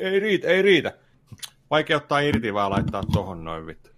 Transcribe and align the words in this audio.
ei, 0.00 0.06
ei 0.06 0.20
riitä, 0.20 0.48
ei 0.48 0.62
riitä. 0.62 0.92
Vaikea 1.70 1.96
ottaa 1.96 2.20
irti 2.20 2.54
vaan 2.54 2.70
laittaa 2.70 3.02
tohon 3.12 3.44
noin 3.44 3.66
vittu. 3.66 3.90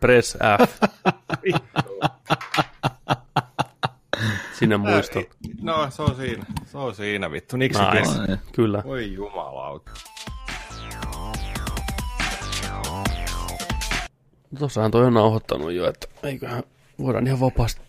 Press 0.00 0.36
F. 0.66 0.82
Sinne 4.58 4.76
muisto. 4.76 5.22
No, 5.62 5.90
se 5.90 6.02
on 6.02 6.16
siinä. 6.16 6.46
Se 6.66 6.78
on 6.78 6.94
siinä 6.94 7.30
vittu. 7.30 7.56
Niksi 7.56 7.82
Nice. 7.82 8.38
Kyllä. 8.52 8.82
Voi 8.86 9.12
jumalauta. 9.12 9.90
Tossahan 14.58 14.90
toi 14.90 15.06
on 15.06 15.14
nauhoittanut 15.14 15.72
jo, 15.72 15.88
että 15.88 16.06
eiköhän 16.22 16.62
voidaan 16.98 17.26
ihan 17.26 17.40
vapaasti. 17.40 17.80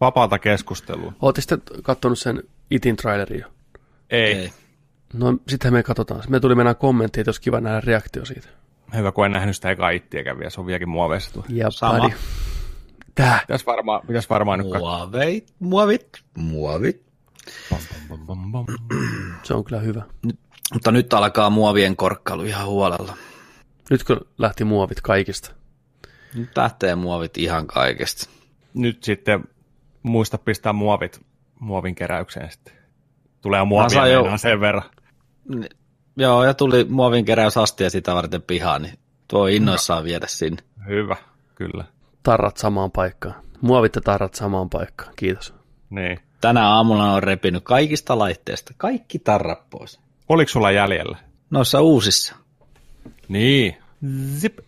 Vapaata 0.00 0.38
keskustelua. 0.38 1.12
Ootte 1.22 1.40
sitten 1.40 1.60
kattonut 1.82 2.18
sen 2.18 2.42
Itin 2.70 2.96
trailerin 2.96 3.40
jo? 3.40 3.48
Ei. 4.10 4.34
Ei. 4.34 4.52
No 5.14 5.38
sittenhän 5.48 5.72
me 5.78 5.82
katsotaan. 5.82 6.22
Me 6.28 6.40
tuli 6.40 6.54
mennä 6.54 6.74
kommentti, 6.74 7.20
että 7.20 7.28
olisi 7.28 7.40
kiva 7.40 7.60
nähdä 7.60 7.80
reaktio 7.80 8.24
siitä. 8.24 8.48
Hyvä, 8.96 9.12
kun 9.12 9.26
en 9.26 9.32
nähnyt 9.32 9.56
sitä 9.56 9.70
eka 9.70 9.90
ittiäkään 9.90 10.38
vielä. 10.38 10.50
Se 10.50 10.60
on 10.60 10.66
vieläkin 10.66 10.88
muoveissa 10.88 11.32
tuo. 11.32 11.44
Ja 11.48 11.70
Sama. 11.70 11.98
buddy. 12.00 12.14
Tää. 13.14 13.38
Pitäis 13.40 13.66
varmaan, 13.66 14.06
pitäis 14.06 14.30
varmaan 14.30 14.58
nyt 14.58 14.72
katsoa. 14.72 14.98
Muovit, 14.98 15.52
muovit, 15.58 16.08
muovit. 16.36 17.02
Se 19.42 19.54
on 19.54 19.64
kyllä 19.64 19.80
hyvä. 19.80 20.02
Mutta 20.72 20.92
nyt 20.92 21.14
alkaa 21.14 21.50
muovien 21.50 21.96
korkkailu 21.96 22.42
ihan 22.42 22.66
huolella. 22.66 23.16
Nyt 23.90 24.04
kun 24.04 24.20
lähti 24.38 24.64
muovit 24.64 25.00
kaikista. 25.00 25.50
Nyt 26.34 26.56
lähtee 26.56 26.94
muovit 26.94 27.38
ihan 27.38 27.66
kaikesta. 27.66 28.30
Nyt 28.74 29.04
sitten 29.04 29.44
muista 30.02 30.38
pistää 30.38 30.72
muovit 30.72 31.20
muovin 31.60 31.94
keräykseen 31.94 32.50
sitten. 32.50 32.74
Tulee 33.40 33.64
muovia 33.64 34.06
jo- 34.06 34.38
sen 34.38 34.60
verran. 34.60 34.82
Ni- 35.48 35.68
Joo, 36.16 36.44
ja 36.44 36.54
tuli 36.54 36.84
muovin 36.84 37.24
keräysastia 37.24 37.90
sitä 37.90 38.14
varten 38.14 38.42
pihaan, 38.42 38.82
niin 38.82 38.98
tuo 39.28 39.46
innoissaan 39.46 40.04
viedä 40.04 40.26
sinne. 40.28 40.62
Hyvä, 40.88 41.16
kyllä. 41.54 41.84
Tarrat 42.22 42.56
samaan 42.56 42.90
paikkaan. 42.90 43.34
Muovit 43.60 43.94
ja 43.94 44.00
tarrat 44.00 44.34
samaan 44.34 44.70
paikkaan. 44.70 45.12
Kiitos. 45.16 45.54
Niin. 45.90 46.18
Tänä 46.40 46.68
aamulla 46.68 47.12
on 47.12 47.22
repinyt 47.22 47.64
kaikista 47.64 48.18
laitteista, 48.18 48.72
kaikki 48.76 49.18
tarrat 49.18 49.70
pois. 49.70 50.00
Oliko 50.28 50.48
sulla 50.48 50.70
jäljellä? 50.70 51.18
Noissa 51.50 51.80
uusissa. 51.80 52.34
Niin. 53.28 53.76
Zip. 54.38 54.58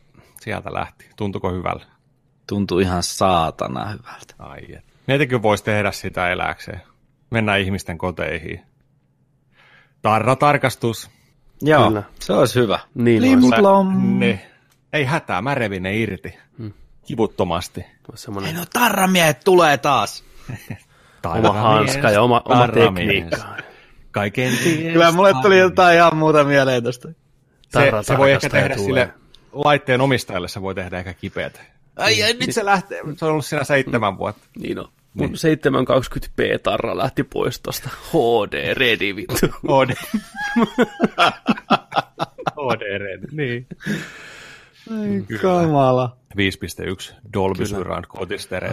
Sieltä 0.41 0.73
lähti. 0.75 1.07
Tuntuko 1.17 1.53
hyvältä? 1.53 1.87
Tuntuu 2.47 2.79
ihan 2.79 3.03
saatana 3.03 3.85
hyvältä. 3.85 4.35
Ai 4.39 4.75
et. 4.75 4.85
Mietikö 5.07 5.43
voisi 5.43 5.65
tehdä 5.65 5.93
sitä 5.93 6.31
eläkseen? 6.31 6.83
Mennään 7.31 7.61
ihmisten 7.61 7.99
koteihin. 7.99 8.61
Tarratarkastus. 10.07 11.11
Joo, 11.63 11.89
Kyllä. 11.89 12.03
se 12.21 12.33
olisi 12.33 12.61
hyvä. 12.61 12.79
Niin 12.95 13.23
Limplom. 13.23 14.19
Ne. 14.19 14.51
Ei 14.93 15.05
hätää, 15.05 15.43
mä 15.43 15.55
revin 15.55 15.83
ne 15.83 15.97
irti. 15.97 16.39
Hmm. 16.59 16.73
Kivuttomasti. 17.07 17.85
Semmoinen 18.15 18.51
Ei 18.51 18.61
no 18.61 18.67
tarramiehet 18.73 19.41
tulee 19.45 19.79
taas. 19.79 20.25
oma 21.25 21.53
hanska 21.53 22.11
ja 22.11 22.23
oma, 22.23 22.43
oma 22.45 22.69
tekniikka. 22.69 23.37
Kaiken 24.11 24.53
ties. 24.63 24.93
Kyllä 24.93 25.13
mulle 25.13 25.33
tuli 25.43 25.59
jotain 25.59 25.97
ihan 25.97 26.17
muuta 26.17 26.45
mieleen 26.45 26.83
tosta. 26.83 27.09
Se, 27.69 27.93
se 28.03 28.19
voi 28.19 28.33
ehkä 28.33 28.49
tehdä 28.49 28.77
tulee. 28.77 28.87
sille 28.87 29.15
laitteen 29.53 30.01
omistajalle, 30.01 30.49
se 30.49 30.63
voi 30.63 30.75
tehdä 30.75 30.99
ehkä 30.99 31.15
kipeätä. 31.15 31.61
Ai, 31.97 32.23
ai 32.23 32.33
nyt 32.33 32.53
se 32.53 32.65
lähtee. 32.65 33.03
Se 33.17 33.25
on 33.25 33.31
ollut 33.31 33.47
siinä 33.47 33.65
seitsemän 33.65 34.19
vuotta. 34.19 34.47
Niin 34.59 34.79
on. 34.79 34.89
Mun 35.17 35.31
720p-tarra 35.31 36.97
lähti 36.97 37.23
pois 37.23 37.61
tosta. 37.61 37.89
HD 38.13 38.75
ready 38.75 39.17
vittu. 39.17 39.47
OD. 39.69 39.91
OD 42.57 42.83
niin. 43.33 43.67
Kamala. 45.43 46.17
5.1 46.37 47.15
Dolby 47.33 47.67
Surround 47.67 48.05
kotistereo. 48.09 48.73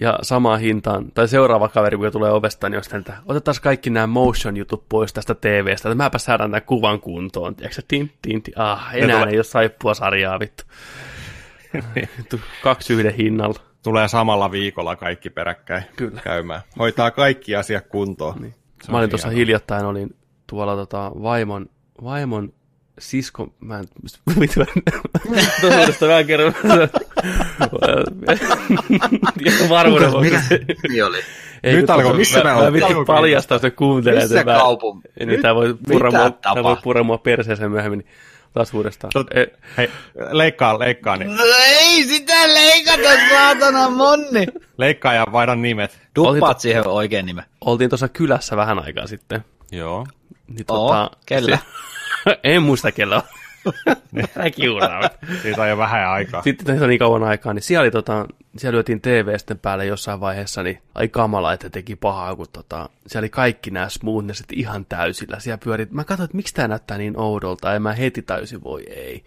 Ja 0.00 0.18
samaan 0.22 0.60
hintaan, 0.60 1.12
tai 1.12 1.28
seuraava 1.28 1.68
kaveri, 1.68 1.96
kun 1.96 2.12
tulee 2.12 2.32
ovesta, 2.32 2.68
niin 2.68 2.82
on 2.92 2.98
että 3.00 3.16
otetaan 3.26 3.56
kaikki 3.62 3.90
nämä 3.90 4.06
motion-jutut 4.06 4.88
pois 4.88 5.12
tästä 5.12 5.34
TVstä, 5.34 5.88
että 5.88 5.94
mäpä 5.94 6.18
saadaan 6.18 6.50
tämän 6.50 6.62
kuvan 6.62 7.00
kuntoon, 7.00 7.56
tiedätkö, 7.56 7.82
tin, 7.88 8.12
tin, 8.22 8.42
tin. 8.42 8.54
Ah, 8.56 8.94
enää 8.94 9.16
tulee- 9.18 9.30
ei 9.32 9.38
ole 9.38 9.44
saippua 9.44 9.94
sarjaa, 9.94 10.40
vittu. 10.40 10.64
vittu. 12.18 12.40
Kaksi 12.62 12.92
yhden 12.92 13.14
hinnalla. 13.14 13.60
Tulee 13.86 14.08
samalla 14.08 14.50
viikolla 14.50 14.96
kaikki 14.96 15.30
peräkkäin 15.30 15.82
Kyllä. 15.96 16.20
käymään. 16.24 16.60
Hoitaa 16.78 17.10
kaikki 17.10 17.56
asiat 17.56 17.86
kuntoon. 17.86 18.40
Niin. 18.40 18.54
Se 18.82 18.92
Mä 18.92 18.98
olin 18.98 19.10
tuossa 19.10 19.28
hiljattain, 19.28 19.84
olin 19.84 20.16
tuolla 20.46 20.76
tota, 20.76 21.12
vaimon, 21.22 21.66
vaimon 22.04 22.52
sisko, 22.98 23.54
mä 23.60 23.78
en, 23.78 23.84
mitä 24.40 24.60
mä, 24.60 24.66
tosuudesta 25.60 26.06
mä 26.06 26.24
kerron. 26.24 26.52
Varmuuden 29.68 30.12
vuoksi. 30.12 30.32
Niin 30.88 31.04
oli. 31.04 31.18
Ei, 31.64 31.76
Nyt 31.76 31.90
alkoi- 31.90 32.16
missä 32.16 32.42
mä, 32.44 32.70
me 32.70 32.80
mä, 32.80 32.86
paljastaa, 33.06 33.54
jos 33.54 33.62
ne 33.62 33.70
kuuntelee. 33.70 34.22
Missä 34.22 34.44
kaupungin? 34.44 35.10
Niin 35.26 35.42
tää 35.42 35.54
voi 35.54 35.74
purra 35.88 36.10
Mitä 36.10 36.22
mua, 36.22 36.30
tää 36.54 36.62
voi 36.62 36.76
purra 36.82 37.02
mua 37.02 37.18
perseeseen 37.18 37.70
myöhemmin. 37.70 37.98
Niin 37.98 38.08
taas 38.52 38.74
uudestaan. 38.74 39.10
Tot- 39.18 39.38
E, 39.38 39.46
Hei, 39.76 39.90
leikkaa, 40.30 40.78
leikkaa, 40.78 41.16
niin. 41.16 41.30
Ei 41.96 42.04
sitä 42.04 42.54
leikata, 42.54 43.28
saatana 43.30 43.90
monni. 43.90 44.46
leikkaa 44.78 45.14
ja 45.14 45.26
vaihda 45.32 45.54
nimet. 45.54 46.00
Duppaat 46.16 46.60
siihen 46.60 46.88
oikein 46.88 47.26
nimen. 47.26 47.44
oltiin 47.60 47.90
tuossa 47.90 48.08
kylässä 48.08 48.56
vähän 48.56 48.78
aikaa 48.78 49.06
sitten. 49.06 49.44
Joo. 49.72 50.06
Niin, 50.48 50.64
Oo, 50.68 50.88
tota, 50.88 51.10
kellä? 51.26 51.58
Se, 52.24 52.38
en 52.44 52.62
muista 52.62 52.92
kellä 52.92 53.16
on. 53.16 53.22
Tää 54.34 54.50
kiuraa. 54.50 55.10
Siitä 55.42 55.62
on 55.62 55.68
jo 55.68 55.76
vähän 55.78 56.08
aikaa. 56.08 56.42
Sitten 56.42 56.66
tässä 56.66 56.84
on 56.84 56.88
niin 56.88 56.98
kauan 56.98 57.22
aikaa, 57.24 57.54
niin 57.54 57.62
siellä, 57.62 57.82
oli, 57.82 57.90
tota, 57.90 58.26
siellä 58.56 58.74
lyötiin 58.74 59.00
TV 59.00 59.38
sitten 59.38 59.58
päälle 59.58 59.86
jossain 59.86 60.20
vaiheessa, 60.20 60.62
niin 60.62 60.82
ai 60.94 61.08
kamala, 61.08 61.52
että 61.52 61.70
teki 61.70 61.96
pahaa, 61.96 62.36
kun 62.36 62.46
tota, 62.52 62.88
siellä 63.06 63.24
oli 63.24 63.28
kaikki 63.30 63.70
nämä 63.70 63.88
smoothnesset 63.88 64.46
ihan 64.52 64.84
täysillä. 64.84 65.40
Siellä 65.40 65.58
pyöri, 65.58 65.86
mä 65.90 66.04
katsoin, 66.04 66.24
että 66.24 66.36
miksi 66.36 66.54
tämä 66.54 66.68
näyttää 66.68 66.98
niin 66.98 67.18
oudolta, 67.18 67.72
ja 67.72 67.80
mä 67.80 67.92
heti 67.92 68.22
täysin 68.22 68.64
voi 68.64 68.84
ei. 68.90 69.24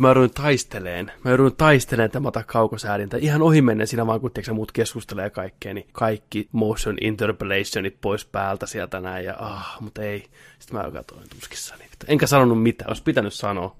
Mä 0.00 0.08
jouduin 0.08 0.30
taisteleen, 0.30 1.12
mä 1.24 1.30
jouduin 1.30 1.56
taisteleen, 1.56 2.06
että 2.06 2.20
mä 2.20 2.28
otan 2.28 2.44
kaukosäädintä. 2.46 3.16
Ihan 3.16 3.42
ohi 3.42 3.62
menen 3.62 3.86
siinä 3.86 4.06
vaan, 4.06 4.20
kun 4.20 4.30
tiedätkö, 4.30 4.54
muut 4.54 4.72
keskustelee 4.72 5.30
kaikkea, 5.30 5.74
niin 5.74 5.86
kaikki 5.92 6.48
motion 6.52 6.96
interpolationit 7.00 8.00
pois 8.00 8.24
päältä 8.24 8.66
sieltä 8.66 9.00
näin, 9.00 9.24
ja 9.24 9.36
ah, 9.38 9.76
mutta 9.80 10.02
ei. 10.02 10.26
Sitten 10.58 10.80
mä 10.80 10.90
katsoin 10.90 11.28
tuskissani. 11.28 11.84
Enkä 12.08 12.26
sanonut 12.26 12.62
mitään, 12.62 12.90
olisi 12.90 13.02
pitänyt 13.02 13.34
sanoa. 13.34 13.76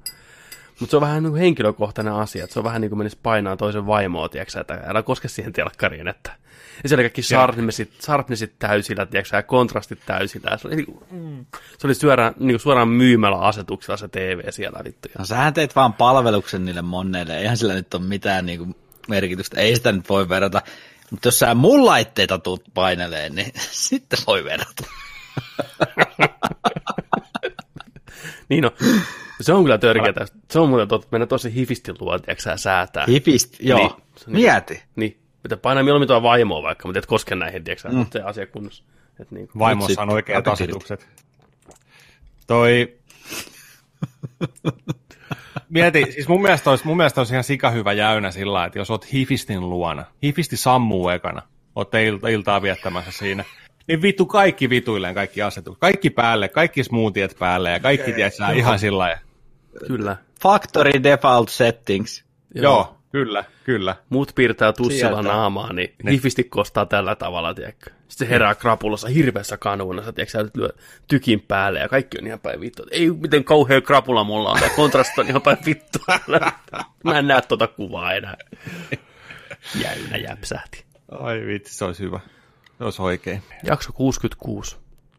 Mutta 0.81 0.91
se 0.91 0.97
on 0.97 1.01
vähän 1.01 1.23
niin 1.23 1.37
henkilökohtainen 1.37 2.15
asia, 2.15 2.45
että 2.45 2.55
se 2.55 2.61
on 2.61 2.65
vähän 2.65 2.81
niin 2.81 2.91
kuin 2.91 2.99
menisi 2.99 3.19
painaa 3.23 3.57
toisen 3.57 3.87
vaimoa, 3.87 4.29
tiedätkö, 4.29 4.61
että 4.61 4.81
älä 4.87 5.03
koske 5.03 5.29
siihen 5.29 5.53
telkkariin, 5.53 6.09
että... 6.09 6.33
Ja 6.83 6.89
siellä 6.89 7.03
kaikki 7.03 7.23
sharpnessit, 7.23 7.91
sharpnessit 8.03 8.53
täysillä, 8.59 9.07
tiedätkö, 9.07 9.37
ja 9.37 9.43
kontrastit 9.43 9.99
täysillä. 10.07 10.57
Se 10.59 10.69
oli, 10.69 10.77
niin 10.77 10.87
kuin, 10.87 11.47
se 11.79 11.87
oli 11.87 11.95
suoraan, 11.95 12.35
niin 12.39 12.53
kuin 12.53 12.61
suoraan 12.61 12.89
myymällä 12.89 13.39
asetuksella 13.39 13.97
se 13.97 14.09
TV 14.09 14.41
siellä, 14.51 14.81
vittu. 14.85 15.09
No 15.19 15.25
sähän 15.25 15.55
teit 15.55 15.77
vaan 15.77 15.93
palveluksen 15.93 16.65
niille 16.65 16.83
monneille. 16.83 17.39
Eihän 17.39 17.57
sillä 17.57 17.75
nyt 17.75 17.95
ole 17.95 18.03
mitään 18.03 18.47
niinku 18.47 18.77
merkitystä. 19.09 19.61
Ei 19.61 19.77
sitä 19.77 19.93
nyt 19.93 20.09
voi 20.09 20.29
verrata. 20.29 20.63
Mutta 21.11 21.29
jos 21.29 21.39
sä 21.39 21.55
mun 21.55 21.87
laitteita 21.87 22.39
tuut 22.39 22.63
paineleen, 22.75 23.35
niin 23.35 23.53
sitten 23.71 24.19
voi 24.27 24.45
verrata. 24.45 24.85
Niin 28.49 28.63
no, 28.63 28.71
se 29.41 29.53
on 29.53 29.63
kyllä 29.65 29.79
törkeätä. 29.79 30.27
Se 30.51 30.59
on 30.59 30.69
muuten 30.69 30.89
totta, 30.89 31.09
mennä 31.11 31.27
tosi 31.27 31.55
hifisti 31.55 31.93
luo, 32.01 32.19
tiedätkö, 32.19 32.43
sä, 32.43 32.57
säätää. 32.57 33.05
Hipist, 33.09 33.57
joo. 33.61 33.79
Niin, 33.79 33.89
Niin, 33.91 34.03
se 34.17 34.25
on 34.27 34.33
niin- 34.33 34.43
Mieti. 34.53 34.83
Niin, 34.97 35.21
pitää 35.43 35.59
painaa 35.59 35.85
mieluummin 35.85 36.09
tuo 36.09 36.23
vaimoa 36.23 36.63
vaikka, 36.63 36.89
mutta 36.89 36.99
et 36.99 37.07
koske 37.07 37.35
näihin, 37.35 37.65
tiedätkö, 37.65 37.89
mm. 37.89 38.07
se 38.11 38.21
asia 38.23 38.47
kunnossa. 38.47 38.85
Et 39.21 39.31
niin 39.31 39.49
kuin. 39.49 39.59
Vaimossa 39.59 40.03
on 40.03 40.11
oikeat 40.11 40.49
asetukset. 40.49 41.09
Toi... 42.47 42.99
Mieti, 45.69 46.07
siis 46.13 46.29
mun 46.29 46.43
mielestä, 46.43 46.71
olisi, 46.71 46.87
mun 46.87 46.97
mielestä 46.97 47.21
olisi 47.21 47.35
ihan 47.35 47.45
sikahyvä 47.45 47.93
jäynä 47.93 48.31
sillä 48.31 48.53
lailla, 48.53 48.67
että 48.67 48.79
jos 48.79 48.91
oot 48.91 49.13
Hifistin 49.13 49.71
luona, 49.71 50.05
Hifisti 50.23 50.57
sammuu 50.57 51.09
ekana, 51.09 51.43
ootte 51.77 52.05
ilta, 52.05 52.29
iltaa 52.29 52.63
viettämässä 52.63 53.11
siinä, 53.13 53.45
niin 53.89 54.03
vittu 54.03 54.27
kaikki 54.27 54.71
vituilleen 54.71 55.15
kaikki 55.15 55.43
asetukset, 55.43 55.81
kaikki 55.81 56.11
päälle, 56.11 56.49
kaikki 56.49 56.85
smoothiet 56.85 57.37
päälle 57.39 57.71
ja 57.71 57.81
kaikki 57.81 58.13
tiedätkö, 58.13 58.45
ihan 58.55 58.79
sillä 58.79 58.99
lailla. 58.99 59.21
Kyllä. 59.87 60.17
Factory 60.43 61.03
default 61.03 61.49
settings. 61.49 62.25
Joo. 62.55 62.63
Joo, 62.65 63.00
kyllä, 63.13 63.45
kyllä. 63.65 63.97
Muut 64.09 64.33
piirtää 64.35 64.73
tussilla 64.73 65.23
Sieltä. 65.23 65.29
naamaa, 65.29 65.73
niin 65.73 65.95
hifisti 66.11 66.45
kostaa 66.45 66.87
tällä 66.87 67.15
tavalla, 67.15 67.55
tiedätkö. 67.55 67.91
Sitten 68.09 68.27
se 68.29 68.33
herää 68.35 68.55
krapulassa 68.55 69.09
hirveässä 69.09 69.57
kanuunassa, 69.57 70.13
tiedätkö, 70.13 70.31
sä 70.31 70.43
nyt 70.43 70.57
lyö 70.57 70.69
tykin 71.09 71.41
päälle 71.41 71.79
ja 71.79 71.89
kaikki 71.89 72.19
on 72.19 72.27
ihan 72.27 72.41
päin 72.41 72.61
vittu. 72.61 72.83
Ei, 72.91 73.11
miten 73.11 73.45
kauhea 73.45 73.81
krapula 73.81 74.25
mulla 74.25 74.51
on, 74.51 74.59
ja 74.63 74.71
kontrasti 74.77 75.21
on 75.21 75.29
ihan 75.29 75.43
päin 75.43 75.59
vittu. 75.67 75.99
Mä 77.05 77.19
en 77.19 77.27
näe 77.27 77.43
tuota 77.43 77.67
kuvaa 77.67 78.13
enää. 78.13 78.37
Jäynä 79.83 80.17
jäpsähti. 80.17 80.85
Ai 81.11 81.47
vitsi, 81.47 81.75
se 81.75 81.85
olisi 81.85 82.03
hyvä. 82.03 82.21
Se 82.79 82.85
olisi 82.85 83.03
oikein. 83.03 83.43
Jakso 83.63 83.93
66. 83.93 84.77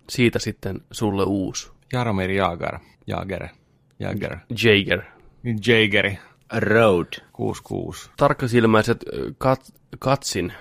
Siitä 0.10 0.40
sitten 0.40 0.82
sulle 0.92 1.24
uusi. 1.24 1.72
Jaromir 1.94 2.32
Jaager. 2.32 2.80
Jaager. 3.08 3.48
Jaager. 4.00 4.38
Jager. 4.64 5.02
Jageri. 5.68 6.20
Road. 6.60 7.08
66. 7.34 8.10
Tarkkasilmäiset 8.18 9.06
kat, 9.38 9.74
katsin, 10.00 10.54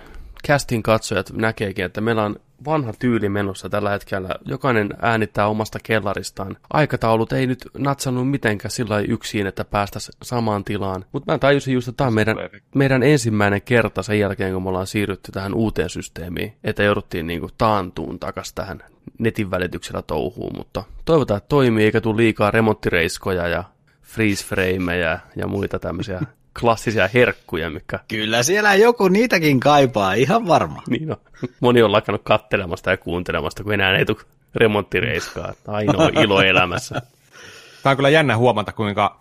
castin 0.48 0.82
katsojat 0.82 1.32
näkeekin, 1.32 1.84
että 1.84 2.00
meillä 2.00 2.24
on 2.24 2.36
vanha 2.64 2.92
tyyli 2.98 3.28
menossa 3.28 3.68
tällä 3.68 3.90
hetkellä. 3.90 4.28
Jokainen 4.44 4.90
äänittää 5.02 5.46
omasta 5.46 5.78
kellaristaan. 5.82 6.56
Aikataulut 6.72 7.32
ei 7.32 7.46
nyt 7.46 7.68
natsannut 7.78 8.30
mitenkään 8.30 8.70
sillä 8.70 9.00
yksin, 9.00 9.46
että 9.46 9.64
päästäisiin 9.64 10.18
samaan 10.22 10.64
tilaan. 10.64 11.04
Mutta 11.12 11.32
mä 11.32 11.38
tajusin 11.38 11.74
just, 11.74 11.88
että 11.88 11.96
tämä 11.96 12.08
on 12.08 12.14
meidän, 12.14 12.36
meidän 12.74 13.02
ensimmäinen 13.02 13.62
kerta 13.62 14.02
sen 14.02 14.18
jälkeen, 14.18 14.52
kun 14.52 14.62
me 14.62 14.68
ollaan 14.68 14.86
siirrytty 14.86 15.32
tähän 15.32 15.54
uuteen 15.54 15.90
systeemiin, 15.90 16.52
että 16.64 16.82
jouduttiin 16.82 17.26
niinku 17.26 17.48
taantuun 17.58 18.18
takas 18.18 18.52
tähän 18.52 18.82
netin 19.18 19.50
välityksellä 19.50 20.02
touhuun, 20.02 20.52
mutta 20.56 20.84
toivotaan, 21.04 21.38
että 21.38 21.48
toimii 21.48 21.84
eikä 21.84 22.00
tule 22.00 22.16
liikaa 22.16 22.50
remonttireiskoja 22.50 23.48
ja 23.48 23.64
freeze 24.10 24.44
frameja 24.46 25.18
ja 25.36 25.46
muita 25.46 25.78
tämmöisiä 25.78 26.20
klassisia 26.60 27.08
herkkuja, 27.14 27.70
mikä 27.70 27.98
Kyllä 28.08 28.42
siellä 28.42 28.74
joku 28.74 29.08
niitäkin 29.08 29.60
kaipaa, 29.60 30.12
ihan 30.12 30.46
varma. 30.46 30.82
niin 30.88 31.10
on. 31.10 31.16
Moni 31.60 31.82
on 31.82 31.92
lakannut 31.92 32.22
kattelemasta 32.24 32.90
ja 32.90 32.96
kuuntelemasta, 32.96 33.64
kun 33.64 33.74
enää 33.74 33.96
ei 33.96 34.04
tule 34.04 34.18
remonttireiskaa. 34.54 35.52
Ainoa 35.66 36.10
ilo 36.24 36.40
elämässä. 36.42 37.02
Tämä 37.82 37.90
on 37.90 37.96
kyllä 37.96 38.08
jännä 38.08 38.36
huomata, 38.36 38.72
kuinka 38.72 39.20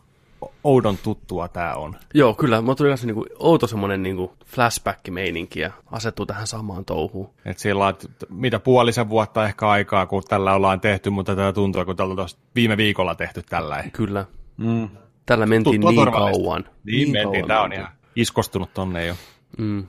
oudon 0.63 0.97
tuttua 0.97 1.47
tämä 1.47 1.73
on. 1.73 1.95
Joo, 2.13 2.33
kyllä. 2.33 2.61
Mä 2.61 2.75
tuli 2.75 2.89
kanssa 2.89 3.07
niinku 3.07 3.25
outo 3.39 3.67
semmonen 3.67 4.03
niinku 4.03 4.33
flashback-meininki 4.45 5.59
ja 5.59 5.71
asettuu 5.91 6.25
tähän 6.25 6.47
samaan 6.47 6.85
touhuun. 6.85 7.29
Et 7.45 7.59
sillä 7.59 7.85
on, 7.85 7.89
että 7.89 8.07
mitä 8.29 8.59
puolisen 8.59 9.09
vuotta 9.09 9.45
ehkä 9.45 9.69
aikaa, 9.69 10.05
kun 10.05 10.23
tällä 10.29 10.53
ollaan 10.53 10.79
tehty, 10.81 11.09
mutta 11.09 11.35
tätä 11.35 11.53
tuntuu, 11.53 11.85
kun 11.85 11.95
tällä 11.95 12.21
on 12.21 12.27
viime 12.55 12.77
viikolla 12.77 13.15
tehty 13.15 13.43
tällä. 13.49 13.83
Kyllä. 13.93 14.25
Mm. 14.59 14.89
Tällä 15.25 15.45
mentiin 15.45 15.81
niin 15.81 16.11
kauan. 16.11 16.65
Niin, 16.83 17.11
mentiin. 17.11 17.23
kauan 17.23 17.47
Tämä 17.47 17.61
on 17.61 17.69
mentiin. 17.69 17.81
ihan 17.81 17.93
iskostunut 18.15 18.73
tonne 18.73 19.05
jo. 19.05 19.15
Mm, 19.57 19.87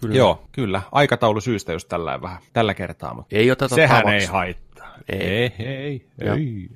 kyllä. 0.00 0.14
Joo, 0.16 0.48
kyllä. 0.52 0.82
Aikataulu 0.92 1.40
syystä 1.40 1.72
just 1.72 1.88
tällä 1.88 2.22
vähän. 2.22 2.38
Tällä 2.52 2.74
kertaa, 2.74 3.14
mutta 3.14 3.36
Ei 3.36 3.50
oteta 3.50 3.74
sehän 3.74 3.98
tavaksi. 4.02 4.18
ei 4.18 4.26
haittaa. 4.26 4.94
Ei. 5.08 5.18
ei, 5.20 5.52
ei, 5.58 6.06
ei, 6.20 6.28
ei. 6.36 6.68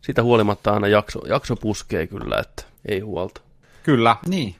Siitä 0.00 0.22
huolimatta 0.22 0.72
aina 0.74 0.88
jakso, 0.88 1.26
jakso 1.26 1.56
puskee 1.56 2.06
kyllä, 2.06 2.38
että 2.38 2.62
ei 2.88 3.00
huolta. 3.00 3.40
Kyllä. 3.82 4.16
Niin. 4.26 4.54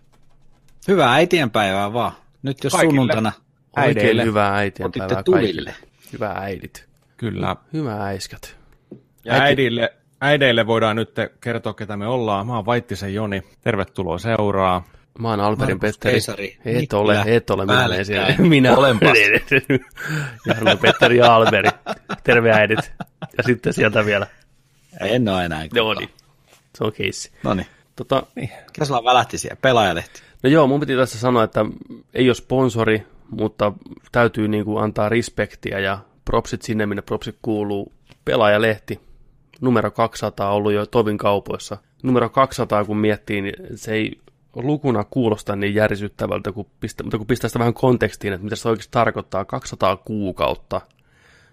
Hyvää 0.89 1.13
äitienpäivää 1.13 1.93
vaan. 1.93 2.13
Nyt 2.43 2.65
jos 2.65 2.73
Kaikille. 2.73 2.91
sunnuntaina 2.91 3.33
Oikein 3.77 3.99
Äideille. 3.99 4.25
hyvää 4.25 4.55
äitienpäivää 4.55 5.19
otitte 5.19 5.33
kaikille. 5.33 5.75
Hyvää 6.13 6.33
äidit. 6.39 6.89
Kyllä. 7.17 7.57
Hyvää 7.73 8.05
äiskät. 8.05 8.57
Ja 9.25 9.33
äidille, 9.35 9.93
äideille 10.25 10.67
voidaan 10.67 10.97
nyt 10.97 11.11
kertoa, 11.41 11.75
ketä 11.75 11.97
me 11.97 12.07
ollaan. 12.07 12.47
Mä 12.47 12.57
oon 12.57 12.67
Vaittisen 12.67 13.15
Joni. 13.15 13.43
Tervetuloa 13.61 14.19
seuraa. 14.19 14.85
Mä 15.19 15.31
oon 15.31 15.41
Alperin 15.41 15.75
Markus 15.77 15.99
Petteri. 15.99 16.13
Keisari. 16.13 16.57
Et 16.65 16.77
Nikkilä. 16.77 17.01
ole, 17.03 17.23
et 17.27 17.51
ole 17.51 17.65
minä 17.65 17.75
Päällekkäin. 17.77 18.07
siellä. 18.07 18.35
Minä 18.39 18.77
Olenpas. 18.77 19.19
Jarno 20.47 20.77
Petteri 20.77 21.17
ja 21.17 21.35
Alberi. 21.35 21.71
Terve 22.25 22.53
äidit. 22.53 22.93
Ja 23.37 23.43
sitten 23.47 23.73
sieltä 23.73 24.05
vielä. 24.07 24.27
en 25.01 25.29
ole 25.29 25.45
enää. 25.45 25.67
Joo 25.75 25.95
niin. 25.95 26.09
Se 26.79 26.85
on 26.85 26.93
keissi. 26.93 27.33
No 27.43 27.55
niin. 27.55 27.67
Tota, 27.97 28.27
Mikä 28.37 28.85
sulla 28.85 29.05
välähti 29.05 29.39
siellä? 29.39 29.57
Pelaajalehti. 29.63 30.21
no 30.43 30.51
joo, 30.51 30.67
mun 30.67 30.81
piti 30.81 30.97
tässä 30.97 31.19
sanoa, 31.19 31.45
että 31.45 31.65
ei 32.15 32.29
ole 32.29 32.35
sponsori, 32.35 33.07
mutta 33.31 33.73
täytyy 34.13 34.49
niinku 34.49 34.79
antaa 34.79 35.09
respektiä 35.09 35.79
ja 35.79 35.99
propsit 36.25 36.63
sinne, 36.63 36.87
minne 36.87 37.03
propsit 37.03 37.37
kuuluu. 37.43 37.93
Pelaajalehti, 38.25 39.01
numero 39.61 39.91
200 39.91 40.49
on 40.49 40.55
ollut 40.55 40.73
jo 40.73 40.87
Tovin 40.87 41.19
kaupoissa. 41.19 41.77
Numero 42.03 42.29
200, 42.29 42.85
kun 42.85 42.97
miettii, 42.97 43.43
niin 43.43 43.55
se 43.75 43.93
ei 43.93 44.21
lukuna 44.57 45.05
kuulosta 45.05 45.57
niin 45.57 45.75
järisyttävältä, 45.75 46.53
kun 46.53 46.67
pistä, 46.81 47.03
mutta 47.03 47.19
kun 47.19 47.27
pistää 47.27 47.49
sitä 47.49 47.59
vähän 47.59 47.75
kontekstiin, 47.75 48.33
että 48.33 48.45
mitä 48.45 48.57
se 48.57 48.69
oikeasti 48.69 48.93
tarkoittaa, 48.93 49.45
200 49.45 49.97
kuukautta 49.97 50.81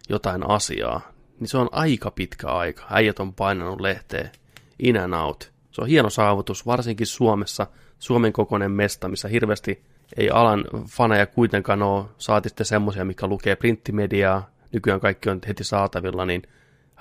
jotain 0.10 0.50
asiaa, 0.50 1.12
niin 1.40 1.48
se 1.48 1.58
on 1.58 1.70
aika 1.72 2.12
pitkä 2.12 2.48
aika. 2.48 2.84
Äijät 2.90 3.20
on 3.20 3.34
painanut 3.34 3.82
lehteen 3.82 4.32
in 4.80 4.98
and 4.98 5.14
out. 5.14 5.52
Se 5.72 5.82
on 5.82 5.88
hieno 5.88 6.10
saavutus, 6.10 6.66
varsinkin 6.66 7.08
Suomessa, 7.08 7.68
Suomen 8.00 8.34
kokoinen 8.34 8.72
mesta, 8.72 9.08
missä 9.08 9.28
hirveästi 9.28 9.84
ei 10.18 10.30
alan 10.30 10.66
faneja 10.88 11.26
kuitenkaan 11.26 11.82
ole, 11.82 12.06
saati 12.18 12.50
sitten 12.50 12.66
semmoisia, 12.66 13.06
mikä 13.06 13.28
lukee 13.28 13.56
printtimediaa, 13.56 14.50
nykyään 14.72 15.00
kaikki 15.00 15.30
on 15.30 15.40
heti 15.48 15.64
saatavilla, 15.64 16.26
niin 16.26 16.42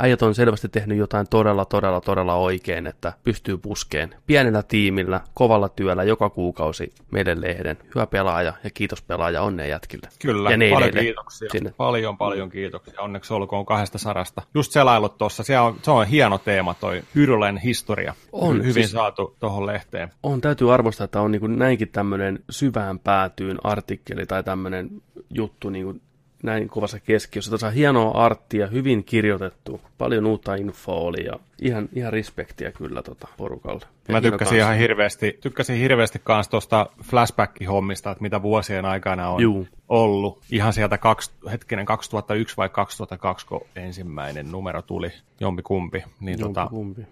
äijät 0.00 0.22
on 0.22 0.34
selvästi 0.34 0.68
tehnyt 0.68 0.98
jotain 0.98 1.26
todella, 1.30 1.64
todella, 1.64 2.00
todella 2.00 2.34
oikein, 2.34 2.86
että 2.86 3.12
pystyy 3.24 3.58
puskeen 3.58 4.14
pienellä 4.26 4.62
tiimillä, 4.62 5.20
kovalla 5.34 5.68
työllä 5.68 6.04
joka 6.04 6.30
kuukausi 6.30 6.92
meidän 7.10 7.40
lehden. 7.40 7.78
Hyvä 7.94 8.06
pelaaja 8.06 8.52
ja 8.64 8.70
kiitos 8.70 9.02
pelaaja, 9.02 9.42
onnea 9.42 9.66
jätkille. 9.66 10.08
Kyllä, 10.22 10.50
ja 10.50 10.58
paljon 10.58 10.58
neideille 10.58 11.00
kiitoksia. 11.00 11.48
Sinne. 11.52 11.74
Paljon, 11.76 12.16
paljon 12.18 12.50
kiitoksia. 12.50 13.00
Onneksi 13.00 13.34
olkoon 13.34 13.66
kahdesta 13.66 13.98
sarasta. 13.98 14.42
Just 14.54 14.72
selailut 14.72 15.18
tuossa, 15.18 15.42
se 15.42 15.58
on, 15.58 15.76
se 15.82 15.90
on 15.90 16.06
hieno 16.06 16.38
teema 16.38 16.74
toi 16.74 17.02
Hyrlen 17.14 17.56
historia. 17.58 18.14
On, 18.32 18.58
Hyvin 18.58 18.74
siis- 18.74 18.90
saatu 18.92 19.36
tuohon 19.40 19.66
lehteen. 19.66 20.10
on, 20.22 20.40
täytyy 20.40 20.74
arvostaa, 20.74 21.04
että 21.04 21.20
on 21.20 21.30
niin 21.32 21.40
kuin 21.40 21.58
näinkin 21.58 21.88
tämmöinen 21.88 22.38
syvään 22.50 22.98
päätyyn 22.98 23.58
artikkeli 23.64 24.26
tai 24.26 24.42
tämmöinen 24.44 24.90
juttu 25.30 25.70
niin 25.70 25.84
kuin 25.84 26.02
näin 26.42 26.68
kovassa 26.68 27.00
keskiössä. 27.00 27.50
Tuossa 27.50 27.66
on 27.66 27.72
hienoa 27.72 28.24
arttia, 28.24 28.66
hyvin 28.66 29.04
kirjoitettu, 29.04 29.80
paljon 29.98 30.26
uutta 30.26 30.54
infoa 30.54 31.00
oli 31.00 31.24
ja 31.24 31.32
ihan, 31.62 31.88
ihan 31.94 32.12
respektiä 32.12 32.72
kyllä 32.72 33.02
tota 33.02 33.28
porukalle. 33.36 33.84
Ja 34.08 34.14
Mä 34.14 34.20
tykkäsin 34.20 34.58
kans. 34.58 34.64
ihan 34.64 34.76
hirveästi, 34.76 35.38
tykkäsin 35.40 35.76
hirveästi 35.76 36.20
kans 36.24 36.48
tuosta 36.48 36.86
flashback-hommista, 37.02 38.10
että 38.10 38.22
mitä 38.22 38.42
vuosien 38.42 38.84
aikana 38.84 39.28
on 39.28 39.42
Juu. 39.42 39.66
ollut. 39.88 40.40
Ihan 40.52 40.72
sieltä 40.72 40.98
kaksi, 40.98 41.30
hetkinen 41.50 41.86
2001 41.86 42.56
vai 42.56 42.68
2002, 42.68 43.46
kun 43.46 43.60
ensimmäinen 43.76 44.52
numero 44.52 44.82
tuli, 44.82 45.10
jompikumpi. 45.40 46.04
Niin 46.20 46.38
tota, 46.40 46.66
Kumpi. 46.70 47.02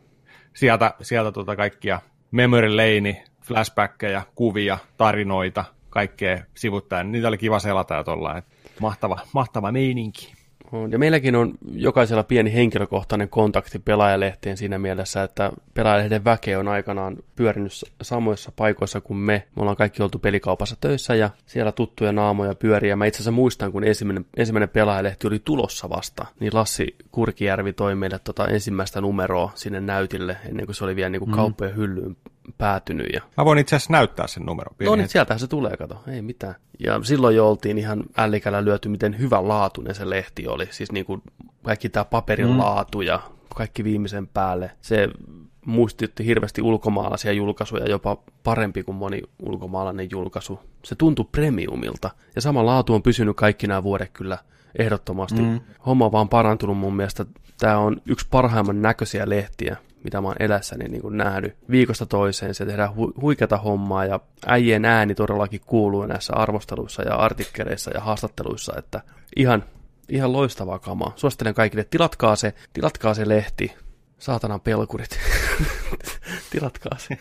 sieltä, 0.55 0.95
sieltä 1.03 1.33
tota 1.33 1.57
kaikkia 1.57 2.01
memory 2.31 2.77
lane, 2.77 3.25
flashbackkejä, 3.43 4.23
kuvia, 4.35 4.79
tarinoita, 4.97 5.65
kaikkea 5.91 6.39
sivuttaen. 6.55 7.13
Niitä 7.13 7.29
oli 7.29 7.39
kiva 7.39 7.59
selata 7.59 7.95
ja 7.95 8.05
tollain. 8.05 8.43
Mahtava, 8.81 9.19
mahtava 9.33 9.73
meininki. 9.73 10.39
Ja 10.91 10.99
meilläkin 10.99 11.37
on 11.37 11.55
jokaisella 11.73 12.23
pieni 12.23 12.53
henkilökohtainen 12.53 13.29
kontakti 13.29 13.79
pelaajalehteen 13.79 14.57
siinä 14.57 14.79
mielessä, 14.79 15.23
että 15.23 15.53
pelaajalehden 15.75 16.25
väke 16.25 16.57
on 16.59 16.69
aikanaan 16.69 17.17
pyörinyt 17.37 17.73
samoissa 18.03 18.53
paikoissa 18.57 19.01
kuin 19.01 19.17
me. 19.17 19.47
Me 19.57 19.61
ollaan 19.61 19.77
kaikki 19.77 20.03
oltu 20.03 20.19
pelikaupassa 20.19 20.77
töissä 20.81 21.15
ja 21.15 21.31
siellä 21.47 21.73
tuttuja 21.73 22.13
naamoja 22.13 22.55
pyöriä. 22.55 22.97
Mä 22.97 23.07
itse 23.07 23.17
asiassa 23.17 23.31
muistan, 23.31 23.73
kun 23.73 23.85
ensimmäinen, 23.85 24.27
ensimmäinen 24.37 24.69
pelaajalehti 24.69 25.27
oli 25.27 25.39
tulossa 25.45 25.91
vasta, 25.91 26.27
niin 26.41 26.55
Lassi 26.55 26.97
Kurkijärvi 27.13 27.73
toi 27.73 27.95
meille 27.95 28.19
tota 28.19 28.49
ensimmäistä 28.49 29.01
numeroa 29.01 29.53
sinne 29.55 29.81
näytille, 29.81 30.37
ennen 30.49 30.67
kuin 30.67 30.77
se 30.77 30.85
oli 30.85 30.97
vielä 30.97 31.11
niin 31.11 31.21
kuin 31.21 31.33
kauppojen 31.33 31.77
hyllyyn 31.77 32.17
päätynyt. 32.59 33.07
Ja 33.13 33.21
Mä 33.37 33.45
voin 33.45 33.59
itse 33.59 33.77
asiassa 33.77 33.93
näyttää 33.93 34.27
sen 34.27 34.43
numeron. 34.43 34.75
No 34.81 34.97
niin, 34.97 35.09
sieltähän 35.09 35.41
se 35.41 35.47
tulee, 35.47 35.77
kato, 35.77 36.03
ei 36.09 36.23
mitään. 36.23 36.55
Ja 36.79 37.01
silloin 37.03 37.37
jo 37.37 37.49
oltiin 37.51 37.79
ihan 37.79 38.05
ällikällä 38.17 38.65
lyöty, 38.65 38.89
miten 38.89 39.19
hyvä 39.19 39.49
laatuinen 39.49 39.95
se 39.95 40.11
lehti 40.11 40.49
oli. 40.49 40.69
Siis 40.71 40.93
niin 40.93 41.07
kuin 41.07 41.23
kaikki 41.63 41.89
tämä 41.89 42.05
paperin 42.05 42.49
mm. 42.49 42.59
laatu 42.59 43.01
ja 43.01 43.21
kaikki 43.55 43.85
viimeisen 43.85 44.27
päälle. 44.27 44.71
Se 44.81 45.09
muistutti 45.67 46.27
hirveästi 46.27 46.63
ulkomaalaisia 46.63 47.33
julkaisuja, 47.33 47.89
jopa 47.89 48.17
parempi 48.45 48.83
kuin 48.83 48.97
moni 48.97 49.23
ulkomaalainen 49.39 50.09
julkaisu. 50.11 50.61
Se 50.85 50.95
tuntui 50.95 51.27
premiumilta. 51.33 52.11
Ja 52.35 52.41
sama 52.41 52.67
laatu 52.67 52.95
on 52.95 53.03
pysynyt 53.03 53.37
kaikki 53.37 53.67
nämä 53.67 53.83
vuodet 53.83 54.11
kyllä 54.13 54.39
ehdottomasti. 54.79 55.41
Mm. 55.41 55.61
Homma 55.87 56.07
on 56.07 56.13
vaan 56.13 56.29
parantunut 56.29 56.79
mun 56.79 56.97
mielestä. 56.97 57.27
Tämä 57.59 57.79
on 57.79 58.03
yksi 58.07 58.27
parhaimman 58.31 58.83
näköisiä 58.83 59.29
lehtiä, 59.29 59.77
mitä 60.05 60.21
mä 60.21 60.29
oon 60.29 60.37
elässäni 60.41 60.89
niin 60.89 61.03
kuin 61.03 61.17
nähnyt. 61.17 61.57
Viikosta 61.71 62.07
toiseen 62.07 62.55
se 62.55 62.67
tehdään 62.67 62.91
hu- 62.91 63.21
huikeata 63.21 63.57
hommaa 63.57 64.05
ja 64.05 64.21
äijien 64.47 64.85
ääni 64.85 65.15
todellakin 65.15 65.61
kuuluu 65.67 66.07
näissä 66.07 66.37
arvosteluissa 66.37 67.03
ja 67.03 67.15
artikkeleissa 67.15 67.91
ja 67.91 68.01
haastatteluissa, 68.01 68.73
että 68.79 69.01
ihan, 69.37 69.65
ihan 70.09 70.33
loistavaa 70.33 70.79
kamaa. 70.79 71.13
Suosittelen 71.17 71.55
kaikille, 71.55 71.85
tilatkaa 71.85 72.37
se, 72.37 72.55
tilatkaa 72.73 73.15
se 73.15 73.29
lehti. 73.29 73.75
Saatanan 74.19 74.61
pelkurit. 74.61 75.19
tilatkaa 76.51 76.99
se. 76.99 77.19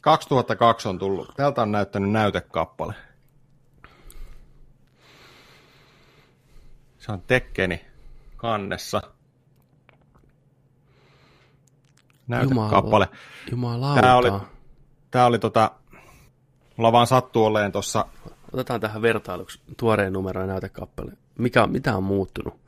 2002 0.00 0.88
on 0.88 0.98
tullut. 0.98 1.32
Täältä 1.36 1.62
on 1.62 1.72
näyttänyt 1.72 2.10
näytekappale. 2.10 2.94
Se 6.98 7.12
on 7.12 7.22
Tekkeni 7.26 7.84
kannessa. 8.36 9.02
Näytekappale. 12.30 13.08
Jumalauta. 13.50 14.00
Tää 14.00 14.16
oli, 14.16 14.32
tää 15.10 15.26
oli 15.26 15.38
tota, 15.38 15.70
mulla 16.76 16.92
vaan 16.92 17.06
sattuu 17.06 17.44
olleen 17.44 17.72
tossa, 17.72 18.06
Otetaan 18.52 18.80
tähän 18.80 19.02
vertailuksi 19.02 19.60
tuoreen 19.76 20.12
numero 20.12 20.40
ja 20.40 20.46
näytekappale. 20.46 21.12
Mikä, 21.38 21.66
mitä 21.66 21.96
on 21.96 22.02
muuttunut? 22.02 22.60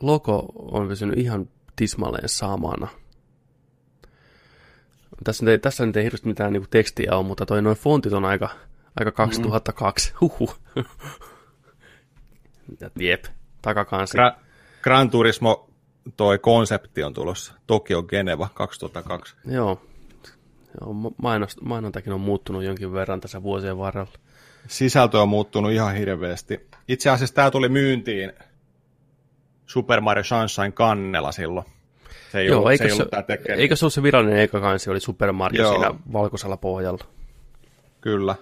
logo 0.00 0.52
on 0.56 0.88
pysynyt 0.88 1.18
ihan 1.18 1.48
tismalleen 1.76 2.28
samana. 2.28 2.88
Tässä 5.24 5.44
nyt 5.44 5.52
ei, 5.52 5.58
tässä 5.58 5.86
nyt 5.86 5.96
ei 5.96 6.04
hirveästi 6.04 6.28
mitään 6.28 6.52
niin 6.52 6.66
tekstiä 6.70 7.16
ole, 7.16 7.26
mutta 7.26 7.46
toi 7.46 7.62
noin 7.62 7.76
fontit 7.76 8.12
on 8.12 8.24
aika, 8.24 8.48
aika 9.00 9.12
2002. 9.12 10.12
Mm. 10.12 10.16
Huhhuh. 10.20 10.58
Jep, 13.00 13.24
takakansi. 13.62 14.18
Gra- 14.18 14.38
Gran 14.82 15.10
Turismo, 15.10 15.70
toi 16.16 16.38
konsepti 16.38 17.02
on 17.02 17.14
tulossa. 17.14 17.54
Tokio 17.66 18.02
Geneva 18.02 18.48
2002. 18.54 19.36
Joo, 19.46 19.80
Joo 20.80 21.12
mainos, 21.22 21.60
mainontakin 21.60 22.12
on 22.12 22.20
muuttunut 22.20 22.64
jonkin 22.64 22.92
verran 22.92 23.20
tässä 23.20 23.42
vuosien 23.42 23.78
varrella. 23.78 24.10
Sisältö 24.68 25.20
on 25.20 25.28
muuttunut 25.28 25.72
ihan 25.72 25.94
hirveästi. 25.94 26.68
Itse 26.88 27.10
asiassa 27.10 27.34
tämä 27.34 27.50
tuli 27.50 27.68
myyntiin 27.68 28.32
Super 29.66 30.00
Mario 30.00 30.24
Sunshine 30.24 30.72
kannella 30.72 31.32
silloon. 31.32 31.66
Se 32.32 32.38
ei 32.38 32.46
Joo, 32.46 32.58
ollut, 32.58 32.72
eikö, 32.72 32.84
se, 32.84 32.88
se, 32.88 32.94
ollut 32.94 33.10
tää 33.10 33.24
eikö 33.56 33.76
se 33.76 33.84
ollut 33.84 33.92
se 33.92 34.02
virallinen 34.02 34.38
eka 34.38 34.60
kansi, 34.60 34.90
oli 34.90 35.00
Super 35.00 35.32
Mario 35.32 35.62
Joo. 35.62 35.72
siinä 35.72 35.94
valkoisella 36.12 36.56
pohjalla. 36.56 37.04
Kyllä. 38.00 38.34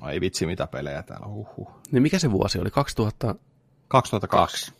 Ai 0.00 0.20
vitsi, 0.20 0.46
mitä 0.46 0.66
pelejä 0.66 1.02
täällä. 1.02 1.26
Huhhuh. 1.26 1.70
Niin 1.92 2.02
mikä 2.02 2.18
se 2.18 2.30
vuosi 2.30 2.58
oli? 2.58 2.70
2000, 2.70 3.34
2002. 3.88 4.72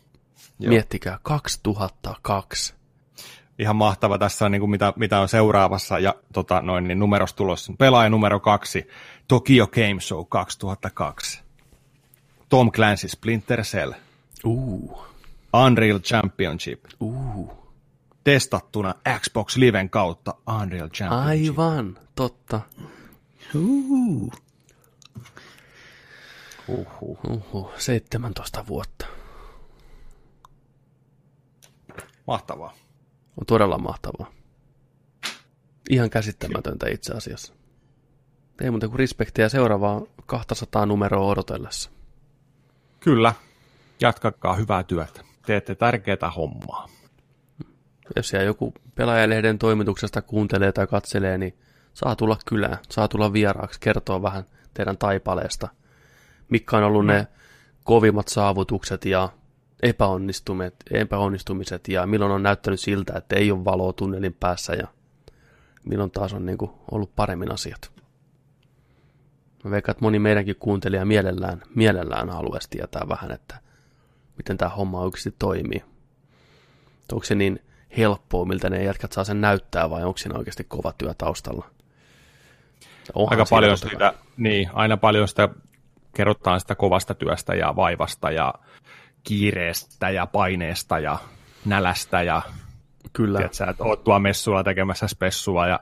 Joo. 0.59 0.69
miettikää, 0.69 1.19
2002. 1.23 2.73
Ihan 3.59 3.75
mahtava 3.75 4.17
tässä 4.17 4.45
on 4.45 4.51
niin 4.51 4.59
kuin 4.59 4.69
mitä, 4.69 4.93
mitä 4.95 5.19
on 5.19 5.29
seuraavassa 5.29 5.99
ja 5.99 6.15
tota, 6.33 6.61
noin, 6.61 6.87
niin 6.87 6.99
numeros 6.99 7.33
tulossa. 7.33 7.73
Pelaaja 7.79 8.09
numero 8.09 8.39
kaksi, 8.39 8.87
Tokyo 9.27 9.67
Game 9.67 9.99
Show 9.99 10.25
2002. 10.29 11.43
Tom 12.49 12.71
Clancy 12.71 13.07
Splinter 13.07 13.61
Cell. 13.61 13.93
Uh, 14.45 15.05
Unreal 15.65 15.99
Championship. 15.99 16.85
uh, 16.99 17.65
Testattuna 18.23 18.93
Xbox 19.19 19.55
Liven 19.55 19.89
kautta 19.89 20.33
Unreal 20.61 20.89
Championship. 20.89 21.59
aivan, 21.59 21.97
totta. 22.15 22.61
Uh. 23.55 24.33
Huhhuh. 26.67 27.17
Uhu, 27.29 27.71
17 27.77 28.67
vuotta. 28.67 29.05
Mahtavaa. 32.27 32.73
On 33.37 33.45
todella 33.47 33.77
mahtavaa. 33.77 34.31
Ihan 35.89 36.09
käsittämätöntä 36.09 36.89
itse 36.89 37.13
asiassa. 37.13 37.53
Ei 38.61 38.71
muuta 38.71 38.87
kuin 38.87 38.99
respektiä 38.99 39.49
seuraavaa 39.49 40.01
200 40.25 40.85
numeroa 40.85 41.27
odotellessa. 41.27 41.91
Kyllä. 42.99 43.33
Jatkakaa 44.01 44.53
hyvää 44.53 44.83
työtä. 44.83 45.21
Teette 45.45 45.75
tärkeää 45.75 46.31
hommaa. 46.35 46.87
Jos 48.15 48.29
siellä 48.29 48.45
joku 48.45 48.73
pelaajalehden 48.95 49.59
toimituksesta 49.59 50.21
kuuntelee 50.21 50.71
tai 50.71 50.87
katselee, 50.87 51.37
niin 51.37 51.57
saa 51.93 52.15
tulla 52.15 52.37
kylään, 52.45 52.77
saa 52.89 53.07
tulla 53.07 53.33
vieraaksi, 53.33 53.79
kertoa 53.79 54.21
vähän 54.21 54.43
teidän 54.73 54.97
taipaleesta. 54.97 55.67
Mitkä 56.49 56.77
on 56.77 56.83
ollut 56.83 57.05
ne 57.05 57.27
kovimmat 57.83 58.27
saavutukset 58.27 59.05
ja 59.05 59.29
epäonnistumiset, 59.83 60.75
epäonnistumiset 60.91 61.87
ja 61.87 62.07
milloin 62.07 62.31
on 62.31 62.43
näyttänyt 62.43 62.79
siltä, 62.79 63.13
että 63.17 63.35
ei 63.35 63.51
ole 63.51 63.65
valoa 63.65 63.93
tunnelin 63.93 64.33
päässä 64.39 64.73
ja 64.73 64.87
milloin 65.85 66.11
taas 66.11 66.33
on 66.33 66.45
niin 66.45 66.57
kuin 66.57 66.71
ollut 66.91 67.15
paremmin 67.15 67.51
asiat. 67.51 67.91
Mä 69.63 69.71
veikkaan, 69.71 69.91
että 69.93 70.05
moni 70.05 70.19
meidänkin 70.19 70.55
kuuntelija 70.59 71.05
mielellään, 71.05 71.61
mielellään 71.75 72.29
haluaisi 72.29 72.69
tietää 72.69 73.01
vähän, 73.09 73.31
että 73.31 73.59
miten 74.37 74.57
tämä 74.57 74.69
homma 74.69 75.01
oikeasti 75.01 75.35
toimii. 75.39 75.83
Onko 77.11 77.25
se 77.25 77.35
niin 77.35 77.59
helppoa, 77.97 78.45
miltä 78.45 78.69
ne 78.69 78.83
jätkät 78.83 79.11
saa 79.11 79.23
sen 79.23 79.41
näyttää, 79.41 79.89
vai 79.89 80.03
onko 80.03 80.17
siinä 80.17 80.37
oikeasti 80.37 80.63
kova 80.63 80.93
työ 80.97 81.13
taustalla? 81.17 81.69
Onhan 83.13 83.39
Aika 83.39 83.49
paljon 83.49 83.77
sitä, 83.77 84.13
niin, 84.37 84.69
aina 84.73 84.97
paljon 84.97 85.27
sitä 85.27 85.49
kerrotaan 86.15 86.59
sitä 86.59 86.75
kovasta 86.75 87.15
työstä 87.15 87.55
ja 87.55 87.75
vaivasta 87.75 88.31
ja 88.31 88.53
kiireestä 89.27 90.09
ja 90.09 90.25
paineesta 90.25 90.99
ja 90.99 91.17
nälästä 91.65 92.21
ja 92.21 92.41
Kyllä, 93.13 93.37
tiedät, 93.37 93.53
sä, 93.53 93.65
että 93.65 93.83
oot 93.83 94.03
tuolla 94.03 94.19
messuilla 94.19 94.63
tekemässä 94.63 95.07
spessua 95.07 95.67
ja 95.67 95.79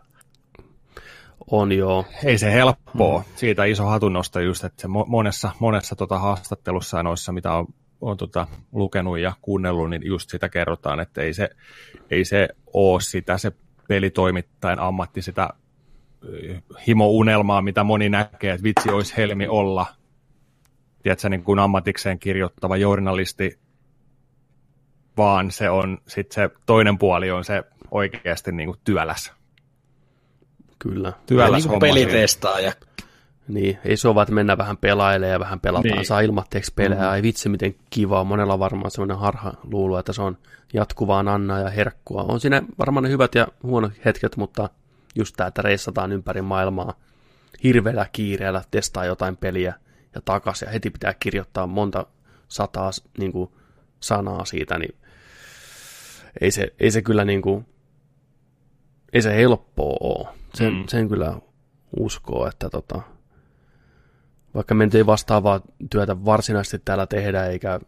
on 1.52 1.72
joo. 1.72 2.06
ei 2.24 2.38
se 2.38 2.52
helppoa. 2.52 3.20
Mm. 3.20 3.26
Siitä 3.36 3.66
iso 3.66 3.86
hatunnosto 3.86 4.40
just, 4.40 4.64
että 4.64 4.82
se 4.82 4.88
mo- 4.88 5.08
monessa, 5.08 5.52
monessa 5.60 5.96
tota 5.96 6.20
haastattelussa 6.20 6.98
ja 6.98 7.04
noissa, 7.04 7.32
mitä 7.32 7.54
on, 7.54 7.68
on 8.02 8.18
tota 8.18 8.48
lukenut 8.72 9.20
ja 9.20 9.34
kuunnellut, 9.42 9.90
niin 9.90 10.06
just 10.06 10.30
sitä 10.30 10.50
kerrotaan, 10.50 11.00
että 11.00 11.22
ei 11.22 11.34
se, 11.34 11.50
ei 12.10 12.26
se 12.26 12.50
ole 12.74 13.02
sitä 13.02 13.38
se 13.38 13.52
pelitoimittajan 13.88 14.80
ammatti, 14.80 15.22
sitä 15.22 15.50
himo-unelmaa, 16.88 17.62
mitä 17.62 17.84
moni 17.84 18.10
näkee, 18.10 18.54
että 18.54 18.64
vitsi 18.64 18.90
olisi 18.90 19.18
helmi 19.18 19.48
olla. 19.48 19.86
Tiedätkö, 21.04 21.30
niin 21.30 21.44
kuin 21.44 21.60
ammatikseen 21.60 22.20
kirjoittava 22.20 22.78
journalisti, 22.78 23.60
vaan 25.18 25.52
se 25.52 25.70
on 25.70 25.98
sitten 26.08 26.36
se 26.36 26.56
toinen 26.66 26.98
puoli 26.98 27.32
on 27.32 27.44
se 27.44 27.64
oikeasti 27.92 28.52
niin 28.52 28.68
kuin 28.68 28.80
työläs. 28.84 29.34
Kyllä. 30.80 31.14
Työläs 31.26 31.68
niin 31.68 31.80
pelitestaaja. 31.80 32.74
Niin, 33.48 33.80
ei 33.86 33.98
se 33.98 34.08
ole 34.08 34.16
vaan, 34.16 34.24
että 34.24 34.36
mennään 34.36 34.58
vähän 34.58 34.78
pelailemaan 34.78 35.32
ja 35.32 35.40
vähän 35.40 35.60
pelataan, 35.60 35.96
Niin. 35.96 36.06
saa 36.06 36.20
ilmatteeksi 36.20 36.74
pelejä, 36.76 37.02
mm. 37.02 37.10
ai 37.10 37.22
vitsi 37.22 37.50
miten 37.50 37.76
kivaa, 37.90 38.24
monella 38.24 38.60
varmaan 38.60 38.92
semmoinen 38.92 39.18
harha 39.18 39.54
luulo, 39.64 40.00
että 40.00 40.14
se 40.14 40.22
on 40.22 40.38
jatkuvaa 40.74 41.20
annaa 41.20 41.60
ja 41.60 41.70
herkkua. 41.70 42.24
On 42.24 42.40
siinä 42.40 42.62
varmaan 42.80 43.04
ne 43.04 43.10
hyvät 43.10 43.36
ja 43.36 43.48
huonot 43.64 43.92
hetket, 44.06 44.38
mutta 44.38 44.70
just 45.16 45.36
tämä, 45.38 45.48
että 45.48 45.62
reissataan 45.62 46.12
ympäri 46.12 46.42
maailmaa 46.42 46.94
hirveällä 47.64 48.06
kiireellä, 48.12 48.62
testaa 48.72 49.06
jotain 49.06 49.38
peliä 49.38 49.74
ja 50.16 50.22
takas 50.26 50.62
ja 50.62 50.70
heti 50.70 50.90
pitää 50.90 51.14
kirjoittaa 51.14 51.68
monta 51.68 52.06
sataa 52.48 52.92
niin 53.18 53.32
kuin, 53.32 53.50
sanaa 54.00 54.46
siitä, 54.46 54.80
niin 54.80 54.96
ei 56.42 56.52
se, 56.52 56.74
ei 56.80 56.92
se 56.92 57.02
kyllä 57.02 57.26
niin 57.26 57.42
kuin, 57.42 57.66
ei 59.14 59.22
se 59.22 59.36
helppoa 59.36 59.98
ole. 60.00 60.28
Sen, 60.54 60.74
Mm. 60.74 60.80
mm. 60.80 60.86
sen 60.88 61.10
kyllä 61.10 61.40
uskoo, 62.00 62.48
että 62.48 62.70
tota, 62.70 63.02
vaikka 64.56 64.76
me 64.76 64.86
nyt 64.86 64.96
ei 64.96 65.06
vastaavaa 65.06 65.62
työtä 65.90 66.26
varsinaisesti 66.26 66.82
täällä 66.86 67.08
tehdä, 67.08 67.46
eikä 67.46 67.80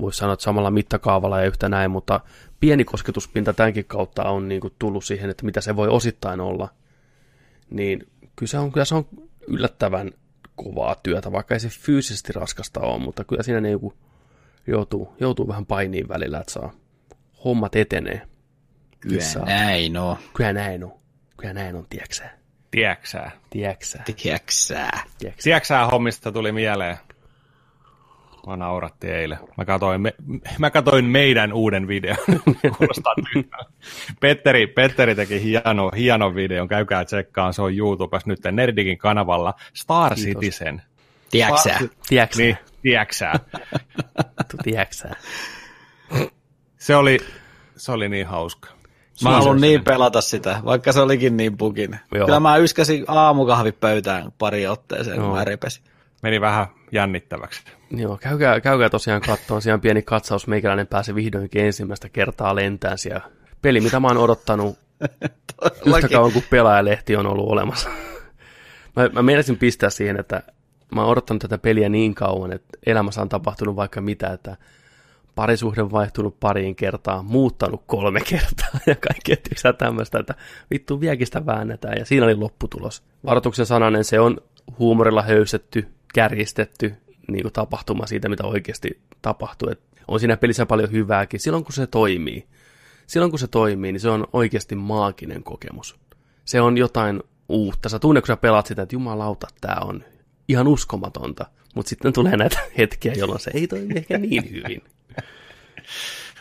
voi 0.00 0.12
sanoa, 0.12 0.32
että 0.32 0.42
samalla 0.42 0.70
mittakaavalla 0.70 1.40
ja 1.40 1.46
yhtä 1.46 1.68
näin, 1.68 1.90
mutta 1.90 2.20
pieni 2.60 2.84
kosketuspinta 2.84 3.52
tämänkin 3.52 3.84
kautta 3.84 4.22
on 4.22 4.48
niin 4.48 4.60
kuin 4.60 4.74
tullut 4.78 5.04
siihen, 5.04 5.30
että 5.30 5.44
mitä 5.44 5.60
se 5.60 5.76
voi 5.76 5.88
osittain 5.88 6.40
olla, 6.40 6.68
niin 7.70 8.06
kyllä 8.36 8.50
se 8.50 8.58
on, 8.58 8.72
kyllä 8.72 8.84
se 8.84 8.94
on 8.94 9.06
yllättävän 9.48 10.10
kovaa 10.56 10.94
työtä, 11.02 11.32
vaikka 11.32 11.54
ei 11.54 11.60
se 11.60 11.68
fyysisesti 11.68 12.32
raskasta 12.32 12.80
ole, 12.80 13.02
mutta 13.02 13.24
kyllä 13.24 13.42
siinä 13.42 13.60
niin 13.60 13.80
kuin 13.80 13.94
joutuu, 14.66 15.16
joutuu 15.20 15.48
vähän 15.48 15.66
painiin 15.66 16.08
välillä, 16.08 16.40
että 16.40 16.52
saa 16.52 16.72
hommat 17.44 17.76
etenee. 17.76 18.22
Kyllä 19.00 19.22
Saa. 19.22 19.44
näin 19.44 19.96
on. 19.96 20.16
Kyllä 20.34 20.52
näin 20.52 20.84
on. 20.84 20.92
Kyllä 21.36 21.54
näin 21.54 21.76
on, 21.76 21.86
tieksää. 21.90 22.38
Tieksää. 22.70 23.30
Tieksää. 23.50 24.04
Tiedäksää. 24.16 25.04
tieksää. 25.18 25.42
Tieksää 25.44 25.86
hommista 25.86 26.32
tuli 26.32 26.52
mieleen. 26.52 26.96
Mä 28.46 28.56
nauratti 28.56 29.10
eilen. 29.10 29.38
Mä 29.56 29.64
katoin, 29.64 30.00
me, 30.00 30.14
mä 30.58 30.70
katoin 30.70 31.04
meidän 31.04 31.52
uuden 31.52 31.88
videon. 31.88 32.16
Kuulostaa 32.78 33.14
tyhmältä. 33.14 33.70
Petteri, 34.20 34.66
Petteri 34.66 35.14
teki 35.14 35.42
hieno, 35.42 35.90
hienon 35.96 36.34
videon. 36.34 36.68
Käykää 36.68 37.04
tsekkaan. 37.04 37.54
Se 37.54 37.62
on 37.62 37.76
YouTubessa 37.76 38.28
nyt 38.28 38.40
Nerdikin 38.52 38.98
kanavalla. 38.98 39.54
Star 39.74 40.14
Kiitos. 40.14 40.32
Citizen. 40.32 40.82
Tiedäksää. 41.30 41.80
Tieksää. 42.08 42.44
Niin, 42.44 42.58
tieksää. 42.82 43.40
Tu 44.50 44.56
tieksää. 44.62 45.16
Se 46.78 46.96
oli, 46.96 47.18
se 47.76 47.92
oli 47.92 48.08
niin 48.08 48.26
hauska. 48.26 48.68
Mä 49.22 49.30
haluan 49.30 49.60
niin 49.60 49.84
pelata 49.84 50.20
sitä, 50.20 50.60
vaikka 50.64 50.92
se 50.92 51.00
olikin 51.00 51.36
niin 51.36 51.56
pukin. 51.56 51.98
Joo. 52.14 52.26
Kyllä 52.26 52.40
mä 52.40 52.56
yskäsin 52.56 53.04
aamukahvipöytään 53.08 54.32
pari 54.38 54.66
otteeseen, 54.66 55.16
kun 55.16 55.24
Joo. 55.24 55.34
mä 55.34 55.44
repesin. 55.44 55.84
Meni 56.24 56.40
vähän 56.40 56.66
jännittäväksi. 56.92 57.62
Joo, 57.90 58.18
käykää, 58.20 58.60
käykää 58.60 58.90
tosiaan 58.90 59.20
katsoa. 59.20 59.60
Siellä 59.60 59.78
pieni 59.78 60.02
katsaus. 60.02 60.46
Meikäläinen 60.46 60.86
pääsi 60.86 61.14
vihdoinkin 61.14 61.64
ensimmäistä 61.64 62.08
kertaa 62.08 62.54
lentään 62.54 62.98
siellä. 62.98 63.20
Peli, 63.62 63.80
mitä 63.80 64.00
mä 64.00 64.08
oon 64.08 64.18
odottanut 64.18 64.78
yhtä 65.86 66.08
kauan 66.08 66.32
kuin 66.32 66.44
pelaajalehti 66.50 67.16
on 67.16 67.26
ollut 67.26 67.48
olemassa. 67.48 67.88
mä, 68.96 69.08
mä 69.12 69.22
meinasin 69.22 69.58
pistää 69.58 69.90
siihen, 69.90 70.20
että 70.20 70.42
mä 70.94 71.00
oon 71.00 71.10
odottanut 71.10 71.42
tätä 71.42 71.58
peliä 71.58 71.88
niin 71.88 72.14
kauan, 72.14 72.52
että 72.52 72.78
elämässä 72.86 73.22
on 73.22 73.28
tapahtunut 73.28 73.76
vaikka 73.76 74.00
mitä, 74.00 74.32
että 74.32 74.56
parisuhde 75.34 75.90
vaihtunut 75.90 76.40
pariin 76.40 76.76
kertaa, 76.76 77.22
muuttanut 77.22 77.82
kolme 77.86 78.20
kertaa 78.20 78.80
ja 78.86 78.94
kaikkea 78.94 79.36
tyksää 79.48 79.72
tämmöistä, 79.72 80.18
että 80.18 80.34
vittu 80.70 81.00
vieläkin 81.00 81.26
sitä 81.26 81.46
väännetään 81.46 81.98
ja 81.98 82.04
siinä 82.04 82.26
oli 82.26 82.34
lopputulos. 82.34 83.02
Varoituksen 83.24 83.66
sananen, 83.66 84.04
se 84.04 84.20
on 84.20 84.40
huumorilla 84.78 85.22
höystetty, 85.22 85.88
kärjistetty, 86.14 86.94
niin 87.28 87.42
kuin 87.42 87.52
tapahtuma 87.52 88.06
siitä, 88.06 88.28
mitä 88.28 88.44
oikeasti 88.44 89.00
tapahtuu. 89.22 89.68
Et 89.70 89.80
on 90.08 90.20
siinä 90.20 90.36
pelissä 90.36 90.66
paljon 90.66 90.92
hyvääkin. 90.92 91.40
Silloin 91.40 91.64
kun 91.64 91.72
se 91.72 91.86
toimii, 91.86 92.46
silloin 93.06 93.30
kun 93.30 93.38
se 93.38 93.48
toimii, 93.48 93.92
niin 93.92 94.00
se 94.00 94.10
on 94.10 94.26
oikeasti 94.32 94.74
maaginen 94.74 95.44
kokemus. 95.44 95.96
Se 96.44 96.60
on 96.60 96.78
jotain 96.78 97.22
uutta. 97.48 97.88
Sä 97.88 97.98
tunnet, 97.98 98.22
kun 98.22 98.26
sä 98.26 98.36
pelaat 98.36 98.66
sitä, 98.66 98.82
että 98.82 98.94
jumalauta, 98.94 99.46
tämä 99.60 99.80
on 99.80 100.04
ihan 100.48 100.68
uskomatonta. 100.68 101.46
Mutta 101.74 101.88
sitten 101.90 102.12
tulee 102.12 102.36
näitä 102.36 102.60
hetkiä, 102.78 103.12
jolloin 103.12 103.40
se 103.40 103.50
ei 103.54 103.66
toimi 103.66 103.94
ehkä 103.96 104.18
niin 104.18 104.50
hyvin. 104.50 104.82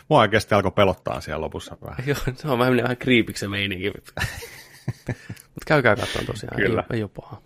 Mua 0.10 0.20
oikeasti 0.20 0.56
alkoi 0.56 0.72
pelottaa 0.72 1.22
siellä 1.22 1.42
lopussa 1.42 1.78
vähän. 1.86 1.98
Joo, 2.06 2.18
se 2.36 2.48
on 2.48 2.60
vähän, 2.60 2.78
vähän 2.78 2.98
kriipiksi 2.98 3.40
se 3.40 3.48
meininki. 3.48 3.92
Mutta 3.96 4.22
käykää 5.68 5.96
katsomaan 5.96 6.26
tosiaan, 6.26 6.58
Kyllä. 6.58 6.84
Ei, 6.92 6.98
ei 6.98 7.04
ole 7.04 7.12
paha. 7.16 7.42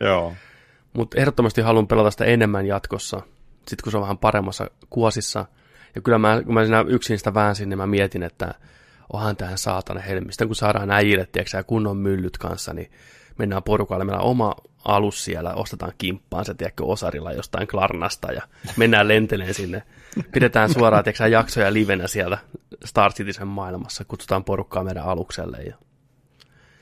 Joo. 0.00 0.34
Mutta 0.92 1.20
ehdottomasti 1.20 1.60
haluan 1.60 1.86
pelata 1.86 2.10
sitä 2.10 2.24
enemmän 2.24 2.66
jatkossa, 2.66 3.22
sitten 3.56 3.82
kun 3.82 3.90
se 3.90 3.96
on 3.96 4.02
vähän 4.02 4.18
paremmassa 4.18 4.70
kuosissa. 4.90 5.46
Ja 5.94 6.00
kyllä 6.00 6.18
mä, 6.18 6.42
kun 6.44 6.54
mä 6.54 6.64
siinä 6.64 6.84
yksin 6.88 7.18
sitä 7.18 7.34
väänsin, 7.34 7.68
niin 7.68 7.78
mä 7.78 7.86
mietin, 7.86 8.22
että 8.22 8.54
onhan 9.12 9.36
tähän 9.36 9.58
saatana 9.58 10.00
helmistä, 10.00 10.46
kun 10.46 10.56
saadaan 10.56 10.90
äijille, 10.90 11.26
tiedätkö, 11.32 11.64
kunnon 11.64 11.96
myllyt 11.96 12.38
kanssa, 12.38 12.74
niin 12.74 12.90
mennään 13.38 13.62
porukalle, 13.62 14.04
meillä 14.04 14.22
on 14.22 14.30
oma 14.30 14.54
alus 14.84 15.24
siellä, 15.24 15.54
ostetaan 15.54 15.92
kimppaan 15.98 16.44
se, 16.44 16.54
tiedätkö, 16.54 16.84
osarilla 16.84 17.32
jostain 17.32 17.68
Klarnasta 17.68 18.32
ja 18.32 18.42
mennään 18.76 19.08
lenteleen 19.08 19.54
sinne. 19.54 19.82
Pidetään 20.32 20.72
suoraan, 20.72 21.04
tiedätkö, 21.04 21.26
jaksoja 21.28 21.72
livenä 21.72 22.06
siellä 22.06 22.38
Star 22.84 23.12
Citizen 23.12 23.48
maailmassa, 23.48 24.04
kutsutaan 24.04 24.44
porukkaa 24.44 24.84
meidän 24.84 25.04
alukselle 25.04 25.58
ja 25.58 25.76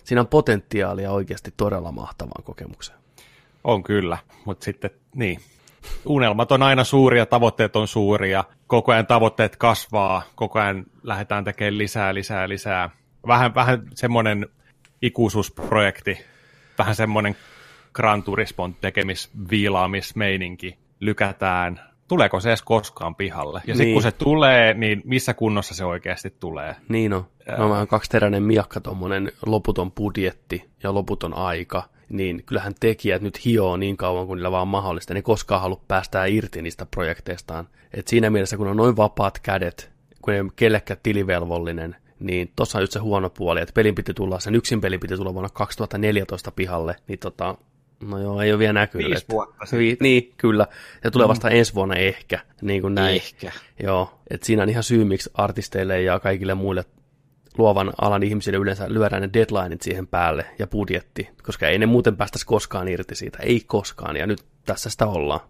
siinä 0.04 0.20
on 0.20 0.26
potentiaalia 0.26 1.10
oikeasti 1.10 1.54
todella 1.56 1.92
mahtavaan 1.92 2.44
kokemukseen. 2.44 2.98
On 3.68 3.82
kyllä, 3.82 4.18
mutta 4.44 4.64
sitten 4.64 4.90
niin. 5.14 5.40
Unelmat 6.06 6.52
on 6.52 6.62
aina 6.62 6.84
suuria, 6.84 7.26
tavoitteet 7.26 7.76
on 7.76 7.88
suuria, 7.88 8.44
koko 8.66 8.92
ajan 8.92 9.06
tavoitteet 9.06 9.56
kasvaa, 9.56 10.22
koko 10.34 10.58
ajan 10.58 10.84
lähdetään 11.02 11.44
tekemään 11.44 11.78
lisää, 11.78 12.14
lisää, 12.14 12.48
lisää. 12.48 12.90
Vähän, 13.26 13.54
vähän 13.54 13.82
semmoinen 13.94 14.46
ikuisuusprojekti, 15.02 16.18
vähän 16.78 16.94
semmoinen 16.94 17.36
Gran 17.94 18.22
Turismon 18.22 18.74
tekemis, 18.74 19.30
viilaamismeininki 19.50 20.78
lykätään. 21.00 21.80
Tuleeko 22.08 22.40
se 22.40 22.50
edes 22.50 22.62
koskaan 22.62 23.14
pihalle? 23.14 23.60
Ja 23.66 23.74
sitten 23.74 23.86
Niin. 23.86 23.94
kun 23.94 24.02
se 24.02 24.12
tulee, 24.12 24.74
niin 24.74 25.02
missä 25.04 25.34
kunnossa 25.34 25.74
se 25.74 25.84
oikeasti 25.84 26.34
tulee? 26.40 26.76
Niin 26.88 27.12
on. 27.12 27.26
No, 27.58 27.64
on 27.64 27.70
vähän 27.70 27.86
kaksiteräinen 27.86 28.42
miakka, 28.42 28.80
tuommoinen 28.80 29.32
loputon 29.46 29.92
budjetti 29.92 30.70
ja 30.82 30.94
loputon 30.94 31.34
aika, 31.34 31.82
niin 32.08 32.42
kyllähän 32.46 32.74
tekijät 32.80 33.22
nyt 33.22 33.44
hioo 33.44 33.76
niin 33.76 33.96
kauan 33.96 34.26
kuin 34.26 34.36
niillä 34.36 34.50
vaan 34.50 34.68
mahdollista. 34.68 35.14
Ne 35.14 35.22
koskaan 35.22 35.60
halua 35.60 35.80
päästää 35.88 36.26
irti 36.26 36.62
niistä 36.62 36.86
projekteistaan. 36.90 37.68
Et 37.94 38.08
siinä 38.08 38.30
mielessä, 38.30 38.56
kun 38.56 38.68
on 38.68 38.76
noin 38.76 38.96
vapaat 38.96 39.38
kädet, 39.38 39.90
kun 40.22 40.34
ei 40.34 40.40
ole 40.40 40.50
kellekään 40.56 41.00
tilivelvollinen, 41.02 41.96
niin 42.20 42.52
tuossa 42.56 42.78
on 42.78 42.82
just 42.82 42.92
se 42.92 42.98
huono 42.98 43.30
puoli, 43.30 43.60
että 43.60 43.72
pelin 43.72 43.94
piti 43.94 44.14
tulla, 44.14 44.40
sen 44.40 44.54
yksin 44.54 44.80
pelin 44.80 45.00
piti 45.00 45.16
tulla 45.16 45.34
vuonna 45.34 45.48
2014 45.48 46.50
pihalle, 46.50 46.96
niin 47.08 47.18
tota, 47.18 47.54
no 48.00 48.18
joo, 48.18 48.40
ei 48.40 48.52
ole 48.52 48.58
vielä 48.58 48.72
näkynyt. 48.72 49.06
Viisi 49.06 49.22
että- 49.22 49.32
vuotta 49.32 49.64
Vi- 49.72 49.96
niin, 50.00 50.34
kyllä. 50.36 50.66
Ja 51.04 51.10
tulee 51.10 51.28
vasta 51.28 51.50
ensi 51.50 51.74
vuonna 51.74 51.96
ehkä, 51.96 52.38
niin 52.62 52.80
kuin 52.82 52.94
näin. 52.94 53.16
Ehkä. 53.16 53.52
Joo, 53.82 54.20
että 54.30 54.46
siinä 54.46 54.62
on 54.62 54.68
ihan 54.68 54.82
syy, 54.82 55.04
miksi 55.04 55.30
artisteille 55.34 56.02
ja 56.02 56.20
kaikille 56.20 56.54
muille 56.54 56.84
luovan 57.58 57.92
alan 58.00 58.22
ihmisille 58.22 58.58
yleensä 58.58 58.84
lyödään 58.88 59.22
ne 59.22 59.30
deadlineit 59.32 59.82
siihen 59.82 60.06
päälle 60.06 60.46
ja 60.58 60.66
budjetti, 60.66 61.28
koska 61.42 61.68
ei 61.68 61.78
ne 61.78 61.86
muuten 61.86 62.16
päästäisi 62.16 62.46
koskaan 62.46 62.88
irti 62.88 63.14
siitä, 63.14 63.38
ei 63.42 63.60
koskaan, 63.60 64.16
ja 64.16 64.26
nyt 64.26 64.44
tässä 64.66 64.90
sitä 64.90 65.06
ollaan. 65.06 65.40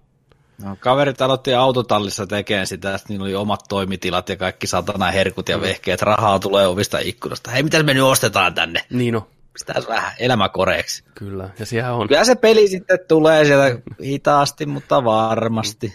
No, 0.64 0.76
kaverit 0.80 1.22
aloitti 1.22 1.54
autotallissa 1.54 2.26
tekemään 2.26 2.66
sitä, 2.66 2.94
että 2.94 3.06
niillä 3.08 3.24
oli 3.24 3.34
omat 3.34 3.60
toimitilat 3.68 4.28
ja 4.28 4.36
kaikki 4.36 4.66
satana 4.66 5.10
herkut 5.10 5.48
ja 5.48 5.60
vehkeet, 5.60 6.02
rahaa 6.02 6.38
tulee 6.38 6.66
ovista 6.66 6.98
ikkunasta. 6.98 7.50
Hei, 7.50 7.62
mitä 7.62 7.82
me 7.82 7.94
nyt 7.94 8.02
ostetaan 8.02 8.54
tänne? 8.54 8.80
Niin 8.90 9.14
no, 9.14 9.28
Pistetään 9.52 9.84
vähän 9.88 10.12
elämä 10.18 10.48
koreeksi. 10.48 11.04
kyllä, 11.14 11.50
ja 11.58 11.66
siellä 11.66 11.94
on, 11.94 12.08
Kyllä 12.08 12.24
se 12.24 12.34
peli 12.34 12.68
sitten 12.68 12.98
tulee 13.08 13.44
sieltä 13.44 13.78
hitaasti, 14.04 14.66
mutta 14.66 15.04
varmasti. 15.04 15.94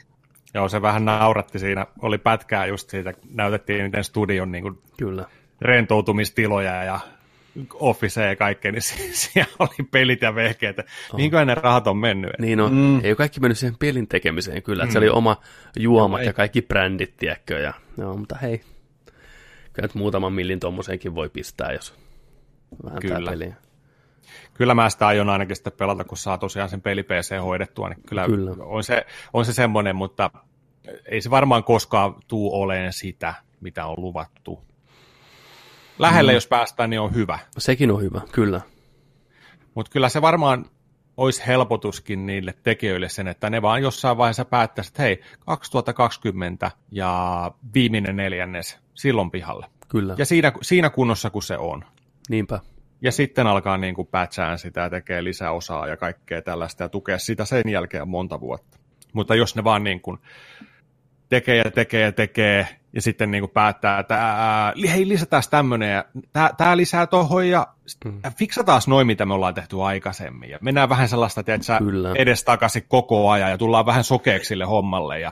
Joo, 0.53 0.69
se 0.69 0.81
vähän 0.81 1.05
nauratti 1.05 1.59
siinä. 1.59 1.85
Oli 2.01 2.17
pätkää 2.17 2.65
just 2.65 2.89
siitä, 2.89 3.13
näytettiin 3.33 3.83
miten 3.83 4.03
studion 4.03 4.51
niin 4.51 4.61
kuin 4.61 4.81
kyllä. 4.97 5.25
Rentoutumistiloja 5.61 6.83
ja 6.83 6.99
officeja 7.73 8.27
ja 8.27 8.35
kaikkea, 8.35 8.71
niin 8.71 8.81
sie- 8.89 9.13
siellä 9.13 9.53
oli 9.59 9.87
pelit 9.91 10.21
ja 10.21 10.35
vehkeet. 10.35 10.77
Mihinköhän 11.15 11.47
ne 11.47 11.55
rahat 11.55 11.87
on 11.87 11.97
mennyt? 11.97 12.31
Niin 12.39 12.59
on, 12.59 12.73
mm. 12.73 12.99
ei 13.03 13.09
ole 13.09 13.15
kaikki 13.15 13.39
mennyt 13.39 13.57
siihen 13.57 13.77
pelin 13.79 14.07
tekemiseen 14.07 14.63
kyllä, 14.63 14.83
että 14.83 14.93
se 14.93 14.99
oli 14.99 15.09
oma 15.09 15.37
juomat 15.79 16.21
Joo, 16.21 16.27
ja 16.27 16.33
kaikki 16.33 16.61
brändit, 16.61 17.17
tiedätkö, 17.17 17.59
ja 17.59 17.73
joo, 17.97 18.17
mutta 18.17 18.35
hei, 18.41 18.61
kyllä 19.73 19.87
nyt 19.87 19.95
muutaman 19.95 20.33
millin 20.33 20.59
tommoseenkin 20.59 21.15
voi 21.15 21.29
pistää, 21.29 21.71
jos 21.71 21.95
vähän 22.83 22.99
Kyllä. 22.99 23.31
peli. 23.31 23.53
Kyllä 24.53 24.73
mä 24.73 24.89
sitä 24.89 25.07
aion 25.07 25.29
ainakin 25.29 25.55
sitten 25.55 25.73
pelata, 25.73 26.03
kun 26.03 26.17
saa 26.17 26.37
tosiaan 26.37 26.69
sen 26.69 26.81
peli 26.81 27.03
PC 27.03 27.41
hoidettua, 27.41 27.89
niin 27.89 28.03
kyllä, 28.07 28.25
Kyllä. 28.25 28.51
On, 28.59 28.83
se, 28.83 29.05
on 29.33 29.45
se 29.45 29.53
semmoinen, 29.53 29.95
mutta 29.95 30.29
ei 31.05 31.21
se 31.21 31.29
varmaan 31.29 31.63
koskaan 31.63 32.15
tuu 32.27 32.61
oleen 32.61 32.93
sitä, 32.93 33.33
mitä 33.61 33.85
on 33.85 33.95
luvattu. 33.97 34.63
Lähelle, 35.99 36.31
mm. 36.31 36.35
jos 36.35 36.47
päästään, 36.47 36.89
niin 36.89 36.99
on 36.99 37.15
hyvä. 37.15 37.39
Sekin 37.57 37.91
on 37.91 38.01
hyvä, 38.01 38.21
kyllä. 38.31 38.61
Mutta 39.75 39.91
kyllä 39.91 40.09
se 40.09 40.21
varmaan 40.21 40.65
olisi 41.17 41.47
helpotuskin 41.47 42.25
niille 42.25 42.53
tekijöille 42.63 43.09
sen, 43.09 43.27
että 43.27 43.49
ne 43.49 43.61
vaan 43.61 43.81
jossain 43.81 44.17
vaiheessa 44.17 44.45
päättäisivät, 44.45 44.93
että 44.93 45.03
hei, 45.03 45.21
2020 45.45 46.71
ja 46.91 47.51
viimeinen 47.73 48.15
neljännes, 48.15 48.79
silloin 48.93 49.31
pihalle. 49.31 49.65
Kyllä, 49.89 50.15
Ja 50.17 50.25
siinä, 50.25 50.51
siinä 50.61 50.89
kunnossa, 50.89 51.29
kun 51.29 51.43
se 51.43 51.57
on. 51.57 51.85
niinpä. 52.29 52.59
Ja 53.01 53.11
sitten 53.11 53.47
alkaa 53.47 53.77
niin 53.77 53.95
kuin 53.95 54.07
pätsään 54.07 54.59
sitä 54.59 54.81
ja 54.81 54.89
tekee 54.89 55.23
lisäosaa 55.23 55.87
ja 55.87 55.97
kaikkea 55.97 56.41
tällaista 56.41 56.83
ja 56.83 56.89
tukea 56.89 57.19
sitä 57.19 57.45
sen 57.45 57.69
jälkeen 57.69 58.07
monta 58.07 58.39
vuotta. 58.39 58.79
Mutta 59.13 59.35
jos 59.35 59.55
ne 59.55 59.63
vaan 59.63 59.83
niin 59.83 60.01
kuin 60.01 60.17
tekee 61.29 61.57
ja 61.57 61.71
tekee 61.71 62.01
ja 62.01 62.11
tekee 62.11 62.67
ja 62.93 63.01
sitten 63.01 63.31
niin 63.31 63.41
kuin 63.41 63.51
päättää, 63.51 63.99
että 63.99 64.15
ää, 64.15 64.73
hei 64.91 65.07
lisätään 65.07 65.43
tämmöinen 65.49 65.91
ja 65.91 66.05
tämä 66.57 66.77
lisää 66.77 67.07
tohon 67.07 67.47
ja 67.47 67.67
Mm. 68.05 68.21
fiksataan 68.37 68.81
noin, 68.87 69.07
mitä 69.07 69.25
me 69.25 69.33
ollaan 69.33 69.53
tehty 69.53 69.81
aikaisemmin. 69.81 70.49
Ja 70.49 70.57
mennään 70.61 70.89
vähän 70.89 71.09
sellaista, 71.09 71.43
tiedätkö, 71.43 71.77
Kyllä. 71.77 72.11
edestakaisin 72.15 72.85
koko 72.87 73.29
ajan 73.29 73.51
ja 73.51 73.57
tullaan 73.57 73.85
vähän 73.85 74.03
sokeeksi 74.03 74.47
sille 74.47 74.65
hommalle 74.65 75.19
ja 75.19 75.31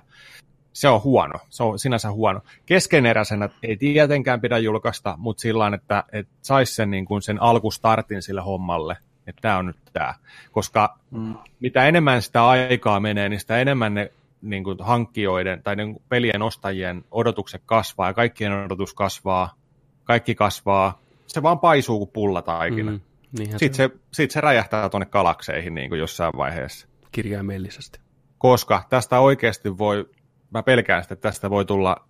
se 0.73 0.87
on 0.87 1.03
huono, 1.03 1.39
se 1.49 1.63
on 1.63 1.79
sinänsä 1.79 2.11
huono. 2.11 2.41
Keskeneräisenä 2.65 3.49
ei 3.63 3.77
tietenkään 3.77 4.41
pidä 4.41 4.57
julkaista, 4.57 5.15
mutta 5.17 5.41
sillä 5.41 5.71
että, 5.75 6.03
että 6.11 6.33
saisi 6.41 6.75
sen, 6.75 6.91
niin 6.91 7.05
kuin 7.05 7.21
sen 7.21 7.41
alkustartin 7.41 8.21
sille 8.21 8.41
hommalle, 8.41 8.97
että 9.27 9.41
tämä 9.41 9.57
on 9.57 9.65
nyt 9.65 9.77
tämä. 9.93 10.13
Koska 10.51 10.97
mm. 11.11 11.35
mitä 11.59 11.85
enemmän 11.85 12.21
sitä 12.21 12.47
aikaa 12.47 12.99
menee, 12.99 13.29
niin 13.29 13.39
sitä 13.39 13.57
enemmän 13.59 13.93
ne 13.93 14.11
niin 14.41 14.63
kuin 14.63 14.77
hankkijoiden 14.81 15.63
tai 15.63 15.75
niin 15.75 15.93
kuin 15.93 16.03
pelien 16.09 16.41
ostajien 16.41 17.03
odotukset 17.11 17.61
kasvaa 17.65 18.07
ja 18.07 18.13
kaikkien 18.13 18.53
odotus 18.53 18.93
kasvaa, 18.93 19.55
kaikki 20.03 20.35
kasvaa. 20.35 21.01
Se 21.27 21.43
vaan 21.43 21.59
paisuu 21.59 21.97
kuin 21.97 22.11
pullataikina. 22.13 22.91
Mm. 22.91 22.99
Mm, 23.39 23.45
Sitten 23.45 23.73
se, 23.73 23.89
sit 24.13 24.31
se 24.31 24.41
räjähtää 24.41 24.89
tuonne 24.89 25.05
galakseihin 25.05 25.75
niin 25.75 25.89
kuin 25.89 25.99
jossain 25.99 26.33
vaiheessa 26.37 26.87
kirjaimellisesti. 27.11 27.99
koska 28.37 28.83
tästä 28.89 29.19
oikeasti 29.19 29.77
voi, 29.77 30.09
mä 30.49 30.63
pelkään 30.63 31.03
sitä, 31.03 31.13
että 31.13 31.29
tästä 31.29 31.49
voi 31.49 31.65
tulla 31.65 32.07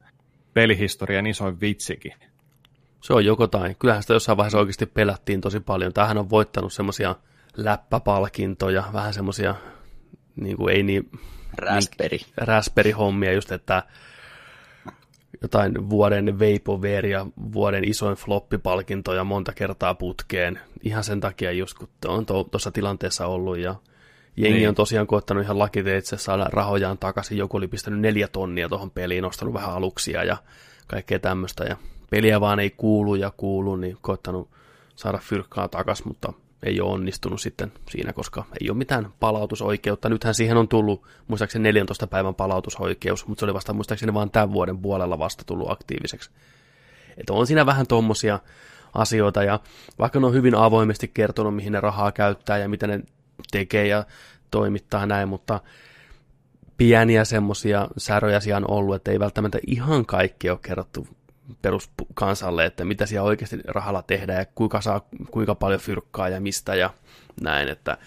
pelihistorian 0.53 1.27
isoin 1.27 1.61
vitsikin. 1.61 2.13
Se 3.01 3.13
on 3.13 3.25
joko 3.25 3.47
tai. 3.47 3.75
Kyllähän 3.79 4.03
sitä 4.03 4.13
jossain 4.13 4.37
vaiheessa 4.37 4.59
oikeasti 4.59 4.85
pelättiin 4.85 5.41
tosi 5.41 5.59
paljon. 5.59 5.93
Tämähän 5.93 6.17
on 6.17 6.29
voittanut 6.29 6.73
semmoisia 6.73 7.15
läppäpalkintoja, 7.57 8.83
vähän 8.93 9.13
semmoisia 9.13 9.55
niin 10.35 10.57
kuin 10.57 10.75
ei 10.75 10.83
niin 10.83 11.11
Raspberry. 11.57 12.17
raspberry-hommia, 12.37 13.33
just 13.33 13.51
että 13.51 13.83
jotain 15.41 15.89
vuoden 15.89 16.39
Vaporware 16.39 17.09
ja 17.09 17.25
vuoden 17.53 17.83
isoin 17.83 18.15
floppipalkintoja 18.15 19.23
monta 19.23 19.53
kertaa 19.53 19.95
putkeen. 19.95 20.59
Ihan 20.83 21.03
sen 21.03 21.19
takia 21.19 21.51
just 21.51 21.77
kun 21.77 21.89
on 22.07 22.25
tuossa 22.25 22.71
tilanteessa 22.71 23.27
ollut 23.27 23.57
ja 23.57 23.75
jengi 24.37 24.57
Niin. 24.57 24.69
on 24.69 24.75
tosiaan 24.75 25.07
koettanut 25.07 25.43
ihan 25.43 25.59
lakiteitse 25.59 26.17
saada 26.17 26.45
rahojaan 26.49 26.97
takaisin. 26.97 27.37
Joku 27.37 27.57
oli 27.57 27.67
pistänyt 27.67 27.99
neljä 27.99 28.27
tonnia 28.27 28.69
tuohon 28.69 28.91
peliin, 28.91 29.25
ostanut 29.25 29.53
vähän 29.53 29.73
aluksia 29.73 30.23
ja 30.23 30.37
kaikkea 30.87 31.19
tämmöistä. 31.19 31.63
Ja 31.63 31.77
peliä 32.09 32.41
vaan 32.41 32.59
ei 32.59 32.69
kuulu 32.69 33.15
ja 33.15 33.31
kuulu, 33.37 33.75
niin 33.75 33.97
koettanut 34.01 34.49
saada 34.95 35.17
fyrkkaa 35.17 35.67
takaisin, 35.67 36.07
mutta 36.07 36.33
ei 36.63 36.81
ole 36.81 36.91
onnistunut 36.91 37.41
sitten 37.41 37.71
siinä, 37.89 38.13
koska 38.13 38.45
ei 38.61 38.69
ole 38.69 38.77
mitään 38.77 39.13
palautusoikeutta. 39.19 40.09
Nythän 40.09 40.33
siihen 40.33 40.57
on 40.57 40.67
tullut 40.67 41.07
muistaakseni 41.27 41.63
14 41.63 42.07
päivän 42.07 42.35
palautusoikeus, 42.35 43.27
mutta 43.27 43.39
se 43.39 43.45
oli 43.45 43.53
vasta 43.53 43.73
muistaakseni 43.73 44.13
vain 44.13 44.31
tämän 44.31 44.53
vuoden 44.53 44.77
puolella 44.77 45.19
vasta 45.19 45.43
tullut 45.43 45.71
aktiiviseksi. 45.71 46.29
Että 47.17 47.33
on 47.33 47.47
siinä 47.47 47.65
vähän 47.65 47.87
tommosia 47.87 48.39
asioita, 48.93 49.43
ja 49.43 49.59
vaikka 49.99 50.19
ne 50.19 50.25
on 50.25 50.33
hyvin 50.33 50.55
avoimesti 50.55 51.07
kertonut, 51.13 51.55
mihin 51.55 51.73
ne 51.73 51.79
rahaa 51.79 52.11
käyttää 52.11 52.57
ja 52.57 52.69
mitä 52.69 52.87
ne 52.87 53.01
tekee 53.51 53.87
ja 53.87 54.05
toimittaa 54.51 55.05
näin, 55.05 55.29
mutta 55.29 55.59
pieniä 56.77 57.25
semmoisia 57.25 57.87
säröjä 57.97 58.39
siellä 58.39 58.57
on 58.57 58.71
ollut, 58.71 58.95
että 58.95 59.11
ei 59.11 59.19
välttämättä 59.19 59.59
ihan 59.67 60.05
kaikki 60.05 60.49
ole 60.49 60.59
kerrottu 60.61 61.07
peruskansalle, 61.61 62.65
että 62.65 62.85
mitä 62.85 63.05
siellä 63.05 63.27
oikeasti 63.27 63.59
rahalla 63.67 64.01
tehdään 64.01 64.39
ja 64.39 64.45
kuinka, 64.55 64.81
saa, 64.81 65.01
kuinka 65.31 65.55
paljon 65.55 65.79
fyrkkaa 65.79 66.29
ja 66.29 66.41
mistä 66.41 66.75
ja 66.75 66.89
näin, 67.41 67.67
että 67.67 67.97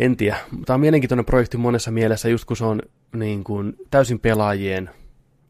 en 0.00 0.16
tiedä. 0.16 0.36
Tämä 0.66 0.74
on 0.74 0.80
mielenkiintoinen 0.80 1.24
projekti 1.24 1.56
monessa 1.56 1.90
mielessä, 1.90 2.28
just 2.28 2.44
kun 2.44 2.56
se 2.56 2.64
on 2.64 2.82
niin 3.12 3.44
kuin 3.44 3.76
täysin 3.90 4.20
pelaajien 4.20 4.90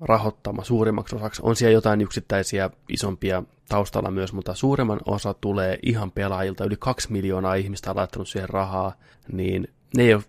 rahoittama 0.01 0.65
suurimmaksi 0.65 1.17
osaksi. 1.17 1.43
On 1.45 1.57
siellä 1.57 1.73
jotain 1.73 2.01
yksittäisiä 2.01 2.71
isompia 2.89 3.43
taustalla 3.69 4.11
myös, 4.11 4.33
mutta 4.33 4.55
suurimman 4.55 5.01
osa 5.05 5.35
tulee 5.35 5.79
ihan 5.83 6.11
pelaajilta. 6.11 6.65
Yli 6.65 6.77
kaksi 6.79 7.13
miljoonaa 7.13 7.55
ihmistä 7.55 7.91
on 7.91 7.97
laittanut 7.97 8.29
siihen 8.29 8.49
rahaa, 8.49 8.93
niin 9.33 9.69
ne 9.97 10.03
ei 10.03 10.15
ole 10.15 10.23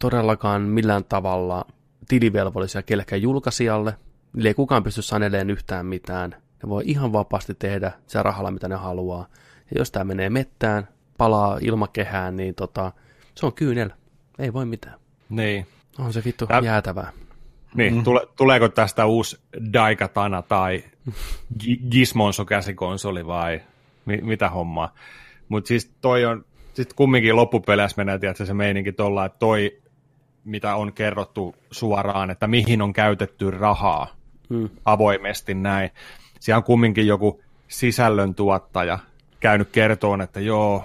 todellakaan 0.00 0.62
millään 0.62 1.04
tavalla 1.04 1.64
tilivelvollisia 2.08 2.82
kellekään 2.82 3.22
julkaisijalle. 3.22 3.94
Niille 4.32 4.48
ei 4.48 4.54
kukaan 4.54 4.82
pysty 4.82 5.02
saneleen 5.02 5.50
yhtään 5.50 5.86
mitään. 5.86 6.30
Ne 6.62 6.68
voi 6.68 6.82
ihan 6.86 7.12
vapaasti 7.12 7.54
tehdä 7.54 7.92
se 8.06 8.22
rahalla, 8.22 8.50
mitä 8.50 8.68
ne 8.68 8.74
haluaa. 8.74 9.26
Ja 9.70 9.80
jos 9.80 9.90
tämä 9.90 10.04
menee 10.04 10.30
mettään, 10.30 10.88
palaa 11.18 11.58
ilmakehään, 11.60 12.36
niin 12.36 12.54
tota, 12.54 12.92
se 13.34 13.46
on 13.46 13.52
kyynel. 13.52 13.90
Ei 14.38 14.52
voi 14.52 14.66
mitään. 14.66 14.98
Niin. 15.28 15.66
On 15.98 16.12
se 16.12 16.22
vittu 16.24 16.46
Tää- 16.46 16.60
jäätävää. 16.64 17.12
Niin, 17.74 17.94
mm. 17.94 18.04
tule, 18.04 18.20
tuleeko 18.36 18.68
tästä 18.68 19.06
uusi 19.06 19.38
Daikatana 19.72 20.42
tai 20.42 20.84
Gi- 21.62 21.80
Gizmonso 21.90 22.44
käsikonsoli 22.44 23.26
vai 23.26 23.60
mi, 24.04 24.16
mitä 24.22 24.48
hommaa? 24.48 24.94
Mutta 25.48 25.68
siis 25.68 25.92
toi 26.00 26.24
on, 26.24 26.44
sitten 26.74 26.96
kumminkin 26.96 27.36
loppupeleissä 27.36 27.94
menee 27.96 28.18
tiedätkö, 28.18 28.46
se 28.46 28.54
meininki 28.54 28.92
tuolla, 28.92 29.24
että 29.24 29.38
toi, 29.38 29.78
mitä 30.44 30.74
on 30.74 30.92
kerrottu 30.92 31.54
suoraan, 31.70 32.30
että 32.30 32.46
mihin 32.46 32.82
on 32.82 32.92
käytetty 32.92 33.50
rahaa 33.50 34.17
Mm. 34.48 34.68
avoimesti 34.84 35.54
näin. 35.54 35.90
Siellä 36.40 36.56
on 36.56 36.64
kumminkin 36.64 37.06
joku 37.06 37.42
sisällöntuottaja 37.68 38.98
käynyt 39.40 39.68
kertoon, 39.72 40.20
että 40.20 40.40
joo, 40.40 40.84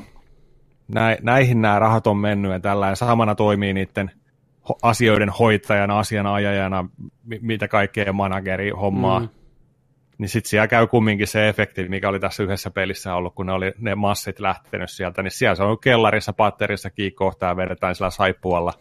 nä, 0.88 1.17
näihin 1.21 1.62
nämä 1.62 1.80
rahat 1.80 2.08
on 2.08 2.17
mennyt 2.17 2.52
ja 2.52 2.60
tällä 2.60 2.95
samana 2.95 3.36
toimii 3.36 3.73
niiden 3.73 4.12
asioiden 4.82 5.30
hoitajana, 5.30 5.99
asianajajana, 5.99 6.89
mi- 7.23 7.39
mitä 7.41 7.67
kaikkea 7.67 8.13
manageri 8.13 8.69
hommaa. 8.69 9.19
Mm. 9.19 9.26
Mm. 9.26 9.30
Niin 10.17 10.30
sitten 10.30 10.49
siellä 10.49 10.67
käy 10.67 10.88
kumminkin 10.88 11.28
se 11.28 11.49
efekti, 11.49 11.89
mikä 11.89 12.10
oli 12.10 12.19
tässä 12.19 12.43
yhdessä 12.43 12.71
pelissä 12.71 13.15
ollut, 13.15 13.36
kun 13.36 13.45
ne 13.45 13.52
oli 13.52 13.71
ne 13.78 13.95
massit 13.95 14.39
lähtenyt 14.39 14.91
sieltä, 14.91 15.23
niin 15.23 15.32
siellä 15.32 15.56
se 15.56 15.63
on 15.63 15.80
kellarissa, 15.80 16.34
patterissa 16.34 16.89
kiikkohtaa 16.89 17.49
ja 17.49 17.58
vedetään 17.58 17.95
sillä 17.95 18.10
saippualla. 18.10 18.73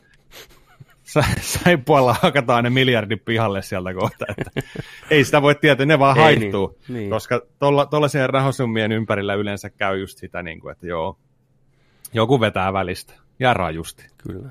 Sa- 1.12 1.24
Saippualla 1.40 2.16
hakataan 2.22 2.64
ne 2.64 2.70
miljardit 2.70 3.24
pihalle 3.24 3.62
sieltä 3.62 3.94
kohta, 3.94 4.24
että 4.38 4.50
ei 5.10 5.24
sitä 5.24 5.42
voi 5.42 5.54
tietää, 5.54 5.86
ne 5.86 5.98
vaan 5.98 6.16
Ei 6.16 6.22
haihtuu, 6.22 6.78
niin, 6.88 6.96
niin. 6.96 7.10
koska 7.10 7.40
tuollaisien 7.90 8.30
rahosummien 8.30 8.92
ympärillä 8.92 9.34
yleensä 9.34 9.70
käy 9.70 9.98
just 9.98 10.18
sitä, 10.18 10.42
niin 10.42 10.60
kuin, 10.60 10.72
että 10.72 10.86
joo, 10.86 11.18
joku 12.12 12.40
vetää 12.40 12.72
välistä 12.72 13.14
ja 13.38 13.54
rajusti. 13.54 14.06
Kyllä. 14.18 14.50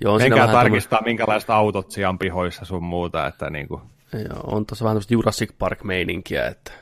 Joo, 0.00 0.18
Menkää 0.18 0.48
tarkistaa, 0.48 1.02
minkälaiset 1.04 1.50
autot 1.50 1.90
siellä 1.90 2.08
on 2.08 2.18
pihoissa 2.18 2.64
sun 2.64 2.82
muuta, 2.82 3.26
että 3.26 3.50
niin 3.50 3.68
kuin, 3.68 3.80
Joo, 4.12 4.40
on 4.44 4.66
tuossa 4.66 4.84
vähän 4.84 4.94
tämmöistä 4.94 5.14
Jurassic 5.14 5.50
Park-meininkiä, 5.58 6.46
että 6.46 6.72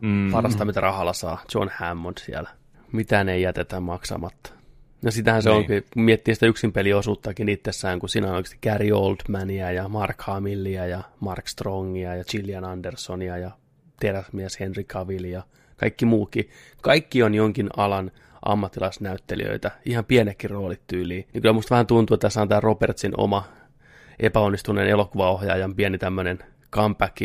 mm, 0.00 0.32
parasta 0.32 0.64
mitä 0.64 0.80
rahalla 0.80 1.12
saa. 1.12 1.42
John 1.54 1.70
Hammond 1.78 2.18
siellä. 2.18 2.50
Mitään 2.92 3.28
ei 3.28 3.42
jätetä 3.42 3.80
maksamatta. 3.80 4.61
Ja 5.02 5.10
sitähän 5.12 5.42
se 5.42 5.48
Niin. 5.50 5.58
onkin, 5.58 5.84
kun 5.92 6.02
miettii 6.02 6.34
sitä 6.34 6.46
yksin 6.46 6.72
peliosuuttakin 6.72 7.48
itsessään, 7.48 7.98
kun 7.98 8.08
siinä 8.08 8.28
on 8.28 8.34
oikeasti 8.34 8.58
Gary 8.62 8.90
Oldmania 8.90 9.72
ja 9.72 9.88
Mark 9.88 10.20
Hamillia 10.20 10.86
ja 10.86 11.02
Mark 11.20 11.48
Strongia 11.48 12.14
ja 12.14 12.24
Gillian 12.24 12.64
Andersonia 12.64 13.38
ja 13.38 13.50
teräsmies 14.00 14.60
Henry 14.60 14.84
Cavill 14.84 15.24
ja 15.24 15.42
kaikki 15.76 16.04
muukin. 16.04 16.48
Kaikki 16.82 17.22
on 17.22 17.34
jonkin 17.34 17.68
alan 17.76 18.10
ammattilaisnäyttelijöitä, 18.44 19.70
ihan 19.84 20.04
pienekin 20.04 20.50
roolit 20.50 20.82
tyyliin. 20.86 21.26
Niin 21.32 21.42
kyllä 21.42 21.52
musta 21.52 21.70
vähän 21.70 21.86
tuntuu, 21.86 22.14
että 22.14 22.26
tässä 22.26 22.42
on 22.42 22.48
tämä 22.48 22.60
Robertsin 22.60 23.12
oma 23.16 23.44
epäonnistuneen 24.18 24.88
elokuvaohjaajan 24.88 25.74
pieni 25.74 25.98
tämmöinen 25.98 26.38
comeback 26.72 27.16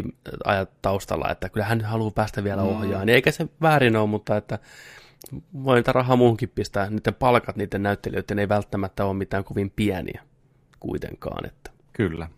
ajat 0.45 0.69
taustalla, 0.81 1.29
että 1.31 1.49
kyllä 1.49 1.65
hän 1.65 1.81
haluaa 1.81 2.11
päästä 2.11 2.43
vielä 2.43 2.61
ohjaamaan. 2.61 3.05
Niin 3.05 3.15
eikä 3.15 3.31
se 3.31 3.47
väärin 3.61 3.95
ole, 3.95 4.07
mutta 4.07 4.37
että 4.37 4.59
voi 5.63 5.75
niitä 5.75 5.91
rahaa 5.91 6.15
muuhunkin 6.15 6.49
pistää. 6.49 6.89
Niiden 6.89 7.13
palkat 7.15 7.55
niiden 7.55 7.83
näyttelijöiden 7.83 8.39
ei 8.39 8.49
välttämättä 8.49 9.05
ole 9.05 9.13
mitään 9.13 9.43
kovin 9.43 9.71
pieniä 9.75 10.23
kuitenkaan. 10.79 11.45
Että. 11.45 11.71
Kyllä. 11.93 12.29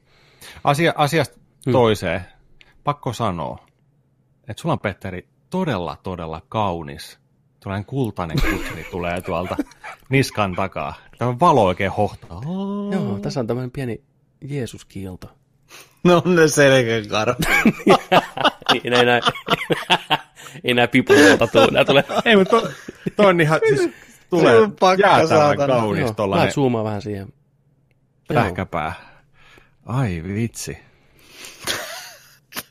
Asia, 0.64 0.94
asiasta 0.96 1.40
Hmm. 1.66 1.72
toiseen. 1.72 2.22
Pakko 2.84 3.14
sanoa, 3.14 3.58
että 4.48 4.62
sulla 4.62 4.74
on, 4.74 4.80
Petteri, 4.80 5.28
todella, 5.50 5.98
todella 6.04 6.42
kaunis. 6.50 7.20
Tuollainen 7.64 7.86
kultainen 7.86 8.38
kutri 8.42 8.84
tulee 8.92 9.22
tuolta 9.22 9.58
niskan 10.10 10.56
takaa. 10.56 10.94
Tämä 11.18 11.40
valo 11.40 11.66
oikein 11.66 11.92
hohtaa. 11.92 12.42
Joo, 12.92 13.20
tässä 13.20 13.40
on 13.40 13.48
tämmöinen 13.48 13.72
pieni 13.72 14.04
Jeesuskiilto. 14.42 15.32
No 16.04 16.22
ne 16.26 16.48
selkäkarvat. 16.48 17.38
ei 18.74 18.90
näin, 18.92 19.06
näin, 19.06 19.24
ei 20.64 20.74
näin 20.74 20.90
pipuilta 20.90 21.48
tuu. 21.48 21.68
Nää 21.72 21.86
tulee, 21.86 22.04
Ei, 22.26 22.36
mutta 22.36 22.62
to, 22.62 22.72
to 23.16 23.28
on 23.28 23.42
ihan, 23.42 23.60
siis 23.68 23.90
tulee 24.30 24.56
jäätävän 25.02 25.58
kaunis 25.58 26.02
joo, 26.02 26.14
tuollainen 26.14 26.42
vähän 26.42 26.54
zoomaa 26.54 26.84
vähän 26.84 27.02
siihen. 27.02 27.34
Pähkäpää. 28.28 28.94
Ai 29.86 30.24
vitsi. 30.34 30.78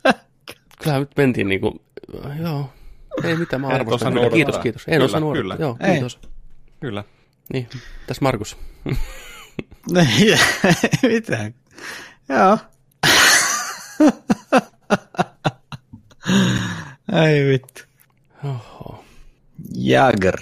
Kyllähän 0.83 1.01
nyt 1.01 1.17
mentiin 1.17 1.47
niinku, 1.47 1.81
joo, 2.41 2.69
ei 3.23 3.35
mitään, 3.35 3.61
mä 3.61 3.67
arvostan. 3.67 4.13
Kyllä, 4.13 4.21
odottaa. 4.21 4.35
Kiitos, 4.35 4.57
kiitos. 4.57 4.83
En 4.87 5.01
Kyllä, 5.01 5.19
kyllä. 5.19 5.53
odottaa. 5.53 5.57
Joo, 5.67 5.77
Ei. 5.79 5.91
kiitos. 5.91 6.19
Kyllä. 6.79 7.03
Niin, 7.53 7.69
tässä 8.07 8.21
Markus. 8.21 8.57
Ei, 9.95 10.35
Mitä? 11.03 11.51
Joo. 12.29 12.57
Ai 17.11 17.45
vittu. 17.47 17.81
Oho. 18.43 19.03
Jagger. 19.75 20.35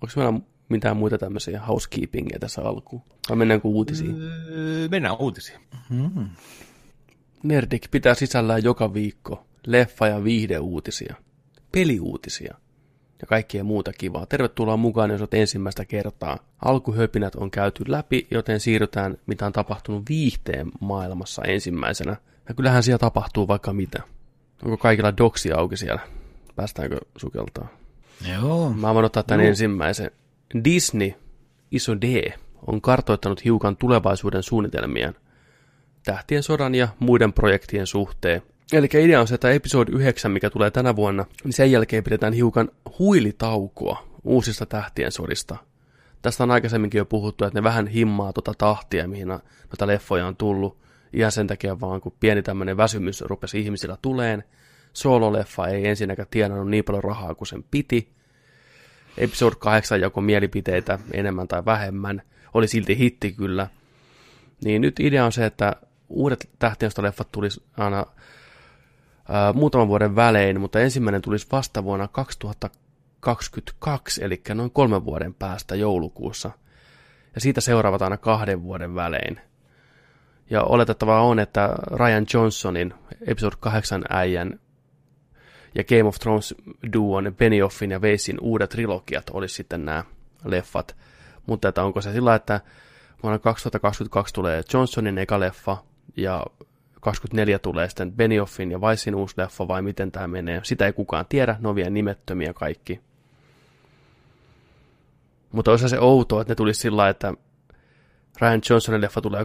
Onko 0.00 0.12
meillä 0.16 0.40
mitään 0.68 0.96
muita 0.96 1.18
tämmöisiä 1.18 1.60
housekeepingia 1.60 2.38
tässä 2.38 2.62
alkuun? 2.62 3.02
Vai 3.28 3.36
mennäänkö 3.36 3.68
uutisiin? 3.68 4.16
Öö, 4.22 4.88
Mennään 4.88 5.16
uutisiin. 5.18 5.60
Nerdik 7.42 7.90
pitää 7.90 8.14
sisällään 8.14 8.64
joka 8.64 8.94
viikko 8.94 9.46
leffa- 9.66 10.08
ja 10.08 10.24
viihdeuutisia, 10.24 11.14
peliuutisia 11.72 12.54
ja 13.20 13.26
kaikkea 13.26 13.64
muuta 13.64 13.92
kivaa. 13.92 14.26
Tervetuloa 14.26 14.76
mukaan, 14.76 15.10
jos 15.10 15.20
olet 15.20 15.34
ensimmäistä 15.34 15.84
kertaa. 15.84 16.38
Alkuhöpinät 16.64 17.34
on 17.34 17.50
käyty 17.50 17.84
läpi, 17.86 18.26
joten 18.30 18.60
siirrytään, 18.60 19.18
mitä 19.26 19.46
on 19.46 19.52
tapahtunut 19.52 20.02
viihteen 20.08 20.72
maailmassa 20.80 21.42
ensimmäisenä. 21.42 22.16
Ja 22.48 22.54
kyllähän 22.54 22.82
siellä 22.82 22.98
tapahtuu 22.98 23.48
vaikka 23.48 23.72
mitä. 23.72 24.02
Onko 24.64 24.76
kaikilla 24.76 25.16
doksi 25.16 25.52
auki 25.52 25.76
siellä? 25.76 26.00
Päästäänkö 26.56 27.00
sukeltaa? 27.16 27.68
Joo. 28.32 28.72
Mä 28.72 28.94
voin 28.94 29.04
ottaa 29.04 29.22
tämän 29.22 29.46
ensimmäisen. 29.46 30.10
Disney, 30.64 31.12
iso 31.70 31.96
D, 32.00 32.32
on 32.66 32.80
kartoittanut 32.80 33.44
hiukan 33.44 33.76
tulevaisuuden 33.76 34.42
suunnitelmien 34.42 35.14
tähtien 36.04 36.42
sodan 36.42 36.74
ja 36.74 36.88
muiden 36.98 37.32
projektien 37.32 37.86
suhteen. 37.86 38.42
Eli 38.72 38.88
idea 38.94 39.20
on 39.20 39.28
se, 39.28 39.34
että 39.34 39.50
episode 39.50 39.92
9, 39.92 40.30
mikä 40.30 40.50
tulee 40.50 40.70
tänä 40.70 40.96
vuonna, 40.96 41.26
niin 41.44 41.52
sen 41.52 41.72
jälkeen 41.72 42.04
pidetään 42.04 42.32
hiukan 42.32 42.68
huilitaukoa 42.98 44.08
uusista 44.24 44.66
tähtien 44.66 45.12
sodista. 45.12 45.56
Tästä 46.22 46.44
on 46.44 46.50
aikaisemminkin 46.50 46.98
jo 46.98 47.04
puhuttu, 47.04 47.44
että 47.44 47.58
ne 47.58 47.64
vähän 47.64 47.86
himmaa 47.86 48.32
tuota 48.32 48.54
tahtia, 48.58 49.08
mihin 49.08 49.28
no- 49.28 49.40
noita 49.64 49.86
leffoja 49.86 50.26
on 50.26 50.36
tullut. 50.36 50.78
Ihan 51.12 51.32
sen 51.32 51.46
takia 51.46 51.80
vaan, 51.80 52.00
kun 52.00 52.16
pieni 52.20 52.42
tämmöinen 52.42 52.76
väsymys 52.76 53.20
rupesi 53.20 53.60
ihmisillä 53.60 53.96
tuleen. 54.02 54.44
Solo-leffa 54.92 55.68
ei 55.68 55.88
ensinnäkään 55.88 56.28
tienannut 56.30 56.70
niin 56.70 56.84
paljon 56.84 57.04
rahaa 57.04 57.34
kuin 57.34 57.48
sen 57.48 57.64
piti. 57.70 58.12
Episode 59.18 59.56
8 59.58 60.00
jako 60.00 60.20
mielipiteitä 60.20 60.98
enemmän 61.12 61.48
tai 61.48 61.64
vähemmän. 61.64 62.22
Oli 62.54 62.68
silti 62.68 62.98
hitti 62.98 63.32
kyllä. 63.32 63.68
Niin 64.64 64.82
nyt 64.82 65.00
idea 65.00 65.24
on 65.24 65.32
se, 65.32 65.46
että 65.46 65.76
uudet 66.08 66.50
tähtiöstä-leffat 66.58 67.32
tulisi 67.32 67.62
aina 67.76 68.06
ää, 69.28 69.52
muutaman 69.52 69.88
vuoden 69.88 70.16
välein, 70.16 70.60
mutta 70.60 70.80
ensimmäinen 70.80 71.22
tulisi 71.22 71.46
vasta 71.52 71.84
vuonna 71.84 72.08
2022, 72.08 74.24
eli 74.24 74.42
noin 74.54 74.70
kolmen 74.70 75.04
vuoden 75.04 75.34
päästä 75.34 75.74
joulukuussa. 75.74 76.50
Ja 77.34 77.40
siitä 77.40 77.60
seuraavat 77.60 78.02
aina 78.02 78.16
kahden 78.16 78.62
vuoden 78.62 78.94
välein. 78.94 79.40
Ja 80.52 80.62
oletettavaa 80.62 81.22
on, 81.22 81.38
että 81.38 81.74
Ryan 81.90 82.26
Johnsonin 82.34 82.94
episode 83.26 83.56
8 83.60 84.02
äijän 84.08 84.60
ja 85.74 85.84
Game 85.84 86.04
of 86.04 86.16
Thrones 86.18 86.54
duon 86.92 87.34
Benioffin 87.38 87.90
ja 87.90 87.98
Weisin 87.98 88.40
uudet 88.40 88.70
trilogiat 88.70 89.30
olisi 89.30 89.54
sitten 89.54 89.84
nämä 89.84 90.04
leffat. 90.44 90.96
Mutta 91.46 91.68
että 91.68 91.82
onko 91.82 92.00
se 92.00 92.12
sillä, 92.12 92.34
että 92.34 92.60
vuonna 93.22 93.38
2022 93.38 94.34
tulee 94.34 94.62
Johnsonin 94.74 95.18
eka 95.18 95.40
leffa, 95.40 95.76
ja 96.16 96.46
24 97.00 97.58
tulee 97.58 97.88
sitten 97.88 98.12
Benioffin 98.12 98.70
ja 98.70 98.78
Weissin 98.78 99.14
uusi 99.14 99.34
leffa, 99.36 99.68
vai 99.68 99.82
miten 99.82 100.12
tämä 100.12 100.28
menee. 100.28 100.60
Sitä 100.64 100.86
ei 100.86 100.92
kukaan 100.92 101.26
tiedä, 101.28 101.56
ne 101.60 101.68
on 101.68 101.74
vielä 101.74 101.90
nimettömiä 101.90 102.52
kaikki. 102.52 103.00
Mutta 105.52 105.70
olisi 105.70 105.88
se 105.88 106.00
outoa, 106.00 106.40
että 106.40 106.50
ne 106.50 106.56
tulisi 106.56 106.80
sillä 106.80 107.08
että 107.08 107.34
Ryan 108.40 108.60
Johnsonin 108.70 109.00
leffa 109.00 109.20
tulee 109.20 109.44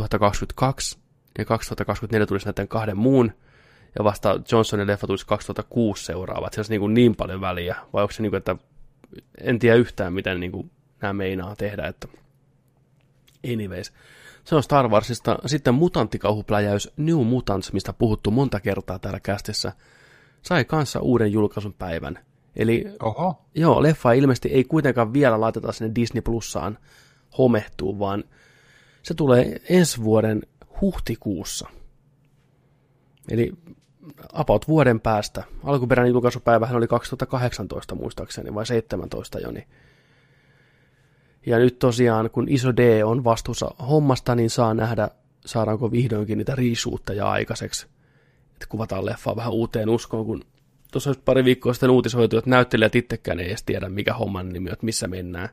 2022, 0.00 0.98
ja 1.38 1.44
2024 1.44 2.26
tulisi 2.26 2.46
näiden 2.46 2.68
kahden 2.68 2.96
muun, 2.96 3.32
ja 3.98 4.04
vasta 4.04 4.40
Johnsonin 4.52 4.86
leffa 4.86 5.06
tulisi 5.06 5.26
2006 5.26 6.04
seuraavat. 6.04 6.52
Se 6.52 6.60
olisi 6.60 6.72
niin, 6.72 6.80
kuin 6.80 6.94
niin 6.94 7.16
paljon 7.16 7.40
väliä, 7.40 7.76
vai 7.92 8.02
onko 8.02 8.12
se 8.12 8.22
niin 8.22 8.30
kuin, 8.30 8.38
että 8.38 8.56
en 9.40 9.58
tiedä 9.58 9.76
yhtään, 9.76 10.12
miten 10.12 10.40
niin 10.40 10.52
kuin 10.52 10.70
nämä 11.00 11.12
meinaa 11.12 11.56
tehdä, 11.56 11.86
että 11.86 12.08
anyways. 13.52 13.92
Se 14.44 14.54
on 14.54 14.62
Star 14.62 14.88
Warsista. 14.88 15.38
Sitten 15.46 15.74
mutanttikauhupläjäys 15.74 16.92
New 16.96 17.26
Mutants, 17.26 17.72
mistä 17.72 17.92
puhuttu 17.92 18.30
monta 18.30 18.60
kertaa 18.60 18.98
täällä 18.98 19.20
kästissä, 19.20 19.72
sai 20.42 20.64
kanssa 20.64 21.00
uuden 21.00 21.32
julkaisun 21.32 21.72
päivän. 21.72 22.18
Eli 22.56 22.84
Oho. 23.02 23.44
joo, 23.54 23.82
leffa 23.82 24.12
ilmeisesti 24.12 24.48
ei 24.48 24.64
kuitenkaan 24.64 25.12
vielä 25.12 25.40
laiteta 25.40 25.72
sinne 25.72 25.94
Disney 25.94 26.22
Plussaan 26.22 26.78
homehtuu, 27.38 27.98
vaan 27.98 28.24
se 29.02 29.14
tulee 29.14 29.60
ensi 29.68 30.02
vuoden 30.02 30.42
huhtikuussa. 30.80 31.68
Eli 33.30 33.52
about 34.32 34.68
vuoden 34.68 35.00
päästä. 35.00 35.44
Alkuperäinen 35.64 36.12
julkaisupäivähän 36.12 36.76
oli 36.76 36.86
2018 36.86 37.94
muistaakseni, 37.94 38.54
vai 38.54 38.66
17 38.66 39.38
jo, 39.38 39.50
niin 39.50 39.66
ja 41.46 41.58
nyt 41.58 41.78
tosiaan, 41.78 42.30
kun 42.30 42.48
iso 42.48 42.76
D 42.76 43.02
on 43.04 43.24
vastuussa 43.24 43.74
hommasta, 43.88 44.34
niin 44.34 44.50
saa 44.50 44.74
nähdä, 44.74 45.08
saadaanko 45.46 45.92
vihdoinkin 45.92 46.38
niitä 46.38 46.54
riisuutteja 46.54 47.30
aikaiseksi. 47.30 47.86
Että 48.52 48.66
kuvataan 48.68 49.06
leffaa 49.06 49.36
vähän 49.36 49.52
uuteen 49.52 49.88
uskoon, 49.88 50.26
kun 50.26 50.44
tuossa 50.92 51.14
pari 51.24 51.44
viikkoa 51.44 51.72
sitten 51.72 51.90
uutisoitu, 51.90 52.38
että 52.38 52.50
näyttelijät 52.50 52.94
itsekään 52.94 53.40
ei 53.40 53.48
edes 53.48 53.62
tiedä, 53.62 53.88
mikä 53.88 54.14
homman 54.14 54.48
nimi 54.48 54.68
on, 54.68 54.72
että 54.72 54.86
missä 54.86 55.08
mennään. 55.08 55.48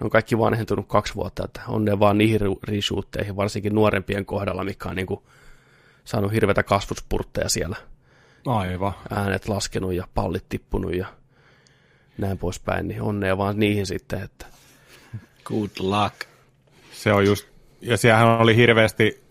Ne 0.00 0.04
on 0.04 0.10
kaikki 0.10 0.38
vanhentunut 0.38 0.88
kaksi 0.88 1.14
vuotta, 1.14 1.44
että 1.44 1.60
on 1.68 1.84
ne 1.84 1.98
vaan 1.98 2.18
niihin 2.18 2.40
riisuutteihin, 2.62 3.36
varsinkin 3.36 3.74
nuorempien 3.74 4.26
kohdalla, 4.26 4.64
mikä 4.64 4.88
on 4.88 4.96
niin 4.96 5.06
kuin 5.06 5.20
saanut 6.04 6.32
hirveitä 6.32 6.62
kasvuspurtteja 6.62 7.48
siellä. 7.48 7.76
Aivan. 8.46 8.92
Äänet 9.10 9.48
laskenut 9.48 9.92
ja 9.92 10.08
pallit 10.14 10.48
tippunut 10.48 10.94
ja 10.94 11.06
näin 12.18 12.38
poispäin, 12.38 12.88
niin 12.88 13.02
onnea 13.02 13.38
vaan 13.38 13.58
niihin 13.58 13.86
sitten, 13.86 14.22
että 14.22 14.46
Good 15.44 15.70
luck. 15.78 16.14
Se 16.92 17.12
on 17.12 17.26
just, 17.26 17.48
ja 17.80 17.96
siellähän 17.96 18.28
oli 18.28 18.56
hirveästi 18.56 19.22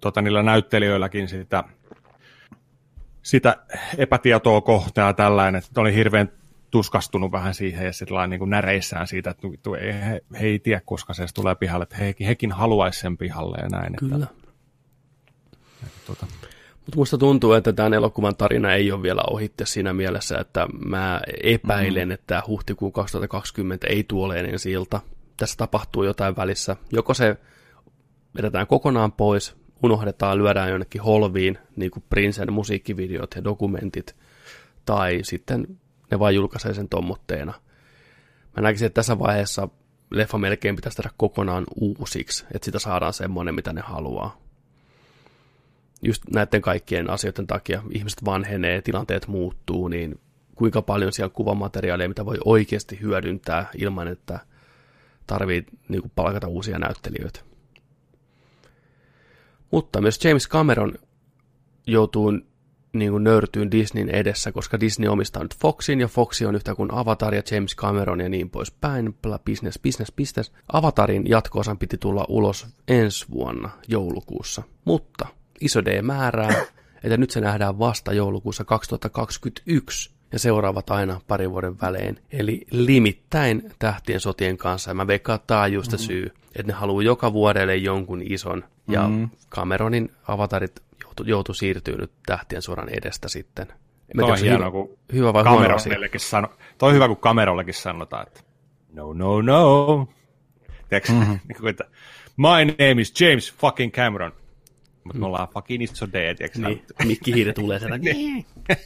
tota, 0.00 0.22
niillä 0.22 0.42
näyttelijöilläkin 0.42 1.28
sitä, 1.28 1.64
sitä 3.22 3.56
epätietoa 3.98 4.60
kohtaa 4.60 5.12
tällainen, 5.12 5.62
että 5.64 5.80
oli 5.80 5.94
hirveän 5.94 6.32
tuskastunut 6.70 7.32
vähän 7.32 7.54
siihen 7.54 7.86
ja 7.86 7.92
sitten 7.92 8.30
niin 8.30 8.50
näreissään 8.50 9.06
siitä, 9.06 9.30
että 9.30 9.50
vittu, 9.50 9.74
ei, 9.74 9.92
he, 9.92 10.20
he, 10.40 10.46
ei 10.46 10.58
tiedä, 10.58 10.80
koska 10.84 11.14
se 11.14 11.26
tulee 11.34 11.54
pihalle, 11.54 11.82
että 11.82 11.96
he, 11.96 12.14
hekin 12.26 12.52
haluaisi 12.52 13.00
sen 13.00 13.16
pihalle 13.16 13.58
ja 13.62 13.68
näin. 13.68 13.96
Kyllä. 13.96 14.14
Että, 14.14 14.48
että, 15.86 16.00
tota. 16.06 16.26
Mutta 16.76 16.96
musta 16.96 17.18
tuntuu, 17.18 17.52
että 17.52 17.72
tämän 17.72 17.94
elokuvan 17.94 18.36
tarina 18.36 18.74
ei 18.74 18.92
ole 18.92 19.02
vielä 19.02 19.22
ohitte 19.30 19.66
siinä 19.66 19.92
mielessä, 19.92 20.38
että 20.38 20.66
mä 20.86 21.20
epäilen, 21.42 22.08
mm. 22.08 22.12
että 22.12 22.42
huhtikuun 22.46 22.92
2020 22.92 23.86
ei 23.86 24.04
tuoleen 24.08 24.58
silta. 24.58 25.00
Tässä 25.36 25.56
tapahtuu 25.56 26.04
jotain 26.04 26.36
välissä. 26.36 26.76
Joko 26.92 27.14
se 27.14 27.36
vedetään 28.36 28.66
kokonaan 28.66 29.12
pois, 29.12 29.56
unohdetaan, 29.82 30.38
lyödään 30.38 30.70
jonnekin 30.70 31.02
holviin, 31.02 31.58
niin 31.76 31.90
kuin 31.90 32.04
Princen 32.10 32.52
musiikkivideot 32.52 33.34
ja 33.36 33.44
dokumentit, 33.44 34.16
tai 34.84 35.18
sitten 35.22 35.66
ne 36.10 36.18
vain 36.18 36.36
julkaisee 36.36 36.74
sen 36.74 36.88
tommotteena. 36.88 37.52
Mä 38.56 38.62
näkisin, 38.62 38.86
että 38.86 38.94
tässä 38.94 39.18
vaiheessa 39.18 39.68
leffa 40.10 40.38
melkein 40.38 40.76
pitäisi 40.76 40.96
tehdä 40.96 41.10
kokonaan 41.16 41.64
uusiksi, 41.80 42.44
että 42.54 42.64
sitä 42.64 42.78
saadaan 42.78 43.12
semmoinen, 43.12 43.54
mitä 43.54 43.72
ne 43.72 43.80
haluaa 43.80 44.40
just 46.02 46.22
näiden 46.34 46.62
kaikkien 46.62 47.10
asioiden 47.10 47.46
takia 47.46 47.82
ihmiset 47.90 48.24
vanhenee, 48.24 48.82
tilanteet 48.82 49.28
muuttuu, 49.28 49.88
niin 49.88 50.20
kuinka 50.54 50.82
paljon 50.82 51.12
siellä 51.12 51.32
kuvamateriaalia, 51.34 52.08
mitä 52.08 52.24
voi 52.24 52.38
oikeasti 52.44 53.00
hyödyntää 53.00 53.70
ilman, 53.78 54.08
että 54.08 54.40
tarvii 55.26 55.66
niin 55.88 56.00
kuin, 56.00 56.12
palkata 56.14 56.48
uusia 56.48 56.78
näyttelijöitä. 56.78 57.40
Mutta 59.70 60.00
myös 60.00 60.24
James 60.24 60.48
Cameron 60.48 60.94
joutuu 61.86 62.32
niin 62.92 63.10
kuin 63.10 63.24
nöyrtyyn 63.24 63.70
Disneyn 63.70 64.10
edessä, 64.10 64.52
koska 64.52 64.80
Disney 64.80 65.08
omistaa 65.08 65.42
nyt 65.42 65.56
Foxin, 65.56 66.00
ja 66.00 66.08
Foxi 66.08 66.46
on 66.46 66.54
yhtä 66.54 66.74
kuin 66.74 66.94
Avatar 66.94 67.34
ja 67.34 67.42
James 67.50 67.76
Cameron 67.76 68.20
ja 68.20 68.28
niin 68.28 68.50
poispäin. 68.50 69.14
Business, 69.44 69.78
business, 69.78 70.12
business. 70.12 70.52
Avatarin 70.72 71.26
jatkoosan 71.26 71.78
piti 71.78 71.98
tulla 71.98 72.24
ulos 72.28 72.66
ensi 72.88 73.26
vuonna 73.30 73.70
joulukuussa, 73.88 74.62
mutta 74.84 75.26
iso 75.60 75.84
D 75.84 76.02
määrää, 76.02 76.54
että 77.04 77.16
nyt 77.16 77.30
se 77.30 77.40
nähdään 77.40 77.78
vasta 77.78 78.12
joulukuussa 78.12 78.64
2021 78.64 80.10
ja 80.32 80.38
seuraavat 80.38 80.90
aina 80.90 81.20
parin 81.28 81.50
vuoden 81.50 81.80
välein. 81.80 82.18
Eli 82.32 82.66
limittäin 82.70 83.72
tähtien 83.78 84.20
sotien 84.20 84.56
kanssa. 84.56 84.90
Ja 84.90 84.94
mä 84.94 85.06
veikkaan, 85.06 85.36
että 85.36 85.46
tämä 85.46 85.62
on 85.62 85.72
just 85.72 85.92
mm-hmm. 85.92 86.06
syy, 86.06 86.30
että 86.56 86.72
ne 86.72 86.72
haluaa 86.72 87.02
joka 87.02 87.32
vuodelle 87.32 87.76
jonkun 87.76 88.22
ison. 88.22 88.64
Ja 88.88 89.08
mm-hmm. 89.08 89.30
Cameronin 89.50 90.12
avatarit 90.28 90.82
joutu, 91.20 91.30
joutu 91.30 91.54
siirtyä 91.54 91.96
nyt 91.96 92.12
tähtien 92.26 92.62
sodan 92.62 92.88
edestä 92.88 93.28
sitten. 93.28 93.66
Toi 94.16 94.30
on 94.30 94.38
hieno, 94.38 94.58
hyvä, 94.58 94.70
kun 94.70 94.98
hyvä 95.12 95.32
vai 95.32 95.44
sano, 96.16 96.48
Toi 96.78 96.88
on 96.88 96.94
hyvä, 96.94 97.08
kun 97.08 97.16
Camerollekin 97.16 97.74
sanotaan, 97.74 98.26
että 98.26 98.40
no, 98.92 99.12
no, 99.12 99.42
no. 99.42 100.08
Tiedätkö, 100.88 101.12
mm-hmm. 101.18 101.68
että 101.68 101.84
my 102.36 102.64
name 102.64 103.00
is 103.02 103.20
James 103.20 103.52
fucking 103.52 103.92
Cameron. 103.92 104.32
Mutta 105.04 105.18
me 105.18 105.26
ollaan 105.26 105.48
fucking 105.48 105.82
iso 105.82 106.06
D, 106.06 106.34
tiedätkö 106.34 106.58
niin, 106.58 106.84
Mikki 107.04 107.34
Hiiri 107.34 107.52
tulee 107.52 107.78
sen. 107.78 108.00
Niin. 108.00 108.46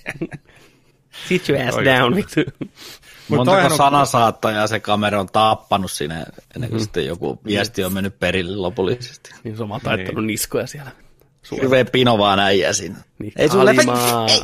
Sit 1.28 1.48
your 1.48 1.68
ass 1.68 1.76
down, 1.76 2.14
vittu. 2.14 2.40
Montako 3.28 3.66
on... 3.66 3.76
sanasaattaja 3.76 4.66
se 4.66 4.80
kamera 4.80 5.20
on 5.20 5.26
tappanut 5.26 5.90
siinä, 5.90 6.26
ennen 6.54 6.70
kuin 6.70 6.80
mm. 6.80 6.82
sitten 6.82 7.06
joku 7.06 7.40
viesti 7.44 7.84
on 7.84 7.92
mennyt 7.92 8.18
perille 8.18 8.56
lopullisesti. 8.56 9.30
Niin 9.44 9.56
se 9.56 9.62
on 9.62 9.80
taittanut 9.82 10.14
niin. 10.14 10.26
niskoja 10.26 10.66
siellä. 10.66 10.90
Hirveä 11.50 11.84
pino 11.84 12.18
vaan 12.18 12.38
äijä 12.38 12.72
siinä. 12.72 12.96
Niin, 13.18 13.32
ei 13.36 13.48
sulle 13.48 13.74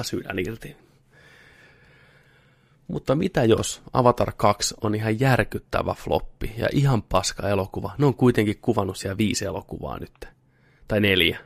sydän 0.03 0.39
irti. 0.39 0.77
Mutta 2.89 3.15
mitä 3.15 3.45
jos 3.45 3.83
Avatar 3.93 4.33
2 4.37 4.75
on 4.83 4.95
ihan 4.95 5.21
järkyttävä 5.21 5.95
floppi 5.95 6.53
ja 6.57 6.69
ihan 6.73 7.03
paska 7.03 7.49
elokuva? 7.49 7.95
Ne 7.99 8.07
on 8.07 8.15
kuitenkin 8.15 8.59
kuvannut 8.63 8.97
siellä 8.97 9.19
viisi 9.19 9.45
elokuvaa 9.45 9.99
nyt. 9.99 10.29
Tai 10.89 11.01
neljä. 11.01 11.39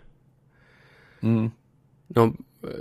Mm. 1.23 1.51
No, 2.17 2.33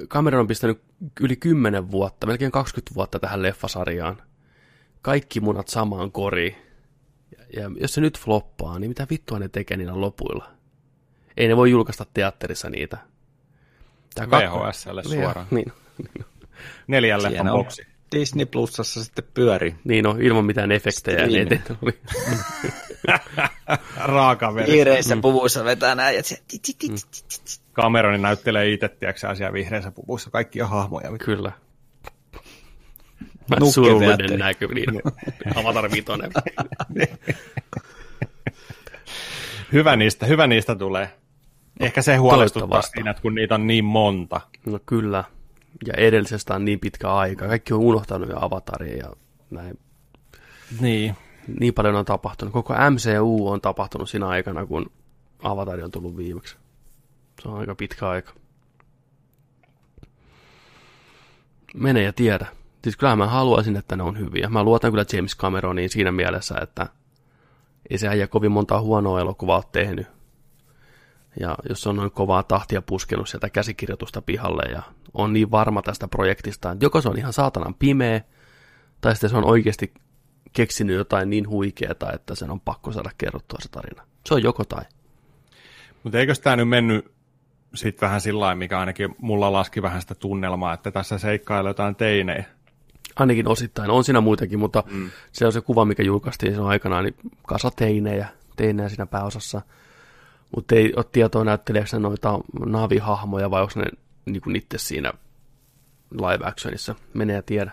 Cameron 0.07 0.39
on 0.39 0.47
pistänyt 0.47 0.81
yli 1.21 1.35
10 1.35 1.91
vuotta, 1.91 2.27
melkein 2.27 2.51
20 2.51 2.95
vuotta 2.95 3.19
tähän 3.19 3.41
leffasarjaan. 3.41 4.21
Kaikki 5.01 5.39
munat 5.39 5.67
samaan 5.67 6.11
koriin. 6.11 6.55
Ja, 7.37 7.61
ja 7.61 7.71
jos 7.81 7.93
se 7.93 8.01
nyt 8.01 8.19
floppaa, 8.19 8.79
niin 8.79 8.89
mitä 8.89 9.07
vittua 9.09 9.39
ne 9.39 9.49
tekee 9.49 9.77
niillä 9.77 10.01
lopuilla? 10.01 10.51
Ei 11.37 11.47
ne 11.47 11.57
voi 11.57 11.71
julkaista 11.71 12.05
teatterissa 12.13 12.69
niitä. 12.69 12.97
Tää 14.15 14.27
VHSlle 14.31 15.03
suoraan. 15.03 15.47
Niin. 15.51 15.73
Neljän 16.87 17.23
leffan 17.23 17.47
boksi. 17.47 17.87
Disney 18.15 18.45
Plusassa 18.45 19.03
sitten 19.03 19.23
pyöri. 19.33 19.75
Niin 19.83 20.03
no, 20.03 20.15
ilman 20.19 20.45
mitään 20.45 20.71
efektejä. 20.71 21.27
Niin 21.27 21.47
oli. 21.81 21.99
Raaka 23.97 24.55
veri. 24.55 24.71
Kiireissä 24.71 25.15
mm. 25.15 25.21
puvuissa 25.21 25.63
vetää 25.63 25.95
näin. 25.95 26.15
Ja 26.15 26.23
se... 26.23 26.37
Cameroni 27.73 28.17
näyttelee 28.17 28.71
itse, 28.71 28.89
tiedätkö 28.89 29.27
asia 29.27 29.53
vihreissä 29.53 29.91
puvuissa, 29.91 30.29
kaikki 30.29 30.61
on 30.61 30.69
hahmoja. 30.69 31.17
Kyllä. 31.17 31.51
Mä 33.49 33.57
surullinen 33.71 34.39
näkö, 34.39 34.67
niin 34.67 35.01
Avatar 35.55 35.91
vitonen. 35.91 36.31
hyvä, 39.73 39.95
niistä, 39.95 40.25
hyvä 40.25 40.47
niistä 40.47 40.75
tulee. 40.75 41.09
Ehkä 41.79 42.01
se 42.01 42.15
huolestuttaa 42.15 42.81
siinä, 42.81 43.11
että 43.11 43.21
kun 43.21 43.35
niitä 43.35 43.55
on 43.55 43.67
niin 43.67 43.85
monta. 43.85 44.41
No 44.65 44.79
kyllä. 44.85 45.23
Ja 45.87 45.93
edellisestä 45.97 46.55
on 46.55 46.65
niin 46.65 46.79
pitkä 46.79 47.13
aika. 47.13 47.47
Kaikki 47.47 47.73
on 47.73 47.79
unohtanut 47.79 48.29
jo 48.29 48.35
Avataria 48.41 48.97
ja 48.97 49.13
näin. 49.49 49.79
Niin. 50.81 51.15
Niin 51.59 51.73
paljon 51.73 51.95
on 51.95 52.05
tapahtunut. 52.05 52.53
Koko 52.53 52.73
MCU 52.73 53.47
on 53.47 53.61
tapahtunut 53.61 54.09
siinä 54.09 54.27
aikana, 54.27 54.65
kun 54.65 54.91
Avatari 55.43 55.83
on 55.83 55.91
tullut 55.91 56.17
viimeksi. 56.17 56.57
Se 57.41 57.49
on 57.49 57.59
aika 57.59 57.75
pitkä 57.75 58.09
aika. 58.09 58.33
Mene 61.73 62.03
ja 62.03 62.13
tiedä. 62.13 62.47
Siis 62.83 62.97
kyllä 62.97 63.15
mä 63.15 63.27
haluaisin, 63.27 63.75
että 63.75 63.95
ne 63.95 64.03
on 64.03 64.19
hyviä. 64.19 64.49
Mä 64.49 64.63
luotan 64.63 64.91
kyllä 64.91 65.05
James 65.13 65.37
Cameroniin 65.37 65.89
siinä 65.89 66.11
mielessä, 66.11 66.55
että 66.61 66.87
ei 67.89 67.97
se 67.97 68.07
äijä 68.07 68.27
kovin 68.27 68.51
monta 68.51 68.81
huonoa 68.81 69.19
elokuvaa 69.19 69.57
ole 69.57 69.63
tehnyt. 69.71 70.07
Ja 71.39 71.55
jos 71.69 71.87
on 71.87 71.95
noin 71.95 72.11
kovaa 72.11 72.43
tahtia 72.43 72.81
puskenut 72.81 73.29
sieltä 73.29 73.49
käsikirjoitusta 73.49 74.21
pihalle 74.21 74.71
ja 74.71 74.81
on 75.13 75.33
niin 75.33 75.51
varma 75.51 75.81
tästä 75.81 76.07
projektista, 76.07 76.71
että 76.71 76.85
joko 76.85 77.01
se 77.01 77.09
on 77.09 77.17
ihan 77.17 77.33
saatanan 77.33 77.73
pimeä, 77.73 78.21
tai 79.01 79.15
sitten 79.15 79.29
se 79.29 79.37
on 79.37 79.45
oikeasti 79.45 79.93
keksinyt 80.53 80.95
jotain 80.95 81.29
niin 81.29 81.49
huikeaa, 81.49 82.11
että 82.13 82.35
sen 82.35 82.51
on 82.51 82.61
pakko 82.61 82.91
saada 82.91 83.09
kerrottua 83.17 83.59
se 83.61 83.69
tarina. 83.69 84.03
Se 84.25 84.33
on 84.33 84.43
joko 84.43 84.63
tai. 84.63 84.83
Mutta 86.03 86.19
eikö 86.19 86.33
tämä 86.35 86.55
nyt 86.55 86.69
mennyt 86.69 87.13
sitten 87.75 88.07
vähän 88.07 88.21
sillä 88.21 88.55
mikä 88.55 88.79
ainakin 88.79 89.15
mulla 89.17 89.53
laski 89.53 89.81
vähän 89.81 90.01
sitä 90.01 90.15
tunnelmaa, 90.15 90.73
että 90.73 90.91
tässä 90.91 91.17
seikkailee 91.17 91.69
jotain 91.69 91.95
teinejä. 91.95 92.45
Ainakin 93.15 93.47
osittain. 93.47 93.89
On 93.89 94.03
siinä 94.03 94.21
muitakin, 94.21 94.59
mutta 94.59 94.83
mm. 94.91 95.09
se 95.31 95.45
on 95.45 95.53
se 95.53 95.61
kuva, 95.61 95.85
mikä 95.85 96.03
julkaistiin 96.03 96.55
sen 96.55 96.63
aikanaan, 96.63 97.03
niin 97.03 97.15
kasa 97.47 97.71
teinejä, 97.75 98.27
teinejä 98.55 98.89
siinä 98.89 99.05
pääosassa. 99.05 99.61
Mutta 100.55 100.75
ei 100.75 100.93
ole 100.95 101.05
tietoa 101.11 101.43
näyttelijäksi 101.43 101.99
noita 101.99 102.39
navihahmoja 102.65 103.51
vai 103.51 103.61
onko 103.61 103.73
ne 103.75 103.85
niinku 104.25 104.49
itse 104.49 104.77
siinä 104.77 105.13
live 106.11 106.45
actionissa. 106.45 106.95
Menee 107.13 107.35
ja 107.35 107.43
tiedä. 107.43 107.71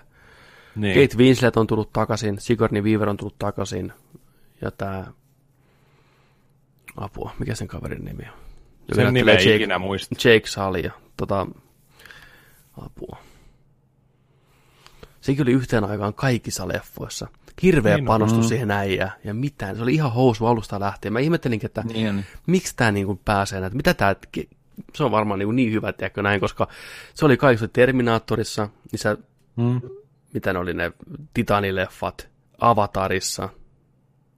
Niin. 0.77 1.09
Kate 1.09 1.17
Winslet 1.17 1.57
on 1.57 1.67
tullut 1.67 1.93
takaisin, 1.93 2.41
Sigourney 2.41 2.83
Weaver 2.83 3.09
on 3.09 3.17
tullut 3.17 3.39
takaisin, 3.39 3.93
ja 4.61 4.71
tämä 4.71 5.07
apua, 6.97 7.33
mikä 7.39 7.55
sen 7.55 7.69
kaverin 7.69 8.05
nimi 8.05 8.23
on? 8.23 8.39
Sen 8.95 9.15
nimi 9.15 9.31
ei 9.31 9.57
ikinä 9.57 9.79
muista. 9.79 10.29
Jake 10.29 10.47
Sully 10.47 10.79
ja 10.79 10.93
tota, 11.17 11.47
apua. 12.87 13.17
Sekin 15.21 15.43
oli 15.43 15.53
yhteen 15.53 15.85
aikaan 15.85 16.15
kaikissa 16.15 16.69
leffoissa. 16.69 17.29
Hirveä 17.63 17.97
niin, 17.97 18.05
panostus 18.05 18.45
mm. 18.45 18.49
siihen 18.49 18.71
äijään 18.71 19.13
ja 19.25 19.35
mitään. 19.35 19.77
Se 19.77 19.83
oli 19.83 19.95
ihan 19.95 20.13
housu 20.13 20.47
alusta 20.47 20.81
lähtien. 20.81 21.13
Mä 21.13 21.19
ihmettelinkin, 21.19 21.67
että 21.67 21.83
niin. 21.83 22.25
miksi 22.47 22.77
tämä 22.77 22.93
niin 22.93 23.21
pääsee 23.25 23.61
näin. 23.61 23.77
Mitä 23.77 23.95
tämä, 23.95 24.15
se 24.95 25.05
on 25.05 25.11
varmaan 25.11 25.39
niin, 25.39 25.57
niin 25.57 25.73
hyvä, 25.73 25.93
tiedätkö 25.93 26.23
näin, 26.23 26.41
koska 26.41 26.69
se 27.15 27.25
oli 27.25 27.37
kaikissa 27.37 27.69
Terminaattorissa, 27.69 28.69
niissä, 28.93 29.17
mm. 29.57 29.81
mitä 30.35 30.53
ne 30.53 30.59
oli 30.59 30.75
ne 30.75 30.93
Titani-leffat, 31.35 32.29
Avatarissa, 32.61 33.49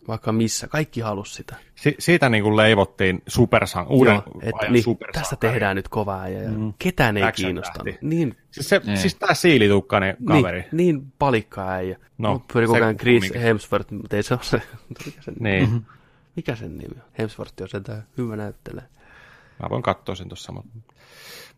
vaikka 0.09 0.33
missä. 0.33 0.69
Kaikki 0.69 1.01
halusi 1.01 1.35
sitä. 1.35 1.57
Si- 1.75 1.97
siitä 1.99 2.29
niin 2.29 2.43
kuin 2.43 2.57
leivottiin 2.57 3.23
supersan, 3.27 3.87
uuden 3.89 4.15
Joo, 4.15 4.25
että, 4.43 4.69
niin, 4.71 4.85
tästä 5.13 5.37
tehdään 5.37 5.77
nyt 5.77 5.89
kovaa 5.89 6.29
ja 6.29 6.51
mm. 6.51 6.73
ketään 6.79 7.17
ei 7.17 7.33
kiinnostanut. 7.33 7.95
Niin, 8.01 8.37
siis, 8.51 8.69
se, 8.69 8.81
niin. 8.85 8.99
siis 8.99 9.15
tämä 9.15 9.35
siilitukkainen 9.35 10.17
kaveri. 10.25 10.61
Niin, 10.61 10.69
niin 10.73 11.13
palikka 11.19 11.69
äijä. 11.69 11.99
No, 12.19 12.43
pyöri 12.53 12.67
koko 12.67 12.77
ajan 12.77 12.97
Chris 12.97 13.23
mikä. 13.23 13.39
Hemsworth, 13.39 13.93
mutta 13.93 14.17
ei 14.17 14.23
se 14.23 14.35
ole 14.35 14.43
se. 14.43 14.63
Mikä 15.07 15.23
sen, 15.23 15.35
niin. 15.41 15.63
Mm-hmm. 15.65 15.83
mikä 16.37 16.57
sen 16.57 16.79
nimi 16.79 16.95
on? 16.97 17.03
Hemsworth 17.19 17.63
on 17.63 17.69
sentään 17.69 18.07
hyvä 18.19 18.37
näyttelee. 18.37 18.85
Mä 19.63 19.71
voin 19.71 19.83
katsoa 19.83 20.15
sen 20.15 20.29
tuossa. 20.29 20.53
Mutta 20.53 20.75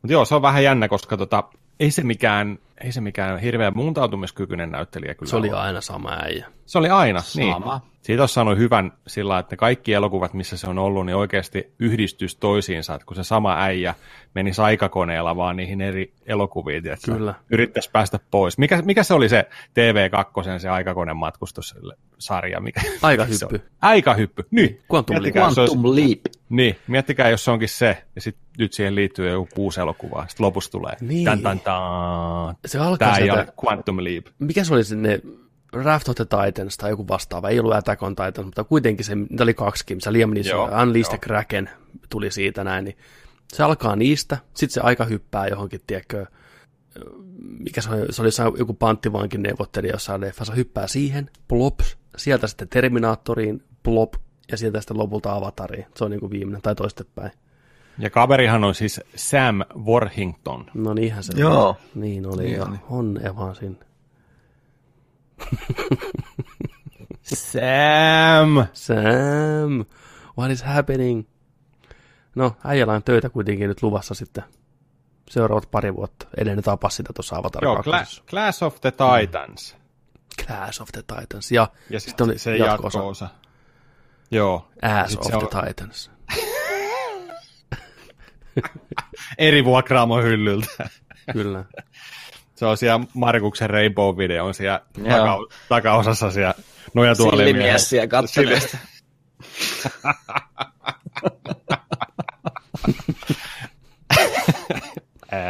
joo, 0.09 0.24
se 0.24 0.35
on 0.35 0.42
vähän 0.42 0.64
jännä, 0.64 0.88
koska 0.88 1.16
tota, 1.16 1.44
ei 1.80 1.90
se 1.90 2.02
mikään, 2.02 2.58
ei 2.84 2.92
se 2.92 3.00
mikään 3.00 3.38
hirveän 3.38 3.72
muuntautumiskykyinen 3.76 4.70
näyttelijä 4.70 5.14
kyllä 5.14 5.30
Se 5.30 5.37
oli 5.37 5.50
ole. 5.50 5.58
aina 5.58 5.80
sama 5.80 6.16
äijä. 6.22 6.46
Se 6.66 6.78
oli 6.78 6.88
aina, 6.88 7.20
niin. 7.37 7.52
sama. 7.52 7.78
niin. 7.78 7.94
Siitä 8.02 8.22
on 8.22 8.28
saanut 8.28 8.58
hyvän 8.58 8.92
sillä, 9.06 9.38
että 9.38 9.56
kaikki 9.56 9.92
elokuvat, 9.92 10.34
missä 10.34 10.56
se 10.56 10.66
on 10.66 10.78
ollut, 10.78 11.06
niin 11.06 11.16
oikeasti 11.16 11.74
yhdistys 11.78 12.37
toisiinsa, 12.37 12.94
että 12.94 13.06
kun 13.06 13.16
se 13.16 13.24
sama 13.24 13.56
äijä 13.62 13.94
meni 14.34 14.50
aikakoneella 14.62 15.37
vaan 15.37 15.56
niihin 15.56 15.80
eri 15.80 16.12
elokuviin, 16.26 16.87
että 16.87 17.12
Kyllä. 17.12 17.34
yrittäisi 17.50 17.90
päästä 17.90 18.18
pois. 18.30 18.58
Mikä, 18.58 18.82
mikä 18.82 19.02
se 19.02 19.14
oli 19.14 19.28
se 19.28 19.48
TV2, 19.50 20.58
se 20.58 20.68
aikakoneen 20.68 21.16
matkustussarja? 21.16 22.60
Mikä, 22.60 22.80
Aikahyppy. 23.02 23.62
Aikahyppy, 23.82 24.44
niin. 24.50 24.80
Quantum. 24.92 25.16
Quantum 25.37 25.84
Leap. 25.84 26.20
Niin, 26.48 26.76
miettikää, 26.87 27.30
jos 27.30 27.44
se 27.44 27.50
onkin 27.50 27.68
se, 27.68 28.04
ja 28.14 28.20
sitten 28.20 28.44
nyt 28.59 28.72
siihen 28.72 28.94
liittyy 28.94 29.30
joku 29.30 29.48
kuusi 29.54 29.80
elokuvaa, 29.80 30.28
sitten 30.28 30.46
lopussa 30.46 30.70
tulee. 30.70 30.96
Niin. 31.00 31.24
Tan, 31.24 31.40
tan, 31.40 31.61
tan. 31.61 32.54
Se 32.66 32.78
alkaa 32.78 33.09
Tämä 33.09 33.16
sieltä... 33.16 33.52
Quantum 33.64 33.96
Leap. 34.00 34.26
Mikä 34.38 34.64
se 34.64 34.74
oli 34.74 34.85
se 34.85 34.96
ne 34.96 35.20
Raft 35.72 36.09
of 36.09 36.16
the 36.16 36.24
Titans 36.24 36.76
tai 36.76 36.90
joku 36.90 37.09
vastaava, 37.09 37.48
ei 37.48 37.61
ollut 37.61 37.74
Attack 37.74 38.02
on 38.02 38.16
Titans, 38.16 38.44
mutta 38.44 38.64
kuitenkin 38.64 39.04
se, 39.04 39.14
mitä 39.14 39.42
oli 39.42 39.54
kaksi, 39.54 39.94
missä 39.94 40.12
Liam 40.12 40.30
Neeson, 40.30 40.70
Unleashed 40.83 41.18
Kraken 41.18 41.70
tuli 42.11 42.30
siitä 42.30 42.64
näin, 42.64 42.85
niin 42.85 42.96
se 43.52 43.62
alkaa 43.62 43.96
niistä, 43.96 44.38
sitten 44.54 44.74
se 44.74 44.80
aika 44.80 45.04
hyppää 45.04 45.46
johonkin, 45.46 45.80
tiedätkö, 45.87 46.26
mikä 47.59 47.80
se 47.80 47.90
oli, 48.22 48.33
se 48.33 48.42
oli 48.42 48.59
joku 48.59 48.74
panttivankin 48.74 49.42
neuvottelija 49.42 49.92
jossain 49.92 50.20
leffassa, 50.20 50.54
hyppää 50.54 50.87
siihen, 50.87 51.30
plop, 51.48 51.80
sieltä 52.16 52.46
sitten 52.46 52.68
Terminaattoriin, 52.68 53.62
plop, 53.83 54.14
ja 54.50 54.57
sieltä 54.57 54.80
sitten 54.80 54.98
lopulta 54.98 55.33
Avatariin. 55.33 55.87
Se 55.96 56.04
on 56.04 56.11
niin 56.11 56.20
kuin 56.20 56.30
viimeinen, 56.30 56.62
tai 56.62 56.74
toistepäin. 56.74 57.30
Ja 57.98 58.11
kaverihan 58.11 58.64
on 58.64 58.74
siis 58.74 59.00
Sam 59.16 59.61
Worthington. 59.85 60.66
No 60.74 60.94
niinhän 60.94 61.24
se 61.24 61.33
Joo. 61.37 61.68
Oli. 61.68 61.76
Niin 61.94 62.26
oli, 62.26 62.42
niin 62.42 62.57
ja 62.57 62.64
oli. 62.64 62.76
on 62.90 63.20
Eva 63.26 63.54
sinne. 63.54 63.87
Sam! 67.22 68.66
Sam! 68.72 69.85
What 70.38 70.50
is 70.50 70.62
happening? 70.62 71.24
No, 72.35 72.57
äijällä 72.64 72.92
on 72.92 73.02
töitä 73.02 73.28
kuitenkin 73.28 73.68
nyt 73.68 73.83
luvassa 73.83 74.14
sitten 74.14 74.44
seuraavat 75.30 75.70
pari 75.70 75.94
vuotta. 75.94 76.26
Ennen 76.37 76.57
ne 76.57 76.62
tapas 76.62 76.96
sitä 76.96 77.12
tuossa 77.12 77.37
Avatar 77.37 77.64
Joo, 77.64 77.76
Cla- 77.76 78.22
Class 78.30 78.62
of 78.62 78.80
the 78.80 78.90
Titans. 78.92 79.76
Mm. 79.76 80.46
Class 80.46 80.80
of 80.80 80.88
the 80.92 81.02
Titans. 81.02 81.52
Ja, 81.52 81.68
ja 81.90 82.00
sitten 82.00 82.28
sit 82.28 82.40
se 82.40 82.57
jatko-osa. 82.57 83.28
Joo. 84.30 84.68
Ass 84.82 85.16
of 85.16 85.26
the 85.26 85.37
on... 85.37 85.66
Titans. 85.66 86.10
Eri 89.38 89.64
vuokraamo 89.64 90.22
hyllyltä. 90.22 90.88
Kyllä. 91.32 91.64
Se 92.54 92.66
on 92.66 92.76
siellä 92.76 93.06
Markuksen 93.14 93.70
Rainbow-video 93.70 94.44
on 94.44 94.54
siellä 94.54 94.80
taka, 95.08 95.38
takaosassa 95.68 96.30
siellä 96.30 96.54
nojatuolien 96.94 97.48
Sillimies 97.48 97.90
siellä 97.90 98.06
katselee 98.06 98.60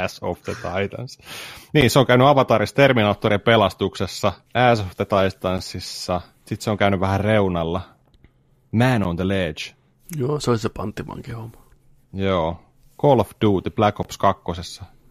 Ass 0.04 0.18
of 0.22 0.42
the 0.42 0.54
Titans. 0.54 1.18
Niin, 1.72 1.90
se 1.90 1.98
on 1.98 2.06
käynyt 2.06 2.26
Avatarissa 2.26 2.76
Terminaattorin 2.76 3.40
pelastuksessa, 3.40 4.32
Ass 4.54 4.80
of 4.80 4.96
the 4.96 5.04
Titansissa, 5.04 6.20
sitten 6.36 6.64
se 6.64 6.70
on 6.70 6.76
käynyt 6.76 7.00
vähän 7.00 7.20
reunalla. 7.20 7.93
Man 8.74 9.02
on 9.02 9.16
the 9.16 9.28
Ledge. 9.28 9.74
Joo, 10.16 10.40
se 10.40 10.50
oli 10.50 10.58
se 10.58 10.68
panttivanki 10.68 11.32
homma. 11.32 11.64
Joo. 12.12 12.60
Call 13.02 13.20
of 13.20 13.30
Duty 13.40 13.70
Black 13.70 14.00
Ops 14.00 14.18
2. 14.18 14.42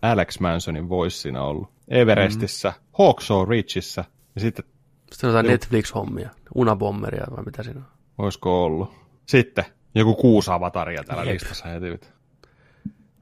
Alex 0.02 0.40
Mansonin 0.40 0.90
voice 0.90 1.16
siinä 1.16 1.44
ollut. 1.44 1.70
Everestissä, 1.88 2.70
mm. 2.70 2.84
Hawksaw 2.98 3.50
Ridgeissä 3.50 4.06
ja 4.36 4.42
sitten... 4.42 4.66
Sitten 5.12 5.30
on 5.30 5.36
jotain 5.36 5.54
Netflix-hommia, 5.54 6.30
Unabomberia 6.56 7.26
vai 7.36 7.44
mitä 7.44 7.64
siinä 7.64 7.80
on. 7.80 7.86
Olisiko 8.18 8.64
ollut? 8.64 8.94
Sitten 9.26 9.66
joku 9.96 10.16
kuusi 10.16 10.52
avataria 10.52 11.04
täällä 11.04 11.24
Jep. 11.24 11.34
listassa 11.34 11.68
heti. 11.68 12.08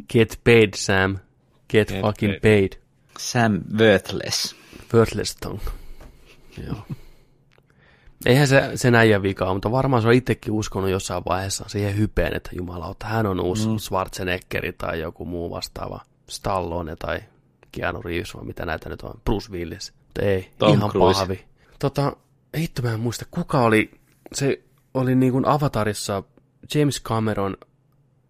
Get 0.10 0.40
paid, 0.44 0.74
Sam. 0.76 1.18
Get, 1.70 1.90
Get 1.90 2.02
fucking 2.02 2.34
paid. 2.34 2.42
paid. 2.42 2.82
Sam 3.20 3.62
Worthless. 3.80 4.56
Worthless 4.94 5.36
tongue. 5.36 5.72
Joo. 6.68 6.86
Eihän 8.26 8.48
se 8.48 8.72
sen 8.76 8.96
äijän 8.96 9.24
vikaa, 9.24 9.54
mutta 9.54 9.72
varmaan 9.72 10.02
se 10.02 10.08
on 10.08 10.14
itsekin 10.14 10.54
uskonut 10.54 10.90
jossain 10.90 11.24
vaiheessa 11.26 11.66
siihen 11.68 11.98
hypeen, 11.98 12.36
että 12.36 12.50
jumalauta, 12.54 13.06
hän 13.06 13.26
on 13.26 13.40
uusi 13.40 13.68
mm. 13.68 13.78
Schwarzeneggeri 13.78 14.74
tai 14.74 15.00
joku 15.00 15.26
muu 15.26 15.52
vastaava 15.52 16.02
Stallone 16.30 16.96
tai 16.96 17.20
Keanu 17.72 18.02
Reeves 18.02 18.36
vai 18.36 18.44
mitä 18.46 18.66
näitä 18.66 18.90
nyt 18.90 19.02
on, 19.02 19.22
Bruce 19.26 19.52
Willis. 19.52 19.94
Mutta 20.06 20.22
ei, 20.22 20.52
Tom 20.58 20.74
ihan 20.74 20.90
Cruise. 20.90 21.20
pahvi. 21.20 21.46
Tota, 21.80 22.16
hitto 22.58 22.82
mä 22.82 22.94
en 22.94 23.00
muista, 23.00 23.26
kuka 23.32 23.62
oli, 23.62 23.92
se 24.34 24.62
oli 24.94 25.16
niin 25.16 25.32
kuin 25.32 25.48
Avatarissa, 25.48 26.24
James 26.76 27.04
Cameron 27.04 27.58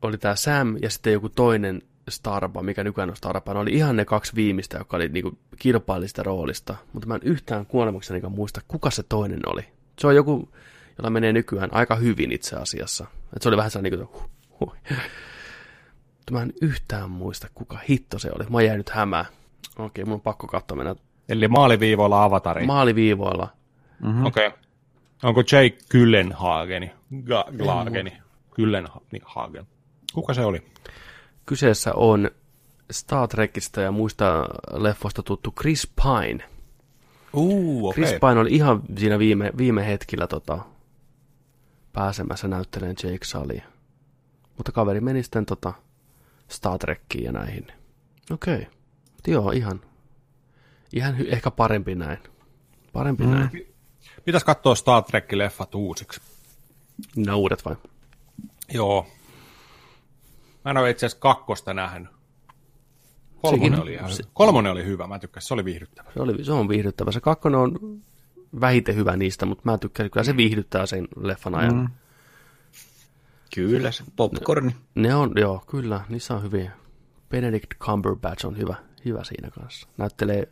oli 0.02 0.18
tämä 0.18 0.36
Sam 0.36 0.78
ja 0.82 0.90
sitten 0.90 1.14
joku 1.14 1.30
toinen 1.30 1.82
Starba, 2.10 2.64
mikä 2.64 2.84
nykyään 2.84 3.10
on 3.10 3.16
Starba, 3.16 3.54
ne 3.54 3.60
oli 3.60 3.74
ihan 3.74 3.96
ne 3.96 4.06
kaksi 4.06 4.36
viimeistä, 4.36 4.78
jotka 4.78 4.98
oli 4.98 5.10
niinku 5.10 5.38
kilpailista 5.58 6.24
roolista, 6.24 6.76
mutta 6.94 7.08
mä 7.08 7.16
en 7.16 7.22
yhtään 7.24 7.66
kuolemukseni 7.66 8.22
muista, 8.30 8.62
kuka 8.68 8.92
se 8.92 9.04
toinen 9.04 9.40
oli. 9.46 9.66
Se 10.00 10.08
on 10.08 10.16
joku, 10.16 10.50
jolla 10.98 11.10
menee 11.10 11.34
nykyään 11.34 11.74
aika 11.74 11.96
hyvin 11.96 12.32
itse 12.32 12.56
asiassa. 12.56 13.08
Et 13.36 13.42
se 13.42 13.50
oli 13.50 13.58
vähän 13.58 13.72
sellainen 13.72 14.00
niin 14.00 14.08
kuin, 14.08 14.24
huh, 14.60 14.76
huh. 14.90 14.98
Mä 16.32 16.42
en 16.42 16.54
yhtään 16.62 17.12
muista, 17.12 17.48
kuka 17.56 17.80
hitto 17.90 18.20
se 18.20 18.32
oli. 18.36 18.46
Mä 18.50 18.62
jäin 18.62 18.78
nyt 18.78 18.90
hämää. 18.90 19.26
Okei, 19.78 20.06
mun 20.06 20.14
on 20.14 20.22
pakko 20.22 20.48
katsoa 20.48 20.78
mennä. 20.78 20.96
Eli 21.30 21.48
maaliviivoilla 21.48 22.24
avatari. 22.24 22.66
Maaliviivoilla. 22.66 23.48
Mm-hmm. 24.04 24.26
Okei. 24.26 24.48
Okay. 24.48 24.60
Onko 25.24 25.42
Jake 25.42 25.78
Gyllenhageni? 25.90 26.92
Ga- 27.14 27.58
Glageni? 27.58 28.22
Gyllenhagen. 28.56 29.68
Kuka 30.14 30.34
se 30.34 30.46
oli? 30.46 30.64
Kyseessä 31.46 31.94
on 31.94 32.32
Star 32.92 33.28
Trekistä 33.28 33.82
ja 33.82 33.92
muista 33.92 34.46
leffoista 34.72 35.24
tuttu 35.24 35.54
Chris 35.60 35.92
Pine. 36.04 36.44
Uh, 37.34 37.90
okay. 37.90 38.04
Chris 38.04 38.20
Pine 38.20 38.40
oli 38.40 38.50
ihan 38.52 38.82
siinä 38.98 39.20
viime, 39.20 39.52
viime 39.58 39.88
hetkillä 39.88 40.28
tota, 40.28 40.60
pääsemässä 41.94 42.48
näyttelemään 42.48 42.96
Jake 43.04 43.26
Sullyä. 43.26 43.64
Mutta 44.58 44.72
kaveri 44.72 45.02
meni 45.02 45.24
sitten 45.24 45.46
tota 45.46 45.74
Star 46.48 46.78
Trekkiin 46.78 47.24
ja 47.24 47.32
näihin. 47.32 47.68
Okei. 48.32 48.56
Okay. 48.56 48.66
Joo, 49.28 49.52
ihan, 49.52 49.82
ihan 50.94 51.18
hy- 51.18 51.34
ehkä 51.34 51.52
parempi 51.52 51.96
näin. 51.96 52.18
Parempi 52.94 53.24
mm. 53.24 53.32
näin. 53.32 53.50
Pitäisi 54.26 54.46
katsoa 54.46 54.76
Star 54.76 55.04
Trek-leffat 55.04 55.76
uusiksi. 55.76 56.22
Nämä 57.16 57.36
uudet 57.36 57.66
vai? 57.66 57.76
Joo. 58.74 59.08
Mä 60.66 60.72
en 60.72 60.78
ole 60.78 60.90
itse 60.90 61.06
asiassa 61.06 61.22
kakkosta 61.22 61.74
nähnyt. 61.74 62.10
Kolmonen, 63.42 63.72
Sekin- 63.72 63.82
oli, 63.84 63.94
ihan, 63.94 64.12
se- 64.12 64.24
kolmonen 64.34 64.72
oli 64.72 64.86
hyvä, 64.86 65.08
mä 65.08 65.20
tykkäsin, 65.20 65.48
se 65.48 65.54
oli 65.54 65.66
viihdyttävä. 65.66 66.10
Se, 66.14 66.22
oli, 66.22 66.44
se 66.44 66.52
on 66.52 66.70
viihdyttävä. 66.70 67.12
Se 67.12 67.20
kakkonen 67.20 67.60
on 67.60 68.02
vähiten 68.62 68.96
hyvä 68.96 69.18
niistä, 69.18 69.46
mutta 69.46 69.62
mä 69.66 69.78
tykkään, 69.78 70.10
kyllä 70.10 70.24
se 70.24 70.38
viihdyttää 70.38 70.86
sen 70.86 71.08
leffan 71.16 71.56
ajan. 71.56 71.76
Mm. 71.76 71.88
Kyllä, 73.56 73.92
se 73.92 74.04
popcorni. 74.16 74.76
Ne 74.96 75.16
on, 75.16 75.32
joo, 75.36 75.64
kyllä, 75.68 76.02
niissä 76.10 76.34
on 76.34 76.44
hyviä. 76.44 76.72
Benedict 77.30 77.74
Cumberbatch 77.80 78.46
on 78.46 78.58
hyvä, 78.58 78.76
hyvä 79.06 79.24
siinä 79.24 79.50
kanssa. 79.52 79.88
Näyttelee 79.98 80.48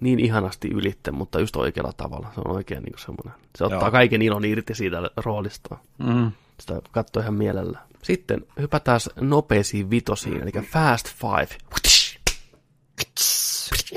niin 0.00 0.20
ihanasti 0.20 0.68
ylitte, 0.68 1.10
mutta 1.10 1.40
just 1.40 1.56
oikealla 1.56 1.92
tavalla. 1.96 2.30
Se 2.34 2.40
on 2.44 2.56
oikein 2.56 2.82
niin 2.82 2.98
semmoinen. 2.98 3.34
Se 3.58 3.64
ottaa 3.64 3.80
Joo. 3.80 3.90
kaiken 3.90 4.22
ilon 4.22 4.44
irti 4.44 4.74
siitä 4.74 5.10
roolistaan. 5.16 5.80
Mm. 5.98 6.32
Sitä 6.60 6.82
katsoo 6.92 7.22
ihan 7.22 7.34
mielellä. 7.34 7.78
Sitten 8.02 8.46
hypätään 8.60 9.00
nopeisiin 9.20 9.90
vitosiin, 9.90 10.42
eli 10.42 10.50
Fast 10.62 11.08
Five. 11.14 11.58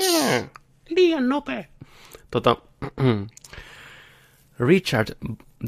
Yeah, 0.00 0.50
liian 0.88 1.28
nopea. 1.28 1.64
Tota, 2.30 2.56
Richard 4.68 5.08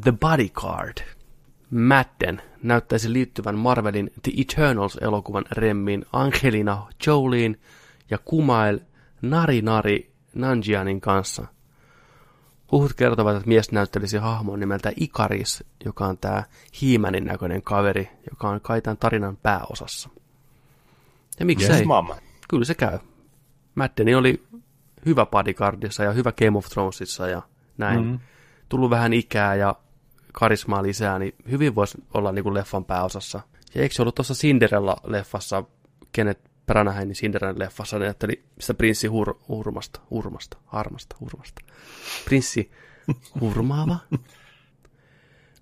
the 0.03 0.13
Bodyguard 0.13 0.99
Madden 1.71 2.43
näyttäisi 2.63 3.13
liittyvän 3.13 3.59
Marvelin 3.59 4.11
The 4.23 4.33
Eternals-elokuvan 4.41 5.45
remmiin 5.51 6.05
Angelina 6.13 6.87
Jolien 7.07 7.57
ja 8.11 8.19
Kumail 8.19 8.79
Nari 9.23 9.63
Nari 9.63 10.11
Nanjianin 10.35 11.01
kanssa. 11.01 11.47
Huhut 12.73 12.93
kertovat, 12.95 13.37
että 13.37 13.49
mies 13.49 13.73
näyttelisi 13.73 14.17
hahmon 14.17 14.61
nimeltä 14.61 14.93
Ikaris, 14.97 15.65
joka 15.85 16.07
on 16.07 16.19
tämä 16.19 16.43
hiimänin 16.81 17.25
näköinen 17.25 17.63
kaveri, 17.63 18.09
joka 18.31 18.49
on 18.49 18.61
kai 18.61 18.83
tämän 18.83 18.97
tarinan 18.97 19.37
pääosassa. 19.37 20.09
Ja 21.41 21.47
miksei? 21.47 21.77
Yes, 21.77 21.87
mamma. 21.87 22.17
Kyllä 22.49 22.65
se 22.65 22.75
käy. 22.75 22.99
Maddeni 23.75 24.15
oli 24.15 24.43
hyvä 25.07 25.27
bodyguardissa 25.27 26.05
ja 26.05 26.13
hyvä 26.13 26.33
Game 26.33 26.59
of 26.59 26.67
Thronesissa 26.67 27.29
ja 27.29 27.43
näin. 27.79 28.01
Mm-hmm. 28.01 28.19
Tullut 28.69 28.91
vähän 28.91 29.13
ikää 29.13 29.55
ja 29.55 29.75
karismaa 30.33 30.83
lisää, 30.83 31.19
niin 31.19 31.35
hyvin 31.51 31.75
voisi 31.75 31.99
olla 32.15 32.33
niin 32.33 32.43
kuin 32.43 32.55
leffan 32.55 32.85
pääosassa. 32.85 33.41
Ja 33.75 33.83
eikö 33.83 33.95
se 33.95 34.03
ollut 34.03 34.15
tuossa 34.15 34.35
Cinderella-leffassa, 34.35 35.65
kenet 36.13 36.51
Branaghanin 36.67 37.17
Cinderella-leffassa 37.17 37.99
näytteli 37.99 38.45
sitä 38.61 38.75
prinssi 38.75 39.07
hur, 39.07 39.35
hurmasta, 39.49 40.01
hurmasta, 40.11 40.57
harmasta, 40.67 41.17
hurmasta. 41.21 41.63
Prinssi 42.25 42.71
hurmaava? 43.41 43.97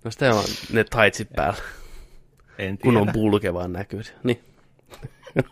No 0.03 0.11
sitä 0.11 0.35
on 0.35 0.43
ne 0.73 0.83
taitsit 0.83 1.29
päällä, 1.35 1.59
En 2.57 2.77
kun 2.77 2.93
tiedä. 2.93 3.01
on 3.01 3.13
pulke 3.13 3.53
vaan 3.53 3.73
näkyy. 3.73 4.01
Niin. 4.23 4.43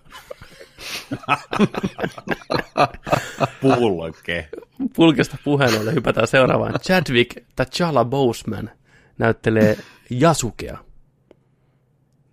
Pulke. 3.62 4.49
Pulkesta 4.95 5.38
puheen 5.43 5.82
ollen 5.82 5.95
hypätään 5.95 6.28
seuraavaan. 6.28 6.74
Chadwick 6.80 7.38
T'Challa 7.38 8.05
Boseman 8.05 8.70
näyttelee 9.18 9.78
Yasukea. 10.22 10.78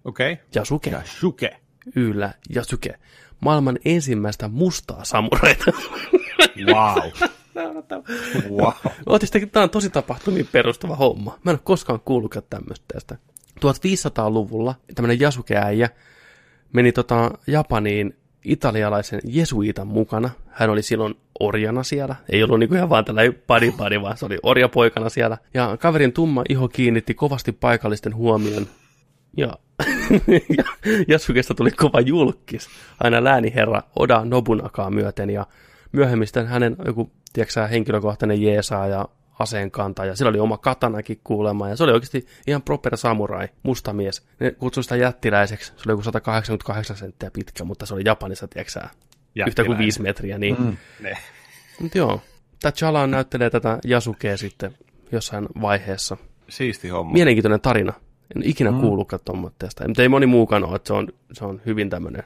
Okei. 0.05 0.33
Okay. 0.33 0.45
Yasuke. 0.57 0.91
Ja 0.91 1.03
Shuke. 1.05 1.57
Yllä 1.97 2.33
Yasuke. 2.57 2.99
Maailman 3.41 3.79
ensimmäistä 3.85 4.49
mustaa 4.49 5.05
samuraita. 5.05 5.65
Wow. 6.67 6.99
wow. 8.51 8.73
Tämä 9.53 9.63
on 9.65 9.71
tosi 9.71 9.91
tapahtumiin 9.91 10.49
perustuva 10.53 10.97
homma. 10.97 11.39
Mä 11.45 11.51
en 11.51 11.55
ole 11.55 11.61
koskaan 11.65 12.01
kuullutkaan 12.01 12.47
tämmöistä 12.51 12.85
tästä. 12.93 13.19
1500-luvulla 13.61 14.75
tämmöinen 14.95 15.21
Yasuke-äijä 15.21 15.89
meni 16.73 16.93
tota 16.93 17.31
Japaniin 17.47 18.17
italialaisen 18.45 19.21
jesuitan 19.25 19.87
mukana. 19.87 20.31
Hän 20.51 20.71
oli 20.71 20.83
silloin 20.83 21.15
orjana 21.41 21.83
siellä. 21.83 22.17
Ei 22.29 22.43
ollut 22.43 22.59
niinku 22.59 22.75
ihan 22.75 22.89
vaan 22.89 23.05
tällainen 23.05 23.43
padi 23.47 23.71
padi, 23.71 24.01
vaan 24.01 24.17
se 24.17 24.27
oli 24.27 24.39
orjapoikana 24.43 25.09
siellä. 25.09 25.39
Ja 25.55 25.77
kaverin 25.77 26.13
tumma 26.13 26.43
iho 26.49 26.69
kiinnitti 26.69 27.15
kovasti 27.15 27.53
paikallisten 27.53 28.15
huomion. 28.15 28.67
Ja, 29.37 29.59
ja 30.59 30.65
Yasukesta 31.09 31.55
tuli 31.55 31.71
kova 31.71 32.01
julkis 32.01 32.69
aina 33.01 33.25
lääniherra 33.25 33.83
Oda 33.97 34.25
Nobunakaa 34.25 34.91
myöten. 34.91 35.31
Ja 35.31 35.47
myöhemmin 35.93 36.27
sitten 36.27 36.47
hänen 36.47 36.77
joku, 36.87 37.11
tiedätkö, 37.33 37.67
henkilökohtainen 37.67 38.43
jeesaa 38.43 38.87
ja 38.87 39.09
aseen 39.39 39.71
kantaa, 39.71 40.05
ja 40.07 40.17
sillä 40.17 40.29
oli 40.29 40.39
oma 40.39 40.59
katanakin 40.59 41.21
kuulemma, 41.25 41.69
ja 41.69 41.77
se 41.77 41.85
oli 41.85 41.93
oikeasti 41.93 42.27
ihan 42.47 42.63
proper 42.63 42.97
samurai, 42.97 43.49
musta 43.63 43.93
mies. 43.93 44.27
Ne 44.41 44.51
kutsui 44.51 44.83
sitä 44.83 44.97
jättiläiseksi, 44.97 45.67
se 45.67 45.83
oli 45.87 45.93
joku 45.93 46.03
188 46.03 46.97
senttiä 46.97 47.31
pitkä, 47.31 47.65
mutta 47.65 47.87
se 47.87 47.95
oli 47.95 48.03
Japanissa, 48.05 48.49
tiedätkö 48.49 48.81
yhtä 49.47 49.65
kuin 49.65 49.79
viisi 49.79 50.03
metriä, 50.03 50.39
niin. 50.39 50.57
Mm. 50.59 50.77
Ne. 51.01 51.17
Mutta 51.81 51.99
joo, 51.99 52.21
T'Challa 52.67 53.07
näyttelee 53.07 53.51
tätä 53.51 53.79
Yasukea 53.89 54.37
sitten 54.37 54.75
jossain 55.13 55.49
vaiheessa. 55.61 56.17
Siisti 56.49 56.89
homma. 56.89 57.13
Mielenkiintoinen 57.13 57.61
tarina. 57.61 57.93
En 58.37 58.43
ikinä 58.45 58.71
mm. 58.71 58.81
kuullutkaan 58.81 59.21
tuommoitteesta. 59.25 59.89
Mutta 59.89 60.03
ei 60.03 60.09
moni 60.09 60.27
muukaan 60.27 60.65
ole, 60.65 60.77
että 60.77 60.87
se 60.87 60.93
on, 60.93 61.09
se 61.33 61.45
on 61.45 61.61
hyvin 61.67 61.91
tämmöinen 61.91 62.23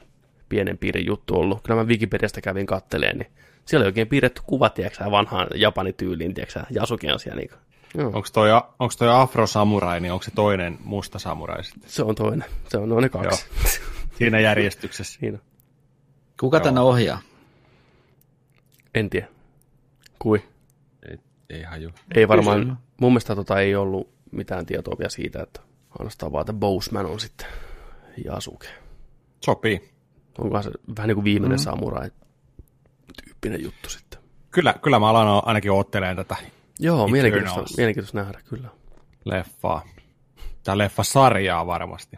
pienen 0.49 0.77
piirin 0.77 1.05
juttu 1.05 1.35
ollut. 1.35 1.61
Kyllä 1.63 1.81
mä 1.81 1.87
Wikipediasta 1.87 2.41
kävin 2.41 2.65
katteleen, 2.65 3.17
niin 3.17 3.31
siellä 3.69 3.83
oli 3.83 3.89
oikein 3.89 4.07
piirretty 4.07 4.41
kuva, 4.45 4.69
tiedätkö 4.69 5.11
vanhaan 5.11 5.47
japanityyliin, 5.55 6.33
tiedätkö 6.33 6.63
Yasuke 6.75 7.13
on 7.13 7.19
siellä. 7.19 7.39
Niin 7.39 7.51
Joo, 7.97 8.07
Onko 8.07 8.27
toi, 8.33 8.49
onko 8.53 8.93
toi 8.97 9.09
afro-samurai, 9.09 9.99
niin 9.99 10.13
onko 10.13 10.23
se 10.23 10.31
toinen 10.31 10.77
musta 10.83 11.19
samurai 11.19 11.63
sitten? 11.63 11.89
se 11.89 12.03
on 12.03 12.15
toinen. 12.15 12.45
Se 12.67 12.77
on, 12.77 13.01
ne 13.01 13.09
kaksi. 13.09 13.45
Siinä 14.17 14.39
järjestyksessä. 14.39 15.13
Siinä. 15.19 15.39
Kuka 16.39 16.59
tänne 16.59 16.79
ohjaa? 16.79 17.19
En 18.95 19.09
tiedä. 19.09 19.27
Kui? 20.19 20.43
Ei, 21.09 21.17
ei 21.49 21.63
haju. 21.63 21.89
Ei 22.15 22.27
varmaan, 22.27 22.79
mun 23.01 23.11
mielestä 23.11 23.35
tota 23.35 23.59
ei 23.59 23.75
ollut 23.75 24.09
mitään 24.31 24.65
tietoa 24.65 24.95
vielä 24.97 25.09
siitä, 25.09 25.43
että 25.43 25.61
ainoastaan 25.99 26.31
vaan, 26.31 26.41
että 26.41 26.53
Boseman 26.53 27.05
on 27.05 27.19
sitten 27.19 27.47
Yasuke. 28.25 28.67
Sopii. 29.45 29.89
Onkohan 30.37 30.63
se 30.63 30.71
vähän 30.97 31.07
niin 31.07 31.15
kuin 31.15 31.23
viimeinen 31.23 31.59
mm. 31.59 31.63
samurai 31.63 32.11
tyyppinen 33.41 33.63
juttu 33.63 33.89
sitten. 33.89 34.19
Kyllä, 34.51 34.73
kyllä 34.81 34.99
mä 34.99 35.09
alan 35.09 35.41
ainakin 35.45 35.71
ottelemaan 35.71 36.15
tätä 36.15 36.35
Joo, 36.79 37.07
mielenkiintoista, 37.07 37.77
mielenkiintoista 37.77 38.17
nähdä, 38.17 38.39
kyllä. 38.49 38.69
leffaa. 39.25 39.85
Tämä 40.63 40.77
leffasarjaa 40.77 41.67
varmasti. 41.67 42.17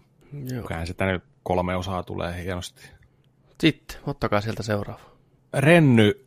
Joo. 0.54 0.64
Kyllähän 0.64 0.88
sitä 0.88 1.06
nyt 1.06 1.24
kolme 1.44 1.76
osaa 1.76 2.04
tulee 2.04 2.44
hienosti. 2.44 2.90
Sitten, 3.60 3.98
ottakaa 4.08 4.42
sieltä 4.42 4.64
seuraava. 4.64 5.02
Renny, 5.54 6.26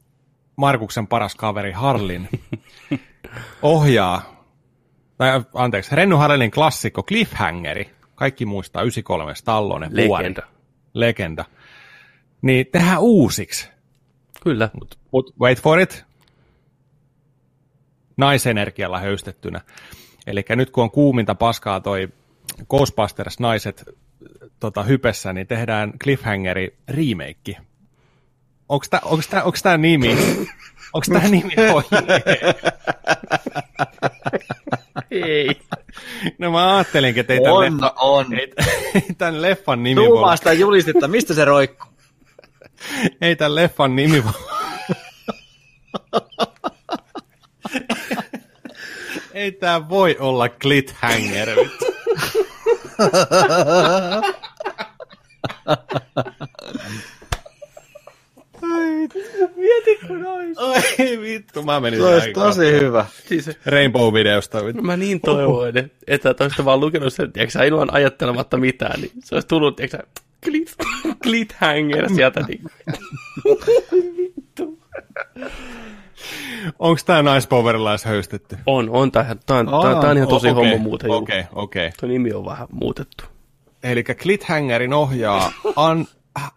Markuksen 0.56 1.06
paras 1.06 1.34
kaveri 1.34 1.72
Harlin, 1.72 2.28
ohjaa, 3.62 4.44
tai 5.16 5.44
anteeksi, 5.54 5.96
Renny 5.96 6.16
Harlinin 6.16 6.50
klassikko 6.50 7.02
Cliffhangeri. 7.02 7.90
Kaikki 8.14 8.46
muistaa 8.46 8.82
93 8.82 9.34
Stallone, 9.34 9.90
vuori. 9.90 10.24
Legenda. 10.24 10.42
Legenda. 10.94 11.44
Niin 12.42 12.66
tehdään 12.66 13.00
uusiksi. 13.00 13.73
Kyllä. 14.44 14.70
Mut, 14.74 14.98
mut 15.12 15.34
wait 15.40 15.62
for 15.62 15.80
it. 15.80 16.04
Naisenergialla 18.16 19.00
höystettynä. 19.00 19.60
Eli 20.26 20.44
nyt 20.48 20.70
kun 20.70 20.84
on 20.84 20.90
kuuminta 20.90 21.34
paskaa 21.34 21.80
toi 21.80 22.08
Ghostbusters 22.70 23.40
naiset 23.40 23.84
tota, 24.60 24.82
hypessä, 24.82 25.32
niin 25.32 25.46
tehdään 25.46 25.92
Cliffhangeri 25.98 26.76
remake. 26.88 27.56
Onko 28.68 28.86
tämä 28.90 29.00
onks 29.04 29.28
tää, 29.28 29.42
onks 29.42 29.62
tää 29.62 29.76
nimi? 29.76 30.16
Onko 30.92 31.06
tämä 31.12 31.28
nimi? 31.28 31.52
Ei. 35.10 35.60
No 36.38 36.52
mä 36.52 36.76
ajattelinkin, 36.76 37.20
että 37.20 37.32
ei 37.32 37.40
tämän, 37.40 37.54
On, 37.54 37.62
leffan, 37.62 37.90
on. 38.00 38.34
ei, 38.34 38.52
tämän 39.18 39.42
leffan 39.42 39.82
nimi 39.82 40.00
voi, 40.00 40.08
Tuumaa 40.08 40.36
sitä 40.36 40.52
julistetta, 40.52 41.08
mistä 41.08 41.34
se 41.34 41.44
roikkuu? 41.44 41.93
Ei 43.20 43.36
tämän 43.36 43.54
leffan 43.54 43.96
nimi 43.96 44.22
ei 49.32 49.52
tää 49.52 49.88
voi 49.88 50.16
olla 50.18 50.48
Cliffhanger. 50.48 51.48
vittu. 51.56 51.84
Mieti 59.56 59.98
kun 60.06 60.26
ois. 60.26 60.58
ei 60.98 61.20
vittu, 61.20 61.62
mä 61.62 61.80
menin 61.80 62.00
Se 62.00 62.06
olisi 62.06 62.32
tosi 62.32 62.72
hyvä. 62.72 63.06
Siis 63.26 63.46
Rainbow-videosta. 63.66 64.64
vittu. 64.64 64.82
mä 64.82 64.96
niin 64.96 65.20
toivoin, 65.20 65.76
että, 65.78 65.90
että 66.06 66.44
olisit 66.44 66.64
vaan 66.64 66.80
lukenut 66.80 67.12
sen, 67.12 67.32
tiedätkö, 67.32 67.52
sä, 67.52 67.64
ilman 67.64 67.94
ajattelematta 67.94 68.56
mitään, 68.56 69.00
niin 69.00 69.12
se 69.24 69.34
olisi 69.34 69.48
tullut, 69.48 69.76
tiedätkö, 69.76 69.96
sä, 69.96 70.22
clit, 70.44 70.74
cliffhanger 71.22 72.08
sieltä. 72.14 72.40
Niin. 72.48 72.62
Onko 76.78 77.00
tää 77.06 77.22
Nice 77.22 77.48
Powerilais 77.48 78.04
höystetty? 78.04 78.56
On, 78.66 78.90
on, 78.90 79.12
tää, 79.12 79.36
tää, 79.46 79.58
on, 79.58 79.66
tää, 79.66 80.00
tää 80.00 80.10
on 80.10 80.16
ihan 80.16 80.28
tosi 80.28 80.48
O- 80.48 80.50
okei, 80.50 80.70
homma 80.70 80.82
muuten. 80.82 81.10
Okei, 81.10 81.44
okei. 81.52 81.90
Tuo 82.00 82.08
nimi 82.08 82.32
on 82.32 82.44
vähän 82.44 82.66
muutettu. 82.72 83.24
Eli 83.82 84.04
Cliffhangerin 84.04 84.92
ohjaa 84.92 85.52
An- 85.76 86.06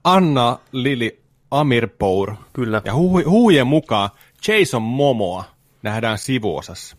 Anna 0.04 0.60
Lili 0.72 1.20
Amirpour. 1.52 2.36
Kyllä. 2.54 2.82
Ja 2.86 2.94
hu- 2.94 3.30
huujen 3.30 3.68
mukaan 3.68 4.10
Jason 4.48 4.82
Momoa 4.82 5.44
nähdään 5.84 6.18
sivuosassa. 6.18 6.98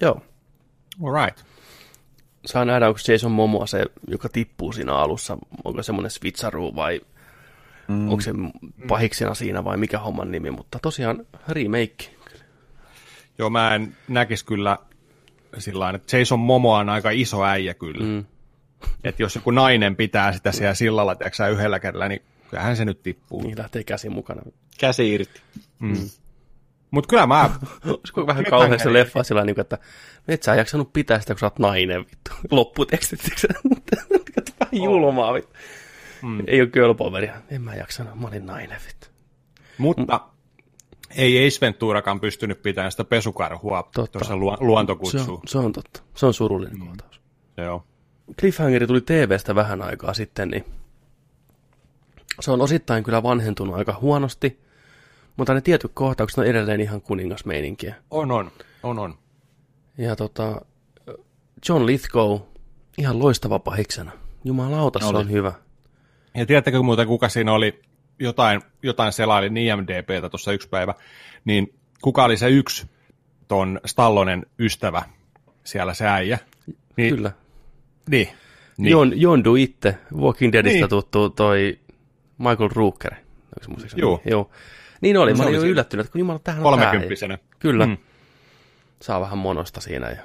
Joo. 0.00 0.22
Alright. 1.04 1.44
Saa 2.46 2.64
nähdä, 2.64 2.88
onko 2.88 3.00
Jason 3.08 3.32
Momoa 3.32 3.66
se, 3.66 3.86
joka 4.08 4.28
tippuu 4.28 4.72
siinä 4.72 4.94
alussa. 4.94 5.38
Onko 5.64 5.82
semmoinen 5.82 6.10
switcheroo 6.10 6.74
vai 6.74 7.00
mm. 7.88 8.08
onko 8.08 8.20
se 8.20 8.32
pahiksena 8.88 9.34
siinä 9.34 9.64
vai 9.64 9.76
mikä 9.76 9.98
homman 9.98 10.30
nimi. 10.30 10.50
Mutta 10.50 10.78
tosiaan 10.82 11.26
remake. 11.48 12.16
Joo, 13.38 13.50
mä 13.50 13.74
en 13.74 13.96
näkisi 14.08 14.44
kyllä 14.44 14.78
sillä 15.58 15.90
että 15.90 16.16
Jason 16.16 16.38
Momoa 16.38 16.78
on 16.78 16.88
aika 16.88 17.10
iso 17.10 17.44
äijä 17.44 17.74
kyllä. 17.74 18.04
Mm. 18.04 18.24
Että 19.04 19.22
jos 19.22 19.34
joku 19.34 19.50
nainen 19.50 19.96
pitää 19.96 20.32
sitä 20.32 20.52
siellä 20.52 20.74
sillalla, 20.74 21.14
tiedätkö 21.14 21.48
yhdellä 21.48 21.80
kädellä, 21.80 22.08
niin 22.08 22.22
kyllähän 22.52 22.76
se 22.76 22.84
nyt 22.84 23.02
tippuu. 23.02 23.42
Niin 23.42 23.58
lähtee 23.58 23.84
käsi 23.84 24.08
mukana. 24.08 24.42
Käsi 24.78 25.14
irti. 25.14 25.40
Mutta 26.90 27.08
kyllä 27.08 27.26
mä, 27.26 27.50
Olisiko 27.86 28.26
vähän 28.26 28.44
kauhean 28.44 28.80
se 28.80 28.92
leffa 28.92 29.22
sillä 29.22 29.44
niin 29.44 29.60
että 29.60 29.78
et 30.28 30.42
sä 30.42 30.54
jaksanut 30.54 30.92
pitää 30.92 31.20
sitä, 31.20 31.34
kun 31.34 31.38
sä 31.38 31.46
oot 31.46 31.58
nainen, 31.58 32.00
vittu. 32.00 32.30
Lopputekstit, 32.56 33.20
vähän 34.60 34.84
julmaa, 34.84 35.34
vittu. 35.34 35.52
Mm. 36.22 36.44
Ei 36.46 36.60
ole 36.60 36.68
girl 36.70 36.94
poweria. 36.94 37.34
En 37.50 37.62
mä 37.62 37.74
jaksanut, 37.74 38.20
mä 38.20 38.28
olin 38.28 38.46
nainen, 38.46 38.78
vittu. 38.88 39.06
mutta 39.78 40.20
ei 41.16 41.46
Ace 41.46 41.58
Venturakaan 41.60 42.20
pystynyt 42.20 42.62
pitämään 42.62 42.90
sitä 42.90 43.04
pesukarhua 43.04 43.90
Totta. 43.94 44.18
tuossa 44.18 44.36
lu- 44.36 44.56
Se 44.58 44.64
luontokutsuun. 44.64 45.30
on, 45.30 45.40
se 45.48 45.58
on 45.58 45.72
totta. 45.72 46.02
Se 46.14 46.26
on 46.26 46.34
surullinen 46.34 46.78
mm. 46.78 46.86
kohtaus. 46.86 47.20
Joo. 47.56 47.84
Cliffhangeri 48.40 48.86
tuli 48.86 49.00
TVstä 49.00 49.54
vähän 49.54 49.82
aikaa 49.82 50.14
sitten, 50.14 50.48
niin 50.48 50.64
se 52.40 52.50
on 52.50 52.60
osittain 52.60 53.04
kyllä 53.04 53.22
vanhentunut 53.22 53.76
aika 53.76 53.98
huonosti, 54.00 54.60
mutta 55.36 55.54
ne 55.54 55.60
tietyt 55.60 55.90
kohtaukset 55.94 56.38
on 56.38 56.46
edelleen 56.46 56.80
ihan 56.80 57.00
kuningasmeininkiä. 57.00 57.94
On, 58.10 58.30
on. 58.30 58.50
On, 58.82 58.98
on. 58.98 59.14
Ja 59.98 60.16
tota, 60.16 60.60
John 61.68 61.86
Lithgow, 61.86 62.40
ihan 62.98 63.18
loistava 63.18 63.58
pahiksena. 63.58 64.12
Jumalauta, 64.44 64.98
se 64.98 65.06
on 65.16 65.30
hyvä. 65.30 65.52
Ja 66.34 66.46
tiedättekö 66.46 66.82
muuten, 66.82 67.06
kuka 67.06 67.28
siinä 67.28 67.52
oli 67.52 67.80
jotain, 68.18 68.62
jotain 68.82 69.12
selailin 69.12 69.56
IMDBtä 69.56 70.28
tuossa 70.28 70.52
yksi 70.52 70.68
päivä, 70.68 70.94
niin 71.44 71.74
kuka 72.02 72.24
oli 72.24 72.36
se 72.36 72.48
yksi 72.48 72.86
ton 73.48 73.80
Stallonen 73.86 74.46
ystävä 74.58 75.02
siellä 75.64 75.94
se 75.94 76.06
äijä? 76.06 76.38
Niin, 76.96 77.14
Kyllä. 77.14 77.32
Niin. 78.10 78.28
Niin. 78.76 78.90
Jon, 78.90 79.20
Jondu 79.20 79.56
itse, 79.56 79.98
Walking 80.14 80.52
Deadistä 80.52 80.78
niin. 80.78 80.88
tuttu 80.88 81.30
toi 81.30 81.78
Michael 82.38 82.70
Rooker. 82.74 83.14
Joo. 83.96 84.22
Joo. 84.24 84.50
Niin 85.00 85.16
oli, 85.18 85.30
Se 85.30 85.36
mä 85.36 85.42
oli 85.42 85.48
olin 85.48 85.54
jo 85.56 85.60
siinä. 85.60 85.72
yllättynyt, 85.72 86.06
että 86.06 86.12
kun 86.12 86.18
jumala, 86.18 86.38
tähän 86.38 86.58
on. 86.58 86.62
Kolmekymppisenä. 86.62 87.38
Kyllä. 87.58 87.86
Mm. 87.86 87.96
Saa 89.02 89.20
vähän 89.20 89.38
monosta 89.38 89.80
siinä. 89.80 90.10
Ja... 90.10 90.16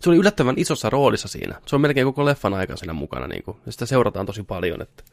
Se 0.00 0.10
oli 0.10 0.16
yllättävän 0.16 0.54
isossa 0.58 0.90
roolissa 0.90 1.28
siinä. 1.28 1.54
Se 1.66 1.76
on 1.76 1.80
melkein 1.82 2.06
koko 2.06 2.24
leffan 2.24 2.54
aika 2.54 2.76
siinä 2.76 2.92
mukana. 2.92 3.26
Niin 3.26 3.42
kuin. 3.42 3.56
Ja 3.66 3.72
sitä 3.72 3.86
seurataan 3.86 4.26
tosi 4.26 4.42
paljon. 4.42 4.82
Että... 4.82 5.04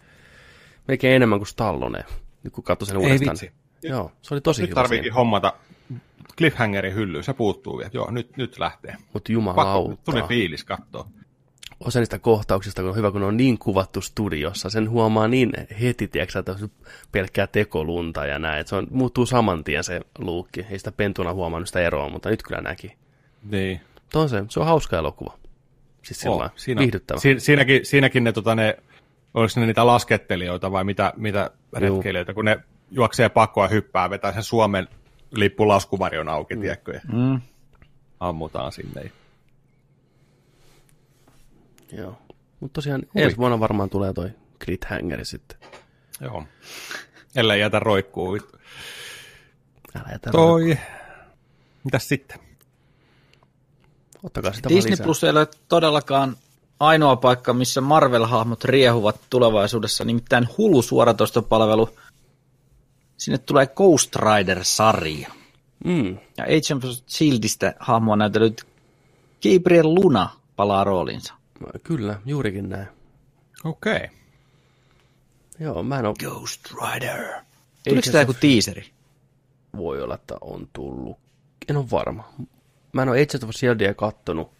Melkein 0.88 1.16
enemmän 1.16 1.40
kuin 1.40 1.48
Stallone, 1.48 2.04
nyt 2.44 2.54
kun 2.54 2.64
katsoi 2.64 2.88
sen 2.88 2.98
Ei 2.98 3.04
uudestaan. 3.04 3.32
vitsi. 3.42 3.52
Joo, 3.84 4.12
se 4.22 4.34
oli 4.34 4.42
tosi 4.42 4.62
Nyt 4.62 4.70
hyvä 4.70 4.82
tarviikin 4.82 5.04
siinä. 5.04 5.16
hommata 5.16 5.54
cliffhangerin 6.38 6.96
hyllyyn, 6.96 7.24
se 7.24 7.34
puuttuu 7.34 7.78
vielä. 7.78 7.90
Joo, 7.94 8.12
nyt, 8.12 8.38
nyt 8.38 8.60
lähtee. 8.60 8.92
Mutta 8.92 9.12
Pakko, 9.14 9.34
jumalauta. 9.34 9.96
tuli 10.06 10.24
fiilis 10.24 10.64
katsoa. 10.64 11.08
Osa 11.86 12.00
niistä 12.00 12.20
kohtauksista, 12.20 12.82
kun 12.82 12.90
on 12.90 12.96
hyvä, 12.96 13.12
kun 13.12 13.22
ne 13.22 13.28
on 13.28 13.38
niin 13.38 13.58
kuvattu 13.58 14.02
studiossa, 14.02 14.70
sen 14.70 14.90
huomaa 14.90 15.28
niin 15.28 15.52
heti, 15.82 16.08
tiedätkö, 16.08 16.40
että 16.40 16.52
on 16.52 16.70
pelkkää 17.12 17.48
tekolunta 17.48 18.26
ja 18.26 18.40
näin, 18.40 18.60
että 18.60 18.70
se 18.70 18.76
on, 18.76 18.88
muuttuu 18.92 19.26
saman 19.26 19.64
tien 19.64 19.84
se 19.84 20.02
luukki. 20.18 20.66
Ei 20.70 20.78
sitä 20.78 20.92
pentuna 20.92 21.34
huomannut 21.34 21.68
sitä 21.68 21.80
eroa, 21.80 22.10
mutta 22.10 22.30
nyt 22.30 22.44
kyllä 22.44 22.62
näki. 22.62 22.96
Niin. 23.44 23.82
On 24.14 24.30
se, 24.30 24.44
se 24.50 24.60
on 24.60 24.66
hauska 24.66 24.98
elokuva. 24.98 25.38
Siis 26.02 26.20
sillä 26.20 26.36
Oh, 26.46 26.52
siinä, 26.56 26.80
viihdyttävä. 26.80 27.20
Si, 27.20 27.40
siinäkin, 27.40 27.86
siinäkin 27.86 28.24
ne, 28.24 28.32
tota, 28.32 28.56
ne, 28.56 28.78
oliko 29.34 29.54
ne 29.56 29.66
niitä 29.66 29.86
laskettelijoita 29.86 30.72
vai 30.72 30.84
mitä, 30.84 31.14
mitä 31.18 31.52
retkeilijöitä, 31.78 32.34
kun 32.34 32.46
ne 32.46 32.60
juoksee 32.92 33.30
pakkoa 33.30 33.68
hyppää, 33.68 34.10
vetää 34.10 34.34
sen 34.34 34.44
Suomen 34.44 34.88
lippulaskuvarion 35.32 36.30
auki, 36.30 36.56
mm. 36.56 36.62
tiedätkö, 36.62 36.94
ja 36.94 37.02
Mm. 37.14 37.42
ammutaan 38.20 38.72
sinne. 38.72 39.12
Joo. 41.92 42.18
Mutta 42.60 42.74
tosiaan 42.74 43.04
ensi 43.16 43.38
vuonna 43.38 43.60
varmaan 43.60 43.90
tulee 43.90 44.14
toi 44.14 44.30
Cliffhangeri 44.66 45.26
sitten. 45.26 45.58
Joo. 46.22 46.44
Ellei 47.36 47.60
jätä 47.60 47.80
roikkuu. 47.80 48.40
Älä 49.96 50.10
jätä 50.12 50.32
Toi. 50.32 50.78
Mitäs 51.84 52.08
sitten? 52.08 52.40
Ottakaa 54.24 54.54
sitä 54.54 54.70
Disney 54.70 54.92
lisää. 54.92 55.06
Plus 55.06 55.24
ei 55.24 55.30
ole 55.30 55.48
todellakaan 55.68 56.38
ainoa 56.80 57.16
paikka, 57.16 57.54
missä 57.54 57.82
Marvel-hahmot 57.82 58.64
riehuvat 58.64 59.22
tulevaisuudessa, 59.30 60.04
nimittäin 60.04 60.48
Hulu 60.58 60.82
suoratoistopalvelu. 60.82 61.90
Sinne 63.18 63.38
tulee 63.38 63.68
Ghost 63.68 64.16
Rider-sarja. 64.16 65.32
Mm. 65.86 66.18
Ja 66.38 66.44
Agent 66.44 66.84
of 66.84 66.92
Shieldistä 67.08 67.74
hahmoa 67.80 68.16
näytellyt 68.16 68.68
Gabriel 69.44 69.96
Luna 69.96 70.30
palaa 70.56 70.84
roolinsa. 70.84 71.34
Kyllä, 71.84 72.22
juurikin 72.26 72.70
näin. 72.70 72.88
Okei. 73.64 73.96
Okay. 73.96 74.08
Joo, 75.60 75.84
mä 75.84 76.00
en 76.00 76.06
ole... 76.06 76.16
Ghost 76.20 76.62
Rider. 76.72 77.34
Tuliko 77.84 78.12
tämä 78.12 78.22
joku 78.22 78.34
teaseri? 78.34 78.86
Voi 79.78 80.02
olla, 80.02 80.16
että 80.16 80.36
on 80.42 80.68
tullut. 80.74 81.18
En 81.68 81.78
ole 81.78 81.86
varma. 81.92 82.34
Mä 82.94 83.02
en 83.02 83.10
ole 83.10 83.22
Agent 83.22 83.44
of 83.44 83.50
Shieldia 83.56 83.94
kattonut. 83.94 84.52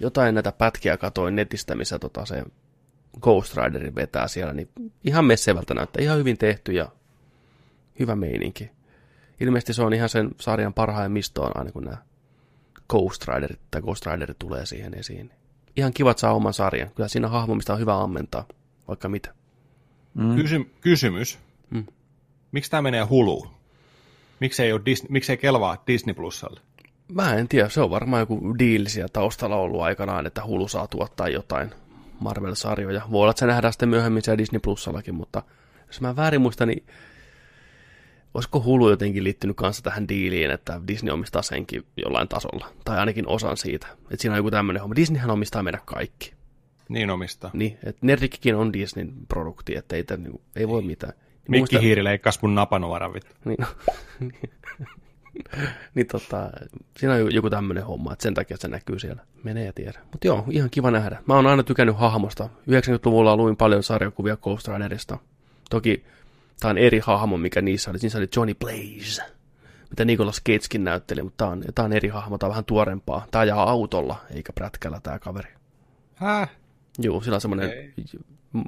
Jotain 0.00 0.34
näitä 0.34 0.52
pätkiä 0.52 0.96
katoin 0.96 1.36
netistä, 1.36 1.74
missä 1.74 1.98
tota 1.98 2.26
se 2.26 2.44
Ghost 3.20 3.56
Rider 3.56 3.94
vetää 3.94 4.28
siellä, 4.28 4.52
niin 4.52 4.68
ihan 5.04 5.24
messevältä 5.24 5.74
näyttää. 5.74 6.02
Ihan 6.02 6.18
hyvin 6.18 6.38
tehty 6.38 6.72
ja 6.72 6.88
hyvä 7.98 8.16
meininki. 8.16 8.70
Ilmeisesti 9.40 9.72
se 9.72 9.82
on 9.82 9.94
ihan 9.94 10.08
sen 10.08 10.30
sarjan 10.40 10.74
parhaimmistoon 10.74 11.56
aina, 11.56 11.72
kun 11.72 11.84
nämä 11.84 11.96
Ghost 12.88 13.28
Riderit 13.28 13.60
tai 13.70 13.82
Ghost 13.82 14.06
Riderit 14.06 14.38
tulee 14.38 14.66
siihen 14.66 14.94
esiin. 14.94 15.30
Ihan 15.76 15.92
kivat 15.92 16.18
saa 16.18 16.34
oman 16.34 16.54
sarjan. 16.54 16.90
Kyllä 16.94 17.08
siinä 17.08 17.26
on 17.26 17.32
hahmo, 17.32 17.54
mistä 17.54 17.72
on 17.72 17.78
hyvä 17.78 18.02
ammentaa, 18.02 18.44
vaikka 18.88 19.08
mitä. 19.08 19.34
Mm. 20.14 20.36
Kysy- 20.36 20.70
kysymys. 20.80 21.38
Mm. 21.70 21.86
Miksi 22.52 22.70
tämä 22.70 22.82
menee 22.82 23.02
Huluun? 23.02 23.48
Miksi 24.40 24.62
ei, 24.62 24.72
ole 24.72 24.80
Disney, 24.84 25.10
miksi 25.10 25.32
ei 25.32 25.36
kelvaa 25.36 25.82
Disney 25.86 26.14
Plusalle? 26.14 26.60
Mä 27.14 27.34
en 27.34 27.48
tiedä, 27.48 27.68
se 27.68 27.80
on 27.80 27.90
varmaan 27.90 28.20
joku 28.20 28.58
diili 28.58 28.88
siellä 28.88 29.08
taustalla 29.12 29.56
ollut 29.56 29.80
aikanaan, 29.80 30.26
että 30.26 30.44
Hulu 30.44 30.68
saa 30.68 30.86
tuottaa 30.86 31.28
jotain 31.28 31.70
Marvel-sarjoja. 32.20 33.02
Voi 33.10 33.20
olla, 33.20 33.30
että 33.30 33.40
se 33.40 33.46
nähdään 33.46 33.72
sitten 33.72 33.88
myöhemmin 33.88 34.22
siellä 34.22 34.38
Disney 34.38 34.60
Plusallakin, 34.60 35.14
mutta 35.14 35.42
jos 35.86 36.00
mä 36.00 36.16
väärin 36.16 36.40
muistan, 36.40 36.68
niin 36.68 36.86
olisiko 38.34 38.62
Hulu 38.62 38.90
jotenkin 38.90 39.24
liittynyt 39.24 39.56
kanssa 39.56 39.82
tähän 39.82 40.08
diiliin, 40.08 40.50
että 40.50 40.80
Disney 40.88 41.12
omistaa 41.14 41.42
senkin 41.42 41.84
jollain 42.04 42.28
tasolla, 42.28 42.66
tai 42.84 42.98
ainakin 42.98 43.28
osan 43.28 43.56
siitä. 43.56 43.86
Että 44.10 44.16
siinä 44.22 44.32
on 44.32 44.38
joku 44.38 44.50
tämmöinen 44.50 44.80
homma. 44.82 44.96
Disneyhän 44.96 45.30
omistaa 45.30 45.62
meidän 45.62 45.80
kaikki. 45.84 46.32
Niin 46.88 47.10
omistaa. 47.10 47.50
Niin, 47.54 47.78
että 47.84 48.06
Nerdikkikin 48.06 48.54
on 48.54 48.72
Disneyn 48.72 49.12
produkti, 49.28 49.76
että 49.76 49.96
ei, 49.96 50.04
tämän, 50.04 50.32
ei 50.56 50.68
voi 50.68 50.82
mitään. 50.82 51.12
Niin 51.12 51.22
Mikki 51.48 51.76
muista- 51.76 51.82
Hiiri 51.82 52.04
leikkasi 52.04 52.38
mun 52.42 52.54
napanuoran 52.54 53.12
vittu. 53.14 53.34
niin, 53.44 53.66
niin 55.94 56.06
tota, 56.06 56.50
siinä 56.98 57.14
on 57.14 57.34
joku 57.34 57.50
tämmöinen 57.50 57.84
homma, 57.84 58.12
että 58.12 58.22
sen 58.22 58.34
takia 58.34 58.56
se 58.56 58.68
näkyy 58.68 58.98
siellä. 58.98 59.22
Menee 59.44 59.64
ja 59.64 59.72
tiedä. 59.72 60.00
Mutta 60.12 60.26
joo, 60.26 60.44
ihan 60.50 60.70
kiva 60.70 60.90
nähdä. 60.90 61.22
Mä 61.26 61.34
oon 61.34 61.46
aina 61.46 61.62
tykännyt 61.62 61.96
hahmosta. 61.96 62.44
90-luvulla 62.70 63.36
luin 63.36 63.56
paljon 63.56 63.82
sarjakuvia 63.82 64.36
Ghost 64.36 64.68
Riderista. 64.68 65.18
Toki 65.70 66.04
tää 66.60 66.70
on 66.70 66.78
eri 66.78 66.98
hahmo, 66.98 67.36
mikä 67.36 67.62
niissä 67.62 67.90
oli. 67.90 67.98
Niissä 68.02 68.18
oli 68.18 68.28
Johnny 68.36 68.54
Blaze, 68.54 69.22
mitä 69.90 70.04
Nicolas 70.04 70.42
Cagekin 70.48 70.84
näytteli, 70.84 71.22
mutta 71.22 71.44
tää 71.44 71.52
on, 71.52 71.62
tää 71.74 71.84
on 71.84 71.92
eri 71.92 72.08
hahmo, 72.08 72.38
tää 72.38 72.46
on 72.46 72.50
vähän 72.50 72.64
tuorempaa. 72.64 73.26
Tää 73.30 73.40
ajaa 73.40 73.70
autolla, 73.70 74.16
eikä 74.34 74.52
prätkällä 74.52 75.00
tää 75.02 75.18
kaveri. 75.18 75.48
Häh? 76.14 76.50
Joo, 76.98 77.20
sillä 77.20 77.34
on 77.34 77.40
semmoinen 77.40 77.70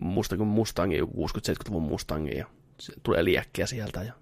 musta, 0.01 0.37
Mustangi, 0.37 0.97
joku 0.97 1.27
60-70-luvun 1.27 1.83
Mustangi, 1.83 2.39
ja 2.39 2.47
se 2.81 2.93
tulee 3.03 3.25
liekkiä 3.25 3.67
sieltä, 3.67 4.03
ja 4.03 4.13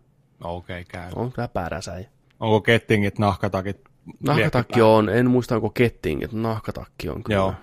No 0.44 0.56
okei, 0.56 0.80
okay, 0.80 1.02
käy. 1.02 1.12
on 1.14 1.32
kyllä 1.32 1.48
pääräsäjä. 1.48 2.08
onko 2.40 2.60
kettingit, 2.60 3.18
nahkatakit? 3.18 3.80
Nahkatakki 4.20 4.82
on, 4.82 5.08
en 5.08 5.30
muista 5.30 5.54
onko 5.54 5.70
kettingit, 5.70 6.32
mutta 6.32 6.48
nahkatakki 6.48 7.08
on 7.08 7.22
kyllä. 7.22 7.36
Joo. 7.36 7.54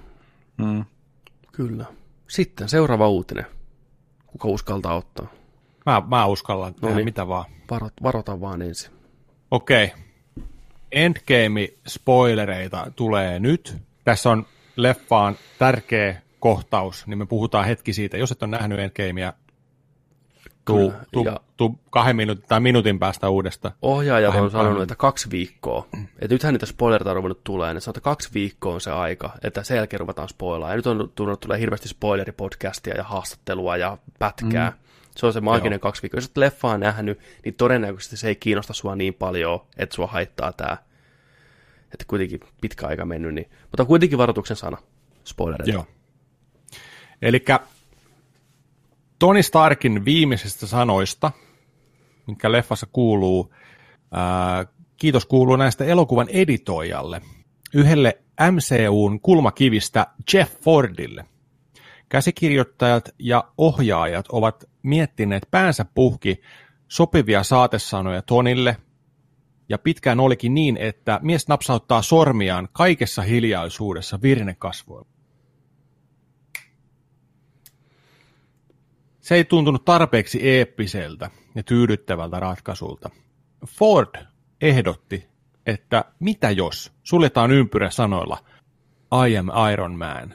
Mm. 0.58 0.86
Kyllä. 1.52 1.86
Sitten 2.28 2.70
seuraava 2.70 3.10
uutinen. 3.10 3.46
Kuka 4.28 4.48
uskaltaa 4.48 4.96
ottaa? 4.96 5.28
Mä, 5.90 6.02
mä 6.08 6.26
uskallan 6.26 6.74
tehdä 6.74 6.96
niin. 6.96 7.06
mitä 7.06 7.28
vaan. 7.28 7.46
Varot, 7.72 7.94
varota 8.04 8.42
vaan 8.42 8.62
ensin. 8.62 8.92
Okei. 9.52 9.92
Endgame-spoilereita 10.92 12.92
tulee 12.96 13.40
nyt. 13.40 13.78
Tässä 14.04 14.30
on 14.30 14.46
leffaan 14.76 15.36
tärkeä 15.60 16.22
kohtaus, 16.40 17.08
niin 17.08 17.18
me 17.18 17.26
puhutaan 17.26 17.66
hetki 17.66 17.94
siitä. 17.94 18.18
Jos 18.18 18.32
et 18.32 18.44
ole 18.44 18.52
nähnyt 18.52 18.80
Endgamea, 18.80 19.34
tuu, 20.66 20.94
tuu, 21.12 21.26
ja- 21.26 21.40
tuu 21.58 21.80
kahden 21.90 22.16
minuutin 22.16 22.46
tai 22.48 22.60
minuutin 22.60 23.00
päästä 23.00 23.30
uudesta. 23.30 23.72
Ohjaajat 23.82 24.36
on 24.36 24.52
sanonut, 24.52 24.82
että 24.82 24.96
kaksi 24.96 25.32
viikkoa. 25.32 25.88
Et 26.20 26.32
nythän 26.32 26.54
niitä 26.54 26.66
spoilerita 26.66 27.10
on 27.10 27.16
ruvennut 27.16 27.44
tulee, 27.44 27.74
niin 27.74 27.82
sanotaan, 27.82 28.00
että 28.00 28.10
kaksi 28.10 28.30
viikkoa 28.34 28.74
on 28.74 28.82
se 28.82 28.92
aika, 28.92 29.32
että 29.44 29.64
sen 29.64 29.78
jälkeen 29.78 30.00
ruvetaan 30.00 30.30
spoilaa. 30.30 30.70
Ja 30.70 30.76
nyt 30.76 30.88
on 30.88 31.12
tullut 31.16 31.40
tulee 31.40 31.60
hirveästi 31.60 31.90
spoileripodcastia 31.90 32.96
ja 32.96 33.04
haastattelua 33.04 33.78
ja 33.78 33.98
pätkää. 34.20 34.70
Mm. 34.70 34.89
Se 35.16 35.26
on 35.26 35.34
se 35.34 35.42
maaginen 35.42 35.72
Joo. 35.72 35.80
kaksi 35.80 36.02
viikkoa. 36.02 36.18
Jos 36.18 36.26
et 36.26 36.38
leffaa 36.38 36.78
nähnyt, 36.78 37.20
niin 37.46 37.54
todennäköisesti 37.54 38.18
se 38.18 38.28
ei 38.28 38.36
kiinnosta 38.36 38.74
sua 38.74 38.96
niin 38.96 39.14
paljon, 39.14 39.60
että 39.78 39.96
sua 39.96 40.08
haittaa 40.08 40.54
tää. 40.54 40.78
Että 41.84 42.06
kuitenkin 42.08 42.40
pitkä 42.62 42.88
aika 42.88 43.06
mennyt, 43.06 43.34
niin... 43.34 43.50
mutta 43.64 43.86
kuitenkin 43.86 44.18
varoituksen 44.18 44.58
sana. 44.58 44.78
Spoilereita. 45.24 45.72
Joo. 45.72 45.86
Eli 47.22 47.46
Tony 49.20 49.44
Starkin 49.44 50.06
viimeisistä 50.06 50.68
sanoista, 50.68 51.32
mikä 52.28 52.52
leffassa 52.52 52.88
kuuluu, 52.92 53.54
ää, 54.12 54.66
kiitos 54.98 55.26
kuuluu 55.26 55.56
näistä 55.56 55.86
elokuvan 55.86 56.30
editoijalle, 56.30 57.22
yhdelle 57.74 58.18
MCUn 58.52 59.20
kulmakivistä 59.22 60.08
Jeff 60.34 60.62
Fordille. 60.62 61.26
Käsikirjoittajat 62.10 63.10
ja 63.20 63.44
ohjaajat 63.58 64.26
ovat 64.30 64.69
miettineet 64.84 65.48
päänsä 65.52 65.86
puhki 65.96 66.42
sopivia 66.88 67.44
saatesanoja 67.44 68.22
Tonille, 68.22 68.78
ja 69.70 69.78
pitkään 69.78 70.20
olikin 70.20 70.54
niin, 70.54 70.78
että 70.78 71.20
mies 71.24 71.48
napsauttaa 71.48 72.02
sormiaan 72.02 72.70
kaikessa 72.72 73.22
hiljaisuudessa 73.22 74.20
virnekasvoilla. 74.22 75.10
Se 79.20 79.36
ei 79.36 79.44
tuntunut 79.44 79.86
tarpeeksi 79.86 80.50
eeppiseltä 80.50 81.32
ja 81.56 81.64
tyydyttävältä 81.64 82.40
ratkaisulta. 82.40 83.10
Ford 83.68 84.26
ehdotti, 84.62 85.30
että 85.66 86.06
mitä 86.20 86.52
jos 86.52 86.94
suljetaan 87.04 87.52
ympyrä 87.52 87.90
sanoilla 87.90 88.38
I 89.28 89.38
am 89.38 89.48
Iron 89.74 89.98
Man. 89.98 90.34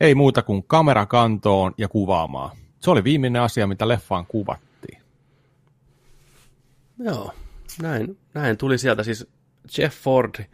Ei 0.00 0.14
muuta 0.14 0.42
kuin 0.42 0.64
kamera 0.64 1.06
kantoon 1.06 1.74
ja 1.78 1.88
kuvaamaan. 1.88 2.56
Se 2.80 2.90
oli 2.90 3.04
viimeinen 3.04 3.42
asia, 3.42 3.66
mitä 3.66 3.88
leffaan 3.88 4.26
kuvattiin. 4.26 5.02
Joo, 6.98 7.32
näin, 7.82 8.18
näin 8.34 8.56
tuli 8.56 8.78
sieltä. 8.78 9.02
Siis 9.02 9.26
Jeff 9.78 10.02
Ford 10.02 10.44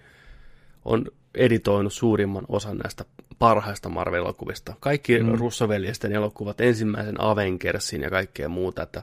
on 0.85 1.07
editoinut 1.35 1.93
suurimman 1.93 2.45
osan 2.49 2.79
näistä 2.79 3.05
parhaista 3.39 3.89
Marvel-elokuvista. 3.89 4.75
Kaikki 4.81 5.19
mm. 5.23 5.39
russoveljesten 5.39 6.13
elokuvat, 6.13 6.61
ensimmäisen 6.61 7.21
Avengersin 7.21 8.03
ja 8.03 8.11
kaikkea 8.11 8.49
muuta, 8.49 8.83
että 8.83 9.03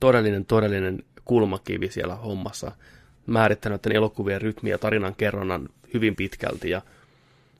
todellinen, 0.00 0.44
todellinen 0.44 1.02
kulmakivi 1.24 1.90
siellä 1.90 2.14
hommassa. 2.14 2.72
Määrittänyt 3.26 3.82
tämän 3.82 3.96
elokuvien 3.96 4.42
rytmiä 4.42 4.74
ja 4.74 4.78
tarinan 4.78 5.14
kerronnan 5.14 5.68
hyvin 5.94 6.16
pitkälti 6.16 6.70
ja 6.70 6.82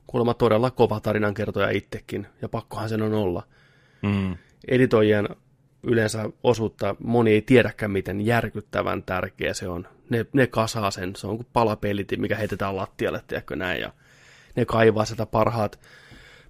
kuulemma 0.07 0.33
todella 0.33 0.71
kova 0.71 0.99
tarinankertoja 0.99 1.69
itsekin, 1.69 2.27
ja 2.41 2.49
pakkohan 2.49 2.89
sen 2.89 3.01
on 3.01 3.13
olla 3.13 3.43
Mm. 4.01 4.37
Editoijien 4.67 5.29
yleensä 5.83 6.29
osuutta 6.43 6.95
moni 6.99 7.31
ei 7.31 7.41
tiedäkään, 7.41 7.91
miten 7.91 8.25
järkyttävän 8.25 9.03
tärkeä 9.03 9.53
se 9.53 9.67
on. 9.67 9.87
Ne, 10.09 10.25
ne 10.33 10.47
kasaa 10.47 10.91
sen, 10.91 11.15
se 11.15 11.27
on 11.27 11.35
kuin 11.37 11.47
palapeliti, 11.53 12.17
mikä 12.17 12.35
heitetään 12.35 12.75
lattialle, 12.75 13.21
tiedätkö 13.27 13.55
näin, 13.55 13.81
ja 13.81 13.93
ne 14.55 14.65
kaivaa 14.65 15.05
sitä 15.05 15.25
parhaat 15.25 15.79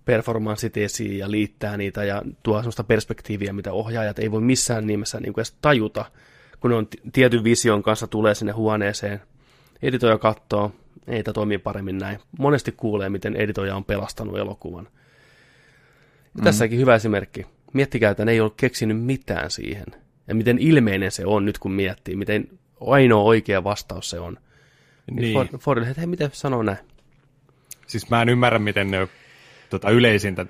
performanssit 0.06 0.78
esiin 0.78 1.18
ja 1.18 1.32
liittää 1.32 1.78
niitä 1.78 2.04
ja 2.04 2.22
tuo 2.44 2.58
sellaista 2.58 2.84
perspektiiviä, 2.84 3.54
mitä 3.54 3.74
ohjaajat 3.74 4.20
ei 4.20 4.32
voi 4.32 4.42
missään 4.42 4.88
nimessä 4.88 5.20
niin 5.20 5.34
kuin 5.34 5.42
edes 5.42 5.58
tajuta, 5.62 6.06
kun 6.60 6.72
ne 6.72 6.78
on 6.78 6.88
tietyn 7.14 7.44
vision 7.44 7.84
kanssa 7.84 8.08
tulee 8.08 8.36
sinne 8.36 8.52
huoneeseen. 8.52 9.22
Editoija 9.82 10.18
katsoo, 10.18 10.72
ei 11.08 11.24
tämä 11.24 11.34
toimii 11.34 11.58
paremmin 11.58 11.98
näin. 11.98 12.20
Monesti 12.40 12.72
kuulee, 12.72 13.10
miten 13.10 13.36
editoija 13.36 13.76
on 13.76 13.86
pelastanut 13.86 14.38
elokuvan. 14.38 14.88
Mm. 16.34 16.44
Tässäkin 16.44 16.80
hyvä 16.80 16.96
esimerkki. 16.96 17.46
Miettikää, 17.74 18.12
että 18.12 18.26
ne 18.26 18.32
ei 18.32 18.42
ole 18.42 18.52
keksinyt 18.58 19.02
mitään 19.02 19.52
siihen. 19.52 19.86
Ja 20.28 20.36
miten 20.36 20.60
ilmeinen 20.60 21.12
se 21.12 21.26
on 21.26 21.46
nyt, 21.46 21.58
kun 21.58 21.72
miettii, 21.72 22.16
miten 22.16 22.48
ainoa 22.82 23.24
oikea 23.24 23.64
vastaus 23.64 24.10
se 24.10 24.20
on. 24.20 24.38
Niin. 25.12 25.22
Niin. 25.22 25.34
Ford, 25.34 25.48
Fordille, 25.60 25.90
että 25.90 26.02
hei, 26.02 26.08
miten 26.08 26.30
sanoo 26.34 26.64
näin? 26.64 26.78
Siis 27.88 28.10
mä 28.10 28.22
en 28.22 28.30
ymmärrä, 28.30 28.60
miten 28.60 28.92
ne 28.92 29.00
on 29.00 29.08
tota, 29.70 29.90
yleisintä 29.90 30.46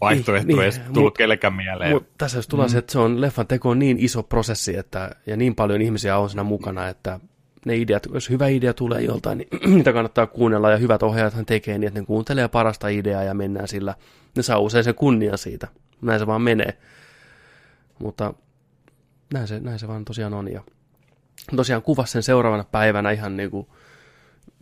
vaihtoehtoa 0.00 0.56
Niin, 0.56 0.60
ei 0.60 0.70
niin, 0.70 0.94
tullut 0.94 1.14
mut- 1.14 1.18
kellekään 1.18 1.54
mieleen. 1.54 1.92
Mutta 1.92 2.14
tässä 2.18 2.38
jos 2.38 2.48
tulee 2.48 2.66
mm. 2.66 2.70
se, 2.70 2.78
että 2.78 2.92
se 2.92 2.98
on 2.98 3.20
leffan 3.20 3.46
teko 3.46 3.70
on 3.70 3.78
niin 3.78 3.98
iso 4.00 4.22
prosessi, 4.22 4.76
että, 4.76 5.10
ja 5.26 5.36
niin 5.36 5.54
paljon 5.54 5.82
ihmisiä 5.82 6.18
on 6.18 6.30
siinä 6.30 6.42
mukana, 6.42 6.88
että 6.88 7.20
ne 7.66 7.76
ideat, 7.76 8.06
jos 8.14 8.30
hyvä 8.30 8.48
idea 8.48 8.74
tulee 8.74 9.02
joltain, 9.02 9.38
niin 9.38 9.48
niitä 9.74 9.92
kannattaa 9.92 10.26
kuunnella, 10.26 10.70
ja 10.70 10.76
hyvät 10.76 11.02
ohjaajathan 11.02 11.46
tekee 11.46 11.78
niin, 11.78 11.88
että 11.88 12.00
ne 12.00 12.06
kuuntelee 12.06 12.48
parasta 12.48 12.88
ideaa 12.88 13.22
ja 13.22 13.34
mennään 13.34 13.68
sillä. 13.68 13.94
Ne 14.36 14.42
saa 14.42 14.58
usein 14.58 14.84
sen 14.84 14.94
kunnian 14.94 15.38
siitä. 15.38 15.68
Näin 16.02 16.18
se 16.18 16.26
vaan 16.26 16.42
menee. 16.42 16.78
Mutta 17.98 18.34
näin 19.34 19.48
se, 19.48 19.60
näin 19.60 19.78
se 19.78 19.88
vaan 19.88 20.04
tosiaan 20.04 20.34
on. 20.34 20.52
Ja 20.52 20.62
tosiaan 21.56 21.82
kuvasi 21.82 22.12
sen 22.12 22.22
seuraavana 22.22 22.64
päivänä 22.64 23.10
ihan 23.10 23.36
niin 23.36 23.50
kuin 23.50 23.66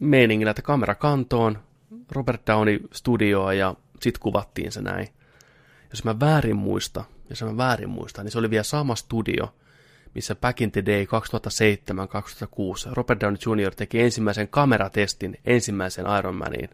meiningillä, 0.00 0.50
että 0.50 0.62
kamera 0.62 0.94
kantoon, 0.94 1.58
Robert 2.12 2.46
Downey 2.46 2.80
studioon 2.92 3.58
ja 3.58 3.74
sitten 4.00 4.22
kuvattiin 4.22 4.72
se 4.72 4.82
näin. 4.82 5.08
Jos 5.90 6.04
mä 6.04 6.20
väärin 6.20 6.56
muista, 6.56 7.04
jos 7.30 7.42
mä 7.42 7.56
väärin 7.56 7.88
muista, 7.88 8.22
niin 8.22 8.32
se 8.32 8.38
oli 8.38 8.50
vielä 8.50 8.62
sama 8.62 8.94
studio, 8.94 9.54
missä 10.14 10.34
Back 10.34 10.60
in 10.60 10.72
the 10.72 10.84
Day 10.86 11.04
2007-2006 11.04 11.08
Robert 12.92 13.20
Downey 13.20 13.38
Jr. 13.46 13.74
teki 13.74 14.00
ensimmäisen 14.00 14.48
kameratestin 14.48 15.38
ensimmäisen 15.44 16.04
Iron 16.18 16.36
Maniin. 16.36 16.70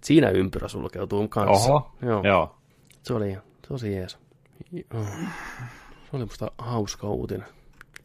Siinä 0.00 0.30
ympyrä 0.30 0.68
sulkeutuu 0.68 1.28
kanssa. 1.28 1.72
Oho, 1.72 1.96
Joo. 2.02 2.22
joo. 2.24 2.56
Se 3.02 3.14
oli 3.14 3.38
tosi 3.68 3.92
jees. 3.92 4.18
Se 6.10 6.16
oli 6.16 6.24
musta 6.24 6.50
hauska 6.58 7.08
uutinen. 7.08 7.46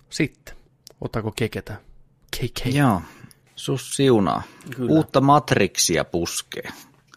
Sitten, 0.09 0.55
ottaako 1.01 1.32
keketä? 1.32 1.76
KK. 2.38 2.66
Joo. 2.74 3.01
Sus 3.55 3.95
siunaa. 3.95 4.43
Kyllä. 4.76 4.91
Uutta 4.91 5.22
Matrixia 5.22 6.05
puskee. 6.05 6.70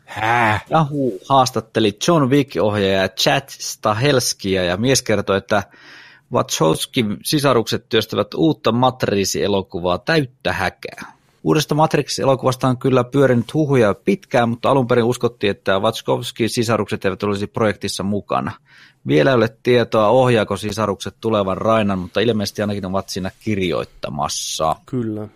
Hää? 0.04 0.60
Yahoo 0.70 1.10
haastatteli 1.28 1.98
John 2.08 2.30
Wick-ohjaaja 2.30 3.08
Chad 3.08 3.48
Stahelskia 3.48 4.64
ja 4.64 4.76
mies 4.76 5.02
kertoi, 5.02 5.36
että 5.36 5.62
Wachowskin 6.32 7.16
sisarukset 7.22 7.88
työstävät 7.88 8.34
uutta 8.34 8.72
Matrix-elokuvaa 8.72 9.98
täyttä 9.98 10.52
häkää. 10.52 11.13
Uudesta 11.44 11.74
Matrix-elokuvasta 11.74 12.68
on 12.68 12.78
kyllä 12.78 13.04
pyörinyt 13.04 13.54
huhuja 13.54 13.94
pitkään, 13.94 14.48
mutta 14.48 14.70
alun 14.70 14.86
perin 14.86 15.04
uskottiin, 15.04 15.50
että 15.50 15.78
Wachowskin 15.78 16.50
sisarukset 16.50 17.04
eivät 17.04 17.22
olisi 17.22 17.46
projektissa 17.46 18.02
mukana. 18.02 18.52
Vielä 19.06 19.30
ei 19.30 19.36
ole 19.36 19.56
tietoa, 19.62 20.08
ohjaako 20.08 20.56
sisarukset 20.56 21.14
tulevan 21.20 21.58
Rainan, 21.58 21.98
mutta 21.98 22.20
ilmeisesti 22.20 22.62
ainakin 22.62 22.86
ovat 22.86 23.08
siinä 23.08 23.30
kirjoittamassa. 23.40 24.76
Kyllä. 24.86 25.28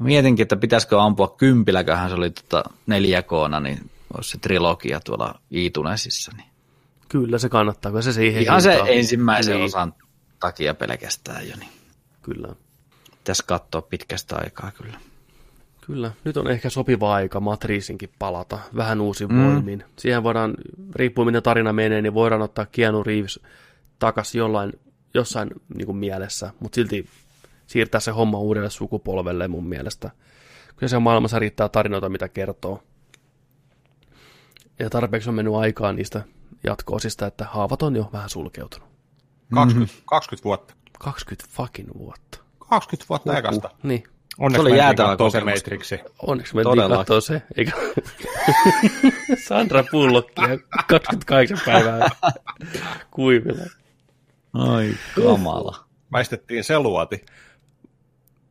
Mietinkin, 0.00 0.42
että 0.42 0.56
pitäisikö 0.56 1.02
ampua 1.02 1.34
kympilläköhän 1.38 2.08
se 2.08 2.14
oli 2.14 2.30
tota 2.30 2.64
4K, 2.90 3.60
niin 3.62 3.90
olisi 4.16 4.30
se 4.30 4.38
trilogia 4.38 5.00
tuolla 5.00 5.34
Iitunesissa. 5.54 6.32
Niin. 6.36 6.48
Kyllä 7.08 7.38
se 7.38 7.48
kannattaa, 7.48 7.92
kun 7.92 8.02
se 8.02 8.12
siihen 8.12 8.42
Ihan 8.42 8.62
se 8.62 8.82
ensimmäisen 8.86 9.54
niin, 9.54 9.64
osan 9.64 9.94
takia 10.40 10.74
pelkästään 10.74 11.48
jo, 11.48 11.56
niin 11.56 11.70
Kyllä. 12.22 12.48
pitäisi 13.18 13.42
katsoa 13.46 13.82
pitkästä 13.82 14.36
aikaa 14.36 14.70
kyllä. 14.70 14.98
Kyllä, 15.86 16.12
nyt 16.24 16.36
on 16.36 16.50
ehkä 16.50 16.70
sopiva 16.70 17.14
aika 17.14 17.40
Matriisinkin 17.40 18.10
palata 18.18 18.58
vähän 18.76 19.00
uusin 19.00 19.28
mm. 19.32 19.44
voimin. 19.44 19.84
Siihen 19.98 20.22
voidaan, 20.22 20.54
riippuen 20.94 21.26
miten 21.26 21.42
tarina 21.42 21.72
menee, 21.72 22.02
niin 22.02 22.14
voidaan 22.14 22.42
ottaa 22.42 22.66
Keanu 22.72 23.02
Reeves 23.02 23.40
takaisin 23.98 24.38
jollain, 24.38 24.72
jossain 25.14 25.50
niin 25.74 25.86
kuin 25.86 25.96
mielessä, 25.96 26.50
mutta 26.60 26.74
silti 26.74 27.08
siirtää 27.66 28.00
se 28.00 28.10
homma 28.10 28.38
uudelle 28.38 28.70
sukupolvelle 28.70 29.48
mun 29.48 29.66
mielestä. 29.66 30.10
Kyllä 30.76 30.88
se 30.90 30.98
maailmassa 30.98 31.38
riittää 31.38 31.68
tarinoita, 31.68 32.08
mitä 32.08 32.28
kertoo. 32.28 32.82
Ja 34.78 34.90
tarpeeksi 34.90 35.28
on 35.28 35.34
mennyt 35.34 35.54
aikaa 35.54 35.92
niistä 35.92 36.24
jatko-osista, 36.64 37.26
että 37.26 37.44
haavat 37.44 37.82
on 37.82 37.96
jo 37.96 38.10
vähän 38.12 38.30
sulkeutunut. 38.30 38.88
20, 39.54 39.94
20 40.06 40.44
vuotta. 40.44 40.74
20 40.98 41.56
fucking 41.56 41.90
vuotta. 41.98 42.38
20 42.58 43.08
vuotta 43.08 43.38
ekasta. 43.38 43.70
Niin, 43.82 44.04
Onneksi 44.38 44.62
Se 44.62 44.68
oli 44.68 44.78
jäätävä. 44.78 45.16
Matrixi. 45.44 46.00
Onneksi 46.22 46.54
mentiin 46.54 46.70
Todella. 46.70 46.96
katsoa 46.96 47.20
se, 47.20 47.42
eikä 47.56 47.72
Sandra 49.48 49.84
Pullokki 49.90 50.42
ja 50.42 50.58
28 50.88 51.58
päivää 51.66 52.08
kuivilla. 53.10 53.64
Ai 54.52 54.90
kamala. 55.24 55.84
Väistettiin 56.12 56.64
se 56.64 56.78
luoti. 56.78 57.24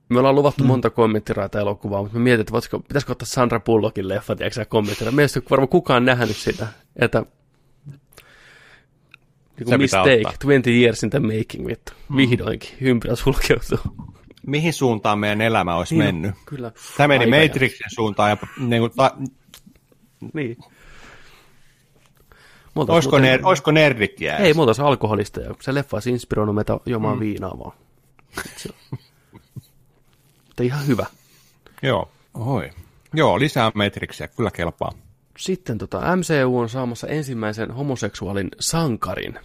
Me 0.09 0.19
ollaan 0.19 0.35
luvattu 0.35 0.63
monta 0.63 0.89
kommenttiraita 0.89 1.59
elokuvaa, 1.59 2.01
mutta 2.01 2.17
mä 2.17 2.23
mietin, 2.23 2.41
että 2.41 2.53
voisiko, 2.53 2.79
pitäisikö 2.79 3.11
ottaa 3.11 3.25
Sandra 3.25 3.59
Pullockin 3.59 4.07
leffa, 4.07 4.35
tiedätkö 4.35 4.55
sä 4.55 4.65
kommenttiraita. 4.65 5.15
Mielestäni 5.15 5.45
varmaan 5.49 5.69
kukaan 5.69 6.05
nähnyt 6.05 6.37
sitä, 6.37 6.67
että 6.95 7.25
niin 9.65 9.81
mistake, 9.81 10.15
ottaa. 10.15 10.31
20 10.31 10.69
years 10.69 11.03
in 11.03 11.09
the 11.09 11.19
making, 11.19 11.67
vittu. 11.67 11.93
Vihdoinkin, 12.15 12.69
ympyrä 12.81 13.15
sulkeutuu. 13.15 13.79
Mihin 14.47 14.73
suuntaan 14.73 15.19
meidän 15.19 15.41
elämä 15.41 15.75
olisi 15.75 15.95
Niin, 15.95 16.05
mennyt? 16.05 16.35
Kyllä. 16.45 16.71
Tämä 16.97 17.07
meni 17.07 17.25
Aika 17.25 17.35
ja- 17.37 17.43
Matrixin 17.43 17.91
suuntaan 17.95 18.29
ja 18.29 18.37
niin 18.57 18.81
kuin, 18.81 18.91
ta, 18.95 19.11
Niin. 20.33 20.57
Me 22.75 22.81
oltais 22.81 22.93
olisiko, 22.95 23.15
muuten- 23.17 23.31
ner, 23.31 23.39
olisiko 23.43 23.71
nerdikkiä 23.71 24.37
Ei, 24.37 24.53
me 24.53 24.61
oltaisiin 24.61 24.85
alkoholisteja. 24.85 25.55
Se 25.61 25.73
leffa 25.73 25.95
olisi 25.97 26.09
inspiroinut 26.09 26.55
meitä 26.55 26.77
juomaan 26.85 27.15
mm. 27.15 27.19
viinaa 27.19 27.59
vaan. 27.59 27.71
Se 28.57 28.69
Mutta 30.47 30.63
ihan 30.63 30.87
hyvä. 30.87 31.05
Joo. 31.81 32.09
Oi. 32.33 32.69
Joo, 33.13 33.39
lisää 33.39 33.71
Matrixia, 33.75 34.27
kyllä 34.27 34.51
kelpaa. 34.51 34.91
Sitten 35.37 35.77
tota, 35.77 36.01
MCU 36.15 36.57
on 36.57 36.69
saamassa 36.69 37.07
ensimmäisen 37.07 37.71
homoseksuaalin 37.71 38.49
sankarin. 38.59 39.39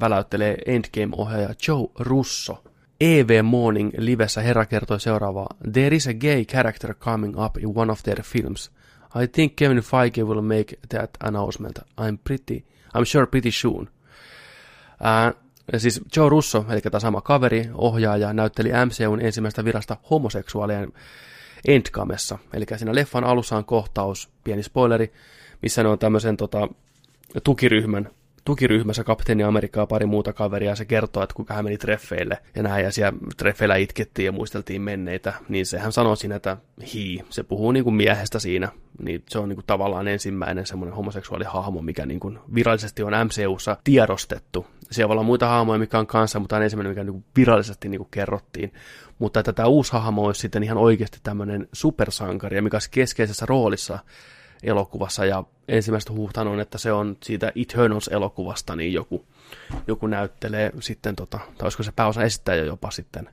Väläyttelee 0.00 0.56
Endgame-ohjaaja 0.66 1.54
Joe 1.68 1.88
Russo. 1.98 2.64
EV 3.00 3.42
Morning 3.42 3.90
livessä 3.98 4.40
herra 4.40 4.66
kertoi 4.66 5.00
seuraavaa. 5.00 5.46
There 5.72 5.96
is 5.96 6.06
a 6.06 6.14
gay 6.14 6.44
character 6.44 6.94
coming 6.94 7.44
up 7.44 7.56
in 7.56 7.72
one 7.74 7.92
of 7.92 8.02
their 8.02 8.22
films. 8.22 8.70
I 9.22 9.28
think 9.28 9.56
Kevin 9.56 9.78
Feige 9.78 10.24
will 10.24 10.40
make 10.40 10.76
that 10.88 11.10
announcement. 11.20 11.78
I'm 11.78 12.18
pretty, 12.24 12.64
I'm 12.98 13.04
sure 13.04 13.26
pretty 13.26 13.50
soon. 13.50 13.88
Ja 15.72 15.80
siis 15.80 16.00
Joe 16.16 16.28
Russo, 16.28 16.64
eli 16.70 16.80
tämä 16.80 17.00
sama 17.00 17.20
kaveri, 17.20 17.70
ohjaaja, 17.74 18.32
näytteli 18.32 18.68
MCUn 18.68 19.20
ensimmäistä 19.20 19.64
virasta 19.64 19.96
homoseksuaalien 20.10 20.92
Endgamessa. 21.68 22.38
Eli 22.52 22.64
siinä 22.76 22.94
leffan 22.94 23.24
alussa 23.24 23.56
on 23.56 23.64
kohtaus, 23.64 24.30
pieni 24.44 24.62
spoileri, 24.62 25.12
missä 25.62 25.82
ne 25.82 25.88
on 25.88 25.98
tämmöisen 25.98 26.36
tota, 26.36 26.68
tukiryhmän, 27.44 28.10
tukiryhmässä 28.48 29.04
kapteeni 29.04 29.42
Amerikkaa 29.42 29.86
pari 29.86 30.06
muuta 30.06 30.32
kaveria, 30.32 30.70
ja 30.70 30.76
se 30.76 30.84
kertoo, 30.84 31.22
että 31.22 31.34
kuinka 31.34 31.54
hän 31.54 31.64
meni 31.64 31.78
treffeille, 31.78 32.38
ja 32.54 32.62
näin, 32.62 32.84
ja 32.84 32.92
siellä 32.92 33.18
treffeillä 33.36 33.76
itkettiin 33.76 34.26
ja 34.26 34.32
muisteltiin 34.32 34.82
menneitä, 34.82 35.32
niin 35.48 35.66
sehän 35.66 35.92
sanoo 35.92 36.16
siinä, 36.16 36.36
että 36.36 36.56
hi, 36.94 37.20
se 37.30 37.42
puhuu 37.42 37.72
niin 37.72 37.84
kuin 37.84 37.94
miehestä 37.94 38.38
siinä, 38.38 38.68
niin 39.02 39.22
se 39.28 39.38
on 39.38 39.48
niin 39.48 39.56
kuin 39.56 39.66
tavallaan 39.66 40.08
ensimmäinen 40.08 40.66
semmoinen 40.66 40.96
homoseksuaalihahmo, 40.96 41.82
mikä 41.82 42.06
niin 42.06 42.20
kuin 42.20 42.38
virallisesti 42.54 43.02
on 43.02 43.12
MCUssa 43.12 43.76
tiedostettu. 43.84 44.66
Siellä 44.90 45.08
voi 45.08 45.14
olla 45.14 45.22
muita 45.22 45.48
hahmoja, 45.48 45.78
mikä 45.78 45.98
on 45.98 46.06
kanssa, 46.06 46.38
mutta 46.38 46.50
tämä 46.50 46.58
on 46.58 46.64
ensimmäinen, 46.64 46.90
mikä 46.90 47.04
niin 47.04 47.12
kuin 47.12 47.24
virallisesti 47.36 47.88
niin 47.88 47.98
kuin 47.98 48.08
kerrottiin. 48.10 48.72
Mutta 49.18 49.40
että 49.40 49.52
tämä 49.52 49.68
uusi 49.68 49.92
hahmo 49.92 50.22
olisi 50.22 50.40
sitten 50.40 50.62
ihan 50.62 50.78
oikeasti 50.78 51.18
tämmöinen 51.22 51.68
supersankari, 51.72 52.60
mikä 52.60 52.74
olisi 52.74 52.90
keskeisessä 52.90 53.46
roolissa 53.46 53.98
elokuvassa, 54.62 55.24
ja 55.24 55.44
ensimmäistä 55.68 56.12
huhtaan 56.12 56.48
on, 56.48 56.60
että 56.60 56.78
se 56.78 56.92
on 56.92 57.16
siitä 57.22 57.52
Eternals-elokuvasta, 57.56 58.76
niin 58.76 58.92
joku, 58.92 59.24
joku 59.86 60.06
näyttelee 60.06 60.72
sitten, 60.80 61.16
tota, 61.16 61.38
tai 61.38 61.64
olisiko 61.66 61.82
se 61.82 61.92
pääosa 61.92 62.22
esittäjä 62.22 62.64
jopa 62.64 62.90
sitten 62.90 63.28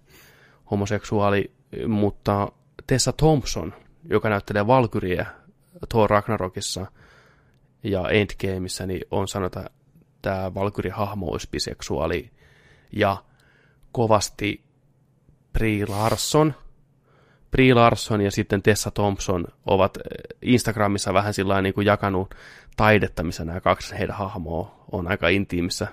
homoseksuaali, 0.71 1.51
mutta 1.87 2.51
Tessa 2.87 3.13
Thompson, 3.13 3.73
joka 4.09 4.29
näyttelee 4.29 4.67
Valkyriä 4.67 5.25
Thor 5.89 6.09
Ragnarokissa 6.09 6.85
ja 7.83 8.09
Endgameissa, 8.09 8.85
niin 8.85 9.01
on 9.11 9.27
sanonut, 9.27 9.55
että 9.57 9.69
tämä 10.21 10.53
Valkyri-hahmo 10.53 11.31
olisi 11.31 11.47
biseksuaali, 11.51 12.31
ja 12.91 13.17
kovasti 13.91 14.63
Brie 15.53 15.85
Larson, 15.85 16.53
Brie 17.51 17.73
Larson 17.73 18.21
ja 18.21 18.31
sitten 18.31 18.61
Tessa 18.61 18.91
Thompson 18.91 19.45
ovat 19.65 19.97
eh, 19.97 20.03
Instagramissa 20.41 21.13
vähän 21.13 21.33
sillä 21.33 21.61
niin 21.61 21.73
kuin 21.73 21.87
jakanut 21.87 22.35
taidetta, 22.77 23.23
missä 23.23 23.45
nämä 23.45 23.61
kaksi 23.61 23.97
heidän 23.99 24.15
hahmoa 24.15 24.85
on 24.91 25.07
aika 25.07 25.27
intiimissä 25.27 25.87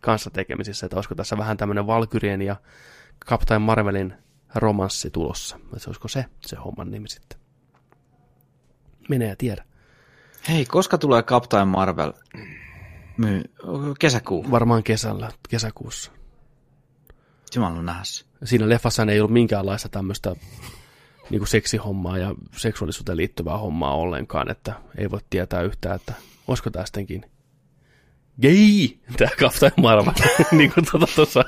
kanssa 0.00 0.30
tekemisissä, 0.30 0.86
että 0.86 0.96
olisiko 0.96 1.14
tässä 1.14 1.38
vähän 1.38 1.56
tämmöinen 1.56 1.86
Valkyrien 1.86 2.42
ja 2.42 2.56
Captain 3.26 3.62
Marvelin 3.62 4.14
romanssi 4.54 5.10
tulossa. 5.10 5.56
Että 5.64 5.78
se 5.78 5.90
olisiko 5.90 6.08
se, 6.08 6.24
se 6.46 6.56
homman 6.56 6.90
nimi 6.90 7.08
sitten. 7.08 7.38
Menee 9.08 9.28
ja 9.28 9.36
tiedä. 9.36 9.64
Hei, 10.48 10.64
koska 10.64 10.98
tulee 10.98 11.22
Captain 11.22 11.68
Marvel? 11.68 12.12
My, 13.16 13.42
kesäkuu. 13.98 14.50
Varmaan 14.50 14.82
kesällä, 14.82 15.30
kesäkuussa. 15.48 16.12
Jumalan 17.54 17.86
nähäs. 17.86 18.26
Siinä 18.44 18.68
leffassa 18.68 19.02
ei 19.02 19.20
ollut 19.20 19.32
minkäänlaista 19.32 19.88
tämmöistä 19.88 20.36
niin 21.32 21.40
kuin 21.40 21.48
seksihommaa 21.48 22.18
ja 22.18 22.34
seksuaalisuuteen 22.56 23.16
liittyvää 23.16 23.58
hommaa 23.58 23.94
ollenkaan, 23.96 24.50
että 24.50 24.74
ei 24.98 25.10
voi 25.10 25.20
tietää 25.30 25.62
yhtään, 25.62 25.96
että 25.96 26.14
olisiko 26.48 26.70
tämä 26.70 26.86
sittenkin 26.86 27.24
gay, 28.42 28.88
tämä 29.16 29.30
Captain 29.36 29.72
Marvel, 29.76 30.12
niin 30.58 30.72
kuin 30.72 30.86
tuota 30.90 31.06
tuossa 31.14 31.44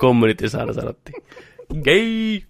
community 0.00 0.44
aina 0.58 0.72
sanottiin. 0.72 1.22
Gay! 1.84 2.40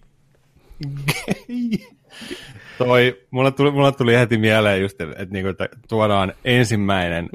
Toi, 2.77 3.21
mulle 3.31 3.51
tuli, 3.51 3.71
mulle 3.71 3.91
tuli 3.91 4.15
heti 4.15 4.37
mieleen 4.37 4.81
just, 4.81 5.01
että, 5.01 5.15
että, 5.21 5.33
niinku, 5.33 5.49
että 5.49 5.69
tuodaan 5.89 6.33
ensimmäinen, 6.45 7.29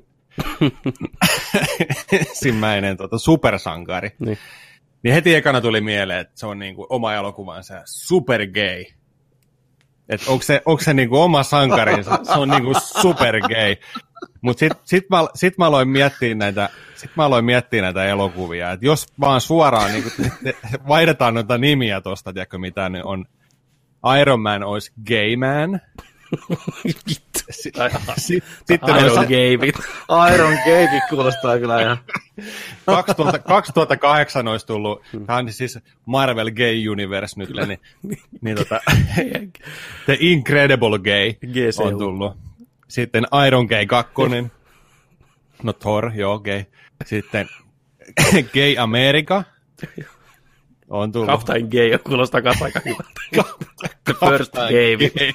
ensimmäinen 2.12 2.96
tota, 2.96 3.18
supersankari. 3.18 4.10
Niin. 4.18 4.38
Niin 5.02 5.14
heti 5.14 5.34
ekana 5.34 5.60
tuli 5.60 5.80
mieleen, 5.80 6.20
että 6.20 6.32
se 6.40 6.46
on 6.46 6.58
niinku 6.58 6.86
oma 6.88 7.14
elokuvansa. 7.14 7.82
Super 7.84 8.46
gay. 8.46 8.84
Että 10.08 10.30
onko 10.30 10.42
se, 10.42 10.62
onko 10.64 10.82
se 10.82 10.94
niinku 10.94 11.16
oma 11.16 11.42
sankarinsa, 11.42 12.18
se 12.22 12.32
on 12.32 12.48
niinku 12.48 12.72
super 13.02 13.40
gay. 13.40 13.76
Mutta 14.40 14.60
sitten 14.60 14.80
sit 14.84 15.10
mä, 15.10 15.18
sit 15.34 15.58
mä 15.58 15.66
aloin 15.66 15.88
miettiä 15.88 16.34
näitä, 16.34 16.68
sit 16.94 17.10
mä 17.16 17.24
aloin 17.24 17.44
miettiä 17.44 17.82
näitä 17.82 18.04
elokuvia, 18.04 18.72
että 18.72 18.86
jos 18.86 19.06
vaan 19.20 19.40
suoraan 19.40 19.90
te- 19.92 20.30
te- 20.44 20.78
vaihdetaan 20.88 21.34
noita 21.34 21.58
nimiä 21.58 22.00
tuosta, 22.00 22.32
tiedätkö 22.32 22.58
mitä 22.58 22.88
ne 22.88 23.04
on, 23.04 23.24
Iron 24.20 24.40
Man 24.40 24.62
olisi 24.62 24.92
gay 25.06 25.36
man, 25.36 25.80
Si- 27.50 27.72
sitten 28.64 28.96
Iron 28.98 29.28
vittu. 29.60 29.82
Iron 30.34 30.54
Gaykin 30.64 31.02
kuulostaa 31.10 31.58
kyllä 31.58 31.82
ihan. 31.82 31.98
2000, 32.86 33.38
2008 33.38 34.48
olisi 34.48 34.66
tullut, 34.66 35.02
tämä 35.26 35.38
on 35.38 35.52
siis 35.52 35.78
Marvel 36.06 36.50
Gay 36.50 36.88
Universe 36.88 37.38
nyt, 37.38 37.50
niin, 37.66 37.78
niin 38.40 38.56
tota, 38.56 38.80
The 40.04 40.16
Incredible 40.20 40.98
Gay 40.98 41.32
GCU. 41.32 41.82
on 41.82 41.98
tullut. 41.98 42.36
Sitten 42.88 43.26
Iron 43.46 43.66
Gay 43.66 43.86
2, 43.86 44.12
no 45.62 45.72
Thor, 45.72 46.12
joo, 46.14 46.38
gay. 46.38 46.64
Sitten 47.04 47.48
Gay 48.54 48.74
America 48.78 49.44
on 50.88 51.12
tullut. 51.12 51.30
Captain 51.30 51.68
gay 51.70 51.98
kuulostaa 51.98 52.42
kanssa 52.42 52.64
aika 52.64 52.80
hyvältä. 52.84 53.20
The 54.04 54.14
first 54.28 54.52
gay. 54.52 54.96
Gay. 54.96 55.32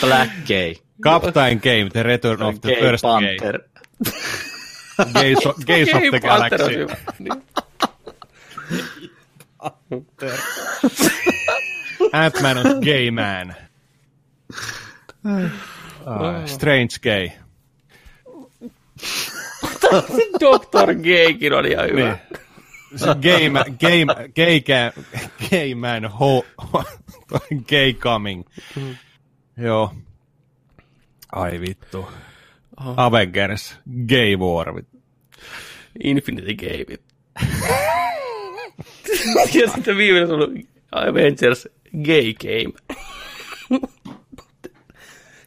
Black 0.00 0.30
Gay. 0.46 0.76
Captain 1.02 1.58
Game, 1.58 1.88
The 1.90 2.02
Return 2.02 2.42
of 2.42 2.60
the 2.60 2.68
Gay 2.68 2.80
First 2.80 3.02
Panther. 3.04 3.58
Gay. 4.02 5.12
Gays, 5.12 5.46
of- 5.46 5.66
Gays 5.66 5.88
of 5.94 6.02
the 6.10 6.20
Galaxy. 6.20 6.86
Niin. 7.18 7.42
Ant-Man 12.12 12.58
on 12.58 12.80
gay 12.80 13.10
man. 13.10 13.56
Uh, 15.24 16.46
strange 16.46 17.00
gay. 17.00 17.32
Dr. 20.38 20.94
Gaykin 20.94 21.52
on 21.52 21.66
ihan 21.66 21.84
hyvä. 21.88 22.00
Niin. 22.00 22.18
Se 22.96 23.14
gay, 23.22 23.48
ma, 23.48 23.64
gay, 23.64 24.04
gay, 24.34 24.60
gay 25.50 25.74
man 25.74 26.04
ho, 26.04 26.44
gay 27.68 27.92
coming. 27.94 28.44
Joo. 29.56 29.94
Ai 31.32 31.60
vittu. 31.60 32.08
Avengers, 32.76 33.78
gay 34.08 34.36
war. 34.36 34.82
Infinity 36.04 36.54
Game. 36.54 36.98
ja 39.54 39.70
sitten 39.74 39.96
viimeinen 39.96 40.30
on 40.30 40.62
Avengers 40.92 41.68
Gay 42.04 42.34
Game. 42.34 42.72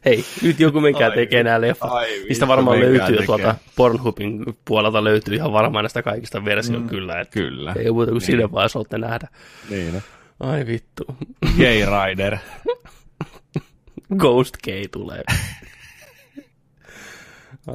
Hei, 0.04 0.24
nyt 0.42 0.60
joku 0.60 0.80
menkää 0.80 1.10
tekee 1.10 1.42
nämä 1.42 1.60
leffat. 1.60 1.90
Niistä 2.08 2.28
vittu, 2.28 2.48
varmaan 2.48 2.80
löytyy 2.80 3.06
tekee. 3.06 3.26
tuolta 3.26 3.54
Pornhubin 3.76 4.44
puolelta 4.64 5.04
löytyy 5.04 5.34
ihan 5.34 5.52
varmaan 5.52 5.82
näistä 5.82 6.02
kaikista 6.02 6.44
versio 6.44 6.80
mm, 6.80 6.88
kyllä. 6.88 7.20
Että 7.20 7.32
Kyllä. 7.32 7.74
ei 7.78 7.90
muuta 7.90 8.10
kuin 8.10 8.20
sinne 8.20 8.52
vaan 8.52 8.68
nähdä. 8.98 9.28
Niin. 9.70 10.02
Ai 10.40 10.66
vittu. 10.66 11.04
Gay 11.58 11.86
Rider. 12.06 12.36
Ghost 14.16 14.56
Gay 14.64 14.88
tulee. 14.88 15.22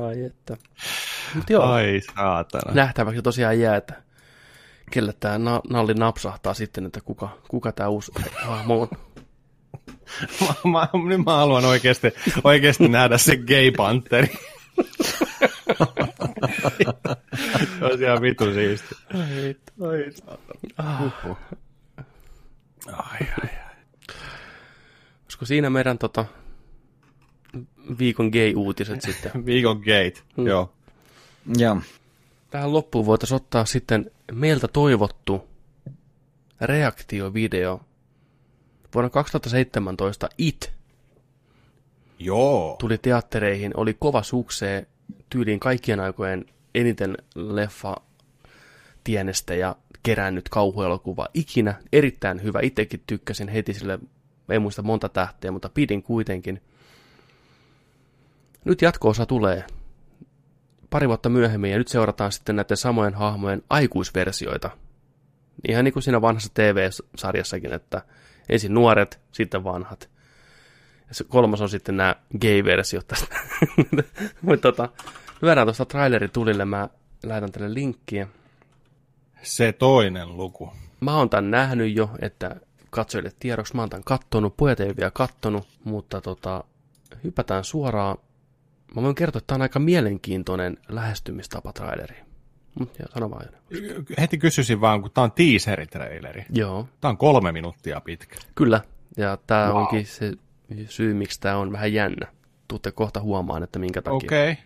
Ai 0.06 0.24
että. 0.26 0.58
Mut 1.36 1.50
joo, 1.50 1.64
Ai 1.64 2.02
saatana. 2.16 2.74
nähtäväksi 2.74 3.22
tosiaan 3.22 3.60
jää, 3.60 3.76
että 3.76 4.02
kelle 4.92 5.14
tämä 5.20 5.38
na- 5.38 5.62
nalli 5.70 5.94
napsahtaa 5.94 6.54
sitten, 6.54 6.86
että 6.86 7.02
kuka, 7.02 7.38
kuka 7.48 7.72
tämä 7.72 7.90
uusi 7.90 8.12
hahmo 8.42 8.82
on. 8.82 8.88
mä, 10.48 10.54
mä, 10.72 10.88
nyt 11.10 11.26
mä 11.26 11.36
haluan 11.38 11.66
oikeasti, 11.66 12.14
oikeasti 12.44 12.88
nähdä 12.88 13.18
se 13.18 13.38
gay 13.38 13.72
panteri. 13.78 14.28
se 17.80 17.86
on 17.86 18.04
ihan 18.04 18.22
vitu 18.22 18.54
siisti. 18.54 18.96
Ai. 19.14 19.56
Ai 19.88 20.12
saatana. 20.12 21.36
Ai, 22.88 23.20
ai, 23.22 23.28
ai. 23.44 23.63
Olisiko 25.44 25.56
siinä 25.56 25.70
meidän 25.70 25.98
tota, 25.98 26.26
viikon 28.00 28.28
gay-uutiset 28.32 29.02
sitten? 29.12 29.46
Viikon 29.46 29.78
gate, 29.78 30.22
Mm. 30.38 30.48
joo. 30.48 30.74
Ja 31.58 31.78
Tähän 32.50 32.74
loppuun 32.74 33.06
voitaisiin 33.06 33.36
ottaa 33.36 33.66
sitten 33.66 34.12
meiltä 34.32 34.68
toivottu 34.68 35.48
reaktiovideo. 36.62 37.82
Vuonna 38.94 39.10
2017 39.10 40.30
It 40.38 40.74
Joo. 42.20 42.76
tuli 42.80 42.98
teattereihin, 42.98 43.72
oli 43.78 43.96
kova 44.00 44.24
suksee, 44.24 44.88
tyyliin 45.30 45.60
kaikkien 45.60 46.00
aikojen 46.00 46.46
eniten 46.76 47.18
leffa 47.36 47.96
tienestä 49.04 49.56
ja 49.56 49.76
kerännyt 50.04 50.50
kauhuelokuva 50.50 51.28
ikinä. 51.34 51.74
Erittäin 51.94 52.44
hyvä, 52.44 52.60
itsekin 52.62 53.04
tykkäsin 53.08 53.48
heti 53.48 53.74
sille, 53.74 54.00
ei 54.54 54.60
muista 54.60 54.82
monta 54.82 55.10
tähteä, 55.10 55.52
mutta 55.52 55.70
pidin 55.70 56.04
kuitenkin. 56.04 56.62
Nyt 58.66 58.82
jatko-osa 58.82 59.26
tulee 59.26 59.64
pari 60.90 61.08
vuotta 61.08 61.30
myöhemmin 61.30 61.72
ja 61.72 61.78
nyt 61.78 61.88
seurataan 61.88 62.32
sitten 62.32 62.56
näiden 62.56 62.78
samojen 62.78 63.14
hahmojen 63.14 63.64
aikuisversioita. 63.70 64.70
Ihan 65.68 65.86
niin 65.86 65.94
kuin 65.94 66.04
siinä 66.04 66.22
vanhassa 66.22 66.52
TV-sarjassakin, 66.54 67.74
että 67.74 68.02
ensin 68.50 68.74
nuoret, 68.74 69.20
sitten 69.32 69.64
vanhat. 69.64 70.10
Ja 71.08 71.16
se 71.16 71.24
kolmas 71.24 71.62
on 71.62 71.70
sitten 71.70 71.98
nämä 71.98 72.16
gay-versiot 72.42 73.08
tästä. 73.08 73.36
Mutta 74.42 74.72
tota, 74.72 74.90
lyödään 75.42 75.68
tuosta 75.68 75.86
trailerin 75.86 76.32
tulille, 76.32 76.66
mä 76.66 76.90
lähetän 77.24 77.52
teille 77.52 77.74
linkkiä. 77.74 78.28
Se 79.42 79.72
toinen 79.72 80.38
luku. 80.38 80.74
Mä 81.00 81.18
oon 81.18 81.30
tän 81.30 81.52
nähnyt 81.52 81.96
jo, 81.96 82.10
että 82.22 82.56
katsojille 82.94 83.32
tiedoksi, 83.40 83.76
mä 83.76 83.82
oon 83.82 83.90
tän 83.90 84.04
kattonut, 84.04 84.58
pojat 84.58 84.80
ei 84.80 84.86
ole 84.88 84.96
vielä 84.98 85.12
kattonut, 85.12 85.68
mutta 85.84 86.22
tota, 86.22 86.64
hypätään 87.24 87.64
suoraan. 87.64 88.18
Mä 88.96 89.02
voin 89.02 89.16
kertoa, 89.16 89.38
että 89.38 89.48
tää 89.48 89.56
on 89.56 89.62
aika 89.62 89.80
mielenkiintoinen 89.80 90.78
lähestymistapa 90.88 91.74
traileri. 91.74 92.16
Mut 92.80 93.00
joo, 93.00 93.08
sano 93.14 93.30
vaan. 93.32 93.46
Heti 94.20 94.38
kysyisin 94.38 94.82
vaan, 94.82 95.02
kun 95.02 95.12
tää 95.12 95.24
on 95.24 95.32
teaser-traileri. 95.32 96.46
Joo, 96.50 96.88
Tää 97.02 97.10
on 97.10 97.18
kolme 97.18 97.52
minuuttia 97.52 98.02
pitkä. 98.02 98.36
kyllä. 98.56 98.82
Ja 99.18 99.38
tää 99.48 99.68
Wow. 99.70 99.78
onkin 99.78 100.06
se 100.06 100.32
syy, 100.90 101.14
miksi 101.14 101.40
tää 101.42 101.58
on 101.58 101.72
vähän 101.72 101.94
jännä. 101.94 102.28
Tuutte 102.68 102.92
kohta 102.92 103.22
huomaan, 103.22 103.64
että 103.64 103.80
minkä 103.80 104.02
takia. 104.02 104.16
Okei. 104.28 104.52
Okay. 104.52 104.64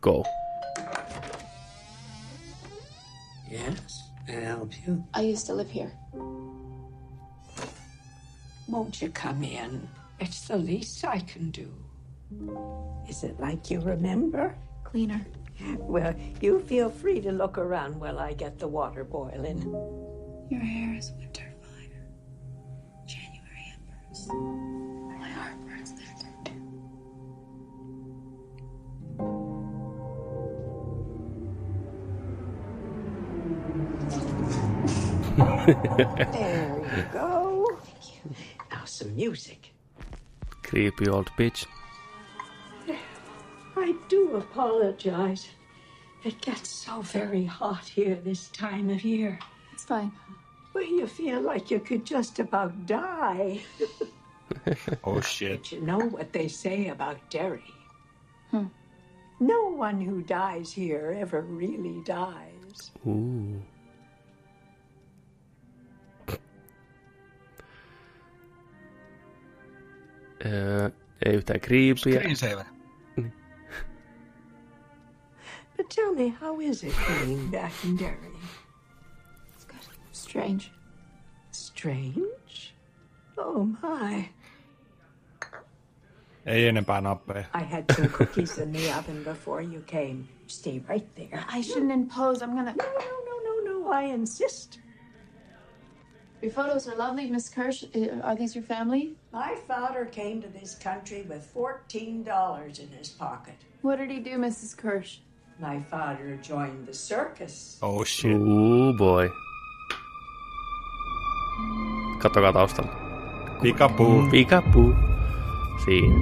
Go. 0.00 0.22
Yes, 3.52 4.12
I 4.28 4.32
help 4.44 4.70
you? 4.88 4.96
I 5.20 5.32
used 5.32 5.46
to 5.46 5.56
live 5.56 5.74
here. 5.74 5.90
Won't 8.68 9.00
you 9.00 9.10
come 9.10 9.42
in? 9.44 9.88
It's 10.18 10.48
the 10.48 10.56
least 10.56 11.04
I 11.04 11.20
can 11.20 11.50
do. 11.50 11.72
Is 13.08 13.22
it 13.22 13.38
like 13.40 13.70
you 13.70 13.80
remember? 13.80 14.56
Cleaner. 14.84 15.24
Well, 15.78 16.14
you 16.40 16.60
feel 16.60 16.90
free 16.90 17.20
to 17.22 17.32
look 17.32 17.58
around 17.58 17.98
while 17.98 18.18
I 18.18 18.32
get 18.34 18.58
the 18.58 18.68
water 18.68 19.04
boiling. 19.04 19.62
Your 20.50 20.60
hair 20.60 20.94
is 20.96 21.12
winter 21.18 21.52
fire. 21.62 22.06
January 23.06 23.74
embers. 23.74 24.28
My 25.18 25.28
heart 25.28 25.54
burns 25.66 25.92
there 25.94 26.14
too. 26.44 26.52
There 35.36 36.86
you 36.96 37.04
go. 37.12 37.80
Now 38.70 38.84
some 38.84 39.05
music. 39.16 39.72
Creepy 40.62 41.08
old 41.08 41.30
bitch. 41.38 41.66
I 43.76 43.94
do 44.08 44.36
apologize. 44.36 45.48
It 46.24 46.40
gets 46.40 46.68
so 46.68 47.02
very 47.02 47.44
hot 47.44 47.84
here 47.86 48.16
this 48.16 48.48
time 48.48 48.90
of 48.90 49.02
year. 49.04 49.38
It's 49.72 49.84
fine. 49.84 50.12
Well, 50.74 50.84
you 50.84 51.06
feel 51.06 51.40
like 51.40 51.70
you 51.70 51.80
could 51.80 52.04
just 52.04 52.38
about 52.38 52.86
die. 52.86 53.60
Oh 55.04 55.20
shit. 55.20 55.62
But 55.62 55.72
you 55.72 55.80
know 55.80 55.98
what 55.98 56.32
they 56.32 56.48
say 56.48 56.88
about 56.88 57.18
Derry. 57.30 57.74
Hmm. 58.50 58.66
No 59.40 59.70
one 59.70 60.00
who 60.00 60.22
dies 60.22 60.72
here 60.72 61.16
ever 61.18 61.42
really 61.42 62.00
dies. 62.04 62.90
Uh. 70.44 70.52
Öö, 70.52 70.90
ei 71.24 71.34
yhtään 71.34 71.60
kriipiä. 71.60 72.20
Screensaver. 72.20 72.64
But 75.76 75.88
tell 75.94 76.14
me, 76.14 76.28
how 76.40 76.60
is 76.60 76.84
it 76.84 76.94
being 77.06 77.50
back 77.50 77.72
in 77.84 77.98
Derry? 77.98 78.32
It's 79.54 79.66
good. 79.66 79.80
Strange. 80.12 80.70
Strange? 81.52 82.74
Oh 83.36 83.66
my. 83.66 84.24
Ei 86.46 86.68
enempää 86.68 87.00
nappeja. 87.00 87.44
I 87.54 87.64
had 87.64 87.84
some 87.96 88.08
cookies 88.08 88.58
in 88.58 88.72
the 88.72 88.94
oven 88.98 89.24
before 89.24 89.62
you 89.62 89.82
came. 89.86 90.24
Stay 90.46 90.82
right 90.88 91.14
there. 91.14 91.44
I 91.58 91.62
shouldn't 91.62 91.92
impose. 91.92 92.44
I'm 92.44 92.54
gonna. 92.54 92.74
No, 92.76 92.84
no, 92.84 93.20
no, 93.24 93.60
no, 93.64 93.80
no. 93.80 94.00
I 94.00 94.04
insist. 94.14 94.80
Your 96.46 96.52
photos 96.52 96.86
are 96.86 96.94
lovely, 96.94 97.28
Miss 97.28 97.48
Kirsch. 97.48 97.82
Uh, 97.92 98.20
Are 98.22 98.36
these 98.36 98.54
your 98.54 98.62
family? 98.62 99.16
My 99.32 99.56
father 99.66 100.04
came 100.04 100.40
to 100.42 100.46
this 100.46 100.76
country 100.76 101.22
with 101.28 101.52
$14 101.52 102.78
in 102.78 102.88
his 102.96 103.08
pocket. 103.08 103.56
What 103.82 103.96
did 103.98 104.12
he 104.12 104.20
do, 104.20 104.38
Mrs. 104.38 104.76
Kirsch? 104.76 105.18
My 105.58 105.80
father 105.80 106.38
joined 106.40 106.86
the 106.86 106.94
circus. 106.94 107.80
Oh 107.82 108.04
shit. 108.04 108.36
Uh 108.36 108.92
boy. 108.96 109.28
Kattokaa 112.22 112.52
taustalla. 112.52 112.94
Pikapuu. 113.62 114.30
Pikapuu. 114.30 114.94
Siinä. 115.84 116.14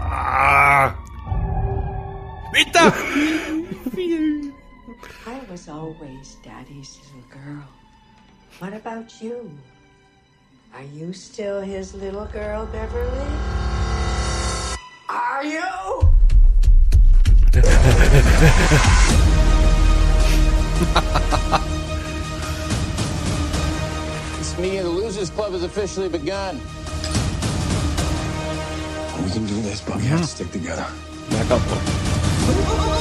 Ah! 0.00 0.92
Mitä? 2.52 2.92
I 5.26 5.40
was 5.50 5.68
always 5.68 6.36
Daddy's 6.44 7.00
little 7.00 7.24
girl. 7.32 7.81
What 8.58 8.74
about 8.74 9.20
you? 9.20 9.50
Are 10.74 10.82
you 10.82 11.12
still 11.12 11.60
his 11.60 11.94
little 11.94 12.26
girl, 12.26 12.66
Beverly? 12.66 13.26
Are 15.08 15.44
you? 15.44 15.62
This 24.38 24.58
meeting 24.58 24.78
of 24.78 24.84
the 24.84 24.90
Losers 24.90 25.30
Club 25.30 25.52
has 25.52 25.62
officially 25.64 26.08
begun. 26.08 26.60
We 29.24 29.30
can 29.30 29.46
do 29.46 29.60
this, 29.62 29.80
but 29.80 29.96
we 29.96 30.04
have 30.04 30.20
to 30.20 30.26
stick 30.26 30.50
together. 30.50 30.86
Hello. 31.30 32.88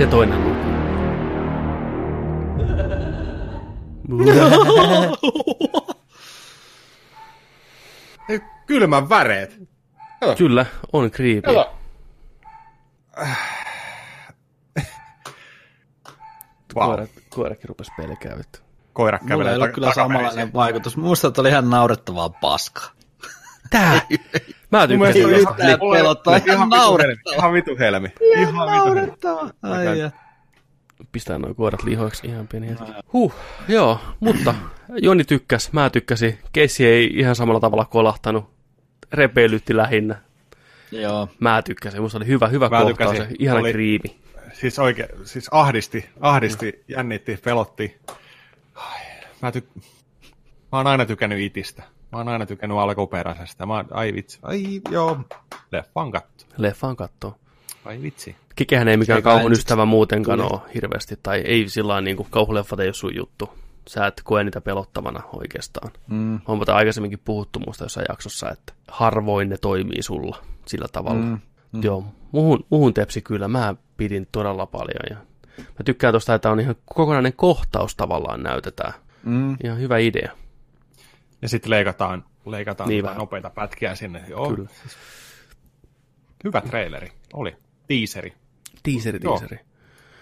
ja 0.00 0.06
toinen 0.06 0.44
luku. 0.44 0.60
Kylmän 8.66 9.08
väreet. 9.08 9.58
Kato. 10.20 10.34
Kyllä, 10.36 10.66
on 10.92 11.10
kriipi. 11.10 11.46
Kato. 11.46 11.76
Wow. 16.76 16.86
Koirat, 16.86 17.10
koirakin 17.30 17.68
rupesi 17.68 17.92
pelkää 17.96 18.36
kävelee 19.18 19.36
Mulla 19.36 19.50
ei 19.50 19.56
ollut 19.56 19.74
kyllä 19.74 19.94
samanlainen 19.94 20.52
vaikutus. 20.52 20.96
Musta, 20.96 21.28
että 21.28 21.40
oli 21.40 21.48
ihan 21.48 21.70
naurettavaa 21.70 22.28
paskaa. 22.28 22.90
Tää! 23.70 24.00
Mä 24.72 24.86
Mun 24.86 24.98
mielestä 24.98 25.22
tykkäsin 25.22 25.46
tästä. 25.46 25.62
Tää 25.66 25.78
pelottaa 25.92 26.36
ihan 26.46 26.68
naurettavaa. 26.68 27.38
Ihan 27.38 27.52
vitu 27.52 27.76
helmi. 27.78 28.08
Ihan. 28.36 28.54
Naurettavaa. 28.54 29.50
Ai 29.62 29.98
ja. 29.98 30.10
Pistää 31.12 31.38
noin 31.38 31.54
koirat 31.54 31.82
lihoiksi 31.82 32.26
ihan 32.26 32.48
pieni 32.48 32.68
hetki. 32.68 32.92
Huh, 33.12 33.34
joo, 33.68 33.98
mutta 34.20 34.54
Joni 35.02 35.24
tykkäs, 35.24 35.72
mä 35.72 35.90
tykkäsin. 35.90 36.38
Keissi 36.52 36.86
ei 36.86 37.10
ihan 37.14 37.36
samalla 37.36 37.60
tavalla 37.60 37.84
kolahtanut. 37.84 38.50
Repeilytti 39.12 39.76
lähinnä. 39.76 40.16
Joo. 40.92 41.28
Mä 41.40 41.62
tykkäsin, 41.62 42.02
musta 42.02 42.18
oli 42.18 42.26
hyvä, 42.26 42.48
hyvä 42.48 42.68
Mä 42.68 42.80
kohtaus, 42.82 43.10
tykkäsin. 43.10 43.36
se 43.36 43.36
ihana 43.38 43.60
Oli- 43.60 43.72
kriimi. 43.72 44.20
Siis 44.52 44.78
oikein, 44.78 45.08
siis 45.24 45.48
ahdisti, 45.50 46.08
ahdisti, 46.20 46.84
jännitti, 46.88 47.38
pelotti. 47.44 47.96
Ai, 48.74 49.00
Mä, 49.42 49.52
tyk... 49.52 49.64
mä 50.72 50.78
oon 50.78 50.86
aina 50.86 51.06
tykännyt 51.06 51.38
itistä. 51.40 51.82
Mä 52.12 52.18
oon 52.18 52.28
aina 52.28 52.46
tykännyt 52.46 52.78
alkuperäisestä. 52.78 53.66
Mä 53.66 53.74
oon, 53.74 53.86
ai 53.90 54.12
vitsi, 54.14 54.38
ai 54.42 54.80
joo, 54.90 55.20
leffan 55.72 56.10
katto. 56.10 56.44
Leffaan 56.56 56.96
kattoo. 56.96 57.36
Ai 57.84 58.02
vitsi. 58.02 58.36
Kikehän 58.56 58.88
ei 58.88 58.96
mikään 58.96 59.22
kauhun 59.22 59.52
ystävä 59.52 59.84
muutenkaan 59.84 60.40
ole 60.40 60.60
hirveästi, 60.74 61.18
tai 61.22 61.40
ei 61.40 61.68
sillä 61.68 62.00
niin 62.00 62.16
kauhuleffat 62.30 62.80
ei 62.80 62.86
ole 62.86 62.94
sun 62.94 63.16
juttu. 63.16 63.50
Sä 63.88 64.06
et 64.06 64.20
koe 64.24 64.44
niitä 64.44 64.60
pelottavana 64.60 65.22
oikeastaan. 65.32 65.92
Mm. 66.06 66.40
On 66.46 66.58
tätä 66.58 66.76
aikaisemminkin 66.76 67.20
puhuttu 67.24 67.58
muista 67.58 67.84
jossain 67.84 68.06
jaksossa, 68.08 68.50
että 68.50 68.72
harvoin 68.88 69.48
ne 69.48 69.56
toimii 69.58 70.02
sulla 70.02 70.36
sillä 70.66 70.86
tavalla. 70.92 71.22
Mm. 71.22 71.38
Mm. 71.72 71.82
Joo, 71.82 72.04
muhun, 72.32 72.66
muhun 72.70 72.94
tepsi 72.94 73.22
kyllä, 73.22 73.48
mä 73.48 73.74
pidin 73.96 74.28
todella 74.32 74.66
paljon. 74.66 75.04
Ja 75.10 75.16
mä 75.58 75.84
tykkään 75.84 76.12
tosta, 76.12 76.34
että 76.34 76.50
on 76.50 76.60
ihan 76.60 76.74
kokonainen 76.84 77.32
kohtaus 77.36 77.96
tavallaan 77.96 78.42
näytetään. 78.42 78.92
Mm. 79.24 79.56
Ihan 79.64 79.78
hyvä 79.78 79.98
idea. 79.98 80.32
Ja 81.42 81.48
sitten 81.48 81.70
leikataan, 81.70 82.24
leikataan 82.46 82.88
Niin 82.88 83.04
vähän. 83.04 83.18
nopeita 83.18 83.50
pätkiä 83.50 83.94
sinne. 83.94 84.24
Joo. 84.28 84.54
Kyllä. 84.54 84.68
Hyvä 86.44 86.60
traileri. 86.60 87.12
Oli. 87.32 87.56
Tiiseri, 87.86 88.28
Joo. 89.24 89.38
tiiseri. 89.38 89.60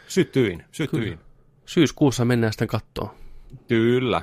Sytyin, 0.08 0.64
sytyin. 0.72 1.18
Syyskuussa 1.66 2.24
mennään 2.24 2.52
sitten 2.52 2.68
kattoo. 2.68 3.14
Kyllä. 3.68 4.22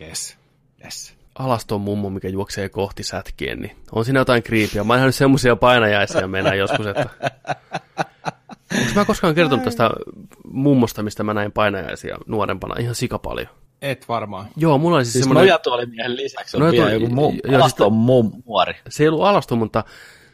Yes. 0.00 0.38
Yes. 0.84 1.14
alaston 1.38 1.80
mummo, 1.80 2.10
mikä 2.10 2.28
juoksee 2.28 2.68
kohti 2.68 3.02
sätkien, 3.02 3.60
niin 3.60 3.76
on 3.92 4.04
siinä 4.04 4.20
jotain 4.20 4.42
kriipiä. 4.42 4.84
Mä 4.84 4.92
oon 4.92 4.98
nähnyt 4.98 5.14
semmoisia 5.14 5.56
painajaisia 5.56 6.28
mennään 6.28 6.58
joskus, 6.58 6.86
että... 6.86 7.06
Onko 8.80 8.92
mä 8.94 9.04
koskaan 9.04 9.34
kertonut 9.34 9.64
tästä 9.64 9.90
mummosta, 10.52 11.02
mistä 11.02 11.22
mä 11.22 11.34
näin 11.34 11.52
painajaisia 11.52 12.18
nuorempana 12.26 12.74
ihan 12.80 12.94
sika 12.94 13.18
paljon? 13.18 13.48
Et 13.82 14.08
varmaan. 14.08 14.46
Joo, 14.56 14.78
mulla 14.78 14.96
oli 14.96 15.04
siis, 15.04 15.12
Siis 15.12 15.22
semmoinen... 15.24 15.42
nojatuolimiehen 15.48 16.16
lisäksi 16.16 16.56
on 16.56 16.62
Nojatuoli- 16.62 16.72
vielä 16.72 16.90
joku 16.92 17.08
muu, 17.08 17.30
siis- 17.32 17.54
alaston 17.54 17.92
muori. 17.92 18.74
Se 18.88 19.02
ei 19.04 19.08
ollut 19.08 19.24
alaston, 19.24 19.58
mutta 19.58 19.84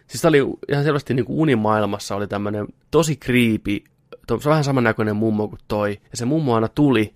siis 0.07 0.23
tää 0.23 0.29
oli 0.29 0.39
ihan 0.69 0.85
selvästi 0.85 1.15
niin 1.15 1.25
kuin 1.27 1.39
unimaailmassa 1.39 2.17
oli 2.17 2.27
tämmöinen 2.27 2.67
tosi 2.91 3.17
kriipi, 3.17 3.85
to, 4.27 4.41
se 4.41 4.49
on 4.49 4.51
vähän 4.51 4.65
samannäköinen 4.65 5.17
mummo 5.17 5.49
kuin 5.49 5.59
toi. 5.69 5.91
Ja 6.11 6.17
se 6.17 6.25
mummo 6.25 6.55
aina 6.55 6.69
tuli, 6.69 7.15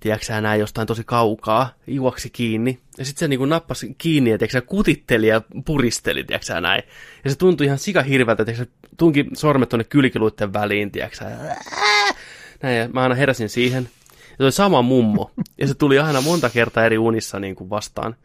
tiedätkö 0.00 0.26
sä, 0.26 0.40
näin 0.40 0.60
jostain 0.60 0.86
tosi 0.86 1.02
kaukaa, 1.06 1.70
juoksi 1.86 2.30
kiinni. 2.30 2.78
Ja 2.98 3.04
sitten 3.04 3.20
se 3.20 3.28
niin 3.28 3.38
kuin 3.38 3.50
nappasi 3.50 3.94
kiinni 3.98 4.30
ja 4.30 4.38
tiedätkö, 4.38 4.58
sä, 4.58 4.66
kutitteli 4.66 5.26
ja 5.26 5.42
puristeli, 5.64 6.24
tiedätkö 6.24 6.46
sä, 6.46 6.60
näin. 6.60 6.82
Ja 7.24 7.30
se 7.30 7.36
tuntui 7.38 7.66
ihan 7.66 7.78
sika 7.78 8.02
hirveältä, 8.02 8.44
tiedätkö, 8.44 8.64
sä, 8.64 8.88
tunki 8.96 9.26
sormet 9.36 9.68
tuonne 9.68 9.84
kylkiluitten 9.84 10.52
väliin, 10.52 10.90
tiedätkö 10.90 11.16
sä. 11.16 11.30
Näin, 12.62 12.76
ja 12.78 12.88
mä 12.88 13.02
aina 13.02 13.14
heräsin 13.14 13.48
siihen. 13.48 13.88
Se 14.40 14.44
oli 14.44 14.52
sama 14.52 14.82
mummo. 14.82 15.30
Ja 15.58 15.66
se 15.66 15.74
tuli 15.74 15.98
aina 15.98 16.20
monta 16.20 16.50
kertaa 16.50 16.84
eri 16.84 16.98
unissa 16.98 17.40
niin 17.40 17.54
kuin 17.54 17.70
vastaan. 17.70 18.16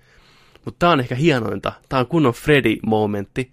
Mutta 0.66 0.80
tää 0.80 0.89
on 0.89 0.99
ehkä 0.99 1.16
hienointa. 1.16 1.72
Tää 1.89 1.99
on 1.99 2.07
kunnon 2.07 2.34
Freddy-momentti. 2.34 3.51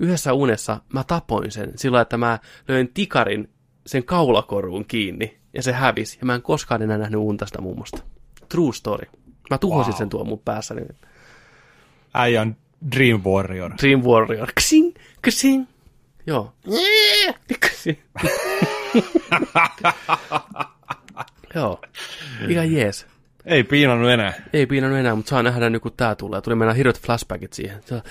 Yhdessä 0.00 0.32
unessa 0.32 0.80
mä 0.92 1.04
tapoin 1.04 1.50
sen 1.50 1.72
sillä, 1.76 2.00
että 2.00 2.16
mä 2.16 2.38
löin 2.68 2.90
tikarin 2.94 3.50
sen 3.86 4.04
kaulakoruun 4.04 4.84
kiinni 4.84 5.38
ja 5.54 5.62
se 5.62 5.72
hävisi. 5.72 6.18
Ja 6.20 6.26
mä 6.26 6.34
en 6.34 6.42
koskaan 6.42 6.82
enää 6.82 6.98
nähnyt 6.98 7.20
unta 7.20 7.46
sitä 7.46 7.60
mummosta. 7.60 8.02
True 8.48 8.72
story. 8.72 9.06
Mä 9.50 9.58
tuhosin 9.58 9.90
Wow. 9.92 9.98
sen 9.98 10.08
tuon 10.08 10.28
mun 10.28 10.40
päässäni. 10.44 10.80
Äijä 12.14 12.42
on 12.42 12.56
Dream 12.96 13.22
Warrior. 13.22 13.70
Dream 13.82 14.02
Warrior. 14.02 14.48
Ksing, 14.54 14.94
ksing. 15.22 15.66
Joo. 16.26 16.52
Ksing. 17.60 17.98
Joo. 21.54 21.80
Ihan 22.48 22.72
jees. 22.72 23.06
Ei 23.44 23.64
piinannut 23.64 24.10
enää. 24.10 24.32
Ei 24.52 24.66
piinannut 24.66 25.00
enää, 25.00 25.14
mutta 25.14 25.30
saa 25.30 25.42
nähdä 25.42 25.70
nyt 25.70 25.82
kun 25.82 25.92
tää 25.96 26.14
tulee. 26.14 26.40
Tuli 26.40 26.54
mennä 26.54 26.74
hirveät 26.74 27.00
flashbackit 27.00 27.52
siihen. 27.52 27.80
Se 27.84 28.02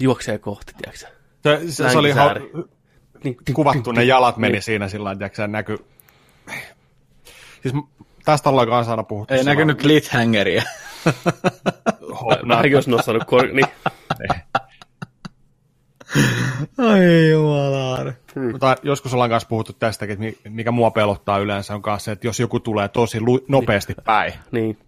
juoksee 0.00 0.38
kohti, 0.38 0.72
tiedätkö 0.72 0.98
sä? 0.98 1.08
Se, 1.42 1.60
se, 1.72 1.90
se 1.90 1.98
oli 1.98 2.08
Längisääri. 2.08 2.52
Niin, 3.24 3.36
kuvattu, 3.54 3.92
ne 3.92 4.04
jalat 4.04 4.36
meni 4.36 4.52
niin. 4.52 4.62
siinä 4.62 4.88
sillä 4.88 5.10
tavalla, 5.10 5.26
että 5.26 5.46
näky... 5.46 5.78
Siis 7.62 7.74
tästä 8.24 8.50
ollaan 8.50 8.68
kanssa 8.68 8.92
aina 8.92 9.02
puhuttu. 9.02 9.34
Ei 9.34 9.44
näkynyt 9.44 9.78
cliffhangeria. 9.78 10.62
Mäkin 12.46 12.74
olisi 12.74 12.90
nostanut 12.90 13.24
kor... 13.24 13.46
Niin. 13.46 13.66
Ai 16.78 17.30
jumalaare. 17.30 18.16
Mutta 18.52 18.76
joskus 18.82 19.14
ollaan 19.14 19.30
kanssa 19.30 19.48
puhuttu 19.48 19.72
tästäkin, 19.72 20.12
että 20.12 20.24
mi- 20.48 20.54
mikä 20.54 20.70
mua 20.70 20.90
pelottaa 20.90 21.38
yleensä 21.38 21.74
on 21.74 21.82
kanssa 21.82 22.04
se, 22.04 22.12
että 22.12 22.26
jos 22.26 22.40
joku 22.40 22.60
tulee 22.60 22.88
tosi 22.88 23.20
lu- 23.20 23.44
nopeasti 23.48 23.94
päin, 24.04 24.32
niin. 24.50 24.78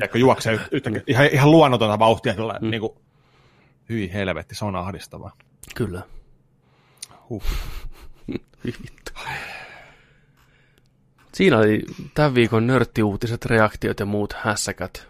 ja 0.00 0.08
kun 0.08 0.20
juoksee 0.20 0.56
yht- 0.56 0.68
yhtäkkiä, 0.72 1.02
ihan, 1.06 1.26
ihan 1.32 1.50
luonnotonta 1.50 1.98
vauhtia, 1.98 2.34
kyllä, 2.34 2.58
mm. 2.60 2.70
niin 2.70 2.80
kuin, 2.80 2.92
hyi 3.88 4.12
helvetti, 4.12 4.54
se 4.54 4.64
on 4.64 4.76
ahdistavaa. 4.76 5.32
Kyllä. 5.74 6.02
Huh. 7.28 7.42
Vittu. 8.64 9.12
Siinä 11.34 11.58
oli 11.58 11.82
tämän 12.14 12.34
viikon 12.34 12.66
nörttiuutiset, 12.66 13.46
reaktiot 13.46 14.00
ja 14.00 14.06
muut 14.06 14.32
hässäkät. 14.32 15.06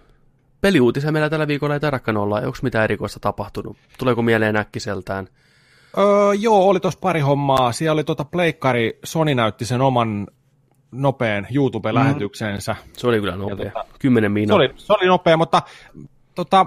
Peliuutisia 0.60 1.12
meillä 1.12 1.30
tällä 1.30 1.48
viikolla 1.48 1.74
ei 1.74 1.80
tarkkaan 1.80 2.16
olla. 2.16 2.36
Onko 2.36 2.58
mitään 2.62 2.84
erikoista 2.84 3.20
tapahtunut? 3.20 3.76
Tuleeko 3.98 4.22
mieleen 4.22 4.56
äkkiseltään? 4.56 5.28
Öö, 5.98 6.34
joo, 6.34 6.68
oli 6.68 6.80
tuossa 6.80 7.00
pari 7.00 7.20
hommaa. 7.20 7.72
Siellä 7.72 7.92
oli 7.92 8.04
tota 8.04 8.24
Pleikkari, 8.24 8.98
Sony 9.04 9.34
näytti 9.34 9.64
sen 9.64 9.80
oman 9.80 10.26
nopean 10.92 11.46
YouTube-lähetyksensä. 11.54 12.76
Se 12.96 13.06
oli 13.06 13.20
kyllä 13.20 13.36
nopea. 13.36 13.56
tota- 13.70 13.86
Kymmenen 13.98 14.30
Se 14.30 14.32
minuuttia. 14.32 14.54
oli, 14.56 14.72
se 14.76 14.92
oli 14.92 15.06
nopea, 15.06 15.36
mutta 15.36 15.62
tota, 16.34 16.66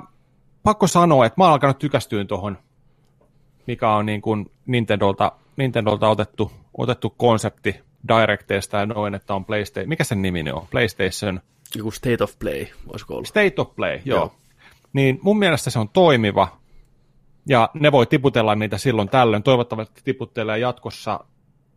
pakko 0.63 0.87
sanoa, 0.87 1.25
että 1.25 1.41
mä 1.41 1.43
oon 1.43 1.53
alkanut 1.53 1.79
tykästyä 1.79 2.25
tuohon, 2.25 2.57
mikä 3.67 3.89
on 3.91 4.05
niin 4.05 4.21
kuin 4.21 4.51
Nintendolta, 4.65 5.31
Nintendolta 5.57 6.09
otettu, 6.09 6.51
otettu 6.77 7.09
konsepti 7.17 7.75
Directeista 8.07 8.77
ja 8.77 8.85
noin, 8.85 9.15
että 9.15 9.33
on 9.35 9.45
PlayStation, 9.45 9.89
mikä 9.89 10.03
sen 10.03 10.21
nimi 10.21 10.51
on? 10.51 10.67
PlayStation 10.71 11.41
Joku 11.75 11.91
State 11.91 12.23
of 12.23 12.39
Play, 12.39 12.65
olisiko 12.87 13.13
ollut. 13.13 13.27
State 13.27 13.53
of 13.57 13.75
Play. 13.75 13.99
Joo. 14.05 14.17
joo. 14.19 14.33
Niin 14.93 15.19
mun 15.21 15.39
mielestä 15.39 15.69
se 15.69 15.79
on 15.79 15.89
toimiva, 15.89 16.47
ja 17.49 17.69
ne 17.73 17.91
voi 17.91 18.05
tiputella 18.05 18.55
niitä 18.55 18.77
silloin 18.77 19.09
tällöin. 19.09 19.43
Toivottavasti 19.43 20.01
tiputtelee 20.03 20.59
jatkossa 20.59 21.19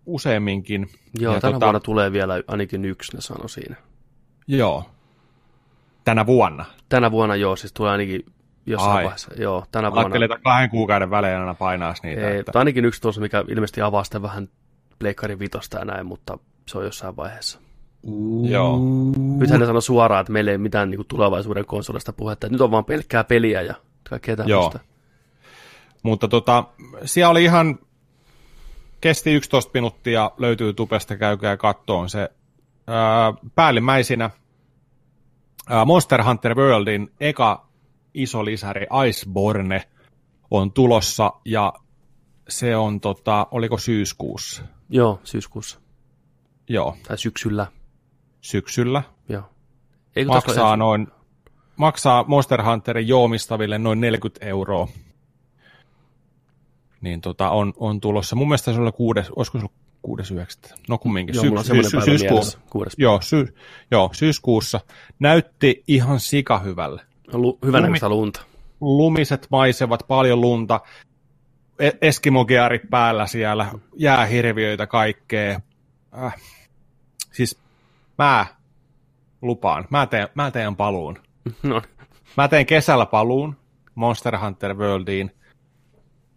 useamminkin. 0.07 0.89
Joo, 1.21 1.35
ja 1.35 1.41
tänä 1.41 1.53
tota... 1.53 1.67
vuonna 1.67 1.81
tulee 1.81 2.13
vielä 2.13 2.35
ainakin 2.47 2.85
yksi, 2.85 3.17
ne 3.17 3.21
sano 3.21 3.49
siinä. 3.49 3.77
Joo. 4.47 4.85
Tänä 6.05 6.27
vuonna. 6.27 6.65
Tänä 6.89 7.11
vuonna 7.11 7.37
joo, 7.37 7.57
siis 7.57 7.73
tulee 7.73 7.93
ainakin 7.93 8.27
jossain 8.67 8.97
Ai. 8.97 9.05
vaiheessa. 9.05 9.31
Joo, 9.39 9.65
tänä 9.73 9.89
Ajattelin, 9.89 10.11
vuonna. 10.11 10.25
että 10.25 10.45
kahden 10.45 10.71
kuukauden 10.71 11.11
välein 11.11 11.39
aina 11.39 11.55
painaisi 11.55 12.03
niitä. 12.07 12.31
Ei, 12.31 12.39
että... 12.39 12.59
ainakin 12.59 12.85
yksi 12.85 13.01
tuossa, 13.01 13.21
mikä 13.21 13.45
ilmeisesti 13.49 13.83
avaa 13.83 14.05
sitten 14.05 14.23
vähän 14.23 14.49
Pleikkari 14.99 15.39
vitosta 15.39 15.79
ja 15.79 15.85
näin, 15.85 16.07
mutta 16.07 16.39
se 16.67 16.79
on 16.79 16.85
jossain 16.85 17.17
vaiheessa. 17.17 17.61
Joo. 18.43 18.79
Nythän 19.39 19.61
ne 19.61 19.67
sanoi 19.67 19.83
suoraan, 19.83 20.21
että 20.21 20.33
meillä 20.33 20.51
ei 20.51 20.59
mitään 20.59 20.91
niin 20.91 20.99
kuin 20.99 21.09
tulevaisuuden 21.09 21.65
konsolista 21.65 22.13
puhetta, 22.13 22.49
nyt 22.49 22.61
on 22.61 22.71
vaan 22.71 22.85
pelkkää 22.85 23.25
peliä 23.25 23.63
ja 23.63 23.75
kaikkea 24.11 24.37
tämmöistä. 24.37 24.81
Mutta 26.03 26.29
tota, 26.29 26.65
siellä 27.05 27.31
oli 27.31 27.45
ihan, 27.45 27.79
kesti 29.01 29.33
11 29.33 29.71
minuuttia, 29.75 30.31
löytyy 30.39 30.73
tupesta, 30.73 31.17
käykää 31.17 31.57
kattoon 31.57 32.11
se. 32.11 32.29
Ää, 32.87 33.35
päällimmäisinä 33.55 34.31
ää, 35.69 35.85
Monster 35.85 36.25
Hunter 36.25 36.55
Worldin 36.55 37.13
eka 37.21 37.69
iso 38.15 38.45
lisäri 38.45 38.87
Iceborne 39.09 39.89
on 40.51 40.73
tulossa 40.73 41.33
ja 41.45 41.73
se 42.49 42.77
on, 42.77 43.01
tota, 43.01 43.47
oliko 43.51 43.79
syyskuussa? 43.79 44.63
Joo, 44.89 45.21
syyskuussa. 45.25 45.81
Joo, 46.69 46.97
Tai 47.09 47.19
syksyllä. 47.19 47.67
syksyllä. 48.41 49.03
Joo. 49.29 49.43
Eikö 50.17 50.29
Maksaa 50.29 50.77
noin 50.77 51.09
maksaa 51.77 52.25
Monster 52.29 52.63
Hunterin 52.63 53.09
joomistaville 53.09 53.79
noin 53.79 54.01
40 54.01 54.47
euroa. 54.47 54.89
Niin 57.01 57.21
tota, 57.21 57.51
on, 57.51 57.73
on 57.77 58.01
tulossa. 58.01 58.37
Mun 58.37 58.49
mielestä 58.49 58.73
se 58.73 58.81
oli 58.81 58.93
kuudes, 58.93 59.31
olisiko 59.37 59.59
se 59.59 59.63
ollut 59.63 59.73
kuudes 60.03 60.31
yhdeksättä? 60.31 60.75
No 60.89 60.99
kumminkin. 60.99 61.35
Joo, 61.35 61.45
mulla 61.45 61.59
on 61.61 61.65
semmoinen 61.65 61.93
päivä 61.93 62.05
syyskuu- 62.05 62.31
mielessä, 62.31 62.59
kuudes 62.71 62.95
joo, 62.99 63.21
sy, 63.21 63.55
joo, 63.91 64.11
syyskuussa. 64.13 64.81
Näytti 65.19 65.85
ihan 65.89 66.21
sikahyvälle. 66.21 67.03
Lu, 67.33 67.59
hyvän 67.67 67.83
näköistä 67.83 68.09
lunta. 68.09 68.41
lumiset 68.81 69.47
maisevat, 69.51 70.05
paljon 70.09 70.41
lunta, 70.41 70.81
E- 71.79 71.91
eskimogearit 72.03 72.83
päällä 72.91 73.27
siellä, 73.27 73.67
jäähirviöitä, 73.97 74.87
kaikkea. 74.87 75.61
Äh. 76.25 76.35
Siis 77.33 77.59
mä 78.19 78.47
lupaan, 79.43 79.85
mä 79.91 80.07
teen, 80.07 80.29
mä 80.35 80.51
teen 80.51 80.77
paluun. 80.77 81.19
No, 81.63 81.83
Mä 82.37 82.49
teen 82.49 82.67
kesällä 82.67 83.07
paluun 83.07 83.57
Monster 83.95 84.39
Hunter 84.39 84.75
Worldiin, 84.75 85.31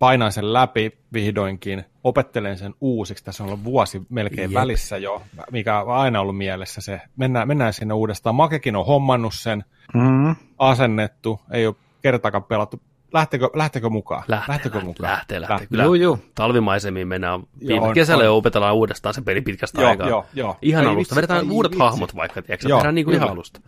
painan 0.02 0.32
sen 0.32 0.54
läpi 0.54 0.98
vihdoinkin, 1.14 1.86
opettelen 2.04 2.58
sen 2.58 2.74
uusiksi, 2.82 3.24
tässä 3.24 3.44
on 3.44 3.50
ollut 3.50 3.64
vuosi 3.64 4.02
melkein 4.10 4.52
Jep. 4.52 4.54
Välissä 4.62 4.98
jo, 4.98 5.22
mikä 5.52 5.82
on 5.82 5.96
aina 5.96 6.22
ollut 6.22 6.38
mielessä 6.38 6.82
se. 6.82 7.02
Mennään, 7.18 7.48
mennään 7.48 7.74
sinne 7.74 7.94
uudestaan. 7.94 8.36
Makekin 8.36 8.76
on 8.76 8.86
hommannut 8.86 9.34
sen, 9.36 9.64
Mm. 9.94 10.36
asennettu, 10.58 11.40
ei 11.52 11.68
ole 11.68 11.76
kertaakaan 12.02 12.44
pelattu. 12.44 12.82
Lähtekö, 13.14 13.50
lähtekö 13.54 13.90
mukaan? 13.90 14.24
lähtee, 14.28 14.54
lähtekö 14.54 14.76
lähtee, 14.78 14.88
mukaan? 14.88 15.12
lähtee, 15.12 15.42
lähtee. 15.42 15.54
Lähtee. 15.54 15.68
Kyllä 15.68 15.84
Juu, 15.84 15.94
juu. 15.94 16.20
talvimaisemiin 16.36 17.08
mennään. 17.08 17.44
Viime 17.68 17.88
on, 17.88 17.94
kesällä 17.94 18.24
on. 18.32 18.38
opetellaan 18.38 18.76
uudestaan 18.76 19.14
se 19.14 19.22
peli 19.22 19.42
pitkästä 19.42 19.82
Joo, 19.82 19.90
aikaa. 19.90 20.10
joo, 20.10 20.26
joo. 20.34 20.58
Ihan 20.62 20.84
Ei 20.84 20.88
alusta. 20.90 21.00
vitsi, 21.00 21.16
Vedetään 21.16 21.46
ei 21.46 21.52
uudet 21.52 21.72
vitsi. 21.72 21.84
hahmot 21.84 22.16
vaikka, 22.16 22.42
tiedätkö? 22.42 22.70
Joo, 22.70 22.80
Tehdään 22.80 22.96
niin 22.96 23.06
kuin 23.06 23.16
ihan 23.16 23.30
alusta. 23.30 23.62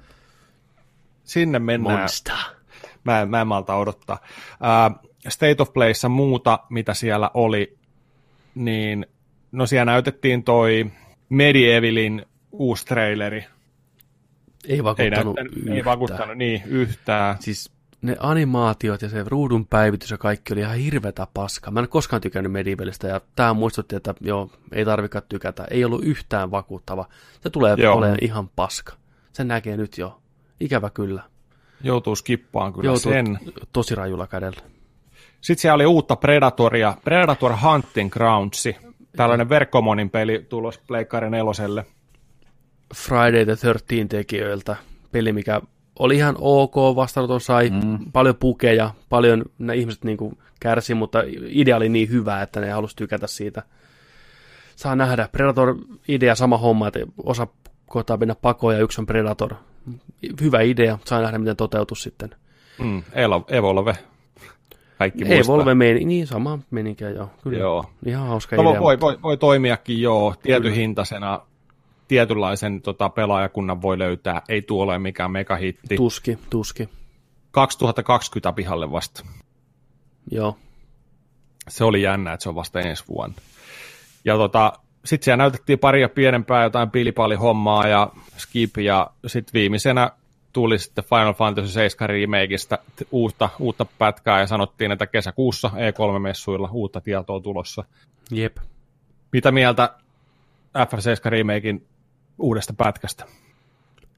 Sinne 1.23 1.59
mennään. 1.59 1.99
Monster. 1.99 2.36
Mä, 3.03 3.25
mä 3.25 3.41
en 3.41 3.47
malta 3.47 3.75
odottaa. 3.75 4.17
Uh, 4.21 5.02
State 5.30 5.55
of 5.59 5.74
Playssa 5.74 6.09
muuta, 6.09 6.59
mitä 6.69 6.93
siellä 6.93 7.32
oli, 7.34 7.78
niin 8.55 9.05
no 9.51 9.65
siellä 9.65 9.91
näytettiin 9.91 10.43
toi 10.43 10.91
Medievilin 11.30 12.26
uusi 12.51 12.86
traileri. 12.86 13.45
Ei 14.67 14.76
Ei, 14.76 14.84
vakuuttanut 14.84 15.36
näyttänyt, 15.36 15.53
yhtään. 15.57 15.78
ei 15.78 15.86
vakuuttanut 15.86 16.38
niin 16.38 16.61
yhtään. 16.65 17.36
Siis 17.39 17.71
ne 18.01 18.15
animaatiot 18.19 19.01
ja 19.01 19.09
se 19.09 19.24
ruudun 19.28 19.65
päivitys 19.67 20.11
ja 20.11 20.17
kaikki 20.17 20.53
oli 20.53 20.61
ihan 20.61 20.78
hirvetä 20.78 21.28
paskaa. 21.34 21.71
Mä 21.71 21.80
en 21.80 21.89
koskaan 21.89 22.21
tykännyt 22.21 22.51
Medievalista 22.51 23.07
ja 23.07 23.21
tää 23.36 23.53
muistutti, 23.53 23.95
että 23.95 24.13
joo, 24.21 24.49
ei 24.71 24.86
tarvikaan 24.86 25.24
tykätä. 25.30 25.65
Ei 25.71 25.86
ollut 25.86 26.03
yhtään 26.03 26.51
vakuuttava. 26.51 27.07
Se 27.41 27.49
tulee 27.49 27.76
Joo. 27.78 27.95
olemaan 27.97 28.17
ihan 28.21 28.49
paska. 28.55 28.93
Sen 29.34 29.47
näkee 29.47 29.78
nyt 29.78 29.97
jo. 29.97 30.21
Ikävä 30.59 30.89
kyllä. 30.89 31.24
Joutuu 31.84 32.15
skippaan 32.15 32.74
kyllä 32.74 32.86
Joutuu 32.88 33.11
sen. 33.11 33.39
tosi 33.74 33.95
rajulla 33.95 34.28
kädellä. 34.28 34.61
Sitten 35.43 35.61
siellä 35.61 35.75
oli 35.75 35.85
uutta 35.85 36.15
Predatoria, 36.15 36.93
Predator 37.03 37.53
Hunting 37.63 38.11
Groundsi. 38.11 38.75
Tällainen 39.15 39.49
verkkomonin 39.49 40.09
peli 40.09 40.45
tulos 40.49 40.79
Pleikkari 40.87 41.29
neloselle. 41.29 41.85
Friday 42.95 43.45
the 43.45 43.55
13 43.55 44.07
tekijöiltä. 44.09 44.75
Peli, 45.11 45.33
mikä 45.33 45.61
oli 45.99 46.15
ihan 46.15 46.35
ok, 46.39 46.75
vastaanoton 46.75 47.41
sai, 47.41 47.69
mm. 47.69 47.99
paljon 48.13 48.35
pukeja, 48.35 48.91
paljon 49.09 49.45
nämä 49.59 49.73
ihmiset 49.73 50.03
niin 50.03 50.17
kuin 50.17 50.37
kärsi, 50.59 50.93
mutta 50.93 51.23
idea 51.47 51.77
oli 51.77 51.89
niin 51.89 52.09
hyvä, 52.09 52.41
että 52.41 52.59
ne 52.59 52.71
halusi 52.71 52.95
tykätä 52.95 53.27
siitä. 53.27 53.63
Saa 54.75 54.95
nähdä. 54.95 55.29
Predator-idea 55.31 56.35
sama 56.35 56.57
homma, 56.57 56.87
että 56.87 56.99
osa 57.23 57.47
kohtaa 57.85 58.17
mennä 58.17 58.35
pakoon 58.35 58.73
ja 58.73 58.81
yksi 58.81 59.01
on 59.01 59.05
Predator. 59.05 59.53
Hyvä 60.41 60.61
idea, 60.61 60.99
saa 61.05 61.21
nähdä 61.21 61.37
miten 61.37 61.57
toteutus 61.57 62.03
sitten. 62.03 62.29
Mm, 62.79 63.03
Evolve. 63.47 63.97
Kaikki 65.03 65.25
muistaa. 65.25 65.55
Evolve 65.55 65.75
meni, 65.75 66.05
niin 66.05 66.27
sama 66.27 66.59
menikä 66.71 67.09
joo. 67.09 67.29
Kyllä. 67.43 67.57
Joo. 67.57 67.85
Ihan 68.05 68.27
hauska 68.27 68.55
No, 68.55 68.69
idea. 68.69 68.81
voi, 68.81 68.99
voi, 68.99 69.17
voi 69.23 69.37
toimiakin 69.37 70.01
joo, 70.01 70.35
tietyhintaisena 70.43 71.39
tietynlaisen 72.07 72.81
tota, 72.81 73.09
pelaajakunnan 73.09 73.81
voi 73.81 73.99
löytää, 73.99 74.41
ei 74.49 74.61
tuo 74.61 74.83
ole 74.83 74.99
mikään 74.99 75.31
megahitti. 75.31 75.95
Tuski, 75.95 76.37
tuski. 76.49 76.89
2020 77.51 78.53
pihalle 78.53 78.91
vasta. 78.91 79.25
Joo. 80.31 80.57
Se 81.69 81.83
oli 81.83 82.01
jännä, 82.01 82.33
että 82.33 82.43
se 82.43 82.49
on 82.49 82.55
vasta 82.55 82.79
ensi 82.79 83.03
vuonna. 83.09 83.35
Ja 84.25 84.37
tota, 84.37 84.73
sitten 85.05 85.25
siellä 85.25 85.37
näytettiin 85.37 85.79
paria 85.79 86.09
pienempää 86.09 86.63
jotain 86.63 86.91
pilipallihommaa 86.91 87.87
ja 87.87 88.11
skip, 88.37 88.77
ja 88.77 89.11
sitten 89.27 89.53
viimeisenä 89.53 90.11
tuli 90.53 90.79
sitten 90.79 91.03
Final 91.03 91.33
Fantasy 91.33 91.67
7 91.67 92.09
remakeista 92.09 92.77
uutta, 93.11 93.49
uutta 93.59 93.85
pätkää 93.85 94.39
ja 94.39 94.47
sanottiin, 94.47 94.91
että 94.91 95.07
kesäkuussa 95.07 95.67
E3-messuilla 95.67 96.69
uutta 96.71 97.01
tietoa 97.01 97.39
tulossa. 97.39 97.83
Jep. 98.31 98.57
Mitä 99.31 99.51
mieltä 99.51 99.95
FF7 100.77 101.29
remakein 101.29 101.87
uudesta 102.39 102.73
pätkästä? 102.73 103.25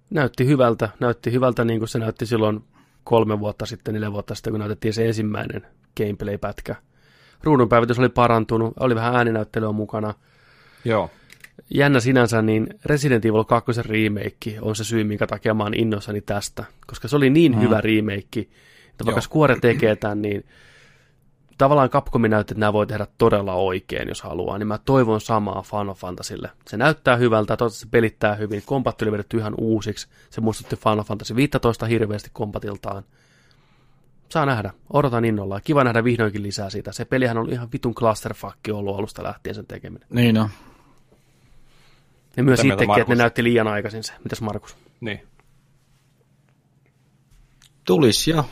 Näytti 0.09 0.45
hyvältä, 0.45 0.89
näytti 0.99 1.31
hyvältä 1.31 1.65
niin 1.65 1.79
kuin 1.79 1.89
se 1.89 1.99
näytti 1.99 2.25
silloin 2.25 2.63
kolme 3.03 3.39
vuotta 3.39 3.65
sitten, 3.65 3.93
neljä 3.93 4.11
vuotta 4.11 4.35
sitten, 4.35 4.53
kun 4.53 4.59
näytettiin 4.59 4.93
se 4.93 5.07
ensimmäinen 5.07 5.67
gameplay-pätkä. 5.97 6.75
Ruudunpäivitys 7.43 7.99
oli 7.99 8.09
parantunut, 8.09 8.73
oli 8.79 8.95
vähän 8.95 9.15
ääninäyttelyä 9.15 9.71
mukana. 9.71 10.13
Joo. 10.85 11.09
Jännä 11.69 11.99
sinänsä, 11.99 12.41
niin 12.41 12.67
Resident 12.85 13.25
Evil 13.25 13.43
2 13.43 13.71
remake 13.81 14.57
on 14.61 14.75
se 14.75 14.83
syy, 14.83 15.03
minkä 15.03 15.27
takia 15.27 15.53
mä 15.53 15.63
oon 15.63 15.73
innoissani 15.73 16.21
tästä. 16.21 16.63
Koska 16.87 17.07
se 17.07 17.15
oli 17.15 17.29
niin 17.29 17.55
mm. 17.55 17.61
hyvä 17.61 17.81
remake, 17.81 18.39
että 18.89 19.05
vaikka 19.05 19.19
Joo. 19.19 19.29
Square 19.33 19.59
tekee 19.61 19.95
tämän, 19.95 20.21
niin 20.21 20.45
tavallaan 21.57 21.89
Capcomin 21.89 22.31
näytti, 22.31 22.53
että 22.53 22.59
nämä 22.59 22.73
voi 22.73 22.87
tehdä 22.87 23.07
todella 23.17 23.53
oikein, 23.53 24.07
jos 24.07 24.21
haluaa, 24.21 24.57
niin 24.57 24.67
mä 24.67 24.77
toivon 24.77 25.21
samaa 25.21 25.61
Final 25.61 25.93
Fantasylle. 25.93 26.49
Se 26.67 26.77
näyttää 26.77 27.15
hyvältä, 27.15 27.47
toivottavasti 27.47 27.79
se 27.79 27.87
pelittää 27.91 28.35
hyvin, 28.35 28.63
kompatti 28.65 29.05
oli 29.05 29.11
vedetty 29.11 29.37
ihan 29.37 29.53
uusiksi, 29.57 30.07
se 30.29 30.41
muistutti 30.41 30.75
Final 30.75 31.03
Fantasy 31.03 31.35
15 31.35 31.85
hirveästi 31.85 32.29
kompatiltaan. 32.33 33.03
Saa 34.29 34.45
nähdä, 34.45 34.71
odotan 34.93 35.25
innolla. 35.25 35.61
Kiva 35.61 35.83
nähdä 35.83 36.03
vihdoinkin 36.03 36.43
lisää 36.43 36.69
siitä. 36.69 36.91
Se 36.91 37.05
pelihän 37.05 37.37
on 37.37 37.49
ihan 37.49 37.67
vitun 37.73 37.95
clusterfuck 37.95 38.57
ollut 38.71 38.97
alusta 38.97 39.23
lähtien 39.23 39.55
sen 39.55 39.65
tekeminen. 39.67 40.07
Niin 40.09 40.37
on. 40.37 40.49
Ja 42.37 42.43
myös 42.43 42.59
itsekin, 42.59 42.99
että 42.99 43.13
ne 43.13 43.15
näytti 43.15 43.43
liian 43.43 43.67
aikaisin 43.67 44.03
se. 44.03 44.13
Mitäs 44.23 44.41
Markus? 44.41 44.77
Niin. 45.01 45.27
Tulis 47.85 48.27
jo. 48.27 48.49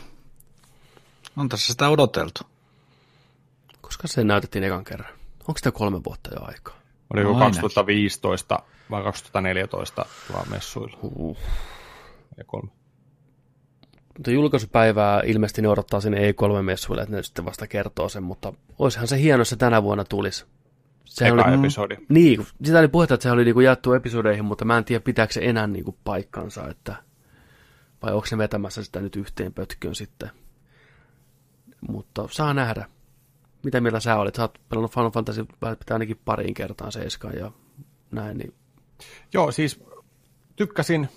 On 1.36 1.48
tässä 1.48 1.72
sitä 1.72 1.88
odoteltu. 1.88 2.40
Koska 3.80 4.08
se 4.08 4.24
näytettiin 4.24 4.64
ekan 4.64 4.84
kerran? 4.84 5.12
Onko 5.40 5.58
sitä 5.58 5.72
kolme 5.72 6.04
vuotta 6.04 6.30
jo 6.34 6.44
aikaa? 6.44 6.74
Oliko 7.14 7.28
Ainakin. 7.28 7.44
2015 7.44 8.58
vai 8.90 9.02
2014 9.02 10.06
tuolla 10.26 10.46
messuilla? 10.50 10.98
Uh. 11.02 11.38
Ja 12.36 12.44
kolme. 12.44 12.70
Mutta 14.16 14.30
julkaisupäivää 14.30 15.22
ilmeisesti 15.24 15.62
ne 15.62 15.68
odottaa 15.68 16.00
sinne 16.00 16.30
E3-messuille, 16.30 17.02
että 17.02 17.16
ne 17.16 17.22
sitten 17.22 17.44
vasta 17.44 17.66
kertoo 17.66 18.08
sen, 18.08 18.22
mutta 18.22 18.52
olisihan 18.78 19.08
se 19.08 19.20
hieno, 19.20 19.40
jos 19.40 19.48
se 19.48 19.56
tänä 19.56 19.82
vuonna 19.82 20.04
tulisi. 20.04 20.44
Eka 21.20 21.32
oli, 21.34 21.54
episodi. 21.54 21.96
niin, 22.08 22.46
sitä 22.64 22.78
oli 22.78 22.88
puhetta, 22.88 23.14
että 23.14 23.22
se 23.22 23.30
oli 23.30 23.44
niinku 23.44 23.60
jaettu 23.60 23.92
episodeihin, 23.92 24.44
mutta 24.44 24.64
mä 24.64 24.78
en 24.78 24.84
tiedä, 24.84 25.00
pitääkö 25.04 25.32
se 25.32 25.40
enää 25.44 25.66
niinku 25.66 25.98
paikkansa, 26.04 26.68
että 26.68 26.96
vai 28.02 28.12
onko 28.12 28.26
se 28.26 28.38
vetämässä 28.38 28.84
sitä 28.84 29.00
nyt 29.00 29.16
yhteen 29.16 29.52
pötköön 29.52 29.94
sitten. 29.94 30.30
Mutta 31.88 32.28
saa 32.30 32.54
nähdä. 32.54 32.86
Mitä 33.64 33.80
mieltä 33.80 34.00
sä 34.00 34.16
olit? 34.16 34.34
Sä 34.34 34.42
oot 34.42 34.58
pelannut 34.68 34.92
Final 34.92 35.10
Fantasy 35.10 35.44
pitää 35.44 35.76
ainakin 35.90 36.20
pariin 36.24 36.54
kertaan 36.54 36.92
seiskaan 36.92 37.36
ja 37.38 37.52
näin, 38.10 38.38
niin 38.38 38.54
Joo, 39.32 39.52
siis 39.52 39.84
tykkäsin 40.56 41.08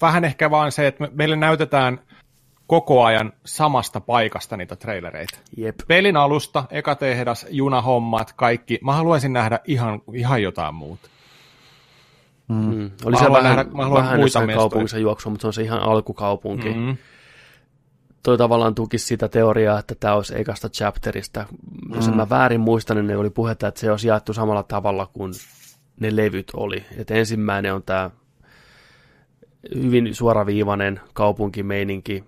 vähän 0.00 0.24
ehkä 0.24 0.50
vaan 0.50 0.72
se, 0.72 0.86
että 0.86 1.04
me, 1.04 1.10
meille 1.14 1.36
näytetään 1.36 2.00
koko 2.66 3.04
ajan 3.04 3.32
samasta 3.44 4.00
paikasta 4.00 4.56
niitä 4.56 4.76
trailereita. 4.76 5.38
jep. 5.56 5.74
Pelin 5.88 6.16
alusta, 6.16 6.64
eka 6.70 6.94
tehdas, 6.94 7.46
junahommat, 7.50 8.32
kaikki. 8.32 8.78
Mä 8.82 8.92
haluaisin 8.92 9.32
nähdä 9.32 9.60
ihan, 9.66 10.02
ihan 10.14 10.42
jotain 10.42 10.74
muuta. 10.74 11.08
Mm. 12.48 12.90
Oli 13.04 13.12
Mä 13.12 13.18
haluan 13.18 13.42
vähän, 13.42 13.56
nähdä- 13.56 13.70
mä 13.76 13.82
haluan 13.82 14.02
vähän 14.04 14.20
muita 14.20 14.46
kaupungissa 14.54 14.98
juoksua, 14.98 15.30
mutta 15.30 15.42
se 15.42 15.46
on 15.46 15.52
se 15.52 15.62
ihan 15.62 15.80
alkukaupunki. 15.80 16.68
Mm. 16.68 16.80
Mm. 16.80 16.96
Toi 18.22 18.38
tavallaan 18.38 18.74
tuki 18.74 18.98
sitä 18.98 19.28
teoriaa, 19.28 19.78
että 19.78 19.94
tämä 20.00 20.14
olisi 20.14 20.40
ekasta 20.40 20.68
chapterista. 20.68 21.46
Jos 21.94 22.08
en 22.08 22.16
mä 22.16 22.28
väärin 22.28 22.60
muistan, 22.60 22.96
niin 22.96 23.06
ne 23.06 23.16
oli 23.16 23.30
puhetta, 23.30 23.68
että 23.68 23.80
se 23.80 23.90
olisi 23.90 24.08
jaettu 24.08 24.32
samalla 24.32 24.62
tavalla 24.62 25.06
kuin 25.12 25.32
ne 26.00 26.16
levyt 26.16 26.50
oli. 26.54 26.84
Että 26.96 27.14
ensimmäinen 27.14 27.74
on 27.74 27.82
tämä 27.82 28.10
hyvin 29.74 30.14
suoraviivainen 30.14 31.00
kaupunkimeininki, 31.12 32.24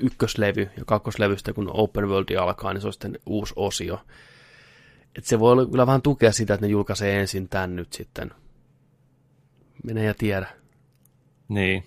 ykköslevy 0.00 0.70
ja 0.76 0.84
kakkoslevystä, 0.86 1.52
kun 1.52 1.70
Open 1.72 2.08
World 2.08 2.36
alkaa, 2.36 2.72
niin 2.72 2.80
se 2.80 2.86
on 2.86 2.92
sitten 2.92 3.18
uusi 3.26 3.52
osio. 3.56 4.00
Et 5.18 5.24
se 5.24 5.40
voi 5.40 5.52
olla 5.52 5.66
kyllä 5.66 5.86
vähän 5.86 6.02
tukea 6.02 6.32
sitä, 6.32 6.54
että 6.54 6.66
ne 6.66 6.70
julkaisee 6.70 7.20
ensin 7.20 7.48
tämän 7.48 7.76
nyt 7.76 7.92
sitten. 7.92 8.30
Mene 9.84 10.04
ja 10.04 10.14
tiedä. 10.14 10.46
Niin. 11.48 11.86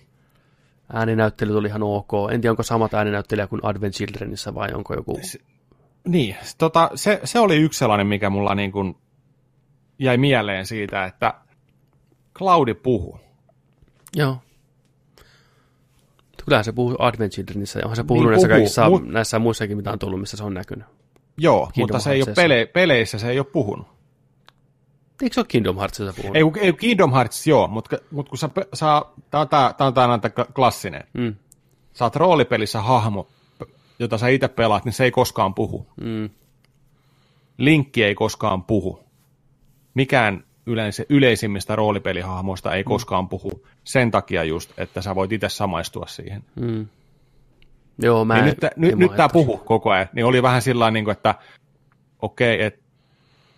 Ääninäyttely 0.93 1.57
oli 1.57 1.67
ihan 1.67 1.83
ok. 1.83 2.11
En 2.31 2.41
tiedä, 2.41 2.51
onko 2.51 2.63
samat 2.63 2.93
ääninäyttelijä 2.93 3.47
kuin 3.47 3.65
Advent 3.65 3.93
Childrenissa 3.93 4.55
vai 4.55 4.73
onko 4.73 4.93
joku... 4.93 5.19
Niin, 6.07 6.35
s- 6.43 6.55
tota, 6.55 6.91
se, 6.95 7.21
se 7.23 7.39
oli 7.39 7.55
yksi 7.55 7.79
sellainen, 7.79 8.07
mikä 8.07 8.29
mulla 8.29 8.55
niin 8.55 8.71
kuin 8.71 8.97
jäi 9.99 10.17
mieleen 10.17 10.65
siitä, 10.65 11.05
että 11.05 11.33
Cloudi 12.33 12.73
puhu. 12.73 13.19
Joo. 14.15 14.37
Kyllähän 16.45 16.65
se 16.65 16.71
puhuu 16.71 16.95
Advent 16.99 17.33
Childrenissa, 17.33 17.79
ja 17.79 17.85
onhan 17.85 17.95
se 17.95 18.03
puhunut 18.03 18.31
Niin 18.31 18.31
näissä 18.31 18.47
puhuu, 18.47 18.59
kaikissa, 18.59 18.89
mut- 18.89 19.13
näissä 19.13 19.39
muissakin, 19.39 19.77
mitä 19.77 19.91
on 19.91 19.99
tullut, 19.99 20.19
missä 20.19 20.37
se 20.37 20.43
on 20.43 20.53
näkynyt. 20.53 20.85
Joo, 21.37 21.69
Kingdom 21.73 21.95
mutta 21.95 22.03
se 22.03 22.11
ei 22.11 22.23
ole 22.23 22.33
pele, 22.35 22.65
peleissä, 22.65 23.19
se 23.19 23.29
ei 23.29 23.39
ole 23.39 23.47
puhunut. 23.53 23.87
Eikö 25.21 25.33
se 25.33 25.39
ole 25.39 25.45
Kingdom 25.47 25.77
Heartsissa 25.77 26.13
puhunut? 26.13 26.35
Ei, 26.35 26.67
ei 26.67 26.73
Kingdom 26.73 27.13
Hearts 27.13 27.47
joo, 27.47 27.67
mutta, 27.67 27.97
mutta 28.11 28.29
kun 28.29 28.37
sä, 28.37 28.49
saa, 28.73 29.13
tää 29.31 29.41
on 29.41 29.47
on 29.87 29.93
tää 29.93 30.07
näitä 30.07 30.29
klassinen. 30.29 31.03
Mm. 31.13 31.35
Sä 31.93 32.05
oot 32.05 32.15
roolipelissä 32.15 32.81
hahmo, 32.81 33.27
jota 33.99 34.17
sä 34.17 34.27
itse 34.27 34.47
pelaat, 34.47 34.85
niin 34.85 34.93
se 34.93 35.03
ei 35.03 35.11
koskaan 35.11 35.53
puhu. 35.53 35.87
Mm. 36.01 36.29
Linkki 37.57 38.03
ei 38.03 38.15
koskaan 38.15 38.63
puhu. 38.63 38.99
Mikään 39.93 40.43
yleensä, 40.65 41.03
yleisimmistä 41.09 41.75
roolipelihahmoista 41.75 42.73
ei 42.73 42.83
koskaan 42.83 43.29
puhu. 43.29 43.65
Sen 43.83 44.11
takia 44.11 44.43
just, 44.43 44.71
että 44.79 45.01
sä 45.01 45.15
voit 45.15 45.31
itse 45.31 45.49
samaistua 45.49 46.05
siihen. 46.07 46.43
Mm. 46.55 46.87
Joo, 48.01 48.25
mä 48.25 48.33
Niin 48.33 48.43
en, 48.43 48.49
nyt, 48.49 48.57
tää- 48.59 48.69
en 48.75 48.81
nyt, 48.81 48.95
nyt 48.95 49.15
tämä 49.15 49.29
puhu 49.29 49.57
koko 49.57 49.91
ajan. 49.91 50.07
Niin 50.13 50.25
oli 50.25 50.43
vähän 50.43 50.61
sillä 50.61 50.91
niin 50.91 51.09
että 51.09 51.35
okei, 52.21 52.63
että 52.63 52.79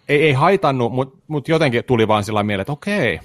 ei, 0.09 0.23
ei 0.23 0.34
haitannut, 0.34 0.93
mutta 0.93 1.17
mut 1.27 1.47
jotenkin 1.47 1.84
tuli 1.84 2.07
vaan 2.07 2.23
sillä 2.23 2.43
mieleen, 2.43 2.61
että 2.61 2.73
okei. 2.73 3.19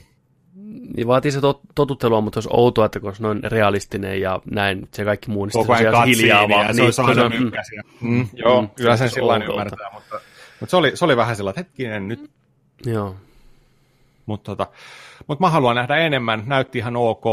Niin 0.96 1.06
vaatii 1.06 1.30
se 1.32 1.40
tot, 1.40 1.60
totuttelua, 1.74 2.20
mutta 2.20 2.36
olisi 2.38 2.48
outoa, 2.52 2.86
että 2.86 3.00
kun 3.00 3.14
se 3.16 3.26
on 3.26 3.40
realistinen 3.44 4.20
ja 4.20 4.40
näin, 4.50 4.88
se 4.94 5.04
kaikki 5.04 5.30
muu, 5.30 5.44
niin 5.44 5.52
Koko 5.52 5.72
ajan 5.72 5.92
se 5.94 5.98
on 5.98 6.06
hiljaa 6.06 6.38
katsiini 6.40 6.54
vaan. 6.54 6.66
ja 6.68 6.74
se 6.74 6.82
olisi 6.82 7.00
kun 7.00 7.10
aina 7.10 7.24
on- 7.24 7.32
mm. 8.00 8.08
Mm, 8.08 8.28
joo, 8.34 8.62
mm, 8.62 8.68
kyllä 8.68 8.96
se 8.96 8.98
sen 8.98 9.04
olisi 9.04 9.14
sillä 9.14 9.52
ymmärtää, 9.54 9.90
mutta, 9.94 10.20
mutta 10.60 10.70
se, 10.70 10.76
oli, 10.76 10.96
se 10.96 11.04
oli 11.04 11.16
vähän 11.16 11.36
sillä, 11.36 11.50
että 11.50 11.60
hetkinen 11.60 12.08
nyt, 12.08 12.30
Joo. 12.86 13.14
Mutta, 14.26 14.56
tota, 14.56 14.72
mutta 15.26 15.44
mä 15.44 15.50
haluan 15.50 15.76
nähdä 15.76 15.96
enemmän, 15.96 16.42
näytti 16.46 16.78
ihan 16.78 16.96
ok. 16.96 17.24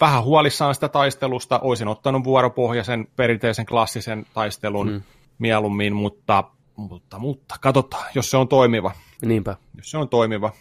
Vähän 0.00 0.24
huolissaan 0.24 0.74
sitä 0.74 0.88
taistelusta, 0.88 1.58
olisin 1.58 1.88
ottanut 1.88 2.24
vuoropohjaisen 2.24 3.08
perinteisen 3.16 3.66
klassisen 3.66 4.26
taistelun 4.34 4.90
mm. 4.90 5.02
mieluummin, 5.38 5.94
mutta, 5.96 6.44
mutta, 6.76 7.18
mutta 7.18 7.54
katsotaan, 7.60 8.04
jos 8.14 8.30
se 8.30 8.36
on 8.36 8.48
toimiva. 8.48 8.92
Niinpä. 9.26 9.56
jos 9.76 9.90
se 9.90 9.98
on 9.98 10.08
toimiva, 10.08 10.52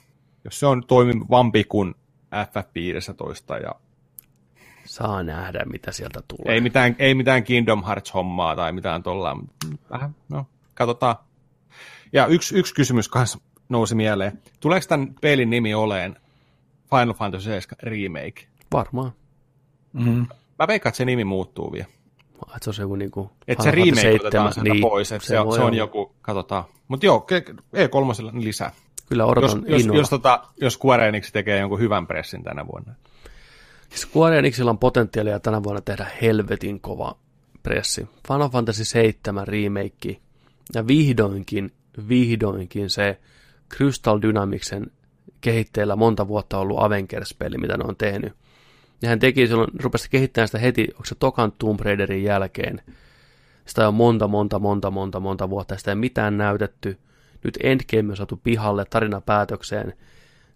jos 0.44 0.60
se 0.60 0.66
on 0.66 0.84
toimivampi 0.88 1.64
kuin 1.64 1.96
FF15 2.34 3.64
ja 3.64 3.72
Saa 4.86 5.24
nähdä, 5.24 5.66
mitä 5.66 5.92
sieltä 5.92 6.22
tulee. 6.28 6.54
ei 6.54 6.62
mitään, 6.62 6.96
ei 7.00 7.16
mitään 7.16 7.44
Kingdom 7.44 7.84
Hearts-hommaa 7.84 8.56
tai 8.56 8.72
mitään 8.72 9.04
tuolla, 9.04 9.38
vähän, 9.90 10.16
no, 10.30 10.46
katsotaan. 10.74 11.16
Ja 12.14 12.26
yksi, 12.26 12.56
yksi 12.56 12.74
kysymys 12.74 13.10
kanssa 13.10 13.40
nousi 13.70 13.96
mieleen. 13.96 14.42
Tuleeko 14.60 14.86
tämän 14.90 15.16
pelin 15.22 15.50
nimi 15.50 15.74
oleen 15.74 16.16
Final 16.90 17.14
Fantasy 17.14 17.46
7 17.46 17.78
Remake? 17.84 18.48
Varmaan. 18.74 19.12
Mm. 19.94 20.28
Mä 20.60 20.68
veikkaan, 20.68 20.90
että 20.92 20.98
se 20.98 21.06
nimi 21.06 21.24
muuttuu 21.24 21.72
vielä. 21.72 21.88
Että 22.42 22.60
se 22.64 22.70
on 22.70 22.74
se 22.74 22.82
joku 22.82 22.96
niinku... 22.96 23.32
Että 23.48 23.64
se 23.64 23.72
remake 23.72 24.16
otetaan 24.20 24.54
7, 24.54 24.66
sieltä 24.66 24.82
pois, 24.90 25.12
että 25.12 25.28
se, 25.28 25.32
se 25.32 25.40
on 25.40 25.48
olla. 25.62 25.76
joku, 25.76 26.16
katsotaan. 26.22 26.64
Mutta 26.88 27.06
joo, 27.06 27.28
ke- 27.32 27.54
E3 27.76 28.44
lisää. 28.44 28.72
Kyllä 29.10 29.24
Jos, 29.24 29.32
odotan 29.32 29.64
jos, 29.68 29.82
innolla. 29.82 30.00
jos, 30.02 30.10
tota, 30.10 30.44
jos 30.62 30.74
Square 30.74 31.08
Enix 31.08 31.32
tekee 31.32 31.60
jonkun 31.60 31.80
hyvän 31.80 32.08
pressin 32.08 32.44
tänä 32.44 32.68
vuonna. 32.68 32.94
Square 33.96 34.40
Enixillä 34.40 34.70
on 34.72 34.78
potentiaalia 34.78 35.40
tänä 35.40 35.64
vuonna 35.64 35.82
tehdä 35.82 36.08
helvetin 36.22 36.82
kova 36.82 37.16
pressi. 37.64 38.08
Final 38.28 38.50
Fantasy 38.50 38.86
7 38.86 39.48
remake 39.48 40.18
ja 40.74 40.88
vihdoinkin, 40.88 41.72
vihdoinkin 42.10 42.90
se 42.90 43.20
Crystal 43.74 44.22
Dynamicsen 44.22 44.92
kehitteillä 45.42 45.96
monta 45.96 46.28
vuotta 46.28 46.58
ollut 46.58 46.80
Avengers-peli, 46.80 47.58
mitä 47.58 47.78
ne 47.78 47.84
on 47.88 47.96
tehnyt. 47.96 48.34
Ja 49.02 49.10
hän 49.10 49.20
teki 49.20 49.48
silloin, 49.48 49.72
rupesi 49.84 50.10
kehittämään 50.10 50.48
sitä 50.48 50.60
heti, 50.60 50.88
onko 50.92 51.06
se 51.06 51.16
Tokan 51.16 51.52
Tomb 51.52 51.80
Raiderin 51.80 52.24
jälkeen. 52.24 52.82
Sitä 53.66 53.88
on 53.88 53.94
monta, 53.94 54.28
monta, 54.28 54.60
monta, 54.60 54.92
monta, 54.92 55.20
monta 55.20 55.50
vuotta, 55.50 55.74
ja 55.74 55.78
sitä 55.78 55.92
ei 55.92 55.96
mitään 55.96 56.38
näytetty. 56.38 57.00
Nyt 57.44 57.58
Endgame 57.64 58.12
on 58.12 58.18
saatu 58.18 58.40
pihalle, 58.44 58.86
tarina 58.86 59.22
päätökseen, 59.22 59.94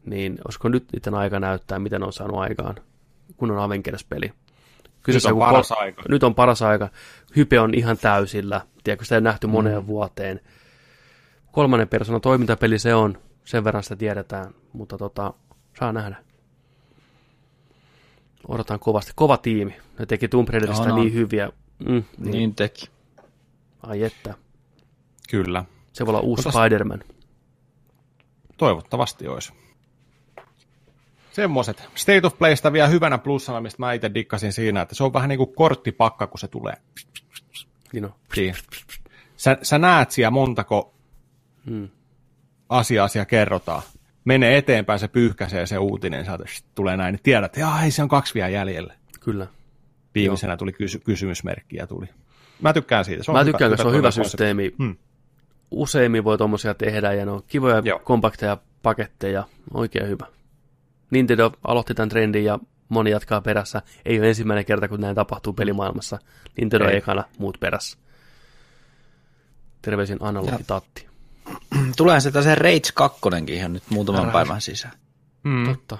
niin 0.06 0.38
olisiko 0.45 0.69
nyt 0.69 0.86
niiden 0.94 1.14
aika 1.14 1.40
näyttää, 1.40 1.80
miten 1.80 2.02
ne 2.02 2.07
on 2.07 2.14
saanut 2.14 2.40
aikaan 2.40 2.76
kun 3.38 3.52
on 3.52 3.60
Avengers-peli. 3.60 4.31
Kyseessä 5.03 5.30
Nyt 5.30 5.34
on 5.34 5.40
paras 5.40 5.69
kol- 5.69 5.77
aika. 5.80 6.03
Nyt 6.10 6.23
on 6.23 6.36
paras 6.36 6.61
aika. 6.61 6.90
Hype 7.36 7.60
on 7.60 7.73
ihan 7.73 7.98
täysillä. 7.98 8.61
Tiedätkö, 8.84 9.06
sitä 9.06 9.15
ei 9.15 9.22
nähty 9.22 9.48
moneen 9.48 9.88
vuoteen. 9.88 10.40
Kolmannen 11.60 11.88
persoonan 11.88 12.22
toimintapeli 12.22 12.80
se 12.80 12.95
on. 12.95 13.18
Sen 13.45 13.64
verran 13.64 13.84
sitä 13.84 13.95
tiedetään. 13.95 14.53
Mutta 14.73 14.98
tota, 14.98 15.34
saa 15.80 15.91
nähdä. 15.94 16.15
Odotan 18.48 18.80
kovasti. 18.80 19.11
Kova 19.15 19.38
tiimi. 19.38 19.76
Ne 19.99 20.06
teki 20.06 20.27
Tomb 20.27 20.49
Raiderista 20.49 20.84
On, 20.84 20.91
on. 20.91 20.99
niin 20.99 21.14
hyviä. 21.14 21.49
Mm, 21.80 22.03
niin. 22.18 22.31
Niin 22.31 22.56
teki. 22.56 22.90
Ai 23.84 24.03
että. 24.03 24.34
Kyllä. 25.30 25.65
Se 25.94 26.06
voi 26.06 26.11
olla 26.11 26.19
uusi 26.22 26.48
Mutta- 26.48 26.60
Spider-Man. 26.60 27.03
Toivottavasti 28.57 29.27
olisi. 29.27 29.53
Semmoiset. 31.31 31.90
State 31.95 32.27
of 32.27 32.38
Playsta 32.38 32.73
vielä 32.73 32.88
hyvänä 32.88 33.18
plussana, 33.18 33.61
mistä 33.61 33.77
mä 33.80 33.94
itse 33.94 34.11
dikkasin 34.14 34.53
siinä, 34.53 34.81
että 34.81 34.95
se 34.95 35.03
on 35.03 35.14
vähän 35.14 35.30
niin 35.30 35.38
kuin 35.38 35.56
korttipakka, 35.56 36.27
kun 36.27 36.40
se 36.40 36.48
tulee. 36.48 36.76
Niin 37.94 38.06
on. 38.06 38.14
Siinä. 38.34 38.57
Sä, 39.38 39.57
sä 39.61 39.77
näet 39.77 40.11
siellä 40.11 40.31
montako 40.31 40.94
Mm. 41.65 41.90
asiaa 42.69 43.07
siellä 43.07 43.26
kerrotaan. 43.26 43.81
Menee 44.26 44.57
eteenpäin, 44.57 44.99
se 44.99 45.07
pyyhkäisee 45.07 45.65
se 45.65 45.77
uutinen, 45.77 46.26
shht, 46.26 46.65
tulee 46.76 46.98
näin, 46.98 47.14
niin 47.14 47.23
tiedät, 47.23 47.57
että 47.57 47.69
hei, 47.69 47.91
se 47.91 48.03
on 48.03 48.10
kaksi 48.10 48.34
vielä 48.34 48.49
jäljellä. 48.49 48.94
Kyllä. 49.19 49.48
Viimeisenä 50.15 50.57
tuli 50.57 50.72
kysy- 50.72 50.99
kysymysmerkki 50.99 51.76
ja 51.77 51.88
tuli. 51.88 52.06
Mä 52.61 52.73
tykkään 52.73 53.06
siitä. 53.06 53.23
Se 53.23 53.31
on 53.31 53.36
Mä 53.36 53.40
hyvä, 53.44 53.52
tykkään, 53.52 53.72
koska 53.72 53.84
se 53.84 53.88
on 53.88 53.95
hyvä 53.95 54.11
systeemi. 54.11 54.72
Hmm. 54.77 54.95
Useimmin 55.72 56.23
voi 56.23 56.38
tommosia 56.38 56.73
tehdä 56.73 57.14
ja 57.14 57.26
ne 57.26 57.31
on 57.31 57.44
kivoja, 57.48 57.81
Joo. 57.86 57.99
kompakteja 57.99 58.57
paketteja. 58.84 59.44
Oikein 59.73 60.07
hyvä. 60.07 60.26
Nintendo 61.11 61.52
aloitti 61.68 61.94
tämän 61.94 62.10
trendin 62.10 62.44
ja 62.44 62.60
moni 62.90 63.11
jatkaa 63.11 63.41
perässä. 63.41 63.81
Ei 64.06 64.19
ole 64.19 64.27
ensimmäinen 64.27 64.65
kerta, 64.65 64.88
kun 64.88 65.02
näin 65.02 65.15
tapahtuu 65.15 65.53
pelimaailmassa. 65.53 66.19
Nintendo 66.57 66.90
Ei. 66.90 66.98
ekana, 66.98 67.23
muut 67.38 67.57
perässä. 67.60 67.98
Terveisin 69.81 70.18
analogi 70.19 70.64
Tulee 71.97 72.19
se 72.19 72.31
se 72.43 72.55
Rage 72.55 72.89
2 72.93 73.19
ihan 73.47 73.73
nyt 73.73 73.83
muutaman 73.89 74.21
Rage. 74.21 74.33
päivän 74.33 74.61
sisään. 74.61 74.93
Mm. 75.43 75.65
Totta. 75.65 75.97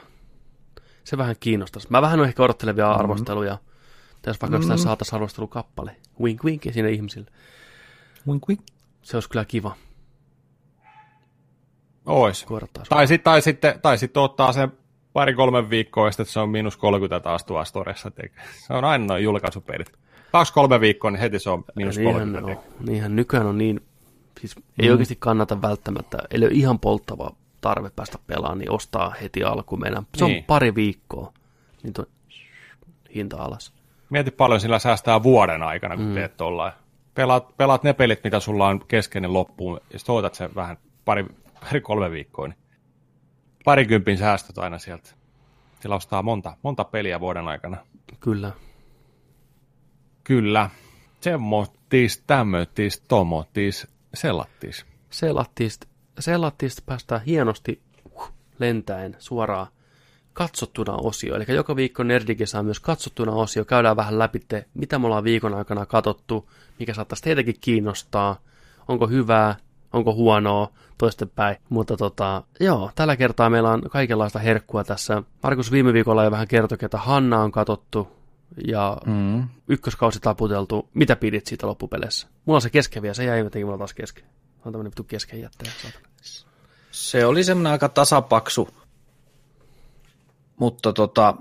Se 1.04 1.18
vähän 1.18 1.36
kiinnostaisi. 1.40 1.88
Mä 1.90 2.02
vähän 2.02 2.20
ehkä 2.20 2.44
odottelen 2.44 2.76
vielä 2.76 2.92
arvosteluja. 2.92 3.58
Tässä 4.22 4.42
vaikka 4.42 4.68
mm. 4.68 4.78
saataisiin 4.78 5.16
arvostelukappale. 5.16 5.96
Wink 6.22 6.44
wink 6.44 6.64
sinne 6.72 6.92
ihmisille. 6.92 7.32
Wink, 8.28 8.50
wink. 8.50 8.62
Se 9.02 9.18
olisi 9.18 9.30
kyllä 9.30 9.46
kiva. 9.46 9.76
Ois. 12.06 12.46
Tai 12.90 13.08
sitten 13.08 13.24
tai 13.24 13.42
sitten, 13.42 13.80
tai 13.82 13.98
sitten 13.98 14.24
ottaa 14.24 14.54
sen 14.54 14.72
pari-kolme 15.14 15.70
viikkoa, 15.70 16.08
ja 16.08 16.12
sitten 16.12 16.26
se 16.26 16.40
on 16.40 16.50
miinus 16.50 16.78
30 16.78 17.20
taas 17.20 17.44
tuolla 17.44 17.66
storessa. 17.66 18.12
Se 18.68 18.74
on 18.74 18.86
aina 18.86 19.06
noin 19.06 19.24
julkaisupelit. 19.24 19.92
Kaksi-kolme 20.32 20.80
viikkoa, 20.80 21.12
niin 21.12 21.20
heti 21.20 21.40
se 21.40 21.50
on 21.50 21.64
miinus 21.76 21.98
niinhän, 21.98 22.16
30. 22.16 22.52
no, 22.52 22.64
niinhän 22.80 23.16
nykyään 23.16 23.46
on 23.46 23.58
niin, 23.58 23.82
siis 24.42 24.56
ei 24.80 24.92
oikeasti 24.92 25.16
kannata 25.20 25.62
välttämättä, 25.62 26.18
eli 26.32 26.46
ole 26.46 26.54
ihan 26.54 26.80
polttava 26.80 27.32
tarve 27.62 27.90
päästä 27.90 28.18
pelaamaan, 28.28 28.58
niin 28.58 28.72
ostaa 28.72 29.16
heti 29.22 29.44
alkuun 29.44 29.82
mennä. 29.82 30.04
Se 30.18 30.26
on 30.26 30.32
Niin. 30.32 30.44
pari 30.44 30.76
viikkoa, 30.76 31.34
niin 31.84 31.94
tuo 31.94 32.06
hinta 33.16 33.38
alas. 33.38 33.74
Mieti 34.10 34.32
paljon 34.32 34.60
sillä 34.60 34.80
säästää 34.80 35.24
vuoden 35.24 35.64
aikana, 35.64 35.96
kun 35.96 36.06
mm. 36.06 36.14
teet 36.14 36.38
tollain. 36.38 36.74
Pelaat, 37.16 37.58
pelaat 37.58 37.84
ne 37.84 37.94
pelit, 37.94 38.24
mitä 38.24 38.40
sulla 38.40 38.68
on 38.68 38.86
keskeinen 38.88 39.34
loppuun, 39.34 39.80
ja 39.94 40.00
sitten 40.00 40.30
sen 40.34 40.56
vähän 40.56 40.78
pari, 41.06 41.26
pari 41.60 41.82
kolme 41.82 42.12
viikkoa, 42.12 42.48
niin 42.48 42.58
parikympin 43.66 44.18
säästöt 44.18 44.58
aina 44.58 44.78
sieltä. 44.78 45.10
Sillä 45.80 45.96
ostaa 45.96 46.24
monta, 46.24 46.58
monta 46.64 46.84
peliä 46.84 47.20
vuoden 47.20 47.48
aikana. 47.48 47.78
Kyllä. 48.20 48.52
Kyllä. 50.24 50.70
Semmoittis, 51.22 52.24
tämmöittis, 52.28 53.02
tomottis, 53.02 53.88
sellattis. 54.14 54.86
Selattiin, 55.10 55.72
selattiin 56.20 56.72
päästään 56.86 57.22
hienosti 57.22 57.82
lentäen 58.60 59.16
suoraan 59.20 59.68
katsottuna 60.34 60.94
osio. 60.94 61.36
Eli 61.36 61.46
joka 61.48 61.76
viikko 61.76 62.04
Nerdikin 62.04 62.48
saa 62.48 62.64
myös 62.64 62.80
katsottuna 62.80 63.32
osio. 63.32 63.66
Käydään 63.66 63.96
vähän 63.96 64.20
läpi, 64.20 64.40
mitä 64.74 65.00
me 65.00 65.06
ollaan 65.06 65.24
viikon 65.24 65.54
aikana 65.54 65.86
katsottu, 65.86 66.50
mikä 66.80 66.94
saattaisi 66.94 67.24
teitäkin 67.24 67.56
kiinnostaa, 67.62 68.40
onko 68.88 69.08
hyvää, 69.08 69.56
onko 69.94 70.14
huonoa, 70.14 70.72
toistepäin. 70.98 71.58
Mutta 71.70 71.98
tota, 71.98 72.44
joo, 72.60 72.92
tällä 72.96 73.16
kertaa 73.16 73.50
meillä 73.50 73.72
on 73.72 73.82
kaikenlaista 73.82 74.40
herkkua 74.40 74.84
tässä. 74.84 75.24
Markus 75.44 75.72
viime 75.72 75.94
viikolla 75.94 76.24
jo 76.24 76.32
vähän 76.32 76.48
kertoi, 76.48 76.78
että 76.82 76.98
Hanna 76.98 77.42
on 77.42 77.52
katsottu. 77.52 78.19
Ja 78.68 78.98
Mm. 79.06 79.50
ykköskausi 79.68 80.20
taputeltu. 80.20 80.90
Mitä 80.94 81.16
pidit 81.16 81.48
siitä 81.48 81.68
loppupeleissä? 81.68 82.28
Mulla 82.46 82.58
on 82.58 82.62
se 82.62 82.70
kesken 82.70 83.02
vielä, 83.02 83.14
se 83.14 83.24
jäi 83.24 83.40
jotenkin 83.40 83.66
mulla 83.68 83.78
taas 83.78 83.94
kesken. 83.94 84.24
On 84.66 84.72
tämmönen 84.72 84.86
vittu 84.92 85.04
kesken 85.04 85.42
jättäjä. 85.42 85.72
Se 86.92 87.26
oli 87.26 87.44
semmoinen 87.44 87.72
aika 87.72 87.90
tasapaksu, 87.90 88.70
mutta 90.58 90.94
tota, 90.94 91.36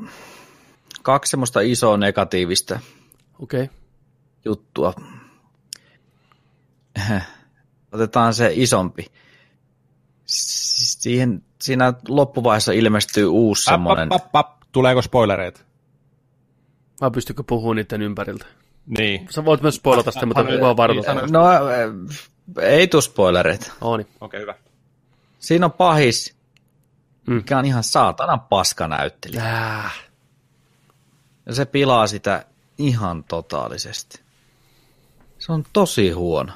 kaksi 1.02 1.30
semmoista 1.30 1.60
isoa 1.60 1.96
negatiivista 1.96 2.80
Okei. 3.42 3.62
Okay. 3.64 3.76
juttua. 4.44 4.94
Otetaan 7.92 8.34
se 8.34 8.50
isompi. 8.54 9.06
Si- 10.24 10.78
Siihen, 10.98 11.42
siinä 11.60 11.92
loppuvaiheessa 12.08 12.72
ilmestyy 12.72 13.26
uusi 13.26 13.64
semmoinen. 13.64 14.08
Tuleeko 14.72 15.02
spoilereita? 15.02 15.60
Vai 17.00 17.10
pystykö 17.10 17.42
puhumaan 17.46 17.76
niiden 17.76 18.02
ympäriltä? 18.02 18.46
Niin. 18.98 19.26
Sä 19.30 19.44
voit 19.44 19.62
myös 19.62 19.74
spoilata 19.74 20.10
sitä, 20.10 20.26
mutta 20.26 20.44
vaan 20.60 20.76
varoita. 20.76 21.14
niin, 21.14 21.32
No, 21.32 21.46
äh, 21.48 22.62
ei 22.62 22.86
tuu 22.88 23.00
spoilereita. 23.00 23.72
Oni. 23.80 24.06
Okei, 24.20 24.40
hyvä. 24.40 24.54
Siinä 25.38 25.66
on 25.66 25.72
pahis, 25.72 26.38
Mm. 27.26 27.34
mikä 27.34 27.58
on 27.58 27.64
ihan 27.64 27.84
saatanan 27.84 28.40
paska 28.40 28.88
näyttelijä. 28.88 29.42
Äh. 29.44 29.94
Ja 31.46 31.54
se 31.54 31.64
pilaa 31.64 32.06
sitä 32.06 32.44
ihan 32.78 33.24
totaalisesti. 33.24 34.20
Se 35.38 35.52
on 35.52 35.64
tosi 35.72 36.10
huono. 36.10 36.52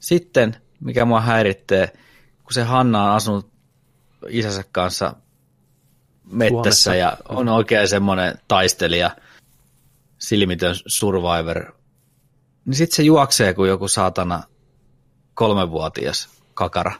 Sitten, 0.00 0.56
mikä 0.80 1.04
mua 1.04 1.20
häiritsee, 1.20 1.86
kun 2.44 2.52
se 2.52 2.62
Hanna 2.62 3.04
on 3.04 3.10
asunut 3.16 3.50
isänsä 4.28 4.64
kanssa 4.72 5.14
mettässä 6.30 6.82
Suomessa. 6.82 6.94
ja 6.94 7.16
on 7.28 7.48
oikein 7.48 7.88
semmoinen 7.88 8.38
taistelija, 8.48 9.10
silmitön 10.18 10.74
survivor, 10.86 11.72
niin 12.64 12.74
sitten 12.74 12.96
se 12.96 13.02
juoksee 13.02 13.54
kuin 13.54 13.68
joku 13.68 13.88
saatana 13.88 14.42
kolmevuotias 15.34 16.28
kakara. 16.54 16.92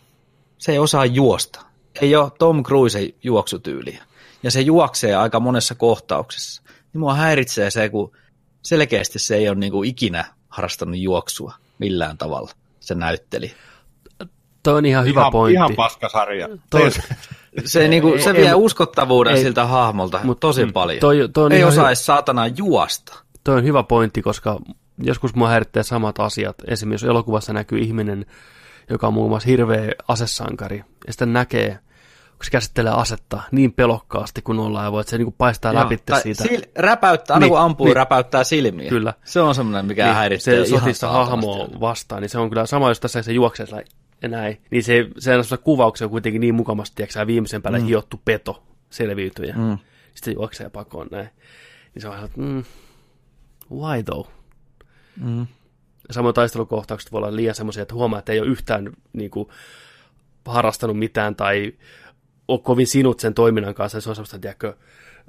Se 0.58 0.72
ei 0.72 0.78
osaa 0.78 1.06
juosta. 1.06 1.62
Ei 2.00 2.16
ole 2.16 2.30
Tom 2.38 2.62
Cruisen 2.62 3.08
juoksutyyliä. 3.22 4.04
Ja 4.42 4.50
se 4.50 4.60
juoksee 4.60 5.14
aika 5.14 5.40
monessa 5.40 5.74
kohtauksessa. 5.74 6.62
Niin 6.92 7.00
mua 7.00 7.14
häiritsee 7.14 7.70
se, 7.70 7.88
kun 7.88 8.12
selkeästi 8.62 9.18
se 9.18 9.36
ei 9.36 9.48
ole 9.48 9.58
niinku 9.58 9.82
ikinä 9.82 10.24
harrastanut 10.48 10.98
juoksua 10.98 11.54
millään 11.78 12.18
tavalla. 12.18 12.52
Se 12.80 12.94
näytteli. 12.94 13.54
Toi 14.62 14.74
on 14.74 14.86
ihan 14.86 15.04
hyvä 15.04 15.20
ihan, 15.20 15.32
pointti. 15.32 15.54
Ihan 15.54 15.74
paskasarja. 15.76 16.48
Toi, 16.70 16.90
Se, 17.64 17.88
niinku, 17.88 18.14
se 18.18 18.30
ei- 18.30 18.36
vie 18.36 18.48
ei- 18.48 18.54
uskottavuuden 18.54 19.34
ei- 19.34 19.42
siltä 19.42 19.66
hahmolta 19.66 20.20
mut- 20.22 20.40
tosi 20.40 20.64
mm, 20.64 20.72
paljon. 20.72 21.00
toi- 21.00 21.28
toi 21.32 21.44
on 21.44 21.52
ei 21.52 21.64
osaa 21.64 21.76
hyvä. 21.82 21.88
edes 21.88 22.06
saatana 22.06 22.46
juosta. 22.46 23.18
toi 23.44 23.56
on 23.56 23.64
hyvä 23.64 23.82
pointti, 23.82 24.22
koska 24.22 24.58
joskus 25.02 25.34
mua 25.34 25.48
häiritsee 25.48 25.82
samat 25.82 26.20
asiat. 26.20 26.56
Esimerkiksi 26.66 27.06
jos 27.06 27.10
elokuvassa 27.10 27.52
näkyy 27.52 27.78
ihminen, 27.78 28.26
joka 28.90 29.06
on 29.06 29.14
muun 29.14 29.28
muassa 29.30 29.48
hirveä 29.48 29.90
asesankari, 30.08 30.76
ja 31.06 31.12
sitten 31.12 31.32
näkee, 31.32 31.68
kun 32.36 32.44
se 32.44 32.50
käsittelee 32.50 32.92
asetta 32.92 33.42
niin 33.52 33.72
pelokkaasti 33.72 34.42
kuin 34.42 34.58
ollaan, 34.58 34.84
ja 34.84 34.92
voi, 34.92 35.00
että 35.00 35.10
se 35.10 35.18
niinku 35.18 35.34
paistaa 35.38 35.72
Joo, 35.72 35.82
läpi 35.82 35.98
siitä. 36.22 36.44
Sil, 36.48 36.62
räpäyttää, 36.78 37.34
aina 37.34 37.44
Niin, 37.44 37.50
kun 37.50 37.60
ampuu, 37.60 37.86
niin. 37.86 37.96
räpäyttää 37.96 38.44
silmiä. 38.44 38.88
Kyllä. 38.88 39.14
Se 39.24 39.40
on 39.40 39.54
semmoinen, 39.54 39.86
mikä 39.86 40.04
niin, 40.04 40.14
häiritsee 40.14 40.64
se 40.64 40.74
ihan 40.74 40.94
saatanasti. 40.94 41.30
hahmoa 41.30 41.68
vastaan, 41.80 42.22
niin 42.22 42.28
se 42.28 42.38
on 42.38 42.48
kyllä 42.48 42.66
sama, 42.66 42.88
jos 42.88 43.00
tässä 43.00 43.22
se 43.22 43.32
juoksee 43.32 43.66
ja 44.22 44.28
näin, 44.28 44.62
niin 44.70 44.84
se, 44.84 45.08
se 45.18 45.36
on 45.36 45.44
kuvauksia 45.64 46.06
on 46.06 46.10
kuitenkin 46.10 46.40
niin 46.40 46.54
mukavasti, 46.54 46.96
tiedätkö, 46.96 47.26
viimeisen 47.26 47.62
päälle 47.62 47.78
mm. 47.78 47.86
hiottu 47.86 48.20
peto 48.24 48.62
selviytyjä. 48.90 49.54
Mm. 49.54 49.78
Sitten 50.14 50.24
se 50.24 50.30
juoksee 50.32 50.70
pakoon 50.70 51.08
näin. 51.10 51.28
Niin 51.94 52.02
se 52.02 52.08
on 52.08 52.14
ihan, 52.14 52.26
että, 52.26 52.40
mm, 52.40 52.64
why 53.70 54.02
though? 54.02 54.28
Mm. 55.24 55.46
Samoin 56.10 56.34
taistelukohtaukset 56.34 57.12
voi 57.12 57.18
olla 57.18 57.36
liian 57.36 57.54
semmoisia, 57.54 57.82
että 57.82 57.94
huomaa, 57.94 58.18
että 58.18 58.32
ei 58.32 58.40
ole 58.40 58.48
yhtään 58.48 58.92
niin 59.12 59.30
kuin, 59.30 59.48
harrastanut 60.44 60.98
mitään 60.98 61.36
tai 61.36 61.72
ole 62.48 62.60
kovin 62.60 62.86
sinut 62.86 63.20
sen 63.20 63.34
toiminnan 63.34 63.74
kanssa. 63.74 64.00
Se 64.00 64.08
on 64.08 64.16
semmoista, 64.16 64.38
tiedätkö, 64.38 64.76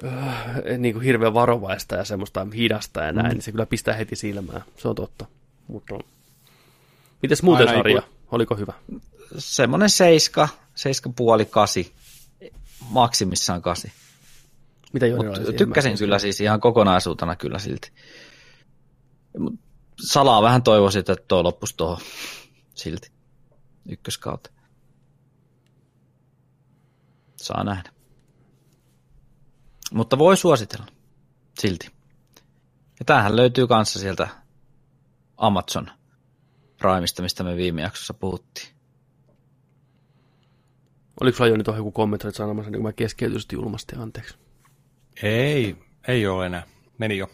äh, 0.03 0.77
niin 0.77 0.93
kuin 0.93 1.03
hirveän 1.03 1.33
varovaista 1.33 1.95
ja 1.95 2.03
semmoista 2.03 2.47
hidasta 2.55 3.01
ja 3.01 3.11
näin, 3.11 3.27
mm. 3.27 3.33
niin 3.33 3.41
se 3.41 3.51
kyllä 3.51 3.65
pistää 3.65 3.93
heti 3.93 4.15
silmään. 4.15 4.61
Se 4.77 4.87
on 4.87 4.95
totta. 4.95 5.25
Mutta 5.67 5.99
Mites 7.21 7.43
muuten 7.43 7.67
Aina 7.67 7.79
sarja? 7.79 7.99
iku- 7.99 8.20
Oliko 8.31 8.55
hyvä? 8.55 8.73
Semmoinen 9.37 9.89
seiska, 9.89 10.49
seiska 10.75 11.09
puoli 11.15 11.45
kasi, 11.45 11.93
maksimissaan 12.89 13.61
kasi. 13.61 13.91
Mitä 14.93 15.07
Joni 15.07 15.29
Mut 15.29 15.55
tykkäsin 15.57 15.97
kyllä 15.97 16.19
siis 16.19 16.41
ihan 16.41 16.61
kokonaisuutena 16.61 17.35
kyllä 17.35 17.59
silti. 17.59 17.91
Mut 19.37 19.53
salaa 19.99 20.41
vähän 20.41 20.63
toivoisin, 20.63 20.99
että 20.99 21.15
tuo 21.27 21.43
loppuisi 21.43 21.77
tuohon 21.77 21.97
silti 22.75 23.11
ykköskautta. 23.89 24.49
Saa 27.35 27.63
nähdä. 27.63 27.91
Mutta 29.91 30.17
voi 30.17 30.37
suositella 30.37 30.85
silti. 31.59 31.87
Ja 32.99 33.05
tämähän 33.05 33.35
löytyy 33.35 33.67
kanssa 33.67 33.99
sieltä 33.99 34.27
Amazon 35.37 35.91
Primeista, 36.81 37.21
mistä 37.21 37.43
me 37.43 37.55
viime 37.55 37.81
jaksossa 37.81 38.13
puhuttiin. 38.13 38.67
Oliko 41.21 41.37
sulla 41.37 41.49
Joni 41.49 41.63
tuohon 41.63 41.79
joku 41.79 41.91
kommentoit 41.91 42.35
sanomassa, 42.35 42.71
niin 42.71 42.79
kun 42.79 42.89
mä 42.89 42.93
keskeytyisesti 42.93 43.55
julmasti, 43.55 43.95
anteeksi. 43.99 44.35
Ei, 45.23 45.75
ei 46.07 46.27
ole 46.27 46.45
enää. 46.45 46.63
Meni 46.97 47.17
jo. 47.17 47.29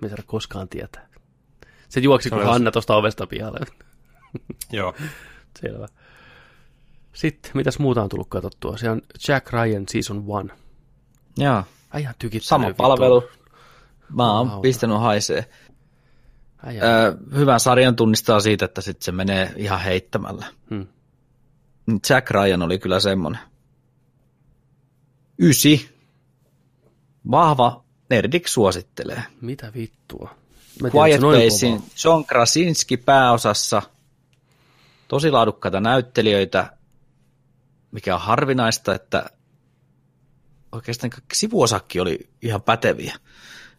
Me 0.00 0.06
ei 0.06 0.08
saada 0.08 0.22
koskaan 0.26 0.68
tietää. 0.68 1.08
Se 1.88 2.00
juoksi, 2.00 2.30
kun 2.30 2.38
oli- 2.38 2.46
Hanna 2.46 2.70
tuosta 2.70 2.96
ovesta 2.96 3.26
pihalle. 3.26 3.58
Joo. 4.72 4.94
Selvä. 5.60 5.88
Sitten, 7.12 7.50
mitäs 7.54 7.78
muuta 7.78 8.02
on 8.02 8.08
tullut 8.08 8.28
katsottua? 8.28 8.76
Se 8.76 8.90
on 8.90 9.02
Jack 9.28 9.52
Ryan 9.52 9.84
Season 9.88 10.24
1. 10.44 10.56
Joo, 11.36 11.62
Äijä 11.90 12.14
tykittänyt. 12.18 12.44
sama 12.44 12.74
palvelu. 12.76 13.24
Mä 14.16 14.32
oon 14.32 14.60
pistänyt 14.60 14.98
haisee. 15.00 15.50
Öö, 16.66 17.14
hyvän 17.34 17.60
sarjan 17.60 17.96
tunnistaa 17.96 18.40
siitä, 18.40 18.64
että 18.64 18.80
sit 18.80 19.02
se 19.02 19.12
menee 19.12 19.52
ihan 19.56 19.80
heittämällä. 19.80 20.46
Hmm. 20.70 20.86
Jack 22.10 22.30
Ryan 22.30 22.62
oli 22.62 22.78
kyllä 22.78 23.00
semmonen. 23.00 23.40
Ysi. 25.38 25.90
Vahva. 27.30 27.84
Nerdik 28.10 28.48
suosittelee. 28.48 29.22
Mitä 29.40 29.72
vittua? 29.74 30.34
Mä 30.82 30.88
Quiet 30.94 31.20
Placein. 31.20 31.82
John 32.04 32.24
Krasinski 32.24 32.96
pääosassa. 32.96 33.82
Tosi 35.08 35.30
laadukkaita 35.30 35.80
näyttelijöitä, 35.80 36.76
mikä 37.90 38.14
on 38.14 38.20
harvinaista, 38.20 38.94
että 38.94 39.30
oikeastaan 40.72 41.10
kaikki 41.10 41.36
sivuosakki 41.36 42.00
oli 42.00 42.30
ihan 42.42 42.62
päteviä. 42.62 43.16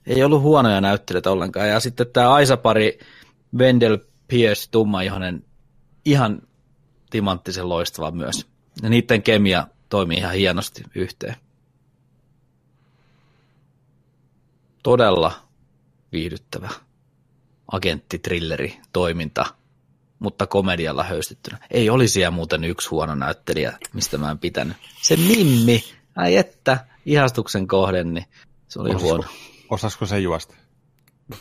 Ei 0.07 0.23
ollut 0.23 0.41
huonoja 0.41 0.81
näyttelijöitä 0.81 1.31
ollenkaan. 1.31 1.69
Ja 1.69 1.79
sitten 1.79 2.07
tämä 2.07 2.33
Aisa-pari 2.33 2.99
Wendell 3.57 3.97
Pierce, 4.27 4.69
tummaihoinen, 4.71 5.45
ihan 6.05 6.41
timanttisen 7.09 7.69
loistava 7.69 8.11
myös. 8.11 8.45
Ja 8.83 8.89
niiden 8.89 9.23
kemia 9.23 9.67
toimii 9.89 10.17
ihan 10.17 10.33
hienosti 10.33 10.83
yhteen. 10.95 11.35
Todella 14.83 15.31
viihdyttävä 16.11 16.69
agenttitrilleri 17.71 18.77
toiminta, 18.93 19.45
mutta 20.19 20.47
komedialla 20.47 21.03
höystettynä. 21.03 21.57
Ei 21.71 21.89
olisi 21.89 22.13
siellä 22.13 22.31
muuten 22.31 22.63
yksi 22.63 22.89
huono 22.89 23.15
näyttelijä, 23.15 23.77
mistä 23.93 24.17
mä 24.17 24.31
en 24.31 24.39
pitänyt. 24.39 24.77
Se 25.01 25.17
Mimmi, 25.17 25.83
ai 26.15 26.35
että, 26.35 26.85
ihastuksen 27.05 27.67
kohden, 27.67 28.13
niin 28.13 28.25
se 28.67 28.79
oli 28.79 28.89
Osasko, 28.89 29.07
huono. 29.07 29.23
Osasko 29.73 30.05
se 30.05 30.19
juosta? 30.19 30.55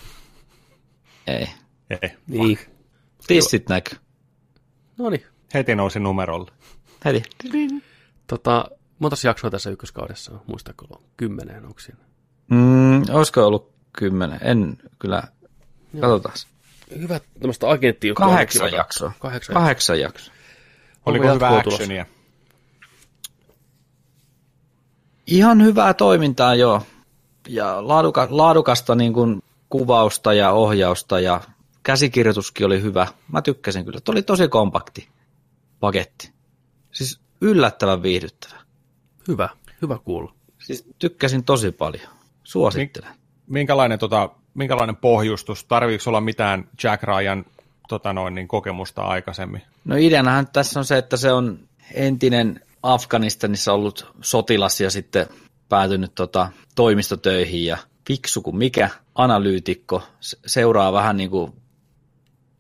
Ei. 1.27 1.49
Ei. 1.91 2.11
Niin. 2.27 2.59
Tissit 3.27 3.69
näkyy. 3.69 3.99
No 4.99 5.11
niin. 5.11 5.25
Heti 5.55 5.75
nousi 5.75 6.01
numerolle. 6.01 6.51
Heti. 7.05 7.23
Tota, 8.27 8.69
montas 8.99 9.25
jaksoa 9.25 9.51
tässä 9.51 9.71
ykköskaudessa 9.71 10.33
on? 10.33 10.41
Muistatko? 10.47 11.03
Kymmenen, 11.17 11.67
onko 11.67 11.81
siinä? 11.81 12.01
Mm, 12.51 13.03
olisiko 13.11 13.47
ollut 13.47 13.73
kymmenen? 13.93 14.39
En 14.43 14.79
kyllä. 14.99 15.23
Katsotaan. 16.01 16.35
Hyvä 16.99 17.21
tämmöistä 17.41 17.71
agenttia. 17.71 18.15
Kahdeksan 18.15 18.73
jaksoa. 18.73 19.13
Kahdeksan 19.19 19.55
jaksoa. 19.55 19.63
Kahdeksan 19.63 20.01
jaksoa. 20.01 20.35
Oliko 21.07 21.35
hyvä 21.35 21.57
actionia? 21.57 22.07
Ihan 25.27 25.63
hyvää 25.63 25.95
toimintaa, 25.95 26.55
joo. 26.55 26.83
Ja 27.49 27.89
laaduka, 27.89 28.27
laadukasta 28.31 28.95
niin 28.95 29.13
kuin 29.13 29.43
kuvausta 29.69 30.33
ja 30.33 30.51
ohjausta 30.51 31.21
ja 31.21 31.41
käsikirjoituskin 31.83 32.67
oli 32.67 32.83
hyvä. 32.83 33.07
Mä 33.33 33.43
tykkäsin 33.43 33.85
kyllä. 33.85 34.01
Tuo 34.01 34.13
oli 34.13 34.23
tosi 34.23 34.49
kompakti 34.49 35.09
paketti. 35.81 36.33
Siis 36.93 37.21
yllättävän 37.41 38.03
viihdyttävä. 38.03 38.57
Hyvä. 39.29 39.49
Hyvä 39.83 39.99
kuulla. 40.05 40.35
Siis 40.59 40.85
tykkäsin 40.99 41.45
tosi 41.45 41.73
paljon. 41.73 42.09
Suosittelen. 42.45 43.15
Minkälainen, 43.47 43.99
tota, 43.99 44.31
minkälainen 44.55 44.97
pohjustus? 44.97 45.65
Tarviiko 45.65 46.05
olla 46.07 46.21
mitään 46.21 46.69
Jack 46.83 47.03
Ryan 47.03 47.45
tota 47.89 48.13
noin, 48.13 48.35
niin 48.35 48.49
kokemusta 48.49 49.03
aikaisemmin? 49.03 49.63
No 49.85 49.97
ideanahan 49.97 50.49
tässä 50.53 50.81
on 50.81 50.85
se, 50.85 50.99
että 50.99 51.17
se 51.17 51.33
on 51.33 51.59
entinen 51.95 52.61
Afganistanissa 52.83 53.73
ollut 53.73 54.13
sotilas 54.21 54.81
ja 54.81 54.91
sitten 54.91 55.27
päätynyt 55.73 56.15
tota, 56.15 56.49
toimistotöihin 56.75 57.65
ja 57.65 57.79
fiksu 58.07 58.43
kuin 58.43 58.57
mikä 58.57 58.91
analyytikko 59.15 60.03
se- 60.21 60.39
seuraa 60.47 60.93
vähän 60.93 61.17
niin 61.17 61.31
kuin 61.31 61.53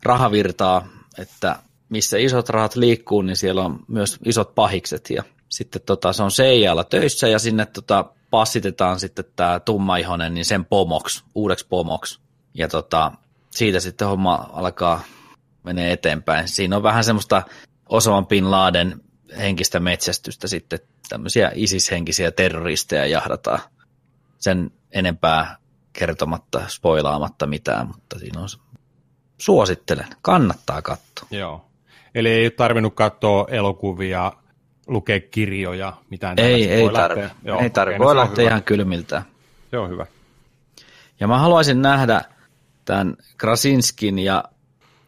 rahavirtaa, 0.03 0.89
että 1.19 1.59
missä 1.89 2.19
isot 2.19 2.49
rahat 2.49 2.77
liikkuu, 2.77 3.23
niin 3.23 3.37
siellä 3.37 3.65
on 3.65 3.79
myös 3.89 4.19
isot 4.25 4.55
pahikset 4.55 5.11
ja 5.11 5.23
sitten 5.49 5.83
tota, 5.87 6.13
se 6.13 6.23
on 6.23 6.31
CIAlla 6.31 6.85
töissä 6.85 7.29
ja 7.29 7.39
sinne 7.39 7.67
tota, 7.67 8.05
passitetaan 8.31 9.01
sitten 9.01 9.25
tämä 9.37 9.61
tummaihonen 9.61 10.35
niin 10.35 10.45
sen 10.45 10.65
pomoksi, 10.65 11.25
uudeksi 11.35 11.67
pomoksi. 11.69 12.21
Ja 12.55 12.69
tota, 12.69 13.13
siitä 13.51 13.81
sitten 13.81 14.09
homma 14.09 14.51
alkaa 14.53 15.03
menee 15.63 15.93
eteenpäin. 15.93 16.49
Siinä 16.49 16.77
on 16.77 16.83
vähän 16.83 17.05
semmoista 17.05 17.43
Osama 17.89 18.23
Bin 18.23 18.51
Laden 18.51 19.01
henkistä 19.39 19.81
metsästystä 19.81 20.49
sitten, 20.49 20.79
tämmöisiä 21.09 21.53
ISIS-henkisiä 21.55 22.31
terroristeja 22.31 23.07
jahdataan 23.07 23.59
sen 24.39 24.71
enempää 24.93 25.57
kertomatta, 25.93 26.63
spoilaamatta 26.69 27.47
mitään, 27.47 27.87
mutta 27.87 28.19
siinä 28.19 28.41
on, 28.41 28.49
suosittelen, 29.39 30.07
kannattaa 30.23 30.83
katsoa. 30.83 31.29
Joo. 31.31 31.65
Eli 32.15 32.29
ei 32.31 32.45
ole 32.45 32.51
tarvinnut 32.51 32.95
katsoa 32.95 33.47
elokuvia, 33.51 34.33
lukea 34.87 35.21
kirjoja, 35.21 35.93
mitään 36.11 36.39
Ei, 36.39 36.69
ei 36.71 36.83
Voi 36.83 36.93
tarvi, 36.93 37.21
lähteä- 37.21 37.37
Joo, 37.45 37.61
ei 37.61 37.71
tarvi, 37.71 37.93
no 37.99 38.05
voi 38.05 38.11
on 38.11 38.17
lähteä 38.17 38.45
ihan 38.45 38.63
kylmiltään. 38.63 39.23
Se 39.71 39.79
on 39.79 39.91
hyvä. 39.91 40.07
Ja 41.21 41.29
mä 41.29 41.39
haluaisin 41.39 41.83
nähdä 41.83 42.25
tämän 42.85 43.17
Krasinskin 43.37 44.19
ja 44.19 44.45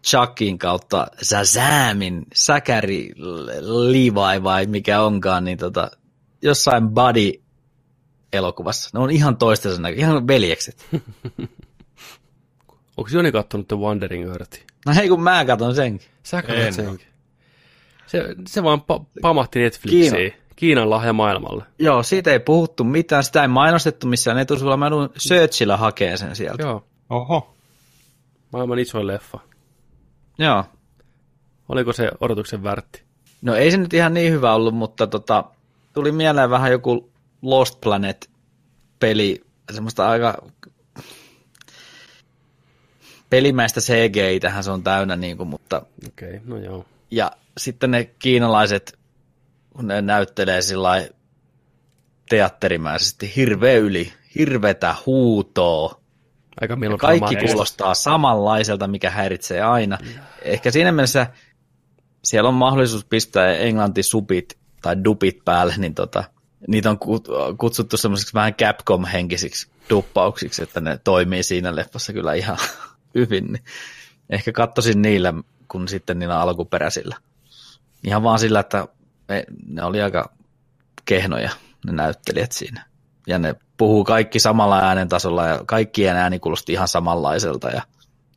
Chuckin 0.04 0.58
kautta 0.58 1.06
Zazamin, 1.24 2.26
Säkäri 2.34 3.12
Levi 3.60 4.42
vai 4.42 4.66
mikä 4.66 5.02
onkaan, 5.02 5.44
niin 5.44 5.58
tota, 5.58 5.90
jossain 6.42 6.88
body 6.88 7.32
elokuvassa. 8.32 8.90
Ne 8.94 9.00
on 9.00 9.10
ihan 9.10 9.36
toistensa 9.36 9.82
näkö, 9.82 9.96
ihan 9.96 10.26
veljekset. 10.26 10.86
Onko 12.96 13.10
Joni 13.12 13.32
kattonut 13.32 13.68
The 13.68 13.76
Wandering 13.76 14.28
Earth? 14.28 14.60
No 14.86 14.94
hei 14.94 15.08
kun 15.08 15.22
mä 15.22 15.44
katson 15.44 15.74
senkin. 15.74 16.08
Sä 16.22 16.38
En 16.38 16.44
katsot 16.44 16.72
senkin. 16.72 17.06
Se, 18.06 18.24
se 18.48 18.62
vaan 18.62 18.78
pa- 18.80 19.04
pamahti 19.22 19.58
Netflixiin. 19.58 20.12
Kiina. 20.12 20.34
Kiinan 20.56 20.90
lahja 20.90 21.12
maailmalle. 21.12 21.64
Joo, 21.78 22.02
siitä 22.02 22.32
ei 22.32 22.40
puhuttu 22.40 22.84
mitään, 22.84 23.24
sitä 23.24 23.42
ei 23.42 23.48
mainostettu 23.48 24.06
missään 24.06 24.38
etusivulla, 24.38 24.76
mä 24.76 24.86
joudun 24.86 25.10
searchillä 25.16 25.76
hakee 25.76 26.16
sen 26.16 26.36
sieltä. 26.36 26.62
Joo, 26.62 26.84
Oho. 27.10 27.54
maailman 28.52 28.78
isoin 28.78 29.06
leffa. 29.06 29.38
Joo. 30.38 30.64
Oliko 31.68 31.92
se 31.92 32.10
odotuksen 32.20 32.62
värtti? 32.62 33.02
No 33.42 33.54
ei 33.54 33.70
se 33.70 33.76
nyt 33.76 33.94
ihan 33.94 34.14
niin 34.14 34.32
hyvä 34.32 34.54
ollut, 34.54 34.74
mutta 34.74 35.06
tota, 35.06 35.44
tuli 35.92 36.12
mieleen 36.12 36.50
vähän 36.50 36.72
joku 36.72 37.10
Lost 37.42 37.80
Planet-peli, 37.80 39.44
semmoista 39.72 40.08
aika 40.08 40.42
pelimäistä 43.30 43.80
CGI 43.80 44.40
tähän 44.40 44.64
se 44.64 44.70
on 44.70 44.82
täynnä, 44.82 45.16
niin 45.16 45.36
kuin, 45.36 45.48
mutta 45.48 45.82
Okei, 46.08 46.28
okay, 46.28 46.40
no 46.44 46.58
joo. 46.58 46.84
ja 47.10 47.32
sitten 47.58 47.90
ne 47.90 48.04
kiinalaiset, 48.04 48.98
kun 49.76 49.86
ne 49.88 50.02
näyttelee 50.02 50.62
sillä 50.62 51.08
teatterimäisesti, 52.28 53.32
hirveä 53.36 53.78
yli, 53.78 54.12
hirvetä 54.34 54.94
huutoa, 55.06 56.00
Aika 56.60 56.76
kaikki 56.98 57.36
kuulostaa 57.36 57.94
samanlaiselta, 57.94 58.88
mikä 58.88 59.10
häiritsee 59.10 59.62
aina. 59.62 59.98
Ehkä 60.42 60.70
siinä 60.70 60.92
mielessä 60.92 61.26
siellä 62.24 62.48
on 62.48 62.54
mahdollisuus 62.54 63.04
pistää 63.04 63.56
englantisupit 63.56 64.58
tai 64.82 65.04
dupit 65.04 65.44
päälle, 65.44 65.74
niin 65.78 65.94
tota, 65.94 66.24
niitä 66.68 66.90
on 66.90 66.98
kut- 67.04 67.56
kutsuttu 67.58 67.96
semmoisiksi 67.96 68.34
vähän 68.34 68.54
Capcom-henkisiksi 68.54 69.68
duppauksiksi, 69.90 70.62
että 70.62 70.80
ne 70.80 71.00
toimii 71.04 71.42
siinä 71.42 71.76
leffassa 71.76 72.12
kyllä 72.12 72.34
ihan 72.34 72.58
hyvin. 73.14 73.52
Niin 73.52 73.64
ehkä 74.30 74.52
kattoisin 74.52 75.02
niillä, 75.02 75.34
kun 75.68 75.88
sitten 75.88 76.18
niillä 76.18 76.40
alkuperäisillä. 76.40 77.16
Ihan 78.04 78.22
vaan 78.22 78.38
sillä, 78.38 78.60
että 78.60 78.88
ne 79.66 79.84
oli 79.84 80.02
aika 80.02 80.30
kehnoja 81.04 81.50
ne 81.86 81.92
näyttelijät 81.92 82.52
siinä. 82.52 82.84
Ja 83.26 83.38
ne 83.38 83.54
puhuu 83.76 84.04
kaikki 84.04 84.38
samalla 84.38 84.78
äänen 84.78 85.08
tasolla 85.08 85.46
ja 85.46 85.60
kaikkien 85.66 86.16
ääni 86.16 86.38
kuulosti 86.38 86.72
ihan 86.72 86.88
samanlaiselta 86.88 87.70
ja 87.70 87.82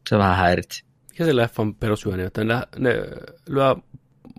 se 0.09 0.17
vähän 0.17 0.37
häiritsi. 0.37 0.85
Mikä 1.09 1.25
se 1.25 1.35
leffan 1.35 1.75
perusjuoni, 1.75 2.23
että 2.23 2.43
ne, 2.43 2.61
ne 2.79 2.93
lyö 3.49 3.75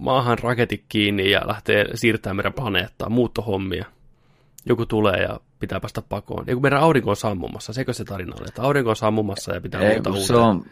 maahan 0.00 0.38
raketit 0.38 0.84
kiinni 0.88 1.30
ja 1.30 1.40
lähtee 1.46 1.86
siirtämään 1.94 2.36
meidän 2.36 2.52
planeettaa, 2.52 3.08
muuttohommia. 3.08 3.84
Joku 4.66 4.86
tulee 4.86 5.22
ja 5.22 5.40
pitää 5.58 5.80
päästä 5.80 6.02
pakoon. 6.02 6.44
Ja 6.46 6.54
kun 6.54 6.62
meidän 6.62 6.80
aurinko 6.80 7.10
on 7.10 7.16
sammumassa, 7.16 7.72
sekö 7.72 7.92
se 7.92 8.04
tarina 8.04 8.36
oli, 8.40 8.48
että 8.48 8.62
aurinko 8.62 8.90
on 8.90 8.96
sammumassa 8.96 9.54
ja 9.54 9.60
pitää 9.60 9.80
Ei, 9.80 9.92
muuttaa 9.92 10.12
kun 10.12 10.22
se 10.22 10.36
on, 10.36 10.64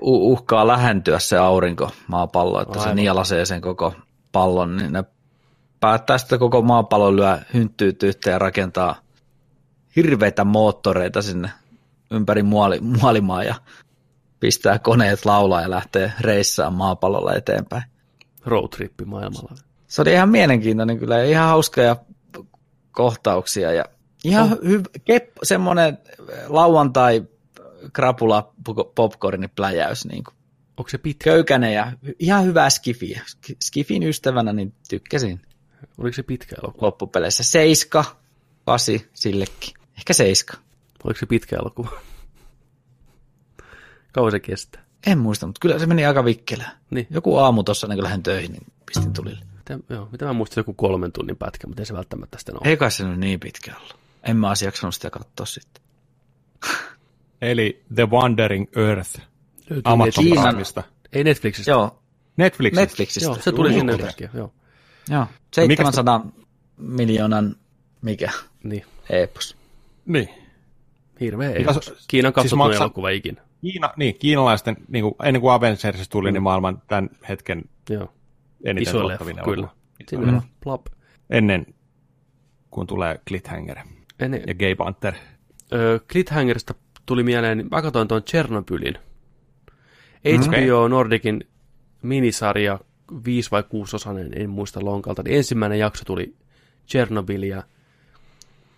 uhkaa 0.00 0.66
lähentyä 0.66 1.18
se 1.18 1.38
aurinko, 1.38 1.90
maapallo, 2.06 2.62
että 2.62 2.78
se 2.78 2.80
Aivan. 2.80 2.96
nielasee 2.96 3.44
sen 3.44 3.60
koko 3.60 3.94
pallon, 4.32 4.76
niin 4.76 4.92
ne 4.92 5.04
päättää 5.80 6.18
sitten 6.18 6.38
koko 6.38 6.62
maapallon 6.62 7.16
lyö 7.16 7.38
hynttyyt 7.54 8.02
yhteen 8.02 8.32
ja 8.32 8.38
rakentaa 8.38 8.96
hirveitä 9.96 10.44
moottoreita 10.44 11.22
sinne 11.22 11.50
ympäri 12.10 12.42
muoli, 12.42 12.80
muolimaa 12.80 13.44
ja 13.44 13.54
pistää 14.40 14.78
koneet 14.78 15.24
laulaa 15.24 15.60
ja 15.62 15.70
lähtee 15.70 16.12
reissaan 16.20 16.72
maapallolla 16.72 17.34
eteenpäin. 17.34 17.82
roadtrippi 18.44 19.04
maailmalla. 19.04 19.54
Se 19.88 20.02
oli 20.02 20.12
ihan 20.12 20.28
mielenkiintoinen 20.28 20.98
kyllä 20.98 21.22
ihan 21.24 21.48
hauskoja 21.48 21.96
kohtauksia 22.92 23.72
ja 23.72 23.84
ihan 24.24 24.52
oh. 24.52 24.58
hyv- 24.58 25.00
kep, 25.04 25.28
semmoinen 25.42 25.98
lauantai 26.48 27.24
krapula 27.92 28.52
popcorni 28.94 29.48
pläjäys, 29.48 30.04
niin 30.06 30.24
kuin 30.24 30.34
Onko 30.76 30.88
se 30.88 30.98
pitkä? 30.98 31.24
köykäinen 31.24 31.74
ja 31.74 31.92
ihan 32.18 32.44
hyvää 32.44 32.70
skifiä. 32.70 33.22
Sk- 33.26 33.56
Skifin 33.64 34.02
ystävänä 34.02 34.52
niin 34.52 34.74
tykkäsin 34.88 35.40
Oliko 35.98 36.14
se 36.14 36.22
pitkä 36.22 36.56
elokuva? 36.62 36.86
loppupeleissä. 36.86 37.42
Seiska, 37.42 38.04
kasi 38.66 39.10
sillekin. 39.14 39.74
Ehkä 39.98 40.12
seiska. 40.12 40.56
Oliko 41.04 41.20
se 41.20 41.26
pitkä 41.26 41.56
elokuva? 41.56 41.90
Kauan 44.12 44.30
se 44.30 44.40
kestää. 44.40 44.84
En 45.06 45.18
muista, 45.18 45.46
mutta 45.46 45.58
kyllä 45.60 45.78
se 45.78 45.86
meni 45.86 46.06
aika 46.06 46.24
vikkelään. 46.24 46.72
Niin. 46.90 47.06
Joku 47.10 47.36
aamu 47.36 47.62
tuossa, 47.62 47.86
niin 47.86 47.96
kun 47.96 48.04
lähdin 48.04 48.22
töihin, 48.22 48.52
niin 48.52 48.66
pistin 48.86 49.12
tulille. 49.12 49.44
Mitä, 49.56 49.78
joo, 49.94 50.08
mitä 50.12 50.24
mä 50.24 50.32
muistin, 50.32 50.60
joku 50.60 50.72
kolmen 50.72 51.12
tunnin 51.12 51.36
pätkä, 51.36 51.66
mutta 51.66 51.82
ei 51.82 51.86
se 51.86 51.94
välttämättä 51.94 52.38
sitten 52.38 52.54
ole. 52.54 52.70
Ei 52.70 52.76
kai 52.76 52.90
se 52.90 53.04
nyt 53.04 53.18
niin 53.18 53.40
pitkä 53.40 53.76
ollut. 53.76 53.96
En 54.22 54.36
mä 54.36 54.48
olisi 54.48 54.64
jaksanut 54.64 54.94
sitä 54.94 55.10
katsoa 55.10 55.46
sitten. 55.46 55.82
Eli 57.40 57.82
The 57.94 58.06
Wandering 58.06 58.66
Earth 58.76 59.20
Amazon. 59.84 60.24
Primeista. 60.24 60.82
Ei 61.12 61.24
Netflixistä. 61.24 61.70
Joo, 61.70 62.02
Netflixistä. 62.36 62.80
Netflixistä. 62.80 63.26
Joo, 63.26 63.38
se 63.40 63.52
tuli 63.52 63.68
Juu, 63.68 63.78
sinne 63.78 63.92
yhtäkkiä, 63.92 64.30
joo. 64.34 64.52
Joo, 65.08 65.26
700 65.54 66.26
miljoonan, 66.76 67.56
mikä, 68.02 68.30
Niin, 68.62 68.84
epos. 69.10 69.61
Niin. 70.06 70.28
hirveä 71.20 71.50
ei. 71.50 71.58
Mitä 71.58 71.72
se- 71.72 71.94
Kiinan 72.08 72.28
siis 72.30 72.34
katsottu 72.34 72.56
maksa- 72.56 72.76
elokuva 72.84 73.08
ikinä. 73.10 73.42
Kiina, 73.60 73.90
niin, 73.96 74.14
kiinalaisten, 74.18 74.76
niin 74.88 75.02
kuin, 75.02 75.14
ennen 75.24 75.40
kuin 75.42 75.52
Avengers 75.52 76.08
tuli, 76.08 76.30
mm. 76.30 76.32
niin 76.32 76.42
maailman 76.42 76.82
tämän 76.88 77.10
hetken 77.28 77.62
Joo, 77.90 78.12
eniten 78.64 78.82
iso 78.82 79.00
tuottavin 79.00 79.36
leffa, 79.36 79.50
kyllä. 79.50 79.56
elokuva. 79.66 79.82
Sinne 80.08 80.26
Mm. 80.26 80.32
mm. 80.32 80.40
plop. 80.60 80.86
Ennen 81.30 81.66
kuin 82.70 82.86
tulee 82.86 83.20
Cliffhanger 83.28 83.78
En, 84.20 84.32
ja 84.46 84.54
Gay 84.54 84.74
Panther. 84.74 85.14
ö, 85.72 86.00
Cliffhangerista 86.12 86.74
tuli 87.06 87.22
mieleen, 87.22 87.58
niin 87.58 87.68
mä 87.70 87.82
katsoin 87.82 88.08
tuon 88.08 88.22
Chernobylin. 88.22 88.98
HBO 90.46 90.88
Nordicin 90.88 91.44
minisarja, 92.02 92.80
viisi 93.24 93.50
vai 93.50 93.62
kuusi 93.62 93.96
osainen, 93.96 94.30
en 94.42 94.50
muista 94.50 94.84
lonkalta. 94.84 95.22
Niin 95.22 95.36
ensimmäinen 95.36 95.78
jakso 95.78 96.04
tuli 96.04 96.34
Chernobyl 96.88 97.42
ja 97.42 97.62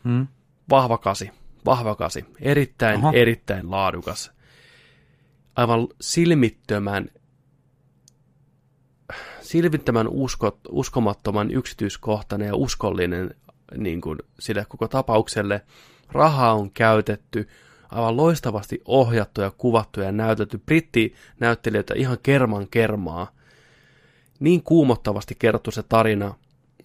Hmm? 0.05 0.27
Vahva 0.71 0.99
kasi, 0.99 1.31
vahva 1.65 1.95
kasi. 1.95 2.25
Erittäin, 2.41 2.99
Aha. 2.99 3.13
erittäin 3.13 3.71
laadukas. 3.71 4.33
Aivan 5.57 5.89
silmittömän, 6.01 7.09
silmittömän 9.41 10.09
uskot, 10.09 10.59
uskomattoman 10.69 11.51
yksityiskohtainen 11.51 12.49
ja 12.49 12.57
uskollinen 12.57 13.35
niin 13.77 14.01
kuin 14.01 14.19
sille 14.41 14.67
koko 14.69 14.89
tapaukselle. 14.89 15.61
Rahaa 16.13 16.55
on 16.55 16.71
käytetty, 16.71 17.49
aivan 17.91 18.17
loistavasti 18.17 18.83
ohjattu 18.85 19.41
ja 19.41 19.51
kuvattu 19.59 20.01
ja 20.01 20.13
näytetty. 20.13 20.59
Brittinäyttelijöitä 20.59 21.95
ihan 21.97 22.19
kerman 22.23 22.69
kermaa. 22.69 23.31
Niin 24.41 24.63
kuumottavasti 24.63 25.35
kerrottu 25.39 25.71
se 25.71 25.83
tarina. 25.83 26.35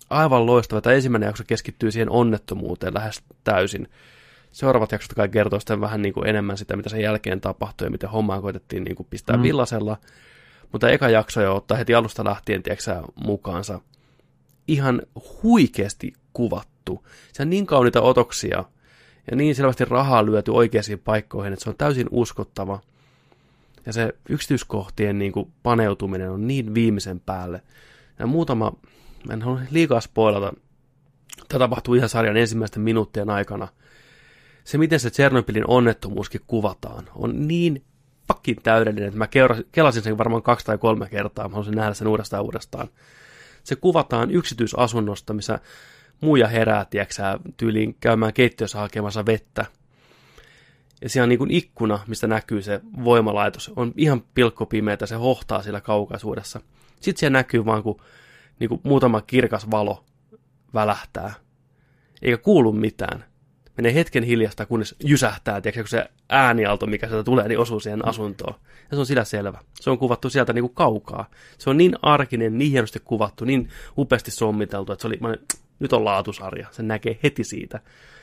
Aivan 0.10 0.46
loistava. 0.46 0.82
Tämä 0.82 0.96
ensimmäinen 0.96 1.28
jakso 1.28 1.44
keskittyy 1.48 1.92
siihen 1.92 2.10
onnettomuuteen 2.10 2.94
lähes 2.94 3.24
täysin. 3.44 3.88
Seuraavat 4.52 4.92
jaksot 4.92 5.14
kai 5.14 5.30
kertoo 5.30 5.60
sitten 5.60 5.82
vähän 5.82 6.02
niin 6.02 6.14
kuin 6.14 6.28
enemmän 6.28 6.58
sitä, 6.58 6.76
mitä 6.76 6.90
sen 6.90 7.02
jälkeen 7.02 7.42
tapahtui 7.42 7.88
ja 7.88 7.92
miten 7.92 8.10
hommaa 8.10 8.42
koitettiin 8.42 8.84
niin 8.84 8.96
kuin 8.96 9.08
pistää 9.10 9.38
mm. 9.38 9.44
villasella. 9.44 9.98
Mutta 10.72 10.90
eka 10.90 11.10
jakso 11.10 11.42
jo 11.42 11.56
ottaa 11.56 11.78
heti 11.78 11.96
alusta 11.96 12.24
lähtien, 12.24 12.64
tiedätkö 12.64 13.02
mukaansa. 13.16 13.80
Ihan 14.68 15.02
huikeasti 15.44 16.14
kuvattu. 16.34 17.06
Se 17.34 17.42
on 17.42 17.50
niin 17.50 17.66
kauniita 17.66 18.02
otoksia 18.02 18.64
ja 19.32 19.38
niin 19.38 19.56
selvästi 19.56 19.86
rahaa 19.86 20.26
lyöty 20.26 20.52
oikeisiin 20.52 21.00
paikkoihin, 21.00 21.54
että 21.54 21.64
se 21.64 21.70
on 21.70 21.76
täysin 21.78 22.08
uskottava. 22.12 22.80
Ja 23.86 23.94
se 23.94 24.14
yksityiskohtien 24.30 25.20
niin 25.20 25.32
kuin 25.32 25.52
paneutuminen 25.64 26.32
on 26.32 26.48
niin 26.48 26.74
viimeisen 26.74 27.20
päälle. 27.20 27.62
Ja 28.20 28.28
muutama, 28.28 28.74
mä 29.28 29.34
en 29.34 29.42
halua 29.42 29.60
liikaa 29.72 30.02
spoilata, 30.02 30.54
tämä 31.48 31.60
tapahtuu 31.60 31.94
ihan 31.94 32.10
sarjan 32.10 32.38
ensimmäisten 32.38 32.82
minuuttien 32.82 33.30
aikana. 33.30 33.68
Se, 34.64 34.78
miten 34.78 35.00
se 35.00 35.10
Tsernobylin 35.10 35.68
onnettomuuskin 35.68 36.42
kuvataan, 36.48 37.10
on 37.16 37.48
niin 37.48 37.84
pakkin 38.28 38.56
täydellinen, 38.64 39.08
että 39.08 39.18
mä 39.18 39.28
kelasin 39.72 40.04
sen 40.04 40.18
varmaan 40.18 40.44
kaksi 40.44 40.66
tai 40.66 40.78
kolme 40.78 41.10
kertaa, 41.10 41.48
mä 41.48 41.54
haluaisin 41.54 41.76
nähdä 41.76 41.94
sen 41.94 42.08
uudestaan 42.08 42.44
uudestaan. 42.44 42.90
Se 43.64 43.76
kuvataan 43.76 44.32
yksityisasunnosta, 44.32 45.34
missä 45.34 45.60
muija 46.22 46.48
herää, 46.48 46.86
tiedäksä, 46.86 47.40
tyyliin 47.58 47.96
käymään 48.00 48.34
keittiössä 48.34 48.80
hakemassa 48.80 49.26
vettä. 49.26 49.66
Ja 51.02 51.10
siellä 51.10 51.26
on 51.26 51.30
niin 51.30 51.40
kuin 51.40 51.52
ikkuna, 51.52 52.00
mistä 52.08 52.28
näkyy 52.28 52.62
se 52.62 52.82
voimalaitos. 53.04 53.72
On 53.76 53.94
ihan 53.98 54.24
pilkkopimeätä, 54.34 55.06
se 55.06 55.16
hohtaa 55.16 55.64
siellä 55.64 55.82
kaukaisuudessa. 55.82 56.62
Sitten 57.00 57.20
siellä 57.20 57.38
näkyy 57.38 57.66
vaan, 57.66 57.84
kun 57.84 58.02
niin 58.60 58.70
kuin 58.70 58.82
muutama 58.84 59.22
kirkas 59.22 59.72
valo 59.72 60.06
välähtää. 60.74 61.34
Eikä 62.22 62.38
kuulu 62.38 62.72
mitään. 62.72 63.26
Menee 63.78 63.94
hetken 63.94 64.24
hiljasta, 64.24 64.66
kunnes 64.66 64.96
jysähtää, 65.04 65.62
tiedätkö, 65.62 65.82
kun 65.82 65.90
se 65.90 66.06
äänialto, 66.30 66.86
mikä 66.86 67.08
sieltä 67.08 67.24
tulee, 67.24 67.48
niin 67.48 67.60
osuu 67.60 67.80
siihen 67.80 68.08
asuntoon. 68.08 68.56
Ja 68.92 68.96
se 68.96 69.00
on 69.00 69.06
sillä 69.06 69.24
selvä. 69.24 69.60
Se 69.80 69.90
on 69.90 69.98
kuvattu 69.98 70.30
sieltä 70.30 70.54
niin 70.54 70.64
kuin 70.64 70.74
kaukaa. 70.74 71.30
Se 71.58 71.70
on 71.70 71.78
niin 71.78 71.96
arkinen, 72.02 72.58
niin 72.58 72.72
hienosti 72.72 73.00
kuvattu, 73.00 73.46
niin 73.46 73.70
upeasti 73.98 74.32
sommiteltu, 74.32 74.92
että 74.92 75.02
se 75.02 75.08
oli, 75.08 75.20
nyt 75.80 75.94
on 75.94 76.06
laatusarja. 76.06 76.68
Se 76.72 76.84
näkee 76.84 77.20
heti 77.24 77.44
siitä. 77.44 77.80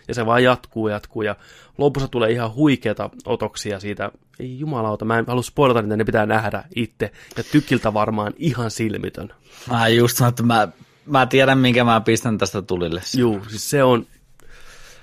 Ja 0.08 0.14
se 0.14 0.26
vaan 0.26 0.44
jatkuu, 0.44 0.88
jatkuu. 0.88 1.22
Ja 1.22 1.36
lopussa 1.78 2.08
tulee 2.08 2.30
ihan 2.30 2.54
huikeita 2.54 3.10
otoksia 3.24 3.80
siitä. 3.80 4.10
Ei 4.38 4.58
jumalauta, 4.58 5.04
mä 5.04 5.18
en 5.18 5.24
halua 5.26 5.42
spoilata 5.42 5.82
niitä, 5.82 5.96
ne 5.96 6.04
pitää 6.04 6.26
nähdä 6.26 6.64
itse. 6.76 7.12
Ja 7.36 7.44
tykiltä 7.52 7.94
varmaan 7.94 8.32
ihan 8.36 8.70
silmitön. 8.70 9.32
Mä 9.70 9.88
just 9.88 10.16
sanoin, 10.16 10.30
että 10.30 10.42
mä, 10.42 10.68
mä 11.06 11.26
tiedän, 11.26 11.58
minkä 11.58 11.84
mä 11.84 12.00
pistän 12.00 12.38
tästä 12.38 12.62
tulille. 12.62 13.00
Juu, 13.16 13.40
siis 13.48 13.70
se 13.70 13.82
on, 13.82 14.06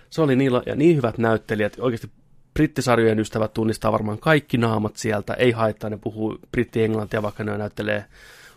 se 0.10 0.22
oli 0.22 0.36
niin, 0.36 0.52
ja 0.66 0.76
niin 0.76 0.96
hyvät 0.96 1.18
näyttelijät. 1.18 1.76
Oikeasti 1.80 2.10
brittisarjojen 2.54 3.20
ystävät 3.20 3.54
tunnistaa 3.54 3.92
varmaan 3.92 4.20
kaikki 4.20 4.58
naamat 4.58 4.96
sieltä. 4.96 5.34
Ei 5.34 5.52
haittaa, 5.52 5.90
ne 5.90 5.98
puhuu 5.98 6.38
britti-englantia, 6.52 7.22
vaikka 7.22 7.44
ne 7.44 7.58
näyttelee 7.58 8.06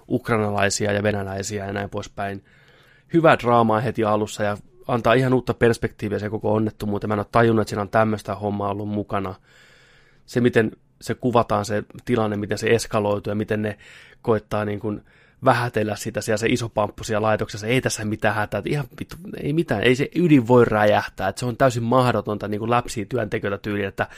ukrainalaisia 0.08 0.92
ja 0.92 1.02
venäläisiä 1.02 1.66
ja 1.66 1.72
näin 1.72 1.90
poispäin 1.90 2.44
hyvää 3.12 3.38
draamaa 3.38 3.80
heti 3.80 4.04
alussa 4.04 4.42
ja 4.42 4.56
antaa 4.88 5.14
ihan 5.14 5.34
uutta 5.34 5.54
perspektiiviä 5.54 6.18
se 6.18 6.30
koko 6.30 6.54
onnettomuuteen. 6.54 7.08
Mä 7.08 7.14
en 7.14 7.20
ole 7.20 7.26
tajunnut, 7.32 7.62
että 7.62 7.68
siinä 7.70 7.82
on 7.82 7.88
tämmöistä 7.88 8.34
hommaa 8.34 8.70
ollut 8.70 8.88
mukana. 8.88 9.34
Se, 10.26 10.40
miten 10.40 10.72
se 11.00 11.14
kuvataan 11.14 11.64
se 11.64 11.84
tilanne, 12.04 12.36
miten 12.36 12.58
se 12.58 12.66
eskaloituu 12.70 13.30
ja 13.30 13.34
miten 13.34 13.62
ne 13.62 13.78
koittaa 14.22 14.64
niin 14.64 14.80
kuin 14.80 15.02
vähätellä 15.46 15.96
sitä 15.96 16.20
siellä 16.20 16.36
se 16.36 16.46
iso 16.46 16.68
pamppu 16.68 17.04
siellä 17.04 17.26
laitoksessa, 17.26 17.66
ei 17.66 17.80
tässä 17.80 18.04
mitään 18.04 18.34
hätää, 18.34 18.58
että 18.58 18.70
ihan 18.70 18.86
vittu, 19.00 19.16
ei 19.42 19.52
mitään, 19.52 19.82
ei 19.82 19.96
se 19.96 20.08
ydin 20.14 20.48
voi 20.48 20.64
räjähtää, 20.64 21.28
että 21.28 21.40
se 21.40 21.46
on 21.46 21.56
täysin 21.56 21.82
mahdotonta 21.82 22.48
niin 22.48 22.58
kuin 22.58 22.70
läpsiä 22.70 23.04
työntekijöitä 23.08 23.58
tyyliin, 23.58 23.88
että 23.88 24.08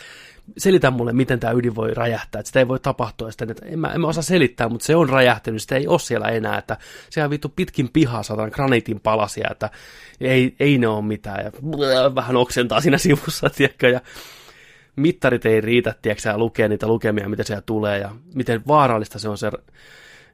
selitä 0.59 0.91
mulle, 0.91 1.13
miten 1.13 1.41
tämä 1.41 1.53
ydin 1.53 1.75
voi 1.75 1.95
räjähtää, 1.95 2.41
että 2.41 2.49
sitä 2.49 2.59
ei 2.59 2.69
voi 2.69 2.81
tapahtua, 2.81 3.31
sitä, 3.31 3.47
että 3.51 3.67
en 3.67 3.79
mä, 3.79 3.89
en 3.89 4.01
mä 4.01 4.07
osaa 4.07 4.23
selittää, 4.23 4.69
mutta 4.69 4.87
se 4.87 4.97
on 4.97 5.09
räjähtänyt, 5.09 5.63
sitä 5.63 5.77
ei 5.77 5.87
ole 5.87 5.99
siellä 5.99 6.29
enää, 6.29 6.59
että 6.59 6.77
sehän 7.11 7.31
vittu 7.31 7.49
pitkin 7.49 7.89
pihaa 7.93 8.23
saatan 8.23 8.51
graniitin 8.55 9.01
palasia, 9.01 9.49
että 9.51 9.71
ei, 10.21 10.57
ei 10.61 10.79
ne 10.79 10.89
ole 10.89 11.05
mitään, 11.05 11.45
ja 11.45 11.53
vähän 12.15 12.37
oksentaa 12.37 12.81
siinä 12.81 12.99
sivussa, 12.99 13.51
tiedätkö, 13.57 13.89
ja 13.89 14.01
mittarit 14.97 15.47
ei 15.47 15.61
riitä, 15.61 15.95
tiedätkö, 16.03 16.37
lukea 16.37 16.69
niitä 16.69 16.87
lukemia, 16.87 17.29
mitä 17.29 17.43
siellä 17.43 17.63
tulee, 17.63 17.99
ja 17.99 18.11
miten 18.35 18.63
vaarallista 18.67 19.19
se 19.19 19.29
on 19.29 19.39
se 19.39 19.51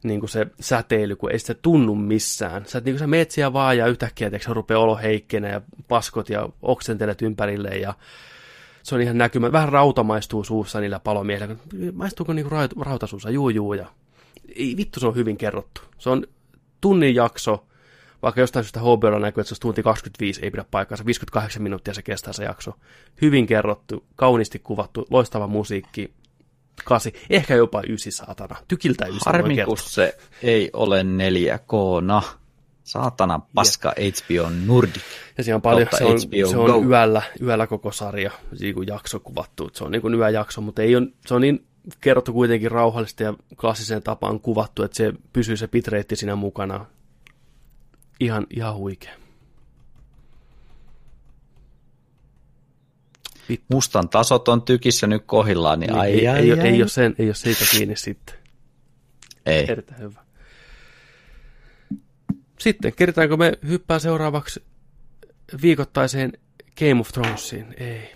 niin 0.05 0.21
kuin 0.21 0.31
se 0.31 0.47
säteily, 0.61 1.17
kun 1.17 1.33
ei 1.33 1.39
sitä 1.39 1.55
tunnu 1.55 1.95
missään. 1.95 2.67
Sä, 2.67 2.81
niin 2.81 2.95
kuin 2.95 2.99
sä 2.99 3.07
meet 3.07 3.31
siellä 3.31 3.53
vaan 3.53 3.79
ja 3.79 3.87
yhtäkkiä 3.87 4.31
tiedätkö, 4.31 4.55
rupeaa 4.55 4.81
olo 4.81 4.97
heikkenä 4.97 5.49
ja 5.49 5.61
paskot 5.89 6.29
ja 6.29 6.49
oksentelet 6.63 7.23
ympärille 7.23 7.69
ja 7.69 7.95
se 8.83 8.95
on 8.95 9.01
ihan 9.01 9.19
näkymä. 9.19 9.53
Vähän 9.53 9.69
rauta 9.69 10.03
maistuu 10.03 10.45
suussa 10.45 10.81
niillä 10.81 11.01
palomiehillä. 11.01 11.57
Maistuuko 11.93 12.33
niin 12.33 12.49
kuin 12.49 12.71
rauta 12.81 13.07
suussa? 13.07 13.31
Juu, 13.31 13.49
juu. 13.49 13.75
Ja... 13.75 13.87
Ei, 14.57 14.77
vittu, 14.77 15.01
se 15.01 15.07
on 15.07 15.15
hyvin 15.15 15.37
kerrottu. 15.37 15.81
Se 15.99 16.11
on 16.11 16.27
tunnin 16.81 17.15
jakso, 17.15 17.67
vaikka 18.23 18.41
jostain 18.41 18.65
syystä 18.65 18.81
HBOlla 18.81 19.19
näkyy, 19.19 19.41
että 19.41 19.49
se 19.49 19.55
on 19.55 19.61
tunti 19.61 19.83
25, 19.83 20.41
ei 20.45 20.51
pidä 20.51 20.65
paikkaansa. 20.71 21.07
58 21.07 21.63
minuuttia 21.63 21.95
se 21.95 22.03
kestää 22.03 22.33
se 22.33 22.45
jakso. 22.45 22.73
Hyvin 23.23 23.47
kerrottu, 23.47 24.05
kauniisti 24.17 24.59
kuvattu, 24.59 25.07
loistava 25.11 25.47
musiikki, 25.47 26.15
kasi, 26.85 27.15
ehkä 27.31 27.55
jopa 27.55 27.83
ysi 27.89 28.11
saatana. 28.11 28.57
Tykiltä 28.69 29.07
ysi. 29.07 29.21
Harmi, 29.27 29.57
kun 29.65 29.79
se 29.79 30.19
ei 30.43 30.71
ole 30.73 31.03
4K-na. 31.03 32.23
Saatana 32.85 33.41
paska 33.55 33.93
yes. 34.01 34.25
HBO 34.25 34.51
Nordic. 34.67 35.03
Ja 35.39 35.45
siinä 35.45 35.57
on 35.57 35.63
paljon, 35.63 35.89
se 35.99 36.05
on, 36.05 36.21
se 36.21 36.57
on 36.57 36.89
yöllä, 36.89 37.23
yöllä 37.43 37.67
koko 37.67 37.93
sarja, 37.93 38.31
niin 38.61 38.75
kuin 38.75 38.87
jakso 38.87 39.21
kuvattu. 39.21 39.71
Se 39.73 39.85
on 39.85 39.93
niin 39.93 40.03
kuin 40.03 40.15
yöjakso, 40.15 40.61
mutta 40.61 40.83
ei 40.83 40.97
on, 40.97 41.13
se 41.27 41.35
on 41.35 41.41
niin 41.41 41.67
kerrottu 42.01 42.33
kuitenkin 42.33 42.71
rauhallisesti 42.71 43.25
ja 43.25 43.35
klassiseen 43.61 44.03
tapaan 44.03 44.41
kuvattu, 44.41 44.83
että 44.83 44.97
se 44.97 45.13
pysyy 45.33 45.57
se 45.57 45.69
bitreitti 45.69 46.17
siinä 46.17 46.37
mukana. 46.37 46.87
Ihan, 48.21 48.47
ihan 48.51 48.75
huikea. 48.75 49.24
Vittu. 53.49 53.67
Mustan 53.71 54.09
tasot 54.09 54.49
on 54.49 54.63
tykissä 54.63 55.07
nyt 55.07 55.23
kohillaan, 55.27 55.81
niin, 55.81 55.89
niin 55.89 56.01
ai, 56.01 56.13
ei, 56.13 56.29
ai, 56.29 56.39
ei, 56.39 56.53
ai. 56.53 56.59
ei, 56.59 56.83
ole 56.83 56.89
sen, 56.89 57.15
ei 57.19 57.27
ole 57.27 57.35
siitä 57.35 57.65
kiinni 57.71 57.97
sitten. 57.97 58.35
Ei. 59.47 59.71
Erittäin 59.71 60.01
hyvä. 60.01 60.25
Sitten, 62.59 62.93
keritäänkö 62.93 63.37
me 63.37 63.53
hyppää 63.69 63.99
seuraavaksi 63.99 64.65
viikoittaiseen 65.63 66.33
Game 66.79 67.01
of 67.01 67.09
Thronesiin? 67.09 67.75
Ei. 67.77 68.15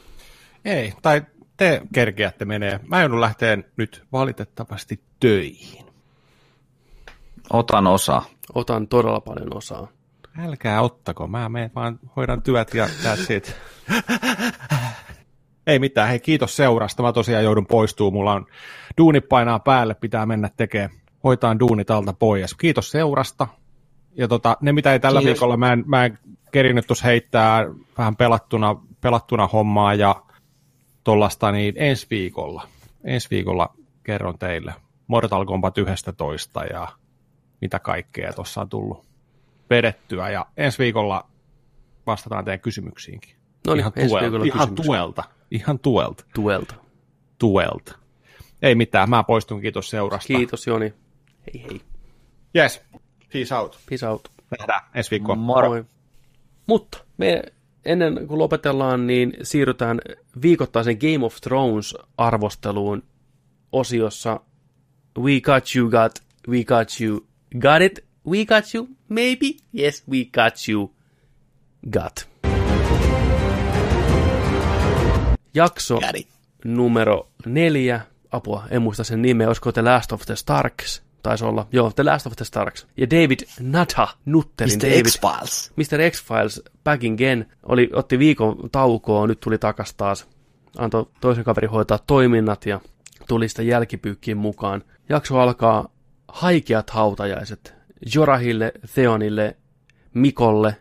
Ei, 0.64 0.92
tai 1.02 1.22
te 1.56 1.82
kerkeätte 1.94 2.44
menee. 2.44 2.80
Mä 2.88 3.00
joudun 3.00 3.20
lähteen 3.20 3.64
nyt 3.76 4.04
valitettavasti 4.12 5.00
töihin. 5.20 5.86
Otan 7.50 7.86
osa. 7.86 8.22
Otan 8.54 8.88
todella 8.88 9.20
paljon 9.20 9.56
osaa. 9.56 9.88
Älkää 10.38 10.82
ottako, 10.82 11.26
mä 11.26 11.48
menen 11.48 11.70
vaan 11.74 11.98
hoidan 12.16 12.42
työt 12.42 12.74
ja 12.74 12.86
that's 12.86 13.32
it. 13.32 13.56
Ei 15.68 15.78
mitään, 15.78 16.08
hei 16.08 16.20
kiitos 16.20 16.56
seurasta. 16.56 17.02
Mä 17.02 17.12
tosiaan 17.12 17.44
joudun 17.44 17.66
poistuu. 17.66 18.10
Mulla 18.10 18.32
on 18.32 18.46
duuni 18.98 19.20
painaa 19.20 19.58
päälle, 19.58 19.94
pitää 19.94 20.26
mennä 20.26 20.50
tekemään, 20.56 20.90
hoitaa 21.24 21.58
duuni 21.58 21.84
talta 21.84 22.12
pois. 22.12 22.54
Kiitos 22.54 22.90
seurasta. 22.90 23.48
Ja 24.16 24.28
tota, 24.28 24.56
ne 24.60 24.72
mitä 24.72 24.92
ei 24.92 25.00
tällä 25.00 25.20
kiitos. 25.20 25.34
viikolla, 25.34 25.56
mä 25.56 25.72
en, 25.72 25.84
mä 25.86 26.04
en 26.04 26.18
kerinyt 26.52 26.86
tuossa 26.86 27.06
heittää 27.06 27.66
vähän 27.98 28.16
pelattuna, 28.16 28.76
pelattuna 29.00 29.46
hommaa 29.46 29.94
ja 29.94 30.22
tollasta, 31.04 31.52
niin 31.52 31.74
ensi 31.76 32.06
viikolla, 32.10 32.68
ensi 33.04 33.30
viikolla 33.30 33.74
kerron 34.02 34.38
teille 34.38 34.74
Mortal 35.06 35.44
Kombat 35.44 35.78
11 35.78 36.64
ja 36.64 36.88
mitä 37.60 37.78
kaikkea 37.78 38.32
tuossa 38.32 38.60
on 38.60 38.68
tullut 38.68 39.06
vedettyä. 39.70 40.30
Ja 40.30 40.46
ensi 40.56 40.78
viikolla 40.78 41.30
vastataan 42.06 42.44
teidän 42.44 42.60
kysymyksiinkin. 42.60 43.34
No 43.66 43.74
niin, 43.74 43.80
ihan, 43.80 43.92
tuelta, 43.92 44.44
ihan 44.44 44.74
tuelta. 44.74 45.24
Ihan 45.50 45.78
tuelta. 45.78 46.24
Tuelta. 46.34 46.74
Tuelta. 47.38 47.98
Ei 48.62 48.74
mitään, 48.74 49.10
mä 49.10 49.24
poistun, 49.24 49.60
kiitos 49.60 49.90
seurasta. 49.90 50.26
Kiitos 50.26 50.66
Joni. 50.66 50.94
Hei 51.46 51.62
hei. 51.62 51.80
Yes, 52.56 52.82
peace 53.32 53.54
out. 53.54 53.78
Peace 53.88 54.06
out. 54.06 54.28
Nähdään 54.58 54.80
ensi 54.94 55.10
viikkoa. 55.10 55.34
Moro. 55.34 55.68
Moi. 55.68 55.84
Mutta 56.66 57.04
me 57.16 57.42
ennen 57.84 58.26
kuin 58.26 58.38
lopetellaan, 58.38 59.06
niin 59.06 59.36
siirrytään 59.42 60.00
viikoittaisen 60.42 60.96
Game 61.00 61.26
of 61.26 61.36
Thrones-arvosteluun 61.40 63.02
osiossa 63.72 64.40
We 65.18 65.40
got 65.40 65.74
you, 65.74 65.90
got, 65.90 66.22
we 66.48 66.64
got 66.64 67.00
you, 67.00 67.26
got 67.58 67.82
it, 67.82 68.04
we 68.24 68.44
got 68.44 68.74
you, 68.74 68.88
maybe, 69.08 69.56
yes, 69.72 70.04
we 70.08 70.24
got 70.24 70.68
you, 70.68 70.94
got. 71.90 72.27
Jakso 75.58 76.00
numero 76.64 77.28
neljä, 77.46 78.00
apua, 78.30 78.64
en 78.70 78.82
muista 78.82 79.04
sen 79.04 79.22
nimeä, 79.22 79.46
olisiko 79.46 79.72
The 79.72 79.82
Last 79.82 80.12
of 80.12 80.22
the 80.26 80.36
Starks, 80.36 81.02
taisi 81.22 81.44
olla. 81.44 81.66
Joo, 81.72 81.90
The 81.90 82.04
Last 82.04 82.26
of 82.26 82.32
the 82.36 82.44
Stars. 82.44 82.86
Ja 82.96 83.10
David 83.10 83.38
Natha, 83.60 84.08
Nutterin 84.24 84.78
Mr. 84.78 84.88
David. 84.90 85.06
X-Files. 85.06 85.72
Mr. 85.76 86.10
X-Files 86.10 86.62
back 86.84 87.02
again. 87.14 87.46
Oli, 87.62 87.90
otti 87.92 88.18
viikon 88.18 88.70
taukoa, 88.72 89.26
nyt 89.26 89.40
tuli 89.40 89.58
takas 89.58 89.94
taas. 89.94 90.26
Antoi 90.78 91.06
toisen 91.20 91.44
kaverin 91.44 91.70
hoitaa 91.70 91.98
toiminnat 91.98 92.66
ja 92.66 92.80
tuli 93.28 93.48
sitä 93.48 93.62
jälkipyykkiin 93.62 94.36
mukaan. 94.36 94.84
Jakso 95.08 95.38
alkaa 95.38 95.88
haikeat 96.28 96.90
hautajaiset. 96.90 97.74
Jorahille, 98.14 98.72
Theonille, 98.94 99.56
Mikolle, 100.14 100.76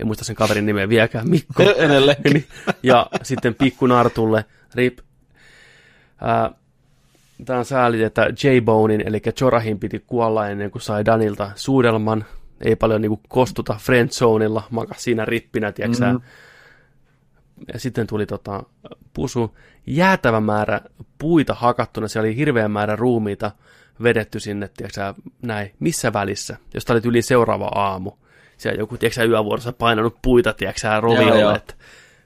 en 0.00 0.06
muista 0.06 0.24
sen 0.24 0.36
kaverin 0.36 0.66
nimeä 0.66 0.88
vieläkään, 0.88 1.30
Mikko. 1.30 1.62
Edelleen. 1.76 2.22
Niin, 2.32 2.46
ja 2.82 3.06
sitten 3.22 3.54
Pikku 3.54 3.86
Nartulle, 3.86 4.44
Rip. 4.74 4.98
Tämä 7.44 7.58
on 7.58 7.64
sääli, 7.64 8.02
että 8.02 8.22
J-Bonein, 8.22 9.02
eli 9.06 9.22
Jorahin 9.40 9.78
piti 9.78 10.04
kuolla 10.06 10.48
ennen 10.48 10.70
kuin 10.70 10.82
sai 10.82 11.04
Danilta 11.04 11.50
suudelman. 11.54 12.24
Ei 12.60 12.76
paljon 12.76 13.00
niinku 13.00 13.20
kostuta 13.28 13.76
Friendzoneilla, 13.80 14.62
makas 14.70 15.04
siinä 15.04 15.24
rippinä, 15.24 15.72
tiiäksä. 15.72 16.12
Mm. 16.12 16.20
Ja 17.72 17.78
sitten 17.78 18.06
tuli 18.06 18.26
tota, 18.26 18.62
pusu, 19.12 19.56
jäätävä 19.86 20.40
määrä 20.40 20.80
puita 21.18 21.54
hakattuna, 21.54 22.08
siellä 22.08 22.26
oli 22.26 22.36
hirveä 22.36 22.68
määrä 22.68 22.96
ruumiita 22.96 23.50
vedetty 24.02 24.40
sinne, 24.40 24.70
tiiäksä, 24.76 25.14
näin, 25.42 25.70
missä 25.80 26.12
välissä, 26.12 26.56
jos 26.74 26.84
tämä 26.84 26.94
oli 26.94 27.08
yli 27.08 27.22
seuraava 27.22 27.66
aamu. 27.66 28.12
Siellä 28.60 28.78
joku, 28.78 28.98
tiiäksä, 28.98 29.24
yövuorossa 29.24 29.72
painanut 29.72 30.16
puita, 30.22 30.52
tiiäksä, 30.52 31.00
roviolle, 31.00 31.54
että 31.54 31.74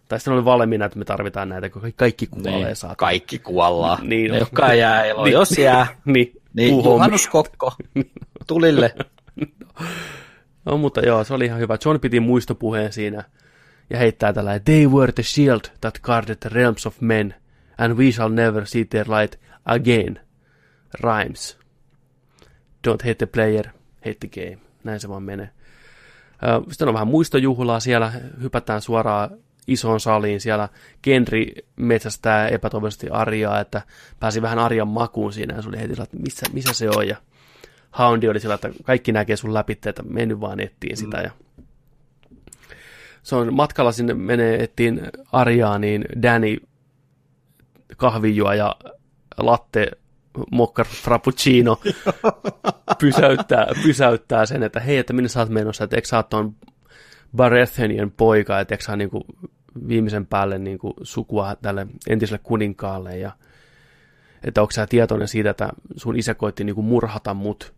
tai 0.09 0.21
sitten 0.21 0.35
oli 0.35 0.45
valmiina, 0.45 0.85
että 0.85 0.99
me 0.99 1.05
tarvitaan 1.05 1.49
näitä, 1.49 1.71
kun 1.71 1.83
kaikki 1.97 2.27
kuolee 2.27 2.53
Niin, 2.65 2.77
saatana. 2.77 2.97
kaikki 2.97 3.39
kuollaan. 3.39 4.09
Niin 4.09 4.31
ne, 4.31 4.33
on. 4.37 4.39
jotka 4.41 4.75
jää 4.75 5.05
eloon. 5.05 5.25
Niin. 5.25 5.33
Jos 5.33 5.59
jää, 5.59 5.87
Niin, 6.05 6.33
niin 6.55 6.85
juhannuskokko 6.85 7.73
tulille. 8.47 8.95
No, 10.65 10.77
mutta 10.77 11.01
joo, 11.01 11.25
se 11.25 11.35
oli 11.35 11.45
ihan 11.45 11.61
hyvä. 11.61 11.79
John 11.85 12.01
piti 12.01 12.21
muistopuheen 12.21 12.93
siinä 12.93 13.25
ja 13.91 13.99
heittää 13.99 14.33
tällä, 14.33 14.59
They 14.59 14.87
were 14.87 15.13
the 15.13 15.23
shield 15.23 15.61
that 15.81 15.99
guarded 16.03 16.37
the 16.37 16.51
realms 16.53 16.87
of 16.87 17.01
men, 17.01 17.35
and 17.79 17.95
we 17.99 18.11
shall 18.13 18.33
never 18.33 18.67
see 18.67 18.85
their 18.85 19.07
light 19.11 19.41
again. 19.65 20.21
Rhymes. 21.01 21.59
Don't 22.89 23.03
hate 23.05 23.15
the 23.15 23.27
player, 23.27 23.67
hate 24.05 24.17
the 24.29 24.45
game. 24.45 24.59
Näin 24.85 25.01
se 25.01 25.09
vaan 25.09 25.23
menee. 25.23 25.51
Sitten 26.69 26.89
on 26.89 26.95
vähän 26.95 27.09
muistojuhlaa 27.09 27.81
siellä, 27.81 28.13
hypätään 28.43 28.81
suoraan 28.81 29.31
isoon 29.67 30.01
saliin. 30.01 30.41
Siellä 30.41 30.69
Kenri 31.03 31.53
metsästää 31.77 32.49
epätoivoisesti 32.49 33.09
Arjaa, 33.11 33.61
että 33.61 33.83
pääsi 34.21 34.43
vähän 34.43 34.59
Arjan 34.59 34.89
makuun 34.89 35.33
siinä 35.33 35.55
ja 35.55 35.63
se 35.63 35.69
oli 35.69 35.79
heti, 35.79 35.93
että 36.03 36.17
missä, 36.17 36.47
missä 36.53 36.73
se 36.73 36.89
on 36.91 37.09
ja 37.09 37.17
Houndi 37.99 38.29
oli 38.29 38.41
sillä, 38.41 38.55
että 38.55 38.71
kaikki 38.83 39.13
näkee 39.13 39.37
sun 39.37 39.55
läpi, 39.55 39.73
että 39.73 40.03
mennyt 40.03 40.41
vaan 40.41 40.61
ettiin 40.61 40.97
sitä. 40.97 41.21
Ja 41.21 41.31
se 43.23 43.37
on 43.37 43.55
matkalla 43.55 43.93
sinne 43.93 44.15
menee 44.15 44.63
ettiin 44.65 45.01
Arjaa, 45.33 45.79
niin 45.79 46.05
Danny 46.23 46.57
kahvijuo 47.97 48.53
ja 48.53 48.77
latte 49.39 49.91
mokka 50.51 50.85
frappuccino 50.85 51.81
pysäyttää, 53.01 53.67
pysäyttää 53.83 54.47
sen, 54.47 54.63
että 54.63 54.81
hei, 54.81 54.99
että 54.99 55.13
minne 55.13 55.29
sä 55.29 55.41
oot 55.41 55.49
menossa, 55.49 55.85
että 55.85 55.97
eikö 55.97 56.09
sä 56.09 56.17
oot 56.17 56.29
ton 56.29 56.55
Baratheonien 57.37 58.11
poika, 58.11 58.61
että 58.61 58.75
eikö 58.75 58.85
sä 58.85 58.97
niin 58.97 59.11
kuin 59.11 59.25
viimeisen 59.89 60.27
päälle 60.27 60.59
niin 60.59 60.79
kuin 60.79 60.95
sukua 61.03 61.57
tälle 61.63 61.87
entiselle 62.09 62.41
kuninkaalle 62.43 63.19
ja 63.19 63.33
että 64.45 64.61
onko 64.61 64.71
sä 64.71 64.87
tietoinen 64.87 65.29
siitä, 65.29 65.51
että 65.51 65.69
sun 65.97 66.19
isä 66.19 66.35
koitti 66.35 66.65
niin 66.65 66.75
kuin 66.75 66.85
murhata 66.85 67.35
mut 67.35 67.75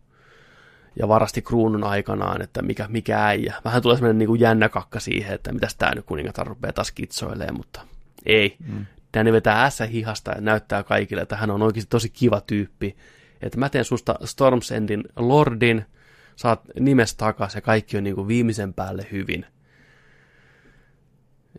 ja 0.99 1.07
varasti 1.07 1.41
kruunun 1.41 1.83
aikanaan, 1.83 2.41
että 2.41 2.61
mikä, 2.61 2.85
mikä 2.89 3.25
äijä. 3.25 3.55
Vähän 3.65 3.81
tulee 3.81 3.97
sellainen 3.97 4.17
niin 4.17 4.27
kuin 4.27 4.39
jännä 4.39 4.69
kakka 4.69 4.99
siihen, 4.99 5.35
että 5.35 5.53
mitäs 5.53 5.75
tää 5.75 5.95
nyt 5.95 6.05
kuningatar 6.05 6.47
rupeaa 6.47 6.73
taas 6.73 6.91
kitsoilee, 6.91 7.51
mutta 7.51 7.81
ei. 8.25 8.57
Mm. 8.67 8.85
Tänne 9.17 9.31
vetää 9.31 9.63
ässä 9.63 9.85
hihasta 9.85 10.31
ja 10.31 10.41
näyttää 10.41 10.83
kaikille, 10.83 11.21
että 11.21 11.35
hän 11.35 11.51
on 11.51 11.61
oikeasti 11.61 11.89
tosi 11.89 12.09
kiva 12.09 12.41
tyyppi. 12.41 12.95
Että 13.41 13.57
mä 13.57 13.69
teen 13.69 13.85
susta 13.85 14.15
Storms 14.23 14.71
Endin 14.71 15.03
lordin, 15.15 15.85
saat 16.35 16.61
nimes 16.79 17.15
takas 17.15 17.55
ja 17.55 17.61
kaikki 17.61 17.97
on 17.97 18.03
niin 18.03 18.15
kuin 18.15 18.27
viimeisen 18.27 18.73
päälle 18.73 19.07
hyvin. 19.11 19.45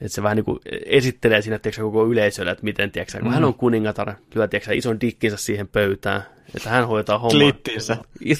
Että 0.01 0.14
se 0.14 0.22
vähän 0.22 0.36
niin 0.36 0.44
kuin 0.44 0.59
esittelee 0.86 1.43
siinä 1.43 1.59
tiiäksä, 1.59 1.82
koko 1.82 2.06
yleisölle, 2.06 2.51
että 2.51 2.64
miten, 2.64 2.90
tiiäksä, 2.90 3.18
kun 3.18 3.28
mm. 3.28 3.35
hän 3.35 3.44
on 3.44 3.55
kuningatar, 3.55 4.14
lyö 4.35 4.48
tiiäksä, 4.48 4.72
ison 4.72 5.01
dikkinsä 5.01 5.36
siihen 5.36 5.68
pöytään, 5.68 6.22
että 6.56 6.70
hän 6.70 6.89
hoitaa 6.89 7.18
hommaa. 7.18 7.40
Klittinsä. 7.40 7.97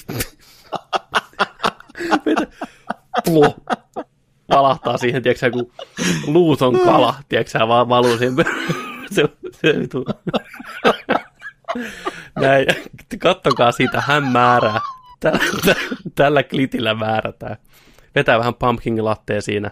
Plu. 3.24 3.55
Valahtaa 4.49 4.99
siihen, 4.99 5.23
tiiäksä, 5.23 5.51
kun 5.51 5.73
luuton 6.27 6.81
kala, 6.81 7.15
tiiäksä, 7.28 7.69
vaan 7.69 7.89
valuu 7.89 8.19
siihen. 8.19 8.36
se, 9.10 9.24
se 9.52 9.80
vitu. 9.80 10.05
Näin, 12.40 12.66
kattokaa 13.18 13.72
siitä, 13.72 14.01
hän 14.01 14.24
määrää. 14.24 14.80
Tällä, 15.20 15.74
tällä 16.14 16.43
klitillä 16.43 16.94
määrätään. 16.94 17.56
Vetää 18.14 18.39
vähän 18.39 18.55
pumpkin 18.55 19.05
lattea 19.05 19.43
siinä. 19.43 19.70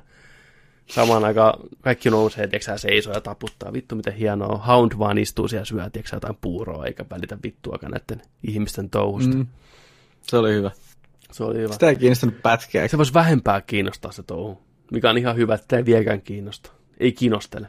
Samaan 0.87 1.25
aikaan 1.25 1.55
kaikki 1.81 2.11
nousee, 2.11 2.47
tiiäksä, 2.47 2.79
seisoo 2.79 3.15
ja 3.15 3.21
taputtaa. 3.21 3.73
Vittu, 3.73 3.97
miten 3.97 4.15
hienoa. 4.15 4.57
Hound 4.57 4.93
vaan 4.99 5.19
istuu 5.19 5.49
siellä 5.49 5.65
syö, 5.65 5.91
tiiäksä, 5.91 6.17
jotain 6.17 6.39
puuroa, 6.41 6.87
eikä 6.87 7.05
välitä 7.11 7.39
vittuakaan 7.43 7.93
näiden 7.93 8.27
ihmisten 8.43 8.91
touhusta. 8.91 9.37
Mm. 9.37 9.47
Se 10.23 10.37
oli 10.37 10.53
hyvä. 10.53 10.71
Se 11.33 11.45
oli 11.45 11.59
hyvä. 11.59 11.73
Sitä 11.73 11.89
ei 11.89 11.97
kiinnostanut 11.97 12.43
pätkää. 12.43 12.89
Se 12.89 12.99
voisi 12.99 13.15
vähempää 13.15 13.61
kiinnostaa 13.61 14.13
se 14.13 14.23
touhu, 14.23 14.63
mikä 14.93 15.11
on 15.11 15.19
ihan 15.19 15.37
hyvä, 15.37 15.55
että 15.55 15.77
ei 15.77 15.85
viekään 15.85 16.23
kiinnosta. 16.23 16.71
Ei 17.01 17.13
kiinnostele. 17.13 17.69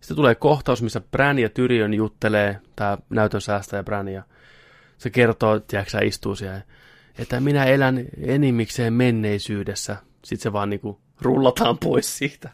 Sitten 0.00 0.16
tulee 0.16 0.34
kohtaus, 0.34 0.82
missä 0.82 1.00
Bran 1.00 1.38
ja 1.38 1.48
Tyrion 1.48 1.94
juttelee, 1.94 2.60
tämä 2.76 2.98
näytön 3.10 3.40
säästäjä 3.40 3.82
Bran, 3.82 4.08
ja 4.08 4.22
se 4.98 5.10
kertoo, 5.10 5.60
tiedätkö 5.60 5.98
istuu 6.04 6.34
siellä, 6.34 6.60
että 7.18 7.40
minä 7.40 7.64
elän 7.64 8.04
enimmikseen 8.26 8.92
menneisyydessä. 8.92 9.96
Sitten 10.24 10.42
se 10.42 10.52
vaan 10.52 10.70
niinku 10.70 11.00
rullataan 11.20 11.78
pois 11.78 12.18
siitä. 12.18 12.50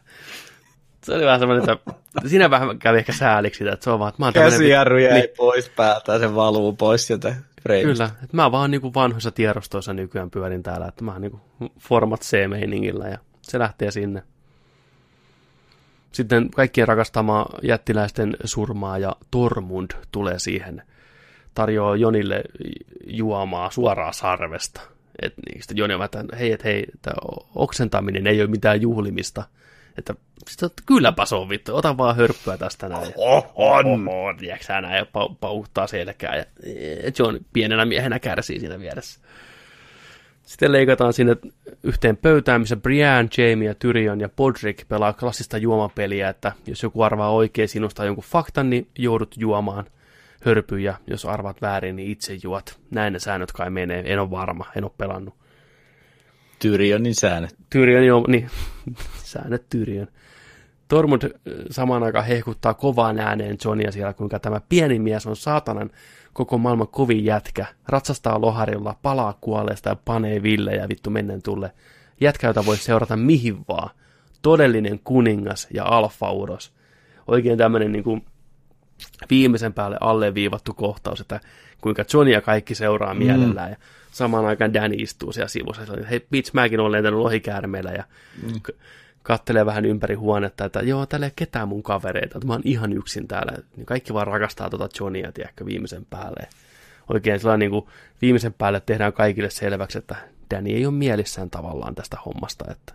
Se 1.03 1.13
oli 1.13 1.25
vähän 1.25 1.39
semmoinen, 1.39 1.69
että 1.69 1.93
siinä 2.27 2.49
vähän 2.49 2.79
kävi 2.79 2.97
ehkä 2.97 3.13
sääliksi 3.13 3.57
sitä, 3.57 3.71
että 3.71 3.83
se 3.83 3.89
on 3.89 3.99
vaan, 3.99 4.09
että 4.09 4.21
mä 4.21 4.25
oon 4.25 4.33
Käsijarru 4.33 4.97
jäi 4.97 5.13
Niin, 5.13 5.29
pois 5.37 5.69
päältä 5.69 6.19
se 6.19 6.35
valuu 6.35 6.73
pois 6.73 7.07
sieltä 7.07 7.35
freimistä. 7.61 8.07
Kyllä, 8.07 8.23
että 8.23 8.35
mä 8.37 8.51
vaan 8.51 8.71
niinku 8.71 8.93
vanhoissa 8.93 9.31
tiedostoissa 9.31 9.93
nykyään 9.93 10.31
pyörin 10.31 10.63
täällä, 10.63 10.87
että 10.87 11.03
mä 11.03 11.11
oon 11.11 11.21
niinku 11.21 11.41
Format 11.79 12.21
C-meiningillä 12.21 13.07
ja 13.07 13.17
se 13.41 13.59
lähtee 13.59 13.91
sinne. 13.91 14.23
Sitten 16.15 16.49
kaikkien 16.49 16.87
rakastama 16.87 17.45
jättiläisten 17.63 18.37
surmaa 18.43 18.97
ja 18.97 19.15
Tormund 19.31 19.91
tulee 20.11 20.39
siihen, 20.39 20.81
tarjoaa 21.53 21.95
Jonille 21.95 22.43
juomaa 23.07 23.71
suoraan 23.71 24.13
sarvesta. 24.13 24.81
Et 25.21 25.33
niin, 25.45 25.61
sitten 25.61 25.77
Joni 25.77 25.93
on 25.93 25.99
vähän, 25.99 26.25
että 26.25 26.35
hei, 26.35 26.51
et 26.51 26.63
hei, 26.63 26.85
oksentaminen 27.55 28.27
ei 28.27 28.41
ole 28.41 28.49
mitään 28.49 28.81
juhlimista. 28.81 29.43
Että 29.97 30.15
sitten, 30.47 30.67
että 30.67 30.83
kylläpä 30.85 31.25
se 31.25 31.35
on 31.35 31.49
vittu, 31.49 31.75
ota 31.75 31.97
vaan 31.97 32.15
hörppyä 32.15 32.57
tästä 32.57 32.89
näin. 32.89 33.13
Oh, 33.15 33.51
on! 33.55 34.09
Oho, 34.09 34.33
tiedätkö 34.39 34.81
näin, 34.81 34.97
ja 34.97 35.03
pau- 35.03 35.35
pauhtaa 35.39 35.87
selkää. 35.87 36.35
Ja 36.35 36.45
eh, 36.63 37.13
John 37.19 37.37
pienenä 37.53 37.85
miehenä 37.85 38.19
kärsii 38.19 38.59
siinä 38.59 38.79
vieressä. 38.79 39.19
Sitten 40.45 40.71
leikataan 40.71 41.13
sinne 41.13 41.37
yhteen 41.83 42.17
pöytään, 42.17 42.61
missä 42.61 42.75
Brian, 42.75 43.29
Jamie 43.37 43.67
ja 43.67 43.75
Tyrion 43.75 44.19
ja 44.19 44.29
Podrick 44.29 44.87
pelaa 44.87 45.13
klassista 45.13 45.57
juomapeliä, 45.57 46.29
että 46.29 46.51
jos 46.67 46.83
joku 46.83 47.01
arvaa 47.01 47.31
oikein 47.31 47.69
sinusta 47.69 48.05
jonkun 48.05 48.23
faktan, 48.23 48.69
niin 48.69 48.87
joudut 48.97 49.35
juomaan 49.37 49.85
hörpyjä. 50.45 50.97
Jos 51.07 51.25
arvaat 51.25 51.61
väärin, 51.61 51.95
niin 51.95 52.11
itse 52.11 52.37
juot. 52.43 52.79
Näin 52.91 53.13
ne 53.13 53.19
säännöt 53.19 53.51
kai 53.51 53.69
menee. 53.69 54.13
En 54.13 54.19
ole 54.19 54.31
varma, 54.31 54.65
en 54.75 54.83
ole 54.83 54.91
pelannut. 54.97 55.33
Tyrionin 56.59 57.15
säännöt. 57.15 57.55
Tyrion, 57.69 58.05
joo, 58.05 58.25
niin, 58.27 58.49
säännöt 59.23 59.69
Tyrion. 59.69 60.07
Tormund 60.87 61.23
äh, 61.23 61.31
samaan 61.71 62.03
aikaan 62.03 62.25
hehkuttaa 62.25 62.73
kovaan 62.73 63.19
ääneen 63.19 63.57
Johnia 63.65 63.91
siellä, 63.91 64.13
kuinka 64.13 64.39
tämä 64.39 64.61
pieni 64.69 64.99
mies 64.99 65.25
on 65.25 65.35
saatanan 65.35 65.89
koko 66.35 66.57
maailman 66.57 66.87
kovin 66.87 67.25
jätkä. 67.25 67.65
Ratsastaa 67.87 68.41
loharilla, 68.41 68.95
palaa 69.01 69.37
kuolleesta 69.41 69.89
ja 69.89 69.95
panee 69.95 70.43
villejä 70.43 70.89
vittu 70.89 71.09
mennen 71.09 71.41
tulle. 71.41 71.71
Jätkä, 72.21 72.47
jota 72.47 72.65
voi 72.65 72.77
seurata 72.77 73.17
mihin 73.17 73.65
vaan. 73.67 73.89
Todellinen 74.41 74.99
kuningas 75.03 75.67
ja 75.73 75.85
alfauros. 75.85 76.73
Oikein 77.27 77.57
tämmöinen 77.57 77.91
niin 77.91 78.03
kuin 78.03 78.25
viimeisen 79.29 79.73
päälle 79.73 79.97
alleviivattu 80.01 80.73
kohtaus, 80.73 81.21
että 81.21 81.39
kuinka 81.81 82.05
Johnny 82.13 82.33
ja 82.33 82.41
kaikki 82.41 82.75
seuraa 82.75 83.13
mielellään. 83.13 83.69
Ja 83.69 83.77
samaan 84.11 84.45
aikaan 84.45 84.73
Danny 84.73 84.95
istuu 84.99 85.31
siellä 85.31 85.47
sivussa. 85.47 85.81
Hei, 86.09 86.27
bitch, 86.31 86.53
mäkin 86.53 86.79
olen 86.79 86.91
lentänyt 86.91 87.19
lohikäärmeellä 87.19 87.91
ja 87.91 88.03
mm. 88.43 88.53
Kattelee 89.25 89.65
vähän 89.65 89.85
ympäri 89.85 90.15
huonetta, 90.15 90.65
että 90.65 90.79
joo, 90.79 91.05
täällä 91.05 91.25
ei 91.25 91.27
ole 91.27 91.33
ketään 91.35 91.67
mun 91.67 91.83
kavereita, 91.83 92.37
että 92.37 92.47
mä 92.47 92.53
oon 92.53 92.61
ihan 92.65 92.93
yksin 92.93 93.27
täällä. 93.27 93.57
Niin 93.75 93.85
kaikki 93.85 94.13
vaan 94.13 94.27
rakastaa 94.27 94.69
tuota 94.69 94.89
Johnia, 94.99 95.31
tiedätkö, 95.31 95.65
viimeisen 95.65 96.05
päälle. 96.09 96.47
oikein 97.09 97.39
sellainen 97.39 97.59
niin 97.59 97.71
kuin 97.71 97.93
viimeisen 98.21 98.53
päälle 98.53 98.79
tehdään 98.79 99.13
kaikille 99.13 99.49
selväksi, 99.49 99.97
että 99.97 100.15
Danny 100.51 100.69
ei 100.69 100.85
ole 100.85 100.93
mielissään 100.93 101.49
tavallaan 101.49 101.95
tästä 101.95 102.17
hommasta, 102.25 102.65
että 102.71 102.93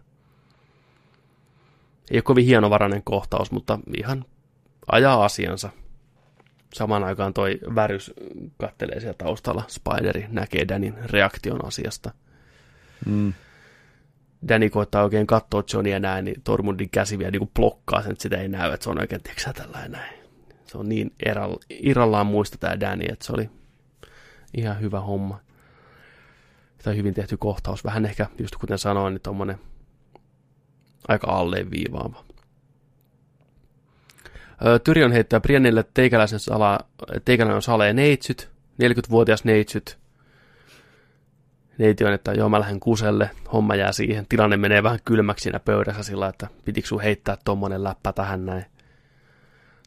ei 2.11 2.17
ole 2.17 2.23
kovin 2.23 2.47
hienovarainen 2.47 3.03
kohtaus, 3.03 3.51
mutta 3.51 3.79
ihan 3.97 4.25
ajaa 4.93 5.25
asiansa. 5.25 5.71
Samaan 6.75 7.05
aikaan 7.05 7.35
toi 7.35 7.59
värys 7.75 8.13
kattelee 8.61 9.01
siellä 9.01 9.15
taustalla. 9.19 9.63
Spideri 9.69 10.27
näkee 10.29 10.69
Danin 10.69 10.95
reaktion 11.05 11.65
asiasta. 11.65 12.11
Mm. 13.07 13.33
Danny 14.49 14.71
koittaa 14.71 15.03
oikein 15.03 15.27
katsoa 15.27 15.63
Johnia 15.73 16.01
näin, 16.01 16.25
niin 16.25 16.43
Tormundin 16.45 16.91
käsi 16.91 17.19
vielä 17.19 17.31
niin 17.31 17.51
blokkaa 17.55 18.03
sen, 18.03 18.13
että 18.13 18.23
sitä 18.23 18.37
ei 18.37 18.49
näy, 18.49 18.73
että 18.73 18.85
se 18.85 18.91
on 18.91 19.01
oikein, 19.01 19.23
tiedätkö 19.23 19.53
tällainen 19.53 19.93
näin. 19.93 20.21
Se 20.67 20.79
on 20.79 20.89
niin 20.89 21.15
erall- 21.27 21.65
irrallaan 21.71 22.27
muista 22.27 22.59
tämä 22.59 22.81
Danny, 22.81 23.05
että 23.09 23.27
se 23.27 23.33
oli 23.33 23.51
ihan 24.55 24.81
hyvä 24.81 25.01
homma. 25.01 25.41
Tai 26.85 26.97
hyvin 26.97 27.15
tehty 27.15 27.37
kohtaus. 27.37 27.85
Vähän 27.85 28.05
ehkä, 28.07 28.27
just 28.39 28.57
kuten 28.57 28.79
sanoin, 28.79 29.15
niin 29.15 29.23
tommonen 29.23 29.59
aika 31.09 31.27
alleviivaava. 31.27 32.25
Tyrion 34.85 35.13
heittää 35.13 35.41
Briennille 35.41 35.85
teikäläisen 35.95 36.41
sala, 36.41 36.79
teikäläinen 37.25 37.57
on 37.57 37.63
salee 37.63 37.93
neitsyt, 37.93 38.51
40-vuotias 38.83 39.45
neitsyt. 39.45 39.99
Neiti 41.81 42.05
on, 42.05 42.13
että 42.13 42.33
joo 42.33 42.49
mä 42.49 42.61
lähden 42.61 42.81
kuselle, 42.81 43.31
homma 43.53 43.75
jää 43.75 43.93
siihen. 43.93 44.27
Tilanne 44.29 44.57
menee 44.57 44.83
vähän 44.83 44.99
kylmäksi 45.05 45.43
siinä 45.43 45.61
pöydässä 45.61 46.03
sillä, 46.03 46.29
että 46.29 46.47
pitikö 46.65 46.89
sun 46.89 47.01
heittää 47.01 47.37
tommonen 47.45 47.85
läppä 47.85 48.13
tähän 48.13 48.47
näin. 48.47 48.65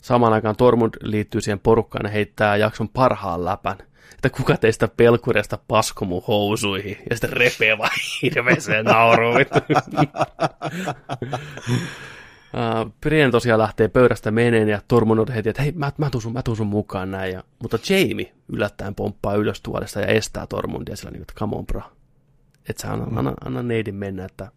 Samaan 0.02 0.34
aikaan 0.34 0.56
Tormund 0.56 0.94
liittyy 1.02 1.42
siihen 1.42 1.60
porukkaan 1.60 2.06
ja 2.06 2.12
heittää 2.12 2.58
jakson 2.58 2.90
parhaan 2.90 3.46
läpän. 3.46 3.78
Että 4.16 4.30
kuka 4.30 4.58
teistä 4.58 4.88
pelkurista 4.88 5.58
pasko 5.68 6.06
mun 6.06 6.24
housuihin. 6.28 6.98
Ja 7.10 7.16
sitten 7.16 7.34
repee 7.34 7.78
vaan 7.78 7.92
hirveeseen 8.22 8.86
nauruun. 8.86 9.36
Uh, 12.54 12.94
Brienne 13.02 13.32
tosiaan 13.32 13.60
lähtee 13.60 13.88
pöydästä 13.88 14.32
meneen 14.32 14.70
ja 14.70 14.82
Tormund 14.88 15.32
heti, 15.32 15.50
että 15.50 15.62
hei, 15.62 15.72
mä, 15.72 15.92
mä, 15.98 16.10
tuun 16.10 16.22
sun, 16.22 16.34
mä 16.34 16.44
tuun 16.44 16.58
sun 16.58 16.68
mukaan 16.68 17.12
näin. 17.12 17.34
Ja, 17.34 17.44
mutta 17.62 17.78
Jamie 17.90 18.34
yllättäen 18.48 18.96
pomppaa 18.96 19.36
ylös 19.36 19.62
tuolesta 19.62 20.00
ja 20.00 20.08
estää 20.08 20.48
Tormundia 20.48 20.96
sillä 20.96 21.12
niin, 21.12 21.22
että 21.22 21.34
come 21.38 21.56
on 21.56 21.66
bro. 21.66 21.82
Et 22.70 22.78
sä 22.78 22.94
anna, 22.94 23.20
anna, 23.20 23.34
anna 23.46 23.64
neidin 23.64 23.96
mennä, 23.96 24.26
että 24.26 24.52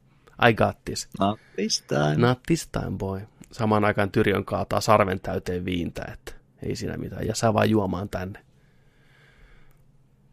I 0.49 0.55
got 0.55 0.77
this. 0.85 1.09
Not 1.21 1.41
this 1.55 1.83
time. 1.83 2.17
Not 2.17 2.43
this 2.47 2.69
time, 2.69 2.99
boy. 2.99 3.21
Samaan 3.53 3.85
aikaan 3.85 4.11
Tyrion 4.11 4.45
kaataa 4.45 4.81
sarven 4.81 5.21
täyteen 5.21 5.65
viintä, 5.65 6.03
että 6.13 6.33
ei 6.63 6.77
siinä 6.77 6.97
mitään. 6.97 7.27
Ja 7.27 7.35
saa 7.35 7.55
vaan 7.55 7.71
juomaan 7.71 8.09
tänne. 8.09 8.41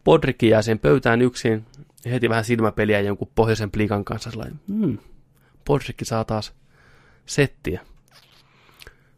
Podrikki 0.03 0.49
jää 0.49 0.61
siihen 0.61 0.79
pöytään 0.79 1.21
yksin, 1.21 1.65
heti 2.05 2.29
vähän 2.29 2.45
silmäpeliä 2.45 2.99
jonkun 2.99 3.31
pohjoisen 3.35 3.71
plikan 3.71 4.05
kanssa. 4.05 4.31
Sellainen, 4.31 4.59
hmm, 4.67 4.97
Podrikki 5.65 6.05
saa 6.05 6.25
taas 6.25 6.53
settiä. 7.25 7.81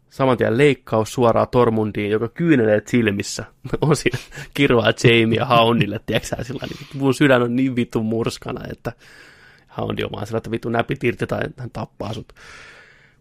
Saman 0.09 0.37
tien 0.37 0.57
leikkaus 0.57 1.13
suoraan 1.13 1.47
Tormundiin, 1.51 2.11
joka 2.11 2.29
kyynelee 2.29 2.81
silmissä. 2.87 3.45
on 3.81 3.95
siinä 3.95 4.19
kirvaa 4.53 4.93
Jamie 5.03 5.37
ja 5.39 5.45
Houndille, 5.45 5.99
tiedätkö 6.05 6.43
sillä 6.43 6.67
niin, 6.69 6.87
mun 6.93 7.13
sydän 7.13 7.41
on 7.41 7.55
niin 7.55 7.75
vittu 7.75 8.03
murskana, 8.03 8.61
että 8.71 8.91
Houndi 9.77 10.03
on 10.03 10.11
vaan 10.11 10.27
sillä, 10.27 10.37
että 10.37 10.51
vittu 10.51 10.69
näpit 10.69 11.03
irti 11.03 11.27
tai 11.27 11.41
hän 11.57 11.71
tappaa 11.71 12.13
sut. 12.13 12.33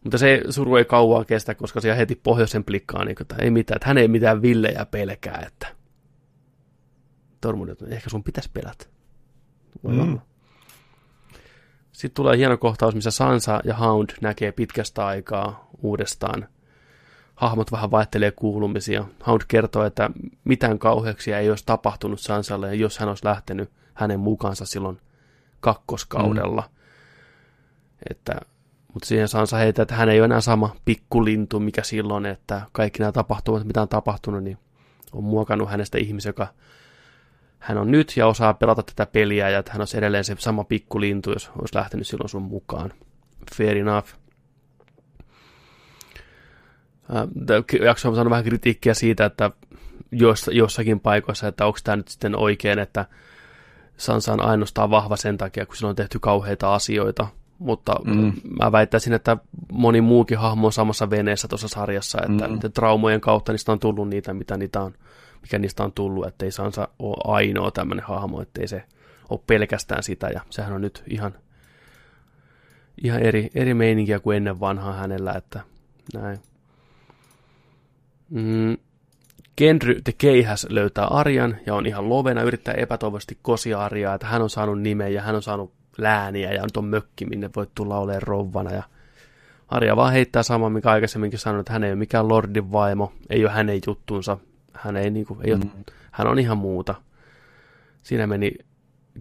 Mutta 0.04 0.18
se 0.18 0.42
suru 0.50 0.76
ei 0.76 0.84
kauan 0.84 1.26
kestä, 1.26 1.54
koska 1.54 1.80
se 1.80 1.96
heti 1.96 2.20
pohjoisen 2.22 2.64
plikkaa, 2.64 3.04
niin 3.04 3.16
että 3.20 3.36
ei 3.38 3.50
mitään, 3.50 3.76
että 3.76 3.88
hän 3.88 3.98
ei 3.98 4.08
mitään 4.08 4.42
villejä 4.42 4.86
pelkää, 4.90 5.44
että 5.46 5.66
Tormund, 7.40 7.68
että 7.68 7.86
ehkä 7.88 8.10
sun 8.10 8.24
pitäisi 8.24 8.50
pelätä. 8.52 8.86
Voi 9.84 9.92
mm. 9.92 10.00
olla. 10.00 10.22
Sitten 11.94 12.14
tulee 12.14 12.36
hieno 12.36 12.56
kohtaus, 12.56 12.94
missä 12.94 13.10
Sansa 13.10 13.60
ja 13.64 13.74
Hound 13.74 14.10
näkee 14.20 14.52
pitkästä 14.52 15.06
aikaa 15.06 15.68
uudestaan. 15.82 16.48
Hahmot 17.34 17.72
vähän 17.72 17.90
vaihtelee 17.90 18.30
kuulumisia. 18.30 19.04
Hound 19.26 19.42
kertoo, 19.48 19.84
että 19.84 20.10
mitään 20.44 20.78
kauheuksia 20.78 21.38
ei 21.38 21.50
olisi 21.50 21.66
tapahtunut 21.66 22.20
Sansalle, 22.20 22.74
jos 22.74 22.98
hän 22.98 23.08
olisi 23.08 23.24
lähtenyt 23.24 23.70
hänen 23.94 24.20
mukaansa 24.20 24.64
silloin 24.64 25.00
kakkoskaudella. 25.60 26.60
Mm. 26.60 26.74
Että, 28.10 28.40
mutta 28.94 29.06
siihen 29.06 29.28
Sansa 29.28 29.56
heitä, 29.56 29.82
että 29.82 29.94
hän 29.94 30.08
ei 30.08 30.20
ole 30.20 30.24
enää 30.24 30.40
sama 30.40 30.76
pikkulintu, 30.84 31.60
mikä 31.60 31.82
silloin, 31.82 32.26
että 32.26 32.62
kaikki 32.72 32.98
nämä 32.98 33.12
tapahtumat, 33.12 33.64
mitä 33.64 33.82
on 33.82 33.88
tapahtunut, 33.88 34.44
niin 34.44 34.58
on 35.12 35.24
muokannut 35.24 35.70
hänestä 35.70 35.98
ihmisen, 35.98 36.30
joka 36.30 36.46
hän 37.64 37.78
on 37.78 37.90
nyt 37.90 38.16
ja 38.16 38.26
osaa 38.26 38.54
pelata 38.54 38.82
tätä 38.82 39.06
peliä 39.06 39.50
ja 39.50 39.58
että 39.58 39.72
hän 39.72 39.80
olisi 39.80 39.98
edelleen 39.98 40.24
se 40.24 40.36
sama 40.38 40.64
pikkulintu, 40.64 41.32
jos 41.32 41.50
olisi 41.58 41.76
lähtenyt 41.76 42.06
silloin 42.06 42.28
sun 42.28 42.42
mukaan. 42.42 42.92
Fair 43.56 43.76
enough. 43.76 44.08
Jakso 47.84 48.08
on 48.08 48.14
saanut 48.14 48.30
vähän 48.30 48.44
kritiikkiä 48.44 48.94
siitä, 48.94 49.24
että 49.24 49.50
jossakin 50.50 51.00
paikoissa, 51.00 51.48
että 51.48 51.66
onko 51.66 51.78
tämä 51.84 51.96
nyt 51.96 52.08
sitten 52.08 52.36
oikein, 52.36 52.78
että 52.78 53.06
Sansa 53.96 54.32
on 54.32 54.42
ainoastaan 54.42 54.90
vahva 54.90 55.16
sen 55.16 55.38
takia, 55.38 55.66
kun 55.66 55.76
sillä 55.76 55.88
on 55.88 55.96
tehty 55.96 56.18
kauheita 56.18 56.74
asioita. 56.74 57.26
Mutta 57.58 57.94
mm. 58.04 58.32
mä 58.62 58.72
väittäisin, 58.72 59.12
että 59.12 59.36
moni 59.72 60.00
muukin 60.00 60.38
hahmo 60.38 60.66
on 60.66 60.72
samassa 60.72 61.10
veneessä 61.10 61.48
tuossa 61.48 61.68
sarjassa, 61.68 62.18
että 62.22 62.48
mm. 62.48 62.72
traumojen 62.74 63.20
kautta 63.20 63.52
niistä 63.52 63.72
on 63.72 63.80
tullut 63.80 64.08
niitä, 64.08 64.34
mitä 64.34 64.56
niitä 64.56 64.80
on 64.80 64.94
mikä 65.44 65.58
niistä 65.58 65.84
on 65.84 65.92
tullut, 65.92 66.26
ettei 66.26 66.50
Sansa 66.50 66.88
ole 66.98 67.16
ainoa 67.24 67.70
tämmöinen 67.70 68.04
hahmo, 68.04 68.42
ettei 68.42 68.68
se 68.68 68.84
ole 69.30 69.40
pelkästään 69.46 70.02
sitä, 70.02 70.28
ja 70.28 70.40
sehän 70.50 70.72
on 70.72 70.80
nyt 70.80 71.02
ihan, 71.06 71.34
ihan 73.04 73.22
eri, 73.22 73.50
eri 73.54 73.74
meininkiä 73.74 74.20
kuin 74.20 74.36
ennen 74.36 74.60
vanhaa 74.60 74.92
hänellä, 74.92 75.32
että 75.32 75.60
näin. 76.14 76.38
Mm, 78.30 78.76
Kendry 79.56 80.00
the 80.04 80.12
Keihäs 80.18 80.66
löytää 80.70 81.06
Arjan 81.06 81.56
ja 81.66 81.74
on 81.74 81.86
ihan 81.86 82.08
lovena, 82.08 82.42
yrittää 82.42 82.74
epätoivoisesti 82.74 83.38
kosia 83.42 83.80
Arjaa, 83.80 84.14
että 84.14 84.26
hän 84.26 84.42
on 84.42 84.50
saanut 84.50 84.82
nimen 84.82 85.14
ja 85.14 85.22
hän 85.22 85.34
on 85.34 85.42
saanut 85.42 85.72
lääniä 85.98 86.52
ja 86.52 86.62
nyt 86.62 86.76
on 86.76 86.84
mökki, 86.84 87.26
minne 87.26 87.50
voit 87.56 87.70
tulla 87.74 87.98
olemaan 87.98 88.22
rouvana 88.22 88.72
ja 88.72 88.82
Arja 89.68 89.96
vaan 89.96 90.12
heittää 90.12 90.42
samaa, 90.42 90.70
mikä 90.70 90.90
aikaisemminkin 90.90 91.38
sanonut, 91.38 91.60
että 91.60 91.72
hän 91.72 91.84
ei 91.84 91.90
ole 91.90 91.98
mikään 91.98 92.28
lordin 92.28 92.72
vaimo, 92.72 93.12
ei 93.30 93.44
ole 93.44 93.52
hänen 93.52 93.80
juttunsa, 93.86 94.38
hän, 94.74 94.96
ei, 94.96 95.10
niin 95.10 95.26
kuin, 95.26 95.40
ei 95.42 95.54
mm. 95.54 95.62
ole, 95.62 95.84
hän 96.10 96.26
on 96.26 96.38
ihan 96.38 96.58
muuta. 96.58 96.94
Siinä 98.02 98.26
meni 98.26 98.52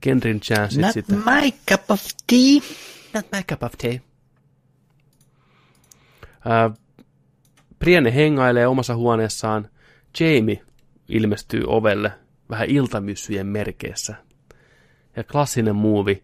Genrin 0.01 0.39
chanssit 0.39 0.81
Not 0.81 0.93
sitten. 0.93 1.17
my 1.17 1.51
cup 1.69 1.91
of 1.91 2.01
tea. 2.27 2.61
Not 3.13 3.25
my 3.31 3.43
cup 3.49 3.63
of 3.63 3.73
tea. 3.77 3.99
Uh, 6.45 6.77
Brienne 7.79 8.15
hengailee 8.15 8.67
omassa 8.67 8.95
huoneessaan. 8.95 9.69
Jamie 10.19 10.61
ilmestyy 11.07 11.63
ovelle 11.67 12.11
vähän 12.49 12.69
iltamyssyjen 12.69 13.47
merkeissä. 13.47 14.15
Ja 15.15 15.23
klassinen 15.23 15.75
muuvi. 15.75 16.23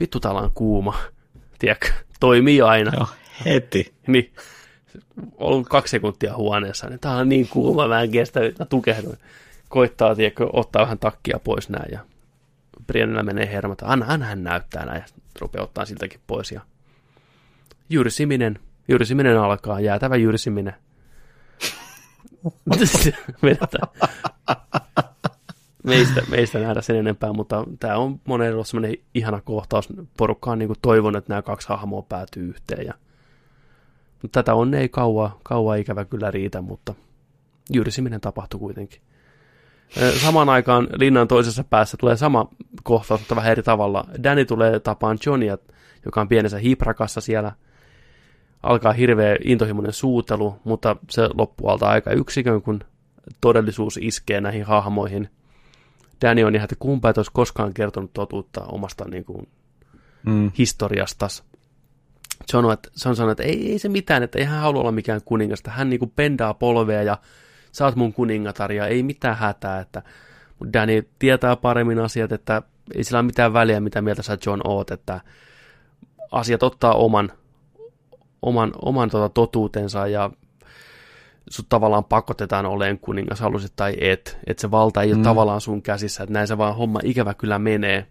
Vittu 0.00 0.20
täällä 0.20 0.40
on 0.40 0.50
kuuma. 0.54 0.98
Tiedätkö, 1.58 1.88
toimii 2.20 2.60
aina. 2.60 2.92
Joo, 2.94 3.06
heti. 3.44 3.94
Niin 4.06 4.32
ollut 5.36 5.68
kaksi 5.68 5.90
sekuntia 5.90 6.36
huoneessa, 6.36 6.86
niin 6.86 7.00
tää 7.00 7.16
on 7.16 7.28
niin 7.28 7.48
kuuma, 7.48 7.88
mä 7.88 8.00
en 8.00 8.10
kestä, 8.10 8.40
mä 8.58 8.64
tukehduin. 8.64 9.18
Koittaa, 9.68 10.14
tiedätkö, 10.14 10.48
ottaa 10.52 10.82
vähän 10.82 10.98
takkia 10.98 11.40
pois 11.44 11.68
näin, 11.68 11.92
ja 11.92 12.00
Briennellä 12.86 13.22
menee 13.22 13.52
hermot, 13.52 13.82
anna, 13.82 14.06
anna 14.08 14.26
hän 14.26 14.44
näyttää 14.44 14.86
näin, 14.86 15.00
ja 15.00 15.06
rupeaa 15.40 15.64
ottaa 15.64 15.84
siltäkin 15.84 16.20
pois, 16.26 16.52
ja 16.52 16.60
jyrsiminen, 17.90 18.58
jyrsiminen 18.88 19.38
alkaa, 19.38 19.80
jäätävä 19.80 20.16
jyrsiminen. 20.16 20.74
meistä, 25.84 26.22
meistä 26.30 26.58
nähdä 26.58 26.80
sen 26.80 26.96
enempää, 26.96 27.32
mutta 27.32 27.64
tämä 27.80 27.96
on 27.96 28.20
monella 28.24 28.64
sellainen 28.64 28.98
ihana 29.14 29.40
kohtaus. 29.40 29.88
Porukka 30.16 30.50
on 30.50 30.58
niin 30.58 30.70
toivonut, 30.82 31.18
että 31.18 31.32
nämä 31.32 31.42
kaksi 31.42 31.68
hahmoa 31.68 32.02
päätyy 32.02 32.48
yhteen 32.48 32.86
ja 32.86 32.94
Tätä 34.32 34.54
on 34.54 34.74
ei 34.74 34.88
kauaa, 34.88 35.38
kauaa 35.42 35.74
ikävä 35.74 36.04
kyllä 36.04 36.30
riitä, 36.30 36.60
mutta 36.60 36.94
jyrsiminen 37.72 38.20
tapahtui 38.20 38.60
kuitenkin. 38.60 39.00
Samaan 40.22 40.48
aikaan 40.48 40.88
linnan 40.96 41.28
toisessa 41.28 41.64
päässä 41.64 41.96
tulee 41.96 42.16
sama 42.16 42.48
kohtaus, 42.82 43.20
mutta 43.20 43.36
vähän 43.36 43.52
eri 43.52 43.62
tavalla. 43.62 44.04
Danny 44.22 44.44
tulee 44.44 44.80
tapaan 44.80 45.18
Johnia, 45.26 45.58
joka 46.04 46.20
on 46.20 46.28
pienessä 46.28 46.58
hiprakassa 46.58 47.20
siellä. 47.20 47.52
Alkaa 48.62 48.92
hirveä 48.92 49.36
intohimoinen 49.44 49.92
suutelu, 49.92 50.56
mutta 50.64 50.96
se 51.10 51.28
loppuu 51.34 51.68
alta 51.68 51.88
aika 51.88 52.10
yksikön, 52.10 52.62
kun 52.62 52.80
todellisuus 53.40 53.98
iskee 54.02 54.40
näihin 54.40 54.64
hahmoihin. 54.64 55.28
Danny 56.22 56.44
on 56.44 56.54
ihan, 56.54 56.64
että 56.64 56.76
kumpa 56.78 57.10
et 57.10 57.16
olisi 57.18 57.30
koskaan 57.34 57.74
kertonut 57.74 58.12
totuutta 58.12 58.64
omasta 58.64 59.04
niin 59.08 59.24
kuin, 59.24 59.48
mm. 60.26 60.52
historiastas. 60.58 61.44
John, 62.52 62.72
että, 62.72 62.88
John 63.04 63.16
sanoi, 63.16 63.32
että 63.32 63.42
ei, 63.42 63.72
ei 63.72 63.78
se 63.78 63.88
mitään, 63.88 64.22
että 64.22 64.38
ei 64.38 64.44
hän 64.44 64.60
halua 64.60 64.80
olla 64.80 64.92
mikään 64.92 65.20
kuningasta. 65.24 65.70
Hän 65.70 65.90
niinku 65.90 66.12
pendaa 66.16 66.54
polvea 66.54 67.02
ja 67.02 67.18
sä 67.72 67.84
oot 67.84 67.96
mun 67.96 68.12
kuningatar 68.12 68.72
ja 68.72 68.86
ei 68.86 69.02
mitään 69.02 69.36
hätää, 69.36 69.80
että 69.80 70.02
Mutta 70.58 70.72
Danny 70.72 71.08
tietää 71.18 71.56
paremmin 71.56 71.98
asiat, 71.98 72.32
että 72.32 72.62
ei 72.94 73.04
sillä 73.04 73.18
ole 73.18 73.26
mitään 73.26 73.52
väliä, 73.52 73.80
mitä 73.80 74.02
mieltä 74.02 74.22
sä 74.22 74.38
John 74.46 74.60
oot, 74.64 74.90
että 74.90 75.20
asiat 76.32 76.62
ottaa 76.62 76.94
oman, 76.94 77.32
oman, 78.42 78.72
oman 78.82 79.10
tota 79.10 79.28
totuutensa 79.28 80.06
ja 80.06 80.30
sut 81.50 81.66
tavallaan 81.68 82.04
pakotetaan 82.04 82.66
oleen 82.66 82.98
kuningas, 82.98 83.40
halusit 83.40 83.72
tai 83.76 83.94
et. 84.00 84.38
Että 84.46 84.60
se 84.60 84.70
valta 84.70 85.02
ei 85.02 85.08
ole 85.10 85.16
Mm. 85.16 85.22
tavallaan 85.22 85.60
sun 85.60 85.82
käsissä, 85.82 86.22
että 86.22 86.32
näin 86.32 86.48
se 86.48 86.58
vaan 86.58 86.76
homma 86.76 87.00
ikävä 87.02 87.34
kyllä 87.34 87.58
menee. 87.58 88.06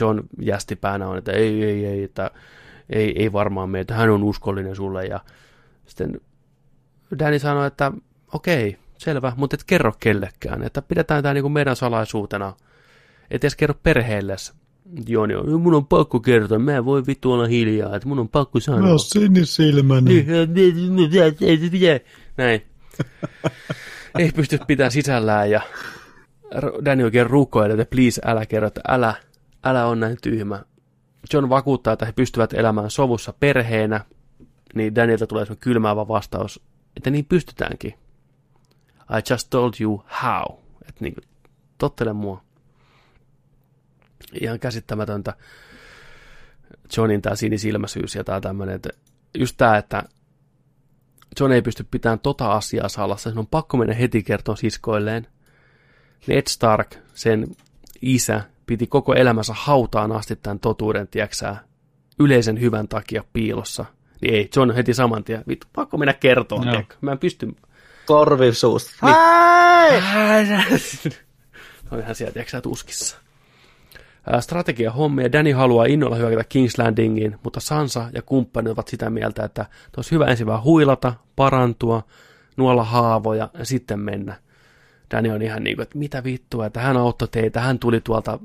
John 0.00 0.20
jästipäänä 0.40 1.08
on, 1.08 1.18
että 1.18 1.32
ei, 1.32 1.64
ei, 1.64 1.86
ei, 1.86 2.04
että 2.04 2.30
ei, 2.92 3.22
ei 3.22 3.32
varmaan 3.32 3.70
mene, 3.70 3.80
että 3.80 3.94
hän 3.94 4.10
on 4.10 4.22
uskollinen 4.22 4.76
sulle. 4.76 5.06
Ja 5.06 5.20
sitten 5.86 6.20
Danny 7.18 7.38
sanoi, 7.38 7.66
että 7.66 7.92
okei, 8.32 8.78
selvä, 8.98 9.32
mutta 9.36 9.54
et 9.56 9.64
kerro 9.66 9.92
kellekään, 10.00 10.62
että 10.62 10.82
pidetään 10.82 11.22
tämä 11.22 11.34
niinku 11.34 11.48
meidän 11.48 11.76
salaisuutena. 11.76 12.54
Et 13.30 13.44
edes 13.44 13.56
kerro 13.56 13.74
perheelles. 13.82 14.52
Joni 15.06 15.34
on, 15.34 15.60
mun 15.60 15.74
on 15.74 15.86
pakko 15.86 16.20
kertoa, 16.20 16.58
mä 16.58 16.76
en 16.76 16.84
voi 16.84 17.06
vittu 17.06 17.32
olla 17.32 17.46
hiljaa, 17.46 17.96
että 17.96 18.08
mun 18.08 18.18
on 18.18 18.28
pakko 18.28 18.60
sanoa. 18.60 18.98
sinisilmäinen. 18.98 20.14
Näin. 22.36 22.62
Ei 24.18 24.32
pysty 24.32 24.58
pitämään 24.66 24.92
sisällään 24.92 25.50
ja 25.50 25.60
Danny 26.84 27.04
oikein 27.04 27.30
rukoilee, 27.30 27.80
että 27.80 27.90
please 27.90 28.20
älä 28.24 28.46
kerro, 28.46 28.66
että 28.66 28.80
älä, 28.88 29.14
älä 29.64 29.86
on 29.86 30.00
näin 30.00 30.16
tyhmä. 30.22 30.62
John 31.32 31.48
vakuuttaa, 31.48 31.92
että 31.92 32.06
he 32.06 32.12
pystyvät 32.12 32.52
elämään 32.52 32.90
sovussa 32.90 33.32
perheenä, 33.40 34.04
niin 34.74 34.94
Danielta 34.94 35.26
tulee 35.26 35.44
semmoinen 35.44 35.60
kylmäävä 35.60 36.08
vastaus, 36.08 36.60
että 36.96 37.10
niin 37.10 37.24
pystytäänkin. 37.24 37.94
I 39.18 39.22
just 39.30 39.50
told 39.50 39.74
you 39.80 40.04
how. 40.22 40.58
Että 40.88 41.04
niin, 41.04 41.14
tottele 41.78 42.12
mua. 42.12 42.42
Ihan 44.40 44.60
käsittämätöntä. 44.60 45.34
Johnin 46.96 47.22
tämä 47.22 47.36
sinisilmäisyys 47.36 48.14
ja 48.14 48.24
tämä 48.24 48.40
tämmöinen, 48.40 48.74
että 48.74 48.90
just 49.38 49.56
tämä, 49.56 49.76
että 49.76 50.02
John 51.40 51.52
ei 51.52 51.62
pysty 51.62 51.84
pitämään 51.90 52.20
tota 52.20 52.52
asiaa 52.52 52.88
salassa, 52.88 53.30
sen 53.30 53.38
on 53.38 53.46
pakko 53.46 53.76
mennä 53.76 53.94
heti 53.94 54.22
kertoa 54.22 54.56
siskoilleen. 54.56 55.26
Ned 56.26 56.42
Stark, 56.48 56.96
sen 57.14 57.46
isä, 58.02 58.44
piti 58.66 58.86
koko 58.86 59.14
elämänsä 59.14 59.52
hautaan 59.56 60.12
asti 60.12 60.36
tämän 60.36 60.58
totuuden, 60.58 61.08
tieksää, 61.08 61.64
yleisen 62.20 62.60
hyvän 62.60 62.88
takia 62.88 63.24
piilossa. 63.32 63.84
Niin 64.20 64.34
ei, 64.34 64.50
John 64.56 64.70
heti 64.70 64.94
saman 64.94 65.24
tien, 65.24 65.44
vittu, 65.48 65.66
pakko 65.72 65.98
mennä 65.98 66.12
kertoa, 66.12 66.58
Joo. 66.58 66.72
tiedätkö? 66.72 66.96
Mä 67.00 67.12
en 67.12 67.18
pysty... 67.18 67.56
Korvi 68.06 68.54
suusta. 68.54 68.90
on 71.90 71.98
ihan 71.98 72.14
sieltä, 72.14 72.32
tiedätkö, 72.32 72.60
tuskissa. 72.60 73.16
Ää, 74.26 74.40
Strategia 74.40 74.90
hommia. 74.90 75.32
Danny 75.32 75.52
haluaa 75.52 75.84
innolla 75.84 76.16
hyökätä 76.16 76.42
King's 76.42 76.84
Landingiin, 76.84 77.38
mutta 77.44 77.60
Sansa 77.60 78.10
ja 78.14 78.22
kumppani 78.22 78.70
ovat 78.70 78.88
sitä 78.88 79.10
mieltä, 79.10 79.44
että 79.44 79.66
olisi 79.96 80.10
hyvä 80.10 80.26
ensin 80.26 80.46
vaan 80.46 80.62
huilata, 80.62 81.14
parantua, 81.36 82.02
nuolla 82.56 82.84
haavoja 82.84 83.50
ja 83.58 83.64
sitten 83.64 84.00
mennä. 84.00 84.36
Danny 85.12 85.30
on 85.30 85.42
ihan 85.42 85.64
niin 85.64 85.76
kuin, 85.76 85.82
että 85.82 85.98
mitä 85.98 86.24
vittua, 86.24 86.66
että 86.66 86.80
hän 86.80 86.96
auttoi 86.96 87.28
teitä, 87.28 87.60
hän 87.60 87.78
tuli 87.78 88.00
tuolta 88.00 88.38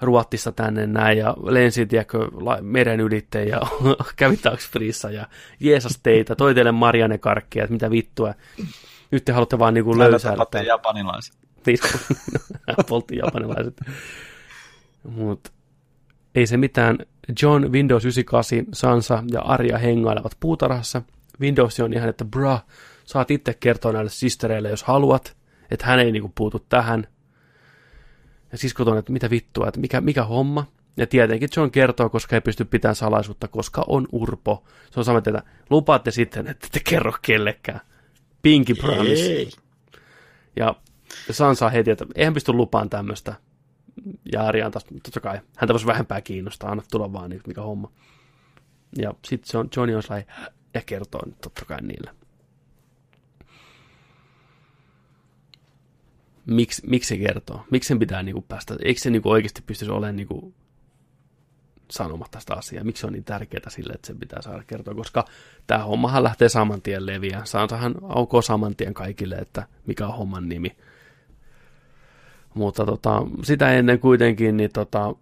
Ruottista 0.00 0.52
tänne 0.52 0.86
näin 0.86 1.18
ja 1.18 1.34
lensi, 1.42 1.86
tiedätkö, 1.86 2.18
meren 2.60 3.00
ylitte 3.00 3.44
ja 3.44 3.60
kävi 4.16 4.36
Taxfreessa 4.36 5.10
ja 5.10 5.28
jeesas 5.60 6.00
teitä, 6.02 6.34
toi 6.34 6.54
teille 6.54 6.72
Marianne 6.72 7.18
karkkia, 7.18 7.64
että 7.64 7.72
mitä 7.72 7.90
vittua. 7.90 8.34
Nyt 9.10 9.24
te 9.24 9.32
haluatte 9.32 9.58
vaan 9.58 9.74
niinku 9.74 9.98
löysäillä. 9.98 10.36
Tapattiin 10.36 10.66
japanilaiset. 10.66 11.34
Vittu, 11.66 11.88
poltti 12.88 13.16
japanilaiset. 13.16 13.80
Mutta 15.02 15.50
ei 16.34 16.46
se 16.46 16.56
mitään. 16.56 16.98
John, 17.42 17.72
Windows 17.72 18.04
98, 18.04 18.58
Sansa 18.72 19.24
ja 19.32 19.40
Arja 19.40 19.78
hengailevat 19.78 20.36
puutarhassa. 20.40 21.02
Windows 21.40 21.80
on 21.80 21.92
ihan, 21.92 22.08
että 22.08 22.24
bra, 22.24 22.58
saat 23.04 23.30
itse 23.30 23.54
kertoa 23.54 23.92
näille 23.92 24.10
sistereille, 24.10 24.70
jos 24.70 24.82
haluat, 24.82 25.36
että 25.72 25.86
hän 25.86 25.98
ei 25.98 26.12
niinku 26.12 26.32
puutu 26.34 26.58
tähän. 26.58 27.06
Ja 28.52 28.58
siskot 28.58 28.88
on, 28.88 28.98
että 28.98 29.12
mitä 29.12 29.30
vittua, 29.30 29.68
että 29.68 29.80
mikä, 29.80 30.00
mikä 30.00 30.24
homma. 30.24 30.66
Ja 30.96 31.06
tietenkin 31.06 31.48
John 31.56 31.70
kertoo, 31.70 32.10
koska 32.10 32.36
ei 32.36 32.40
pysty 32.40 32.64
pitämään 32.64 32.96
salaisuutta, 32.96 33.48
koska 33.48 33.84
on 33.86 34.08
urpo. 34.12 34.64
Se 34.90 35.00
on 35.00 35.04
sama, 35.04 35.18
että 35.18 35.42
lupaatte 35.70 36.10
sitten, 36.10 36.48
että 36.48 36.68
te 36.72 36.80
kerro 36.80 37.12
kellekään. 37.22 37.80
Pinky 38.42 38.74
promise. 38.74 39.32
Ei. 39.32 39.50
Ja 40.56 40.74
Sansa 41.30 41.68
heti, 41.68 41.90
että 41.90 42.06
eihän 42.14 42.34
pysty 42.34 42.52
lupaan 42.52 42.90
tämmöistä. 42.90 43.34
Ja 44.32 44.42
Arja 44.46 44.66
on 44.66 44.72
taas, 44.72 44.84
totta 45.02 45.20
kai, 45.20 45.40
häntä 45.56 45.74
voisi 45.74 45.86
vähempää 45.86 46.20
kiinnostaa, 46.20 46.70
anna 46.70 46.82
tulla 46.90 47.12
vaan, 47.12 47.30
niin 47.30 47.42
mikä 47.46 47.62
homma. 47.62 47.92
Ja 48.98 49.14
sitten 49.24 49.50
se 49.50 49.58
on, 49.58 49.68
Johnny 49.76 49.94
on 49.94 50.02
sellainen, 50.02 50.34
ja 50.74 50.82
kertoo 50.86 51.22
nyt 51.26 51.40
totta 51.40 51.64
kai 51.64 51.82
niille. 51.82 52.10
Miks, 56.46 56.82
miksi 56.82 57.08
se 57.08 57.16
kertoo? 57.16 57.64
Miksi 57.70 57.88
sen 57.88 57.98
pitää 57.98 58.22
niinku 58.22 58.42
päästä? 58.42 58.76
Eikö 58.84 59.00
se 59.00 59.10
niinku 59.10 59.30
oikeasti 59.30 59.62
pystyisi 59.66 59.92
olemaan 59.92 60.16
niinku 60.16 60.54
sanomatta 61.90 62.36
tästä 62.38 62.54
asiaa? 62.54 62.84
Miksi 62.84 63.00
se 63.00 63.06
on 63.06 63.12
niin 63.12 63.24
tärkeää 63.24 63.70
sille, 63.70 63.92
että 63.92 64.06
sen 64.06 64.18
pitää 64.18 64.42
saada 64.42 64.64
kertoa? 64.66 64.94
Koska 64.94 65.24
tämä 65.66 65.84
hommahan 65.84 66.22
lähtee 66.22 66.48
saman 66.48 66.82
tien 66.82 67.06
leviä. 67.06 67.40
Sansahan 67.44 67.94
aukoo 68.02 68.42
saman 68.42 68.76
tien 68.76 68.94
kaikille, 68.94 69.34
että 69.34 69.66
mikä 69.86 70.06
on 70.06 70.16
homman 70.16 70.48
nimi. 70.48 70.76
Mutta 72.54 72.86
tota, 72.86 73.22
sitä 73.42 73.72
ennen 73.72 73.98
kuitenkin, 73.98 74.56
niin 74.56 74.70
tota, 74.72 75.14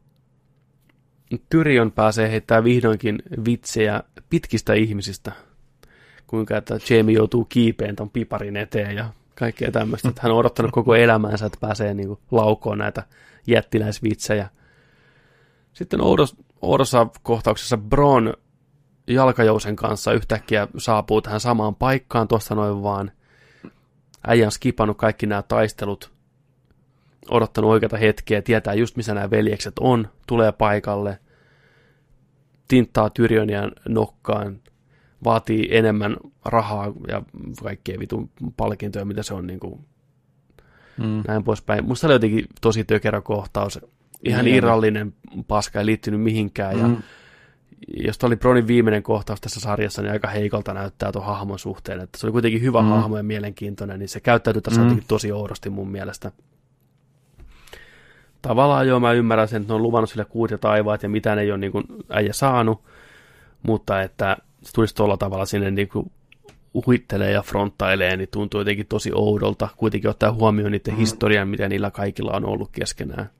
Tyrion 1.50 1.92
pääsee 1.92 2.30
heittämään 2.30 2.64
vihdoinkin 2.64 3.22
vitsejä 3.44 4.02
pitkistä 4.30 4.74
ihmisistä. 4.74 5.32
Kuinka, 6.26 6.56
että 6.56 6.78
Jamie 6.90 7.14
joutuu 7.14 7.44
kiipeen 7.44 7.96
ton 7.96 8.10
piparin 8.10 8.56
eteen 8.56 8.96
ja 8.96 9.12
kaikkea 9.40 9.70
tämmöistä. 9.70 10.08
Että 10.08 10.22
hän 10.22 10.32
on 10.32 10.38
odottanut 10.38 10.72
koko 10.72 10.94
elämänsä, 10.94 11.46
että 11.46 11.58
pääsee 11.60 11.94
niinku 11.94 12.20
laukoon 12.30 12.78
näitä 12.78 13.02
jättiläisvitsejä. 13.46 14.48
Sitten 15.72 16.00
oudos, 16.00 16.36
oudossa 16.62 17.06
kohtauksessa 17.22 17.76
Bron 17.76 18.34
jalkajousen 19.06 19.76
kanssa 19.76 20.12
yhtäkkiä 20.12 20.68
saapuu 20.78 21.22
tähän 21.22 21.40
samaan 21.40 21.74
paikkaan 21.74 22.28
tuosta 22.28 22.54
noin 22.54 22.82
vaan. 22.82 23.12
Äijä 24.26 24.46
on 24.46 24.52
skipannut 24.52 24.98
kaikki 24.98 25.26
nämä 25.26 25.42
taistelut, 25.42 26.12
odottanut 27.30 27.70
oikeata 27.70 27.96
hetkeä, 27.96 28.42
tietää 28.42 28.74
just 28.74 28.96
missä 28.96 29.14
nämä 29.14 29.30
veljekset 29.30 29.78
on, 29.80 30.08
tulee 30.26 30.52
paikalle, 30.52 31.18
tinttaa 32.68 33.10
Tyrionia 33.10 33.68
nokkaan, 33.88 34.60
vaatii 35.24 35.68
enemmän 35.70 36.16
rahaa 36.44 36.92
ja 37.08 37.22
kaikkea 37.62 37.98
vitun 37.98 38.30
palkintoja, 38.56 39.04
mitä 39.04 39.22
se 39.22 39.34
on 39.34 39.46
niin 39.46 39.60
kuin, 39.60 39.80
Mm. 40.98 41.22
näin 41.28 41.44
poispäin. 41.44 41.84
Musta 41.84 42.06
oli 42.06 42.14
jotenkin 42.14 42.46
tosi 42.60 42.84
tökerä 42.84 43.20
kohtaus. 43.20 43.80
Ihan 44.24 44.44
Niin. 44.44 44.56
irrallinen 44.56 45.14
paska, 45.48 45.78
ei 45.78 45.86
liittynyt 45.86 46.20
mihinkään. 46.20 46.78
Ja 46.78 46.88
Mm. 46.88 46.96
jos 48.04 48.18
toi 48.18 48.26
oli 48.26 48.36
Bronin 48.36 48.66
viimeinen 48.66 49.02
kohtaus 49.02 49.40
tässä 49.40 49.60
sarjassa, 49.60 50.02
niin 50.02 50.12
aika 50.12 50.28
heikolta 50.28 50.74
näyttää 50.74 51.12
tuon 51.12 51.24
hahmon 51.24 51.58
suhteen. 51.58 52.00
Että 52.00 52.18
se 52.18 52.26
oli 52.26 52.32
kuitenkin 52.32 52.62
hyvä 52.62 52.80
Mm. 52.80 52.86
mm. 52.86 52.90
hahmo 52.92 53.16
ja 53.16 53.22
mielenkiintoinen, 53.22 53.98
niin 53.98 54.08
se 54.08 54.20
käyttäytyi 54.20 54.62
tässä 54.62 54.80
Mm. 54.80 54.84
mm. 54.84 54.88
jotenkin 54.88 55.08
tosi 55.08 55.32
oudosti 55.32 55.70
mun 55.70 55.90
mielestä. 55.90 56.32
Tavallaan 58.42 58.88
joo, 58.88 59.00
mä 59.00 59.12
ymmärrän 59.12 59.48
sen, 59.48 59.62
että 59.62 59.72
ne 59.72 59.74
on 59.76 59.82
luvannut 59.82 60.10
sille 60.10 60.24
kuut 60.24 60.50
ja 60.50 60.58
taivaat 60.58 61.02
ja 61.02 61.08
mitään 61.08 61.38
ei 61.38 61.50
ole 61.50 61.58
niin 61.58 61.72
kuin 61.72 61.84
äijä 62.08 62.32
saanut, 62.32 62.84
mutta 63.62 64.02
että 64.02 64.36
se 64.62 64.72
tulisi 64.72 64.94
tuolla 64.94 65.16
tavalla 65.16 65.46
sinne 65.46 65.70
niin 65.70 65.88
kuin 65.88 66.10
uhittelee 66.74 67.30
ja 67.30 67.42
fronttailee, 67.42 68.16
niin 68.16 68.28
tuntuu 68.32 68.60
jotenkin 68.60 68.86
tosi 68.86 69.10
oudolta. 69.14 69.68
Kuitenkin 69.76 70.10
ottaa 70.10 70.32
huomioon 70.32 70.72
niiden 70.72 70.94
mm. 70.94 70.98
historian, 70.98 71.48
mitä 71.48 71.68
niillä 71.68 71.90
kaikilla 71.90 72.32
on 72.32 72.44
ollut 72.44 72.70
keskenään. 72.72 73.30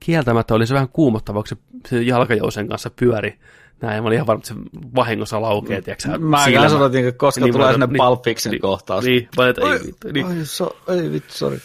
Kieltämättä 0.00 0.54
oli 0.54 0.66
se 0.66 0.74
vähän 0.74 0.88
kuumottava, 0.88 1.42
kun 1.42 1.48
se, 1.48 1.56
se 1.88 2.02
jalkajousen 2.02 2.68
kanssa 2.68 2.90
pyöri. 2.90 3.38
Näin, 3.80 4.02
mä 4.02 4.06
olin 4.06 4.14
ihan 4.14 4.26
varma, 4.26 4.38
että 4.38 4.48
se 4.48 4.60
vahingossa 4.94 5.42
laukee, 5.42 5.82
tiiäksä, 5.82 6.18
Mä 6.18 6.44
kanssa 6.54 6.78
odotin, 6.78 7.08
että 7.08 7.18
koska 7.18 7.40
Niin, 7.40 7.52
tulee 7.52 7.72
sinne 7.72 7.86
niin, 7.86 7.96
Pulp 7.96 8.24
Fiction 8.24 8.50
niin, 8.50 8.60
kohtaus. 8.60 9.04
Niin, 9.04 9.28
olin, 9.36 9.50
että 9.50 9.62
ei. 9.62 10.12
Niin. 10.12 10.26
Ai, 10.26 10.44
so, 10.44 10.76
ei 10.88 11.12
vittu, 11.12 11.34
sorry. 11.34 11.60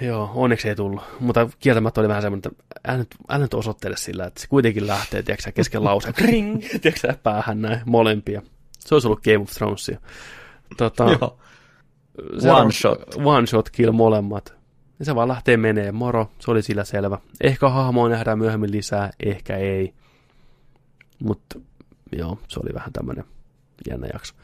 Joo, 0.00 0.30
onneksi 0.34 0.68
ei 0.68 0.76
tullut. 0.76 1.02
Mutta 1.20 1.48
kieltämättä 1.58 2.00
oli 2.00 2.08
vähän 2.08 2.22
semmoinen, 2.22 2.52
että 2.52 2.80
älä 2.88 2.98
nyt, 2.98 3.14
älä 3.28 3.38
nyt 3.44 3.54
osoittele 3.54 3.96
sillä, 3.96 4.26
että 4.26 4.40
se 4.40 4.46
kuitenkin 4.46 4.86
lähtee, 4.86 5.22
tiedätkö, 5.22 5.52
kesken 5.52 5.84
lauseen, 5.84 6.14
ring, 6.28 6.62
tiedätkö, 6.82 7.14
päähän 7.22 7.62
näin, 7.62 7.80
molempia. 7.86 8.42
Se 8.78 8.94
olisi 8.94 9.08
ollut 9.08 9.22
Game 9.22 9.38
of 9.38 9.50
Thronesia. 9.50 10.00
Tota, 10.76 11.04
Joo. 11.04 11.38
One 12.52 12.72
shot. 12.72 13.14
One 13.24 13.46
shot 13.46 13.70
kill 13.70 13.92
molemmat. 13.92 14.54
Ja 14.98 15.04
se 15.04 15.14
vaan 15.14 15.28
lähtee 15.28 15.56
menee, 15.56 15.92
moro, 15.92 16.30
se 16.38 16.50
oli 16.50 16.62
sillä 16.62 16.84
selvä. 16.84 17.18
Ehkä 17.40 17.68
hahmoa 17.68 18.08
nähdään 18.08 18.38
myöhemmin 18.38 18.72
lisää, 18.72 19.10
ehkä 19.24 19.56
ei. 19.56 19.94
Mutta 21.24 21.58
joo, 22.12 22.38
se 22.48 22.60
oli 22.60 22.74
vähän 22.74 22.92
tämmöinen 22.92 23.24
jännä 23.90 24.08
jakso. 24.12 24.34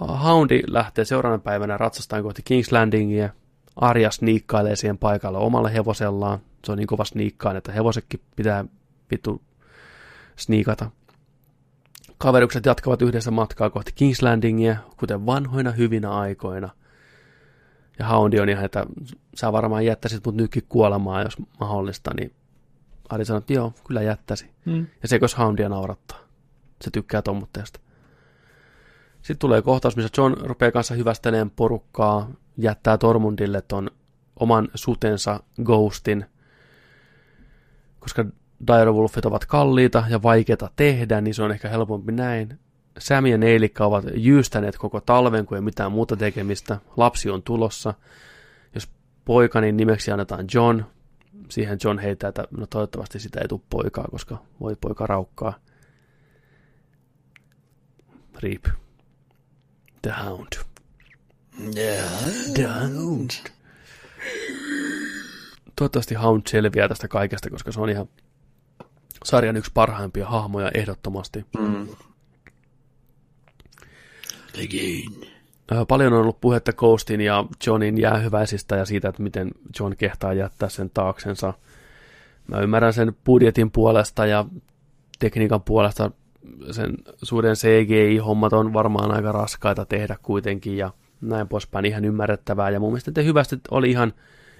Uh, 0.00 0.22
Houndi 0.22 0.62
lähtee 0.66 1.04
seuraavana 1.04 1.42
päivänä 1.42 1.76
ratsastaan 1.76 2.22
kohti 2.22 2.42
King's 2.50 2.72
Landingia. 2.72 3.28
Arja 3.76 4.10
sniikkailee 4.10 4.76
siihen 4.76 4.98
paikalle 4.98 5.38
omalla 5.38 5.68
hevosellaan. 5.68 6.38
Se 6.64 6.72
on 6.72 6.78
niin 6.78 6.86
kova 6.86 7.04
sniikkaan, 7.04 7.56
että 7.56 7.72
hevosekin 7.72 8.20
pitää 8.36 8.64
vittu 9.10 9.42
sniikata. 10.36 10.90
Kaverukset 12.18 12.66
jatkavat 12.66 13.02
yhdessä 13.02 13.30
matkaa 13.30 13.70
kohti 13.70 13.92
King's 14.00 14.22
Landingia, 14.22 14.76
kuten 14.96 15.26
vanhoina 15.26 15.70
hyvinä 15.70 16.10
aikoina. 16.10 16.68
Ja 17.98 18.06
Houndi 18.06 18.40
on 18.40 18.48
ihan, 18.48 18.64
että 18.64 18.86
sä 19.34 19.52
varmaan 19.52 19.84
jättäisit 19.84 20.26
mut 20.26 20.34
nytkin 20.34 20.62
kuolemaan, 20.68 21.22
jos 21.22 21.36
mahdollista, 21.60 22.10
niin 22.14 22.32
Ari 23.08 23.24
sanoi, 23.24 23.38
että 23.38 23.52
joo, 23.52 23.72
kyllä 23.86 24.02
jättäisi. 24.02 24.50
Mm. 24.64 24.86
Ja 25.02 25.08
se, 25.08 25.18
jos 25.22 25.38
Houndia 25.38 25.68
naurattaa. 25.68 26.18
Se 26.82 26.90
tykkää 26.90 27.22
tommutteesta. 27.22 27.80
Sitten 29.26 29.38
tulee 29.38 29.62
kohtaus, 29.62 29.96
missä 29.96 30.10
John 30.16 30.34
rupeaa 30.40 30.72
kanssa 30.72 30.94
hyvästelemään 30.94 31.50
porukkaa, 31.50 32.30
jättää 32.58 32.98
Tormundille 32.98 33.62
ton 33.62 33.90
oman 34.40 34.68
sutensa 34.74 35.40
Ghostin, 35.64 36.26
koska 38.00 38.24
Direwolfit 38.66 39.26
ovat 39.26 39.44
kalliita 39.44 40.04
ja 40.08 40.22
vaikeita 40.22 40.70
tehdä, 40.76 41.20
niin 41.20 41.34
se 41.34 41.42
on 41.42 41.50
ehkä 41.50 41.68
helpompi 41.68 42.12
näin. 42.12 42.58
Sam 42.98 43.26
ja 43.26 43.38
Neilikka 43.38 43.86
ovat 43.86 44.04
jyystäneet 44.14 44.78
koko 44.78 45.00
talven, 45.00 45.46
kun 45.46 45.56
ei 45.56 45.62
mitään 45.62 45.92
muuta 45.92 46.16
tekemistä. 46.16 46.78
Lapsi 46.96 47.30
on 47.30 47.42
tulossa. 47.42 47.94
Jos 48.74 48.90
poikani 49.24 49.72
nimeksi 49.72 50.10
annetaan 50.10 50.46
John, 50.54 50.82
siihen 51.48 51.78
John 51.84 51.98
heittää, 51.98 52.28
että 52.28 52.44
no 52.50 52.66
toivottavasti 52.66 53.18
sitä 53.18 53.40
ei 53.40 53.48
tule 53.48 53.60
poikaa, 53.70 54.08
koska 54.10 54.38
voi 54.60 54.76
poika 54.80 55.06
raukkaa. 55.06 55.54
Reap. 58.42 58.85
The 60.06 60.14
Hound. 60.24 60.46
The 62.54 62.66
Hound. 62.66 63.30
Toivottavasti 65.76 66.14
Hound 66.14 66.42
selviää 66.48 66.88
tästä 66.88 67.08
kaikesta, 67.08 67.50
koska 67.50 67.72
se 67.72 67.80
on 67.80 67.90
ihan 67.90 68.08
sarjan 69.24 69.56
yksi 69.56 69.70
parhaimpia 69.74 70.26
hahmoja 70.26 70.70
ehdottomasti. 70.74 71.46
Mm. 71.58 71.88
Again. 74.54 75.30
Paljon 75.88 76.12
on 76.12 76.20
ollut 76.20 76.40
puhetta 76.40 76.72
Ghostin 76.72 77.20
ja 77.20 77.44
Johnin 77.66 78.00
jäähyväisistä 78.00 78.76
ja 78.76 78.84
siitä, 78.84 79.08
että 79.08 79.22
miten 79.22 79.50
John 79.80 79.96
kehtaa 79.96 80.32
jättää 80.32 80.68
sen 80.68 80.90
taaksensa. 80.90 81.54
Mä 82.46 82.60
ymmärrän 82.60 82.92
sen 82.92 83.16
budjetin 83.24 83.70
puolesta 83.70 84.26
ja 84.26 84.44
tekniikan 85.18 85.62
puolesta 85.62 86.10
sen 86.70 86.94
suuren 87.22 87.56
CGI-hommat 87.56 88.52
on 88.52 88.72
varmaan 88.72 89.10
aika 89.14 89.32
raskaita 89.32 89.84
tehdä 89.84 90.16
kuitenkin 90.22 90.76
ja 90.76 90.90
näin 91.20 91.48
poispäin 91.48 91.84
ihan 91.84 92.04
ymmärrettävää. 92.04 92.70
Ja 92.70 92.80
mun 92.80 92.90
mielestä 92.90 93.12
te 93.12 93.24
hyvästi 93.24 93.60
oli 93.70 93.90
ihan, 93.90 94.12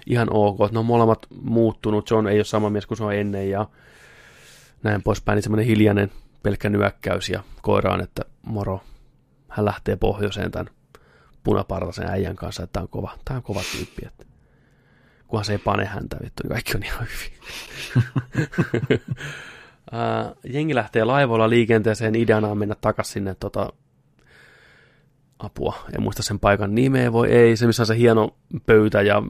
ihan 0.06 0.28
ok, 0.30 0.60
että 0.60 0.72
ne 0.72 0.78
on 0.78 0.86
molemmat 0.86 1.26
muuttunut. 1.42 2.10
John 2.10 2.26
ei 2.26 2.38
ole 2.38 2.44
sama 2.44 2.70
mies 2.70 2.86
kuin 2.86 2.98
se 2.98 3.04
on 3.04 3.14
ennen 3.14 3.50
ja 3.50 3.66
näin 4.82 5.02
poispäin. 5.02 5.36
Niin 5.36 5.42
semmoinen 5.42 5.66
hiljainen 5.66 6.12
pelkkä 6.42 6.70
nyökkäys 6.70 7.28
ja 7.28 7.42
koiraan, 7.62 8.00
että 8.00 8.22
moro, 8.42 8.80
hän 9.48 9.64
lähtee 9.64 9.96
pohjoiseen 9.96 10.50
tämän 10.50 10.70
punapartaisen 11.44 12.10
äijän 12.10 12.36
kanssa, 12.36 12.62
että 12.62 12.72
tämä 12.72 12.82
on 12.82 12.88
kova, 12.88 13.18
tämä 13.24 13.36
on 13.36 13.42
kova 13.42 13.60
tyyppi, 13.76 14.06
että 14.06 14.26
kunhan 15.28 15.44
se 15.44 15.52
ei 15.52 15.58
pane 15.58 15.84
häntä, 15.84 16.16
vittu, 16.24 16.42
niin 16.42 16.52
kaikki 16.52 16.76
on 16.76 16.82
ihan 16.82 17.06
hyvin. 17.06 17.38
Ää, 19.92 20.34
Jengi 20.44 20.74
lähtee 20.74 21.04
laivoilla 21.04 21.50
liikenteeseen, 21.50 22.14
ideana 22.14 22.48
on 22.48 22.58
mennä 22.58 22.74
takaisin 22.80 23.12
sinne 23.12 23.34
tota, 23.40 23.72
apua, 25.38 25.74
en 25.94 26.02
muista 26.02 26.22
sen 26.22 26.38
paikan 26.38 26.74
nimeä, 26.74 27.12
voi 27.12 27.30
ei, 27.30 27.56
se 27.56 27.66
missä 27.66 27.82
on 27.82 27.86
se 27.86 27.96
hieno 27.96 28.36
pöytä 28.66 29.02
ja 29.02 29.22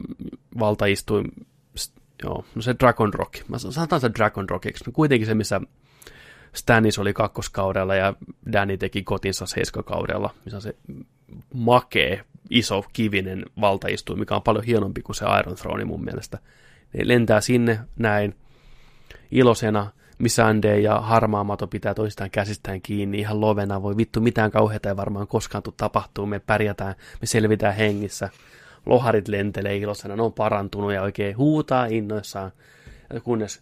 valtaistuin, 0.59 1.31
s- 1.77 1.93
joo, 2.23 2.45
no 2.55 2.61
se 2.61 2.75
Dragon 2.79 3.13
Rock, 3.13 3.33
mä 3.47 3.57
sanotaan 3.57 4.01
se 4.01 4.11
Dragon 4.17 4.49
Rockiksi, 4.49 4.83
no 4.87 4.91
kuitenkin 4.91 5.27
se, 5.27 5.33
missä 5.33 5.61
Stannis 6.53 6.99
oli 6.99 7.13
kakkoskaudella 7.13 7.95
ja 7.95 8.13
Danny 8.51 8.77
teki 8.77 9.03
kotinsa 9.03 9.45
seiskakaudella, 9.45 10.33
missä 10.45 10.57
on 10.57 10.61
se 10.61 10.75
makee, 11.53 12.23
iso 12.49 12.83
kivinen 12.93 13.45
valtaistuin, 13.61 14.19
mikä 14.19 14.35
on 14.35 14.43
paljon 14.43 14.65
hienompi 14.65 15.01
kuin 15.01 15.15
se 15.15 15.25
Iron 15.39 15.55
Throne 15.55 15.85
mun 15.85 16.03
mielestä. 16.03 16.37
Ne 16.93 17.07
lentää 17.07 17.41
sinne 17.41 17.79
näin 17.97 18.35
ilosena, 19.31 19.91
Missandei 20.17 20.83
ja 20.83 20.99
Harmaamato 20.99 21.67
pitää 21.67 21.93
toistaan 21.93 22.31
käsistään 22.31 22.81
kiinni 22.81 23.19
ihan 23.19 23.41
lovena. 23.41 23.81
Voi 23.81 23.97
vittu, 23.97 24.21
mitään 24.21 24.51
kauheata 24.51 24.89
ei 24.89 24.97
varmaan 24.97 25.27
koskaan 25.27 25.63
tule 25.63 25.73
tapahtuu. 25.77 26.25
Me 26.25 26.39
pärjätään, 26.39 26.95
me 27.21 27.27
selvitään 27.27 27.75
hengissä. 27.75 28.29
Loharit 28.85 29.27
lentelee 29.27 29.77
ilosena, 29.77 30.15
ne 30.15 30.21
on 30.21 30.33
parantunut 30.33 30.93
ja 30.93 31.01
oikein 31.01 31.37
huutaa 31.37 31.85
innoissaan. 31.85 32.51
Kunnes 33.23 33.61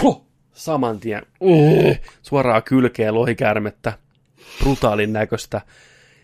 fuh, 0.00 0.26
saman 0.52 1.00
tien 1.00 1.22
uh, 1.40 1.96
suoraan 2.22 2.62
kylkeen 2.62 3.14
lohikärmettä, 3.14 3.92
brutaalin 4.60 5.12
näköistä. 5.12 5.60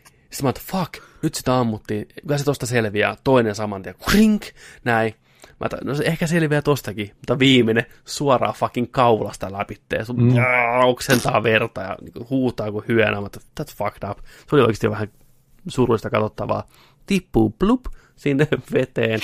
Sitten 0.04 0.42
mä 0.42 0.48
oon, 0.48 0.82
fuck, 0.84 1.04
nyt 1.22 1.34
sitä 1.34 1.58
ammuttiin. 1.58 2.08
Kyllä 2.22 2.38
se 2.38 2.44
tosta 2.44 2.66
selviää. 2.66 3.16
Toinen 3.24 3.54
saman 3.54 3.82
tien, 3.82 3.94
krink, 4.10 4.42
näin. 4.84 5.14
Mä 5.60 5.66
otan, 5.66 5.78
no 5.84 5.94
se 5.94 6.04
ehkä 6.04 6.26
selviää 6.26 6.62
tostakin, 6.62 7.10
mutta 7.14 7.38
viimeinen 7.38 7.86
suoraan 8.04 8.54
fucking 8.54 8.86
kaulasta 8.90 9.52
läpittee. 9.52 10.04
Sun 10.04 10.22
mm. 10.22 10.34
oksentaa 10.84 11.42
verta 11.42 11.80
ja 11.80 11.96
niin 12.00 12.28
huutaa 12.30 12.72
kuin 12.72 12.84
hyönä, 12.88 13.20
mutta 13.20 13.40
that's 13.60 13.76
fucked 13.76 14.10
up. 14.10 14.18
Se 14.18 14.56
oli 14.56 14.62
oikeasti 14.62 14.90
vähän 14.90 15.08
surullista 15.68 16.10
katsottavaa. 16.10 16.68
Tippuu 17.06 17.50
plup 17.58 17.84
sinne 18.16 18.48
veteen. 18.74 19.20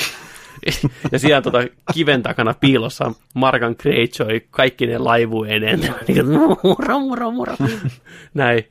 ja 1.12 1.18
siellä 1.18 1.42
tota 1.42 1.58
kiven 1.94 2.22
takana 2.22 2.54
piilossa 2.60 3.12
Markan 3.34 3.76
Greyjoy 3.78 4.40
kaikki 4.50 4.86
ne 4.86 4.98
laivuineen. 4.98 5.80
Niin 6.08 6.26
muro, 6.62 7.00
muro, 7.00 7.30
muro. 7.30 7.56
Näin. 8.34 8.64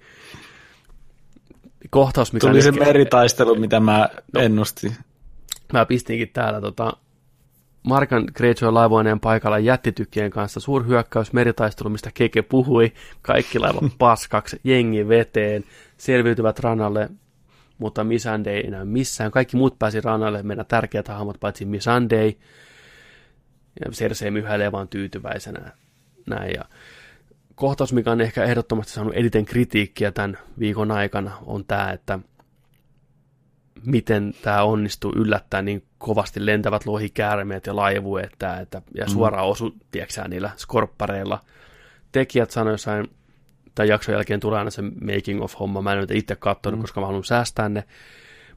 Kohtaus, 1.89 2.34
mikä 2.34 2.47
Tuli 2.47 2.61
se 2.61 2.71
meritaistelu, 2.71 3.55
mitä 3.55 3.80
mä 3.80 4.09
ennustin. 4.35 4.95
mä 5.73 5.85
pistinkin 5.85 6.30
täällä 6.34 6.61
tota, 6.61 6.93
Markan 7.90 8.28
Greyjoy 8.36 8.72
laivoineen 8.72 9.20
paikalla 9.20 9.60
jättitykkien 9.60 10.32
kanssa. 10.32 10.60
Suurhyökkäys 10.60 11.34
meritaistelu, 11.34 11.90
mistä 11.90 12.11
Keke 12.14 12.41
puhui. 12.41 12.91
Kaikki 13.22 13.60
laivat 13.60 13.84
paskaksi, 13.98 14.60
jengi 14.64 15.07
veteen, 15.07 15.64
selviytyvät 15.98 16.60
rannalle, 16.60 17.10
mutta 17.78 18.03
Missandei 18.03 18.57
ei 18.57 18.70
näy 18.72 18.86
missään. 18.86 19.32
Kaikki 19.32 19.57
muut 19.57 19.80
pääsi 19.80 20.02
rannalle, 20.02 20.44
meidän 20.44 20.66
tärkeät 20.66 21.07
hahmot, 21.07 21.40
paitsi 21.40 21.66
Missandei. 21.66 22.38
Ja 23.86 23.91
Cersei 23.91 24.32
myhäilee 24.32 24.72
vaan 24.72 24.88
tyytyväisenä. 24.88 25.72
Näin. 26.26 26.53
Ja 26.53 26.66
kohtaus, 27.56 27.94
mikä 27.94 28.11
on 28.11 28.22
ehkä 28.22 28.44
ehdottomasti 28.44 28.94
saanut 28.94 29.14
eniten 29.16 29.45
kritiikkiä 29.45 30.11
tämän 30.11 30.38
viikon 30.60 30.91
aikana, 30.91 31.38
on 31.45 31.66
tämä, 31.66 31.91
että 31.91 32.20
miten 33.85 34.34
tämä 34.41 34.64
onnistuu 34.64 35.14
yllättää 35.15 35.61
niin 35.61 35.84
kovasti 35.97 36.45
lentävät 36.45 36.85
lohikäärmeet 36.85 37.65
ja 37.65 37.76
laivueet 37.76 38.35
tää, 38.39 38.60
että, 38.60 38.81
ja 38.95 39.10
suoraan 39.10 39.47
osu, 39.47 39.76
tiedätkö 39.91 40.27
niillä 40.27 40.49
skorppareilla. 40.57 41.39
Tekijät 42.11 42.51
sanoivat 42.51 42.73
jossain, 42.73 43.07
tämän 43.76 43.89
jakson 43.89 44.15
jälkeen 44.15 44.39
tulee 44.39 44.60
aina 44.60 44.72
se 44.72 44.81
making 44.81 45.43
of 45.43 45.60
homma, 45.60 45.81
mä 45.81 45.93
en 45.93 45.99
nyt 45.99 46.11
itse 46.11 46.35
katsonut, 46.35 46.80
mm. 46.80 46.81
koska 46.81 46.99
mä 46.99 47.06
haluan 47.06 47.23
säästää 47.23 47.69
ne, 47.69 47.84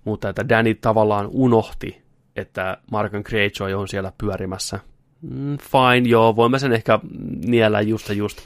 mutta 0.05 0.29
että 0.29 0.49
Danny 0.49 0.75
tavallaan 0.75 1.29
unohti, 1.33 2.03
että 2.37 2.77
Markan 2.91 3.23
Greyjoy 3.27 3.75
on 3.75 3.89
siellä 3.89 4.13
pyörimässä. 4.19 4.79
Mm, 5.21 5.59
fine, 5.59 6.09
joo, 6.09 6.37
voin 6.37 6.51
mä 6.51 6.59
sen 6.59 6.73
ehkä 6.73 6.99
niellä 7.47 7.81
just 7.81 8.09
ja 8.09 8.15
just, 8.15 8.39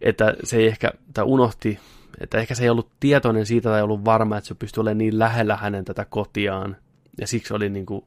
että 0.00 0.34
se 0.44 0.56
ei 0.56 0.66
ehkä, 0.66 0.92
tai 1.14 1.24
unohti, 1.24 1.78
että 2.20 2.38
ehkä 2.38 2.54
se 2.54 2.62
ei 2.62 2.70
ollut 2.70 2.90
tietoinen 3.00 3.46
siitä 3.46 3.68
tai 3.68 3.82
ollut 3.82 4.04
varma, 4.04 4.36
että 4.36 4.48
se 4.48 4.54
pystyi 4.54 4.80
olemaan 4.80 4.98
niin 4.98 5.18
lähellä 5.18 5.56
hänen 5.56 5.84
tätä 5.84 6.04
kotiaan, 6.04 6.76
ja 7.20 7.26
siksi 7.26 7.54
oli 7.54 7.68
niin 7.68 7.86
kuin 7.86 8.04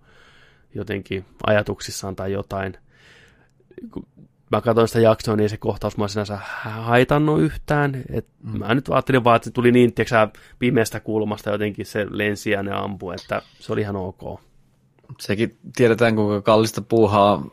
jotenkin 0.75 1.25
ajatuksissaan 1.47 2.15
tai 2.15 2.31
jotain. 2.31 2.77
Kun 3.91 4.07
mä 4.51 4.61
katsoin 4.61 4.87
sitä 4.87 4.99
jaksoa, 4.99 5.35
niin 5.35 5.43
ei 5.43 5.49
se 5.49 5.57
kohtaus 5.57 5.97
mä 5.97 6.07
sinänsä 6.07 6.37
haitannut 6.63 7.41
yhtään. 7.41 8.03
Et 8.09 8.27
mm. 8.43 8.59
Mä 8.59 8.75
nyt 8.75 8.89
ajattelin 8.89 9.23
vaan, 9.23 9.35
että 9.35 9.45
se 9.45 9.51
tuli 9.51 9.71
niin, 9.71 9.93
tiiäksä, 9.93 10.27
pimeästä 10.59 10.99
kulmasta 10.99 11.49
jotenkin 11.49 11.85
se 11.85 12.07
lensi 12.09 12.51
ja 12.51 12.63
ne 12.63 12.71
ampui, 12.71 13.15
että 13.15 13.41
se 13.59 13.73
oli 13.73 13.81
ihan 13.81 13.95
ok. 13.95 14.39
Sekin 15.19 15.57
tiedetään, 15.75 16.15
kuinka 16.15 16.41
kallista 16.41 16.81
puuhaa 16.81 17.45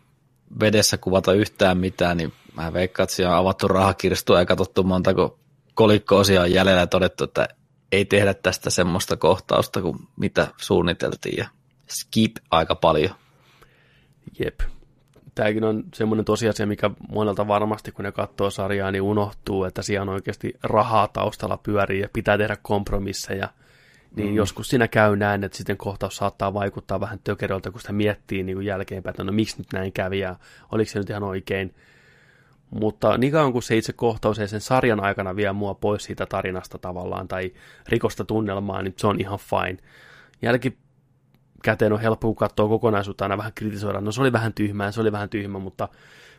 vedessä 0.60 0.98
kuvata 0.98 1.32
yhtään 1.32 1.78
mitään, 1.78 2.16
niin 2.16 2.32
mä 2.56 2.72
veikkaan, 2.72 3.04
että 3.04 3.16
siellä 3.16 3.34
on 3.34 3.40
avattu 3.40 3.68
rahakirstua 3.68 4.38
ja 4.38 4.46
katsottu 4.46 4.82
montako 4.82 5.38
kolikko-osia 5.78 6.40
on 6.40 6.52
jäljellä 6.52 6.80
ja 6.80 6.86
todettu, 6.86 7.24
että 7.24 7.48
ei 7.92 8.04
tehdä 8.04 8.34
tästä 8.34 8.70
semmoista 8.70 9.16
kohtausta 9.16 9.82
kuin 9.82 9.98
mitä 10.16 10.48
suunniteltiin 10.56 11.38
ja 11.38 11.48
skip 11.88 12.36
aika 12.50 12.74
paljon. 12.74 13.14
Jep. 14.38 14.60
tämäkin 15.34 15.64
on 15.64 15.84
semmoinen 15.94 16.24
tosiasia, 16.24 16.66
mikä 16.66 16.90
monelta 17.08 17.48
varmasti, 17.48 17.92
kun 17.92 18.04
ne 18.04 18.12
katsoo 18.12 18.50
sarjaa, 18.50 18.90
niin 18.90 19.02
unohtuu, 19.02 19.64
että 19.64 19.82
siellä 19.82 20.02
on 20.02 20.08
oikeasti 20.08 20.54
rahaa 20.62 21.08
taustalla 21.08 21.56
pyörii 21.56 22.00
ja 22.00 22.08
pitää 22.12 22.38
tehdä 22.38 22.56
kompromisseja. 22.62 23.48
Niin 24.16 24.28
mm. 24.28 24.36
joskus 24.36 24.68
siinä 24.68 24.88
käy 24.88 25.16
näin, 25.16 25.44
että 25.44 25.58
sitten 25.58 25.76
kohtaus 25.76 26.16
saattaa 26.16 26.54
vaikuttaa 26.54 27.00
vähän 27.00 27.20
tökeröltä, 27.24 27.70
kun 27.70 27.80
sitä 27.80 27.92
miettii 27.92 28.42
niin 28.42 28.56
kuin 28.56 28.66
jälkeenpäin, 28.66 29.12
että 29.12 29.24
no 29.24 29.32
miksi 29.32 29.58
nyt 29.58 29.72
näin 29.72 29.92
kävi 29.92 30.18
ja 30.18 30.36
oliko 30.72 30.90
se 30.90 30.98
nyt 30.98 31.10
ihan 31.10 31.22
oikein. 31.22 31.74
Mutta 32.70 33.18
niin 33.18 33.32
kauan 33.32 33.52
kuin 33.52 33.62
se 33.62 33.76
itse 33.76 33.92
kohtaus 33.92 34.38
ei 34.38 34.48
sen 34.48 34.60
sarjan 34.60 35.00
aikana 35.00 35.36
vie 35.36 35.52
mua 35.52 35.74
pois 35.74 36.04
siitä 36.04 36.26
tarinasta 36.26 36.78
tavallaan 36.78 37.28
tai 37.28 37.52
rikosta 37.88 38.24
tunnelmaa, 38.24 38.82
niin 38.82 38.94
se 38.96 39.06
on 39.06 39.20
ihan 39.20 39.38
fine. 39.38 39.78
Jälkikäteen 40.42 41.92
on 41.92 42.00
helppo, 42.00 42.28
kun 42.28 42.36
katsoo 42.36 42.68
kokonaisuutta 42.68 43.24
aina 43.24 43.38
vähän 43.38 43.52
kritisoida. 43.54 44.00
No 44.00 44.12
se 44.12 44.20
oli 44.20 44.32
vähän 44.32 44.52
tyhmää, 44.54 44.92
se 44.92 45.00
oli 45.00 45.12
vähän 45.12 45.28
tyhmä, 45.28 45.58
mutta 45.58 45.88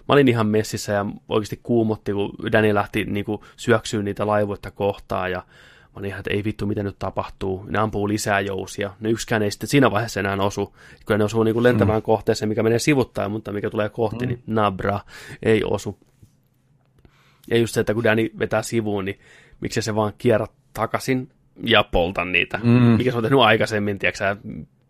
mä 0.10 0.14
olin 0.14 0.28
ihan 0.28 0.48
messissä 0.48 0.94
ja 0.94 1.06
oikeasti 1.30 1.60
kuumotti, 1.64 2.14
kun 2.14 2.34
Danny 2.52 2.74
lähti 2.74 3.06
niin 3.06 3.26
kuin, 3.26 3.42
syöksyyn 3.56 4.06
niitä 4.06 4.28
laivoita 4.28 4.72
kohtaan 4.72 5.32
ja 5.32 5.44
mä 5.90 5.94
olin 5.96 6.08
ihan, 6.08 6.20
että 6.20 6.34
ei 6.34 6.44
vittu, 6.44 6.66
mitä 6.66 6.84
nyt 6.84 7.00
tapahtuu. 7.00 7.66
Ne 7.70 7.80
ampuu 7.80 8.08
lisää 8.08 8.40
jousia. 8.40 8.94
Ne 9.00 9.10
yksikään 9.10 9.42
ei 9.42 9.52
sitten 9.52 9.70
siinä 9.70 9.92
vaiheessa 9.92 10.20
enää 10.20 10.36
osu. 10.36 10.76
Kyllä 11.06 11.18
ne 11.18 11.24
osuu 11.24 11.44
niin 11.44 11.54
kuin 11.54 11.64
lentämään 11.64 12.00
mm. 12.00 12.04
kohteeseen, 12.04 12.50
mikä 12.50 12.64
menee 12.64 12.80
sivuttain, 12.80 13.32
mutta 13.32 13.52
mikä 13.52 13.70
tulee 13.70 13.90
kohti, 13.90 14.26
mm. 14.26 14.30
niin 14.30 14.44
nabra, 14.48 15.00
ei 15.44 15.64
osu. 15.64 15.98
Ja 17.52 17.58
just 17.58 17.74
se, 17.74 17.80
että 17.80 17.94
kun 17.94 18.04
Danny 18.04 18.30
vetää 18.40 18.62
sivuun, 18.62 19.06
niin 19.06 19.20
miksi 19.62 19.82
se 19.82 19.96
vaan 19.96 20.14
kierrä 20.18 20.48
takaisin 20.74 21.30
ja 21.64 21.84
polta 21.84 22.26
niitä. 22.26 22.60
Mm. 22.64 22.72
Mikä 22.72 23.12
se 23.12 23.18
on 23.18 23.24
tehnyt 23.24 23.40
aikaisemmin, 23.40 24.00
tiedätkö 24.00 24.36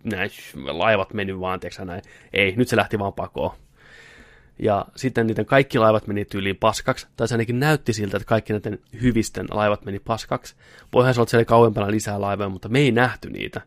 näin, 0.03 0.31
laivat 0.56 1.14
meni 1.14 1.40
vaan, 1.40 1.60
tiedätkö 1.60 1.86
näin. 1.86 2.02
Ei, 2.34 2.56
nyt 2.56 2.68
se 2.68 2.76
lähti 2.76 2.99
vaan 2.99 3.14
pakoon. 3.14 3.56
Ja 4.60 4.86
sitten 4.95 5.27
niiden 5.27 5.45
kaikki 5.45 5.80
laivat 5.80 6.07
meni 6.07 6.26
tyyliin 6.26 6.56
paskaksi, 6.56 7.07
tai 7.15 7.27
se 7.27 7.34
ainakin 7.34 7.60
näytti 7.60 7.94
siltä, 7.94 8.18
että 8.18 8.27
kaikki 8.27 8.53
näiden 8.53 8.80
hyvisten 9.02 9.45
laivat 9.52 9.86
meni 9.86 9.99
paskaksi. 9.99 10.56
Voihan 10.94 11.14
se 11.14 11.19
olla 11.19 11.30
siellä 11.30 11.45
kauempana 11.45 11.91
lisää 11.91 12.22
laivoja, 12.22 12.49
mutta 12.49 12.69
me 12.69 12.80
ei 12.80 12.91
nähty 12.91 13.30
niitä. 13.30 13.61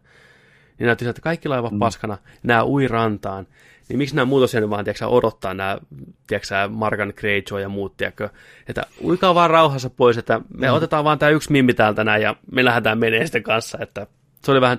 Niin 0.79 0.87
näytti 0.87 1.05
siltä, 1.05 1.11
että 1.11 1.23
kaikki 1.23 1.49
laivat 1.49 1.73
mm. 1.73 1.79
paskana, 1.79 2.19
nämä 2.43 2.65
ui 2.65 2.89
rantaan, 2.89 3.47
niin 3.89 3.99
miksi 3.99 4.17
nämä 4.17 4.25
muut 4.25 4.55
on 4.63 4.71
vaan 4.71 4.85
tiedätkö, 4.85 5.07
odottaa 5.07 5.55
nämä 5.55 5.79
tiedätkö, 6.27 6.69
Margan 6.69 7.13
Greyjoy 7.17 7.61
ja 7.61 7.69
muut, 7.69 7.97
tiedätkö, 7.97 8.29
että 8.69 8.83
uikaa 9.05 9.35
vaan 9.35 9.51
rauhassa 9.51 9.91
pois, 9.91 10.19
että 10.19 10.41
me 10.57 10.67
mm. 10.67 10.75
otetaan 10.75 11.05
vaan 11.05 11.19
tämä 11.19 11.31
yksi 11.31 11.53
mimmi 11.53 11.75
täältä 11.75 12.05
näin 12.05 12.23
ja 12.23 12.37
me 12.53 12.65
lähdetään 12.65 12.99
menee 12.99 13.27
sitten 13.27 13.43
kanssa, 13.43 13.79
että 13.81 14.07
se 14.45 14.53
oli 14.53 14.61
vähän, 14.61 14.79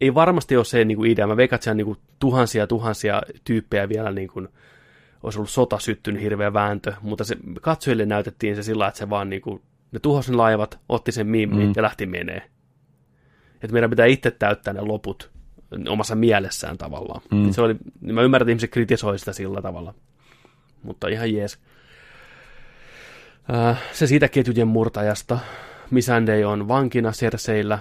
ei 0.00 0.14
varmasti 0.14 0.56
ole 0.56 0.64
se 0.64 0.84
niin 0.84 0.96
kuin 0.96 1.10
idea, 1.10 1.26
mä 1.26 1.36
veikkaan, 1.36 1.56
että 1.56 1.74
niin 1.74 1.84
kuin 1.84 1.98
tuhansia 2.18 2.66
tuhansia 2.66 3.22
tyyppejä 3.44 3.88
vielä 3.88 4.12
niin 4.12 4.28
kuin, 4.28 4.48
olisi 5.22 5.38
ollut 5.38 5.50
sota 5.50 5.78
syttynyt 5.78 6.22
hirveä 6.22 6.52
vääntö, 6.52 6.92
mutta 7.00 7.24
se, 7.24 7.36
katsojille 7.60 8.06
näytettiin 8.06 8.56
se 8.56 8.62
sillä, 8.62 8.88
että 8.88 8.98
se 8.98 9.10
vaan 9.10 9.30
niin 9.30 9.42
kuin, 9.42 9.62
ne 9.92 9.98
tuhosi 9.98 10.32
laivat, 10.32 10.78
otti 10.88 11.12
sen 11.12 11.26
mimmi 11.26 11.66
mm. 11.66 11.72
ja 11.76 11.82
lähti 11.82 12.06
menee. 12.06 12.42
Että 13.54 13.72
meidän 13.72 13.90
pitää 13.90 14.06
itse 14.06 14.30
täyttää 14.30 14.74
ne 14.74 14.80
loput 14.80 15.30
omassa 15.88 16.14
mielessään 16.14 16.78
tavallaan. 16.78 17.22
Mm. 17.30 17.50
Se 17.50 17.62
oli, 17.62 17.76
niin 18.00 18.14
mä 18.14 18.22
ymmärrän, 18.22 18.44
että 18.44 18.50
ihmiset 18.50 18.70
kritisoi 18.70 19.18
sitä 19.18 19.32
sillä 19.32 19.62
tavalla. 19.62 19.94
Mutta 20.82 21.08
ihan 21.08 21.34
jees. 21.34 21.58
Äh, 23.54 23.82
se 23.92 24.06
siitä 24.06 24.28
ketjujen 24.28 24.68
murtajasta. 24.68 25.38
Missandei 25.90 26.44
on 26.44 26.68
vankina 26.68 27.12
Serseillä 27.12 27.78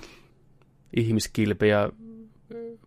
ihmiskilpejä, 0.95 1.89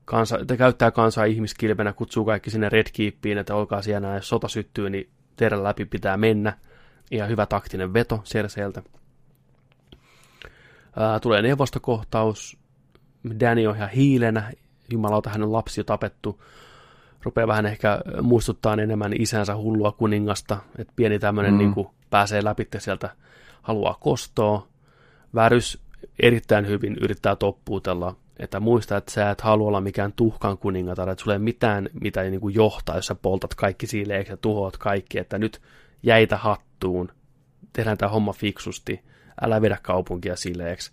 kansa, 0.05 0.39
että 0.39 0.57
käyttää 0.57 0.91
kansaa 0.91 1.25
ihmiskilpenä, 1.25 1.93
kutsuu 1.93 2.25
kaikki 2.25 2.51
sinne 2.51 2.69
Red 2.69 2.87
Keepiin, 2.93 3.39
että 3.39 3.55
olkaa 3.55 3.83
siellä 3.83 4.15
jos 4.15 4.29
sota 4.29 4.49
syttyy, 4.49 4.91
niin 4.91 5.11
teidän 5.37 5.65
läpi 5.65 5.85
pitää 5.85 6.17
mennä. 6.17 6.59
Ihan 7.11 7.29
hyvä 7.29 7.47
taktinen 7.47 7.95
veto 7.95 8.21
Serseiltä. 8.25 8.83
Ää, 10.97 11.21
tulee 11.21 11.43
neuvostokohtaus. 11.43 12.59
Danny 13.41 13.67
on 13.67 13.77
ihan 13.77 13.89
hiilenä, 13.89 14.53
jumalauta 14.91 15.31
hänen 15.31 15.53
lapsi 15.53 15.81
jo 15.81 15.85
tapettu, 15.85 16.43
rupeaa 17.23 17.49
vähän 17.49 17.67
ehkä 17.67 18.01
muistuttaa 18.23 18.75
enemmän 18.75 19.13
isänsä 19.19 19.57
hullua 19.57 19.93
kuningasta, 19.93 20.59
että 20.79 20.93
pieni 20.97 21.19
tämmöinen 21.19 21.53
mm. 21.53 21.59
niin 21.59 21.75
pääsee 22.11 22.45
läpi 22.45 22.69
sieltä, 22.79 23.11
haluaa 23.63 23.97
kostoa. 24.01 24.67
Värys 25.35 25.83
erittäin 26.23 26.67
hyvin 26.67 26.97
yrittää 27.01 27.37
toppuutella, 27.37 28.17
että 28.37 28.61
muista, 28.61 28.97
että 28.97 29.13
sä 29.13 29.31
et 29.31 29.41
halua 29.41 29.69
olla 29.69 29.81
mikään 29.81 30.13
tuhkan 30.13 30.59
kuningatar, 30.59 31.09
että 31.09 31.23
sulla 31.23 31.35
ei 31.35 31.39
mitään, 31.39 31.89
mitä 32.01 32.23
ei 32.23 32.31
niin 32.31 32.41
kuin 32.41 32.55
johtaa, 32.55 32.97
jos 32.97 33.07
sä 33.07 33.15
poltat 33.15 33.55
kaikki 33.55 33.87
siileeksi 33.87 34.33
ja 34.33 34.37
tuhoat 34.37 34.77
kaikki, 34.77 35.19
että 35.19 35.39
nyt 35.39 35.61
jäitä 36.03 36.37
hattuun, 36.37 37.13
tehdään 37.73 37.99
tämä 37.99 38.11
homma 38.11 38.33
fiksusti, 38.33 39.01
älä 39.41 39.63
vedä 39.63 39.79
kaupunkia 39.83 40.37
sileeksi. 40.37 40.93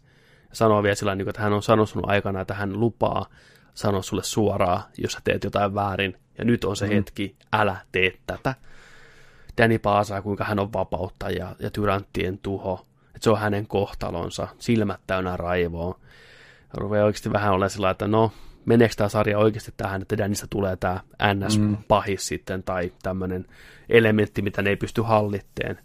Sanoo 0.54 0.84
vielä 0.84 0.96
sillä 0.96 1.18
että 1.28 1.42
hän 1.42 1.54
on 1.54 1.64
sanonut 1.64 1.92
aikana, 2.04 2.42
että 2.42 2.54
hän 2.54 2.80
lupaa 2.80 3.26
sanoa 3.74 4.02
sulle 4.02 4.24
suoraan, 4.24 4.84
jos 4.98 5.12
sä 5.12 5.20
teet 5.24 5.44
jotain 5.44 5.76
väärin, 5.76 6.18
ja 6.38 6.46
nyt 6.46 6.64
on 6.64 6.76
se 6.76 6.88
mm. 6.88 6.94
hetki, 6.94 7.36
älä 7.54 7.78
tee 7.92 8.14
tätä. 8.28 8.56
Danny 9.58 9.80
paasaa, 9.80 10.22
kuinka 10.22 10.44
hän 10.44 10.60
on 10.60 10.74
vapauttaja 10.74 11.56
ja 11.60 11.72
tyranttien 11.72 12.38
tuho, 12.38 12.86
että 13.08 13.20
se 13.22 13.30
on 13.30 13.40
hänen 13.40 13.68
kohtalonsa, 13.68 14.48
silmät 14.60 15.02
täynnä 15.08 15.38
raivoa. 15.38 16.00
Rupeaa 16.74 17.06
oikeasti 17.06 17.32
vähän 17.32 17.54
olla 17.54 17.70
sillä 17.70 17.90
että 17.90 18.08
no, 18.08 18.32
meneekö 18.66 18.96
tämä 18.98 19.10
sarja 19.10 19.38
oikeasti 19.40 19.74
tähän, 19.78 20.02
että 20.02 20.18
Dannystä 20.18 20.48
tulee 20.50 20.76
tämä 20.76 21.00
NS-pahis 21.34 22.22
mm. 22.22 22.26
sitten, 22.26 22.64
tai 22.64 22.92
tämmöinen 23.04 23.46
elementti, 23.90 24.42
mitä 24.42 24.62
ne 24.62 24.70
ei 24.70 24.76
pysty 24.76 25.02
hallitteen. 25.02 25.80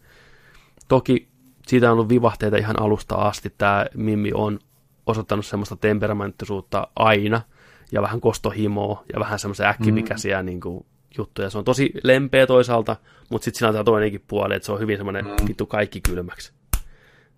Toki 0.88 1.28
siitä 1.66 1.86
on 1.86 1.92
ollut 1.92 2.08
vivahteita 2.08 2.56
ihan 2.56 2.82
alusta 2.82 3.14
asti. 3.14 3.54
Tämä 3.58 3.86
Mimmi 3.94 4.30
on 4.34 4.58
osoittanut 5.06 5.46
semmoista 5.46 5.76
temperamenttisuutta 5.76 6.88
aina– 6.96 7.40
ja 7.92 8.02
vähän 8.02 8.20
kostohimoa 8.20 9.04
ja 9.12 9.20
vähän 9.20 9.38
semmoisia 9.38 9.68
äkkimikäisiä 9.68 10.42
mm. 10.42 10.46
niin 10.46 10.60
kuin, 10.60 10.86
juttuja. 11.18 11.50
Se 11.50 11.58
on 11.58 11.64
tosi 11.64 11.92
lempeä 12.02 12.46
toisaalta, 12.46 12.96
mutta 13.30 13.44
sitten 13.44 13.58
siinä 13.58 13.68
on 13.68 13.74
tämä 13.74 13.84
toinenkin 13.84 14.24
puoli, 14.26 14.54
että 14.54 14.66
se 14.66 14.72
on 14.72 14.80
hyvin 14.80 14.96
semmoinen 14.96 15.24
mm. 15.24 15.48
vittu 15.48 15.66
kaikki 15.66 16.00
kylmäksi. 16.00 16.52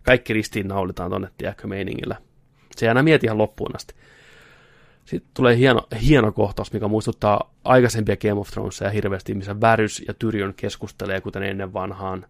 Kaikki 0.03 0.33
ristiin 0.33 0.69
naulitaan 0.69 1.11
tonne, 1.11 1.29
tiedätkö, 1.39 1.67
meiningillä. 1.67 2.17
Se 2.77 2.87
ei 2.87 2.89
aina 2.89 3.03
mieti 3.03 3.27
ihan 3.27 3.39
loppuun 3.39 3.77
asti. 3.77 3.95
Sitten 5.05 5.31
tulee 5.35 5.57
hieno, 5.57 5.89
hieno 6.03 6.33
kohtaus, 6.33 6.73
mikä 6.73 6.89
muistuttaa 6.89 7.55
aikaisempia 7.65 8.17
Game 8.17 8.41
of 8.41 8.49
Thronesia 8.51 8.91
hirveästi, 8.91 9.35
missä 9.35 9.61
Värys 9.61 10.05
ja 10.09 10.15
Tyrion 10.15 10.55
keskustelee, 10.55 11.21
kuten 11.21 11.43
ennen 11.43 11.73
vanhaan 11.73 12.27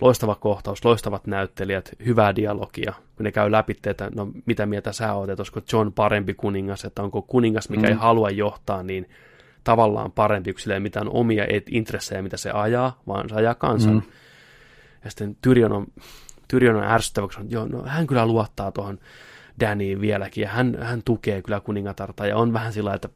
loistava 0.00 0.34
kohtaus, 0.34 0.84
loistavat 0.84 1.26
näyttelijät, 1.26 1.90
hyvää 2.06 2.36
dialogia, 2.36 2.92
kun 3.16 3.24
ne 3.24 3.32
käy 3.32 3.52
läpi, 3.52 3.76
että 3.86 4.10
no 4.14 4.28
mitä 4.46 4.66
mieltä 4.66 4.92
sä 4.92 5.14
oot, 5.14 5.30
että 5.30 5.40
olisiko 5.40 5.60
John 5.72 5.92
parempi 5.92 6.34
kuningas, 6.34 6.84
että 6.84 7.02
onko 7.02 7.22
kuningas, 7.22 7.68
mikä 7.68 7.86
mm. 7.86 7.88
ei 7.88 7.94
halua 7.94 8.30
johtaa, 8.30 8.82
niin 8.82 9.08
tavallaan 9.64 10.12
parempi, 10.12 10.52
kun 10.52 10.60
sillä 10.60 10.74
ei 10.74 10.80
mitään 10.80 11.08
omia 11.08 11.44
intressejä, 11.70 12.22
mitä 12.22 12.36
se 12.36 12.50
ajaa, 12.50 13.00
vaan 13.06 13.28
se 13.28 13.34
ajaa 13.34 13.54
kansan. 13.54 13.94
Mm. 13.94 14.02
Ja 15.04 15.10
sitten 15.10 15.36
Tyrion 15.42 15.72
on, 15.72 15.86
Tyrion 16.48 16.76
on 16.76 16.84
ärsyttävä, 16.84 17.26
koska 17.26 17.44
joo, 17.48 17.66
no, 17.66 17.82
hän 17.86 18.06
kyllä 18.06 18.26
luottaa 18.26 18.72
tuohon 18.72 18.98
Dannyin 19.60 20.00
vieläkin, 20.00 20.42
ja 20.42 20.48
hän, 20.48 20.78
hän 20.80 21.02
tukee 21.04 21.42
kyllä 21.42 21.60
kuningatarta, 21.60 22.26
ja 22.26 22.36
on 22.36 22.52
vähän 22.52 22.72
sillä 22.72 22.94
että 22.94 23.08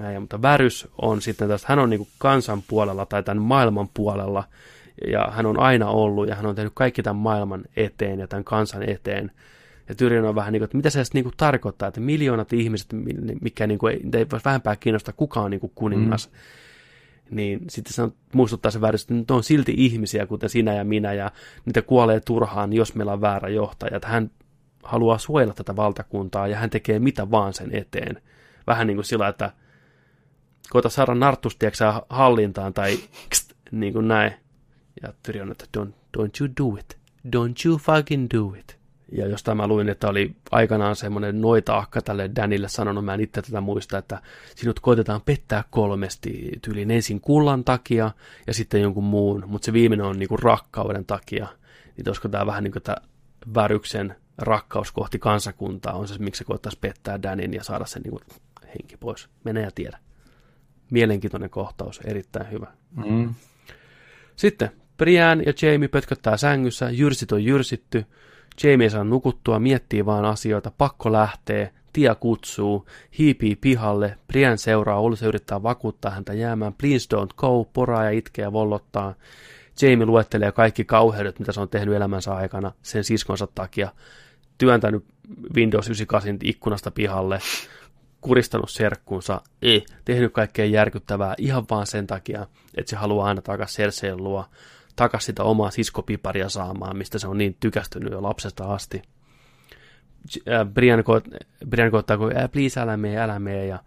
näin, 0.00 0.20
mutta 0.20 0.42
Värys 0.42 0.88
on 1.02 1.22
sitten 1.22 1.48
tästä, 1.48 1.66
hän 1.68 1.78
on 1.78 1.90
niin 1.90 2.08
kansan 2.18 2.62
puolella 2.68 3.06
tai 3.06 3.22
tämän 3.22 3.42
maailman 3.42 3.88
puolella, 3.94 4.44
ja 5.06 5.28
hän 5.30 5.46
on 5.46 5.60
aina 5.60 5.88
ollut 5.88 6.28
ja 6.28 6.34
hän 6.34 6.46
on 6.46 6.54
tehnyt 6.54 6.72
kaikki 6.74 7.02
tämän 7.02 7.16
maailman 7.16 7.64
eteen 7.76 8.18
ja 8.18 8.28
tämän 8.28 8.44
kansan 8.44 8.90
eteen. 8.90 9.30
Ja 9.88 9.94
Tyrion 9.94 10.24
on 10.24 10.34
vähän 10.34 10.52
niin 10.52 10.60
kuin, 10.60 10.64
että 10.64 10.76
mitä 10.76 10.90
se 10.90 10.98
edes 10.98 11.14
niin 11.14 11.24
kuin 11.24 11.34
tarkoittaa, 11.36 11.88
että 11.88 12.00
miljoonat 12.00 12.52
ihmiset, 12.52 12.88
mikä 13.40 13.66
niin 13.66 13.78
kuin, 13.78 13.94
ei 14.16 14.26
voi 14.32 14.40
vähempää 14.44 14.76
kiinnostaa 14.76 15.14
kukaan 15.16 15.50
niin 15.50 15.60
kuin 15.60 15.72
kuningas, 15.74 16.30
mm. 16.30 17.36
niin 17.36 17.60
sitten 17.68 17.92
se 17.92 18.08
muistuttaa 18.34 18.70
se 18.70 18.80
väärin, 18.80 19.20
että 19.20 19.34
on 19.34 19.42
silti 19.42 19.74
ihmisiä, 19.76 20.26
kuten 20.26 20.48
sinä 20.48 20.74
ja 20.74 20.84
minä, 20.84 21.12
ja 21.12 21.30
niitä 21.64 21.82
kuolee 21.82 22.20
turhaan, 22.20 22.72
jos 22.72 22.94
meillä 22.94 23.12
on 23.12 23.20
väärä 23.20 23.48
johtaja. 23.48 23.96
Että 23.96 24.08
hän 24.08 24.30
haluaa 24.82 25.18
suojella 25.18 25.54
tätä 25.54 25.76
valtakuntaa, 25.76 26.48
ja 26.48 26.56
hän 26.56 26.70
tekee 26.70 26.98
mitä 26.98 27.30
vaan 27.30 27.54
sen 27.54 27.74
eteen. 27.74 28.22
Vähän 28.66 28.86
niin 28.86 28.96
kuin 28.96 29.04
sillä, 29.04 29.28
että 29.28 29.52
koita 30.70 30.88
saada 30.88 31.14
nartustiaksää 31.14 32.02
hallintaan, 32.08 32.74
tai 32.74 32.98
niin 33.70 33.92
kuin 33.92 34.08
näin. 34.08 34.34
Ja 35.02 35.12
Tyrion, 35.22 35.50
että 35.50 35.64
don't, 35.78 35.92
don't 36.18 36.40
you 36.40 36.48
do 36.60 36.76
it. 36.80 36.98
Don't 37.36 37.66
you 37.66 37.78
fucking 37.78 38.26
do 38.34 38.54
it. 38.58 38.78
Ja 39.12 39.26
jostain 39.26 39.56
mä 39.56 39.66
luin, 39.66 39.88
että 39.88 40.08
oli 40.08 40.36
aikanaan 40.50 40.96
semmoinen 40.96 41.40
noita-akka 41.40 42.02
tälle 42.02 42.30
Danille 42.36 42.68
sanonut, 42.68 43.04
mä 43.04 43.14
en 43.14 43.20
itse 43.20 43.42
tätä 43.42 43.60
muista, 43.60 43.98
että 43.98 44.22
sinut 44.54 44.80
koitetaan 44.80 45.20
pettää 45.20 45.64
kolmesti, 45.70 46.52
tyylin 46.62 46.90
ensin 46.90 47.20
kullan 47.20 47.64
takia 47.64 48.10
ja 48.46 48.54
sitten 48.54 48.82
jonkun 48.82 49.04
muun, 49.04 49.44
mutta 49.46 49.66
se 49.66 49.72
viimeinen 49.72 50.06
on 50.06 50.18
niinku 50.18 50.36
rakkauden 50.36 51.04
takia. 51.04 51.46
Niin 51.96 52.08
olisiko 52.08 52.28
tämä 52.28 52.46
vähän 52.46 52.64
niin 52.64 52.72
kuin 52.72 52.82
tämä 52.82 52.96
Väryksen 53.54 54.16
rakkaus 54.38 54.92
kohti 54.92 55.18
kansakuntaa 55.18 55.92
on 55.92 56.08
se, 56.08 56.18
miksi 56.18 56.38
se 56.38 56.44
koettaisi 56.44 56.78
pettää 56.80 57.22
Danin 57.22 57.54
ja 57.54 57.64
saada 57.64 57.86
sen 57.86 58.02
niinku 58.02 58.20
henki 58.66 58.96
pois. 58.96 59.28
Mene 59.44 59.60
ja 59.60 59.70
tiedä. 59.74 59.98
Mielenkiintoinen 60.90 61.50
kohtaus, 61.50 62.00
erittäin 62.04 62.50
hyvä. 62.50 62.66
Mm. 62.96 63.34
Sitten 64.36 64.70
Brian 64.98 65.42
ja 65.46 65.52
Jamie 65.62 65.88
pötköttää 65.88 66.36
sängyssä, 66.36 66.90
jyrsit 66.90 67.32
on 67.32 67.44
jyrsitty, 67.44 68.04
Jamie 68.62 68.84
ei 68.84 68.90
saa 68.90 69.04
nukuttua, 69.04 69.58
miettii 69.58 70.06
vaan 70.06 70.24
asioita, 70.24 70.72
pakko 70.78 71.12
lähtee, 71.12 71.72
Tia 71.92 72.14
kutsuu, 72.14 72.86
hiipii 73.18 73.56
pihalle, 73.56 74.18
Brian 74.26 74.58
seuraa 74.58 75.00
Olse 75.00 75.26
yrittää 75.26 75.62
vakuuttaa 75.62 76.10
häntä 76.10 76.34
jäämään, 76.34 76.74
please 76.74 77.08
don't 77.16 77.34
go, 77.36 77.64
poraa 77.64 78.04
ja 78.04 78.10
itkee 78.10 78.42
ja 78.42 78.52
vollottaa. 78.52 79.14
Jamie 79.82 80.06
luettelee 80.06 80.52
kaikki 80.52 80.84
kauheudet, 80.84 81.38
mitä 81.38 81.52
se 81.52 81.60
on 81.60 81.68
tehnyt 81.68 81.94
elämänsä 81.94 82.34
aikana 82.34 82.72
sen 82.82 83.04
siskonsa 83.04 83.48
takia, 83.54 83.92
työntänyt 84.58 85.04
Windows 85.54 85.86
98 85.86 86.38
ikkunasta 86.42 86.90
pihalle, 86.90 87.38
kuristanut 88.20 88.70
serkkunsa, 88.70 89.40
ei, 89.62 89.86
tehnyt 90.04 90.32
kaikkea 90.32 90.64
järkyttävää 90.64 91.34
ihan 91.38 91.64
vaan 91.70 91.86
sen 91.86 92.06
takia, 92.06 92.46
että 92.76 92.90
se 92.90 92.96
haluaa 92.96 93.28
aina 93.28 93.42
takaisin 93.42 93.76
Cerseen 93.76 94.16
luo, 94.16 94.44
takaisin 94.98 95.26
sitä 95.26 95.42
omaa 95.42 95.70
siskopiparia 95.70 96.48
saamaan, 96.48 96.96
mistä 96.96 97.18
se 97.18 97.28
on 97.28 97.38
niin 97.38 97.56
tykästynyt 97.60 98.12
jo 98.12 98.22
lapsesta 98.22 98.64
asti. 98.74 99.02
Äh, 100.48 100.66
Brian, 100.66 101.00
ko- 101.00 101.38
Brian 101.68 101.90
koittaa, 101.90 102.18
kun 102.18 102.36
äh, 102.36 102.50
please 102.50 102.80
älä 102.80 102.96
mene, 102.96 103.18
älä 103.18 103.38
mene, 103.38 103.66
ja 103.66 103.78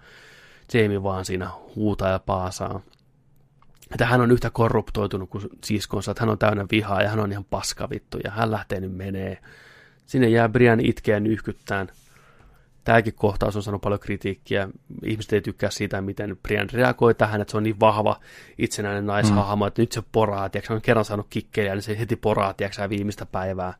Jamie 0.73 1.03
vaan 1.03 1.25
siinä 1.25 1.49
huutaa 1.75 2.09
ja 2.09 2.19
paasaa. 2.19 2.81
Että 3.91 4.05
hän 4.05 4.21
on 4.21 4.31
yhtä 4.31 4.49
korruptoitunut 4.49 5.29
kuin 5.29 5.43
siskonsa, 5.63 6.11
että 6.11 6.21
hän 6.21 6.29
on 6.29 6.37
täynnä 6.37 6.65
vihaa 6.71 7.01
ja 7.01 7.09
hän 7.09 7.19
on 7.19 7.31
ihan 7.31 7.45
paskavittu 7.45 8.17
ja 8.23 8.31
hän 8.31 8.51
lähtee 8.51 8.79
nyt 8.79 8.95
menee. 8.95 9.37
Sinne 10.05 10.29
jää 10.29 10.49
Brian 10.49 10.79
itkeä 10.79 11.19
nyhkyttään. 11.19 11.87
Tämäkin 12.83 13.13
kohtaus 13.13 13.55
on 13.55 13.63
saanut 13.63 13.81
paljon 13.81 13.99
kritiikkiä. 13.99 14.69
Ihmiset 15.03 15.33
ei 15.33 15.41
tykkää 15.41 15.69
siitä, 15.69 16.01
miten 16.01 16.37
Brian 16.43 16.69
reagoi 16.73 17.15
tähän, 17.15 17.41
että 17.41 17.51
se 17.51 17.57
on 17.57 17.63
niin 17.63 17.79
vahva 17.79 18.19
itsenäinen 18.57 19.05
naishahmo, 19.05 19.65
mm. 19.65 19.67
että 19.67 19.81
nyt 19.81 19.91
se 19.91 20.03
poraa, 20.11 20.49
tiiäks, 20.49 20.71
on 20.71 20.81
kerran 20.81 21.05
saanut 21.05 21.27
kikkejä, 21.29 21.73
niin 21.73 21.81
se 21.81 21.99
heti 21.99 22.15
poraa, 22.15 22.53
tiiäks, 22.53 22.77
viimeistä 22.89 23.25
päivää. 23.25 23.73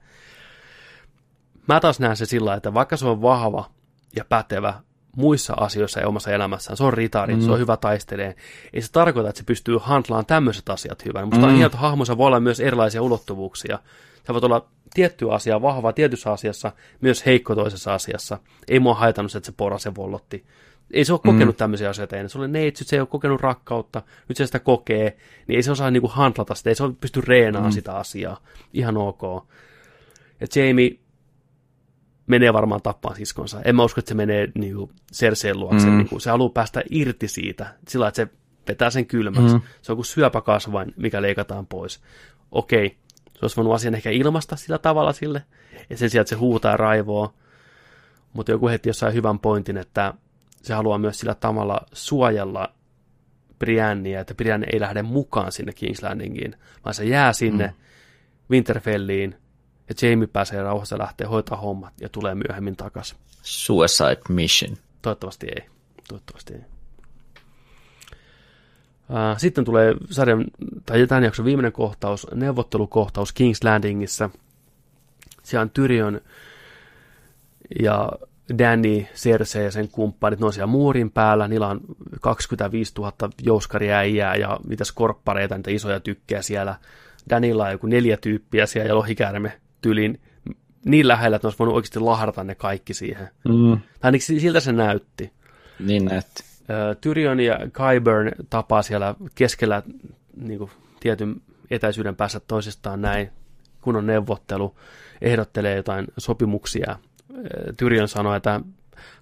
Mä 1.67 1.79
taas 1.79 1.99
näen 1.99 2.17
se 2.17 2.25
sillä, 2.25 2.53
että 2.53 2.73
vaikka 2.73 2.97
se 2.97 3.07
on 3.07 3.21
vahva 3.21 3.71
ja 4.15 4.25
pätevä 4.25 4.73
muissa 5.15 5.53
asioissa 5.57 5.99
ja 5.99 6.07
omassa 6.07 6.31
elämässään, 6.31 6.77
se 6.77 6.83
on 6.83 6.93
ritari, 6.93 7.35
mm. 7.35 7.41
se 7.41 7.51
on 7.51 7.59
hyvä 7.59 7.77
taistelee, 7.77 8.35
ei 8.73 8.81
se 8.81 8.91
tarkoita, 8.91 9.29
että 9.29 9.39
se 9.39 9.45
pystyy 9.45 9.77
handlaan 9.81 10.25
tämmöiset 10.25 10.69
asiat 10.69 11.05
hyvän. 11.05 11.25
Musta 11.25 11.37
mm. 11.37 11.43
on 11.43 11.49
hienoa, 11.49 11.65
että 11.65 11.77
hahmossa 11.77 12.17
voi 12.17 12.27
olla 12.27 12.39
myös 12.39 12.59
erilaisia 12.59 13.01
ulottuvuuksia. 13.01 13.79
Sä 14.27 14.33
voit 14.33 14.43
olla 14.43 14.65
tietty 14.93 15.31
asia 15.31 15.61
vahva 15.61 15.93
tietyssä 15.93 16.31
asiassa, 16.31 16.71
myös 17.01 17.25
heikko 17.25 17.55
toisessa 17.55 17.93
asiassa. 17.93 18.39
Ei 18.67 18.79
mua 18.79 18.93
haitannut 18.93 19.31
se, 19.31 19.37
että 19.37 19.45
se 19.45 19.53
porase 19.57 19.95
vollotti. 19.95 20.45
Ei 20.93 21.05
se 21.05 21.13
ole 21.13 21.19
kokenut 21.23 21.55
mm. 21.55 21.57
tämmöisiä 21.57 21.89
asioita 21.89 22.15
ennen. 22.15 22.29
Se 22.29 22.37
oli 22.37 22.47
neitsyt, 22.47 22.87
se 22.87 22.95
ei 22.95 22.99
ole 22.99 23.07
kokenut 23.07 23.41
rakkautta, 23.41 24.01
nyt 24.27 24.37
se 24.37 24.45
sitä 24.45 24.59
kokee, 24.59 25.17
niin 25.47 25.55
ei 25.55 25.63
se 25.63 25.71
osaa 25.71 25.91
niinku 25.91 26.07
handlata 26.07 26.55
sitä, 26.55 26.69
ei 26.69 26.75
se 26.75 26.83
pysty 27.01 27.21
reenaamaan 27.21 27.71
mm. 27.71 27.75
sitä 27.75 27.93
asiaa. 27.93 28.41
Ihan 28.73 28.97
ok. 28.97 29.21
Ja 30.41 30.47
Jamie 30.55 30.97
menee 32.27 32.53
varmaan 32.53 32.81
tappaan 32.81 33.15
siskonsa. 33.15 33.61
En 33.65 33.75
mä 33.75 33.83
usko, 33.83 33.99
että 33.99 34.09
se 34.09 34.15
menee 34.15 34.47
niinku 34.57 34.91
Cerseen 35.13 35.59
luokse. 35.59 35.87
Mm. 35.87 35.97
Niinku, 35.97 36.19
se 36.19 36.29
haluaa 36.29 36.49
päästä 36.49 36.83
irti 36.89 37.27
siitä, 37.27 37.75
sillä 37.87 38.07
että 38.07 38.15
se 38.15 38.27
vetää 38.67 38.89
sen 38.89 39.05
kylmäksi. 39.05 39.55
Mm. 39.55 39.61
Se 39.81 39.91
on 39.91 39.95
kuin 39.95 40.05
syöpäkasvain, 40.05 40.93
mikä 40.97 41.21
leikataan 41.21 41.67
pois. 41.67 42.01
Okei, 42.51 42.97
se 43.33 43.39
olisi 43.41 43.55
voinut 43.55 43.73
asian 43.73 43.95
ehkä 43.95 44.09
ilmasta 44.09 44.55
sillä 44.55 44.77
tavalla 44.77 45.13
sille, 45.13 45.43
ja 45.89 45.97
sen 45.97 46.09
sijaan, 46.09 46.21
että 46.21 46.29
se 46.29 46.35
huutaa 46.35 46.77
raivoa. 46.77 47.33
Mutta 48.33 48.51
joku 48.51 48.67
heti 48.67 48.89
jossain 48.89 49.13
hyvän 49.13 49.39
pointin, 49.39 49.77
että 49.77 50.13
se 50.61 50.73
haluaa 50.73 50.97
myös 50.97 51.19
sillä 51.19 51.35
tavalla 51.35 51.81
suojella 51.93 52.73
Briannia, 53.59 54.19
että 54.19 54.35
Brianne 54.35 54.67
ei 54.73 54.79
lähde 54.79 55.01
mukaan 55.01 55.51
sinne 55.51 55.71
King's 55.71 56.03
Landingiin, 56.03 56.55
vaan 56.85 56.93
se 56.93 57.05
jää 57.05 57.33
sinne 57.33 57.67
mm. 57.67 57.73
Winterfelliin, 58.51 59.35
ja 59.91 60.09
Jamie 60.09 60.27
pääsee 60.27 60.63
rauhassa 60.63 60.97
lähtee 60.97 61.27
hoitaa 61.27 61.57
hommat 61.57 61.93
ja 62.01 62.09
tulee 62.09 62.35
myöhemmin 62.35 62.75
takaisin. 62.75 63.17
Suicide 63.41 64.21
Mission. 64.29 64.77
Toivottavasti 65.01 65.47
ei. 65.47 65.65
Toivottavasti 66.07 66.53
ei. 66.53 66.61
Sitten 69.37 69.65
tulee 69.65 69.95
sarjan, 70.09 70.45
tai 70.85 71.07
tämän 71.07 71.23
jakson 71.23 71.45
viimeinen 71.45 71.71
kohtaus, 71.71 72.27
neuvottelukohtaus 72.33 73.33
King's 73.39 73.69
Landingissa. 73.69 74.29
Siellä 75.43 75.61
on 75.61 75.69
Tyrion 75.69 76.21
ja 77.81 78.11
Danny, 78.57 79.05
Cersei 79.15 79.65
ja 79.65 79.71
sen 79.71 79.87
kumppanit, 79.87 80.39
ne 80.39 80.45
on 80.45 80.53
siellä 80.53 80.67
muurin 80.67 81.11
päällä, 81.11 81.47
niillä 81.47 81.67
on 81.67 81.81
25 82.21 82.93
000 82.97 83.13
jouskariäijää 83.41 84.35
ja 84.35 84.59
niitä 84.67 84.83
skorppareita, 84.83 85.55
niitä 85.55 85.71
isoja 85.71 85.99
tykkejä 85.99 86.41
siellä. 86.41 86.75
Danilla 87.29 87.65
on 87.65 87.71
joku 87.71 87.87
neljä 87.87 88.17
tyyppiä 88.17 88.65
siellä 88.65 88.87
ja 88.87 88.95
lohikäärme 88.95 89.61
tyliin 89.81 90.21
niin 90.85 91.07
lähellä, 91.07 91.35
että 91.35 91.45
ne 91.45 91.47
olisi 91.47 91.59
voinut 91.59 91.75
oikeasti 91.75 91.99
lahdata 91.99 92.43
ne 92.43 92.55
kaikki 92.55 92.93
siihen. 92.93 93.29
Mm. 93.47 93.79
Tai 93.99 94.11
niin 94.11 94.21
siltä 94.21 94.59
se 94.59 94.71
näytti. 94.71 95.31
Niin 95.79 96.05
näytti. 96.05 96.43
Tyrion 97.01 97.39
ja 97.39 97.59
Kyburn 97.59 98.31
tapaa 98.49 98.81
siellä 98.81 99.15
keskellä 99.35 99.83
niin 100.35 100.59
kuin, 100.59 100.71
tietyn 100.99 101.35
etäisyyden 101.71 102.15
päässä 102.15 102.39
toisistaan 102.39 103.01
näin, 103.01 103.29
kun 103.81 103.95
on 103.95 104.07
neuvottelu, 104.07 104.75
ehdottelee 105.21 105.75
jotain 105.75 106.07
sopimuksia. 106.17 106.95
Tyrion 107.77 108.07
sanoi, 108.07 108.37
että 108.37 108.61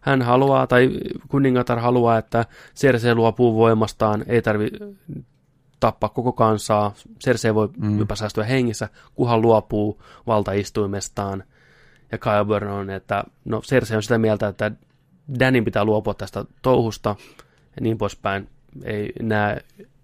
hän 0.01 0.21
haluaa, 0.21 0.67
tai 0.67 0.89
kuningatar 1.27 1.79
haluaa, 1.79 2.17
että 2.17 2.45
Cersei 2.75 3.15
luopuu 3.15 3.55
voimastaan, 3.55 4.23
ei 4.27 4.41
tarvi 4.41 4.69
tappaa 5.79 6.09
koko 6.09 6.31
kansaa, 6.31 6.93
Cersei 7.23 7.55
voi 7.55 7.69
mm. 7.77 7.99
jopa 7.99 8.15
säästyä 8.15 8.43
hengissä, 8.43 8.89
kunhan 9.15 9.41
luopuu 9.41 10.03
valtaistuimestaan. 10.27 11.43
Ja 12.11 12.17
Kyburn 12.17 12.67
on, 12.67 12.89
että 12.89 13.23
no 13.45 13.61
Cersei 13.61 13.97
on 13.97 14.03
sitä 14.03 14.17
mieltä, 14.17 14.47
että 14.47 14.71
Danin 15.39 15.65
pitää 15.65 15.85
luopua 15.85 16.13
tästä 16.13 16.45
touhusta 16.61 17.15
ja 17.75 17.81
niin 17.81 17.97
poispäin. 17.97 18.49
Ei 18.83 19.13
näe 19.21 19.61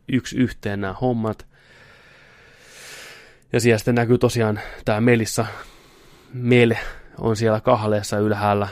yksi 0.08 0.38
yhteen 0.38 0.82
nämä 0.82 0.94
hommat. 0.94 1.48
Ja 3.54 3.60
siellä 3.60 3.78
sitten 3.78 3.96
näkyy 3.96 4.18
tosiaan 4.18 4.60
tämä 4.86 5.02
Melissa. 5.02 5.46
Mel 6.34 6.74
on 7.18 7.36
siellä 7.36 7.62
kahleessa 7.62 8.18
ylhäällä. 8.18 8.68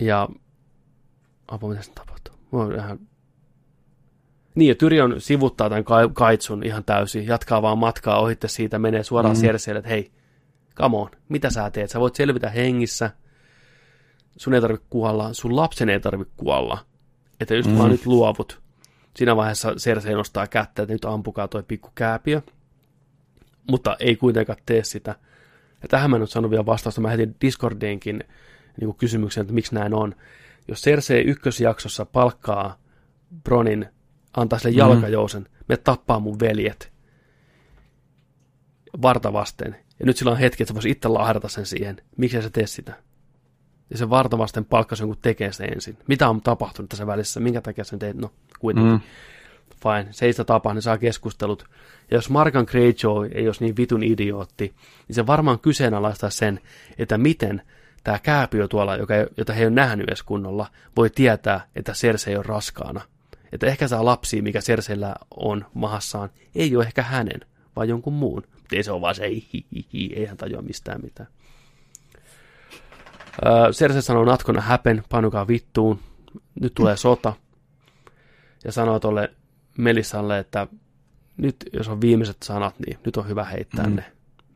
Ja 0.00 0.28
apua, 1.48 1.70
mitä 1.70 1.82
se 1.82 1.92
tapahtuu? 1.92 2.34
Mä 2.52 2.58
oon 2.58 2.74
ihan 2.74 2.98
niin, 4.56 4.68
ja 4.68 4.74
Tyrion 4.74 5.20
sivuttaa 5.20 5.68
tämän 5.68 5.84
kaitsun 6.14 6.62
ihan 6.62 6.84
täysin, 6.84 7.26
jatkaa 7.26 7.62
vaan 7.62 7.78
matkaa 7.78 8.20
ohitte 8.20 8.48
siitä, 8.48 8.78
menee 8.78 9.02
suoraan 9.02 9.36
mm. 9.36 9.40
Cerseille, 9.42 9.78
että 9.78 9.88
hei, 9.88 10.10
come 10.74 10.96
on, 10.96 11.10
mitä 11.28 11.50
sä 11.50 11.70
teet? 11.70 11.90
Sä 11.90 12.00
voit 12.00 12.14
selvitä 12.14 12.50
hengissä, 12.50 13.10
sun 14.36 14.54
ei 14.54 14.60
tarvitse 14.60 14.86
kuolla, 14.90 15.32
sun 15.32 15.56
lapsen 15.56 15.88
ei 15.88 16.00
tarvitse 16.00 16.34
kuolla. 16.36 16.78
Että 17.40 17.54
just 17.54 17.70
mm. 17.70 17.78
vaan 17.78 17.90
nyt 17.90 18.06
luovut. 18.06 18.60
Siinä 19.16 19.36
vaiheessa 19.36 19.74
Cersei 19.74 20.14
nostaa 20.14 20.46
kättä, 20.46 20.82
että 20.82 20.94
nyt 20.94 21.04
ampukaa 21.04 21.48
toi 21.48 21.62
pikku 21.62 21.90
kääpiö. 21.94 22.42
Mutta 23.70 23.96
ei 24.00 24.16
kuitenkaan 24.16 24.58
tee 24.66 24.84
sitä. 24.84 25.14
Ja 25.82 25.88
tähän 25.88 26.10
mä 26.10 26.16
en 26.16 26.22
ole 26.22 26.28
saanut 26.28 26.50
vielä 26.50 26.66
vastausta. 26.66 27.00
Mä 27.00 27.08
heitin 27.08 27.36
Discordiinkin 27.40 28.24
niin 28.80 28.94
kysymyksen, 28.94 29.40
että 29.40 29.54
miksi 29.54 29.74
näin 29.74 29.94
on. 29.94 30.14
Jos 30.68 30.82
Cersei 30.82 31.24
ykkösjaksossa 31.24 32.06
palkkaa 32.06 32.78
Bronin 33.44 33.88
antaa 34.36 34.58
sille 34.58 34.76
jalkajousen, 34.76 35.42
mm. 35.42 35.48
me 35.68 35.76
tappaa 35.76 36.20
mun 36.20 36.40
veljet 36.40 36.92
vartavasten. 39.02 39.76
Ja 40.00 40.06
nyt 40.06 40.16
sillä 40.16 40.32
on 40.32 40.38
hetki, 40.38 40.62
että 40.62 40.70
se 40.70 40.74
voisi 40.74 40.90
itse 40.90 41.08
lahdata 41.08 41.48
sen 41.48 41.66
siihen. 41.66 41.96
Miksi 42.16 42.42
se 42.42 42.50
tee 42.50 42.66
sitä? 42.66 42.94
Ja 43.90 43.98
se 43.98 44.10
vartavasten 44.10 44.64
palkkasi 44.64 45.02
jonkun 45.02 45.18
tekee 45.22 45.52
sitä 45.52 45.64
ensin. 45.64 45.98
Mitä 46.08 46.28
on 46.28 46.42
tapahtunut 46.42 46.88
tässä 46.88 47.06
välissä? 47.06 47.40
Minkä 47.40 47.60
takia 47.60 47.84
sen 47.84 47.98
teet? 47.98 48.16
No, 48.16 48.30
kuitenkin. 48.58 48.92
Mm. 48.92 49.00
Fine. 49.82 50.12
Se 50.12 50.26
ei 50.26 50.32
sitä 50.32 50.44
tapaa, 50.44 50.74
niin 50.74 50.82
saa 50.82 50.98
keskustelut. 50.98 51.64
Ja 52.10 52.16
jos 52.16 52.30
Markan 52.30 52.66
Greyjoy 52.68 53.28
ei 53.32 53.46
olisi 53.46 53.64
niin 53.64 53.76
vitun 53.76 54.02
idiootti, 54.02 54.74
niin 55.08 55.14
se 55.14 55.26
varmaan 55.26 55.58
kyseenalaistaa 55.58 56.30
sen, 56.30 56.60
että 56.98 57.18
miten 57.18 57.62
tämä 58.04 58.18
kääpiö 58.18 58.68
tuolla, 58.68 58.96
joka, 58.96 59.14
jota 59.36 59.52
he 59.52 59.60
ei 59.60 59.66
ole 59.66 59.74
nähnyt 59.74 60.08
edes 60.08 60.22
kunnolla, 60.22 60.66
voi 60.96 61.10
tietää, 61.10 61.66
että 61.76 61.92
Cersei 61.92 62.36
on 62.36 62.44
raskaana– 62.44 63.00
että 63.52 63.66
ehkä 63.66 63.88
saa 63.88 64.04
lapsia, 64.04 64.42
mikä 64.42 64.60
Cersellä 64.60 65.14
on 65.36 65.66
mahassaan, 65.74 66.30
ei 66.54 66.76
ole 66.76 66.84
ehkä 66.84 67.02
hänen, 67.02 67.40
vaan 67.76 67.88
jonkun 67.88 68.12
muun. 68.12 68.42
Mutta 68.54 68.76
ei 68.76 68.82
se 68.82 68.92
ole 68.92 69.00
vaan 69.00 69.14
se, 69.14 69.24
ei, 69.24 69.48
hi, 69.92 70.14
ei 70.14 70.26
hän 70.26 70.36
tajua 70.36 70.62
mistään 70.62 71.00
mitään. 71.02 71.28
Öö, 73.46 73.72
Cersei 73.72 74.02
sanoo 74.02 74.24
natkona 74.24 74.60
häpen, 74.60 75.02
panukaa 75.08 75.48
vittuun, 75.48 76.00
nyt 76.60 76.74
tulee 76.74 76.96
sota. 76.96 77.32
Ja 78.64 78.72
sanoo 78.72 79.00
tuolle 79.00 79.30
Melissalle, 79.78 80.38
että 80.38 80.66
nyt 81.36 81.56
jos 81.72 81.88
on 81.88 82.00
viimeiset 82.00 82.36
sanat, 82.44 82.74
niin 82.86 82.98
nyt 83.06 83.16
on 83.16 83.28
hyvä 83.28 83.44
heittää 83.44 83.86
mm. 83.86 83.96
ne. 83.96 84.04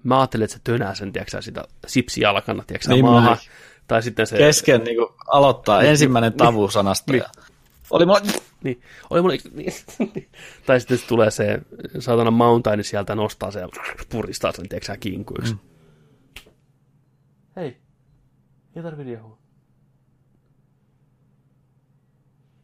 Mä 0.03 0.21
ajattelin, 0.21 0.45
että 0.45 0.57
se 0.57 0.61
tönää 0.65 0.95
sen, 0.95 1.13
tiedätkö, 1.13 1.43
sitä 1.43 1.65
sipsijalkana, 1.87 2.65
tiedätkö, 2.67 2.89
niin 2.89 3.05
maahan. 3.05 3.37
Tai 3.87 4.03
sitten 4.03 4.27
se... 4.27 4.37
Kesken 4.39 4.85
niin 4.85 4.97
kuin, 4.97 5.09
aloittaa 5.27 5.81
niin, 5.81 5.91
ensimmäinen 5.91 6.33
tavu 6.33 6.69
sanasta. 6.69 7.13
Niin, 7.13 7.25
Oli 7.91 8.07
mulla... 8.07 8.21
Niin, 8.65 8.83
oli 9.11 9.23
mulla... 9.23 9.35
Niin. 9.53 9.73
tai 10.67 10.81
sitten 10.81 10.99
tulee 11.09 11.31
se 11.31 11.63
saatana 11.99 12.31
mountain 12.31 12.85
sieltä 12.85 13.15
nostaa 13.15 13.51
se 13.51 13.61
ja 13.61 13.69
puristaa 14.09 14.53
sen, 14.53 14.69
tiedätkö 14.69 14.87
sä, 14.87 14.97
kinkuiksi. 14.97 15.53
Mm. 15.53 15.59
Hei, 17.57 17.77
ei 18.77 18.83
tarvi 18.83 19.03
riehua. 19.03 19.39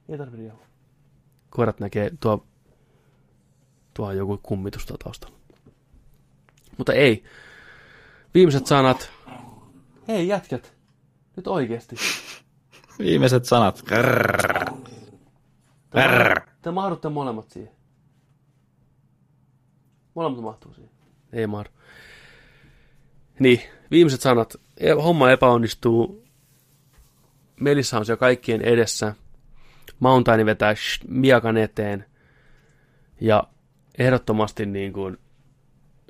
Ei 0.08 0.18
tarvi 0.18 0.36
riehua. 0.36 0.66
Koirat 1.50 1.80
näkee, 1.80 2.10
tuo, 2.20 2.46
tuo 3.94 4.06
on 4.06 4.16
joku 4.16 4.40
kummitus 4.42 4.86
tuo 4.86 4.96
taustalla. 4.96 5.36
Mutta 6.78 6.92
ei. 6.92 7.24
Viimeiset 8.34 8.66
sanat. 8.66 9.10
Hei 10.08 10.28
jätkät, 10.28 10.74
nyt 11.36 11.46
oikeesti. 11.46 11.96
Viimeiset 12.98 13.44
sanat. 13.44 13.82
Grrr. 13.82 14.86
Te, 15.90 16.02
Brr. 16.08 16.40
te 16.62 16.70
mahdutte 16.70 17.08
molemmat 17.08 17.50
siihen. 17.50 17.72
Molemmat 20.14 20.42
mahtuu 20.42 20.74
siihen. 20.74 20.90
Ei 21.32 21.46
mahdu. 21.46 21.70
Niin, 23.38 23.60
viimeiset 23.90 24.20
sanat. 24.20 24.54
E- 24.76 24.92
Homma 24.92 25.30
epäonnistuu. 25.30 26.24
Melissa 27.60 27.98
on 27.98 28.06
siellä 28.06 28.20
kaikkien 28.20 28.62
edessä. 28.62 29.14
Mountain 29.98 30.46
vetää 30.46 30.74
sh- 30.74 31.04
miakan 31.08 31.56
eteen. 31.56 32.04
Ja 33.20 33.44
ehdottomasti 33.98 34.66
niin 34.66 34.92
kuin 34.92 35.18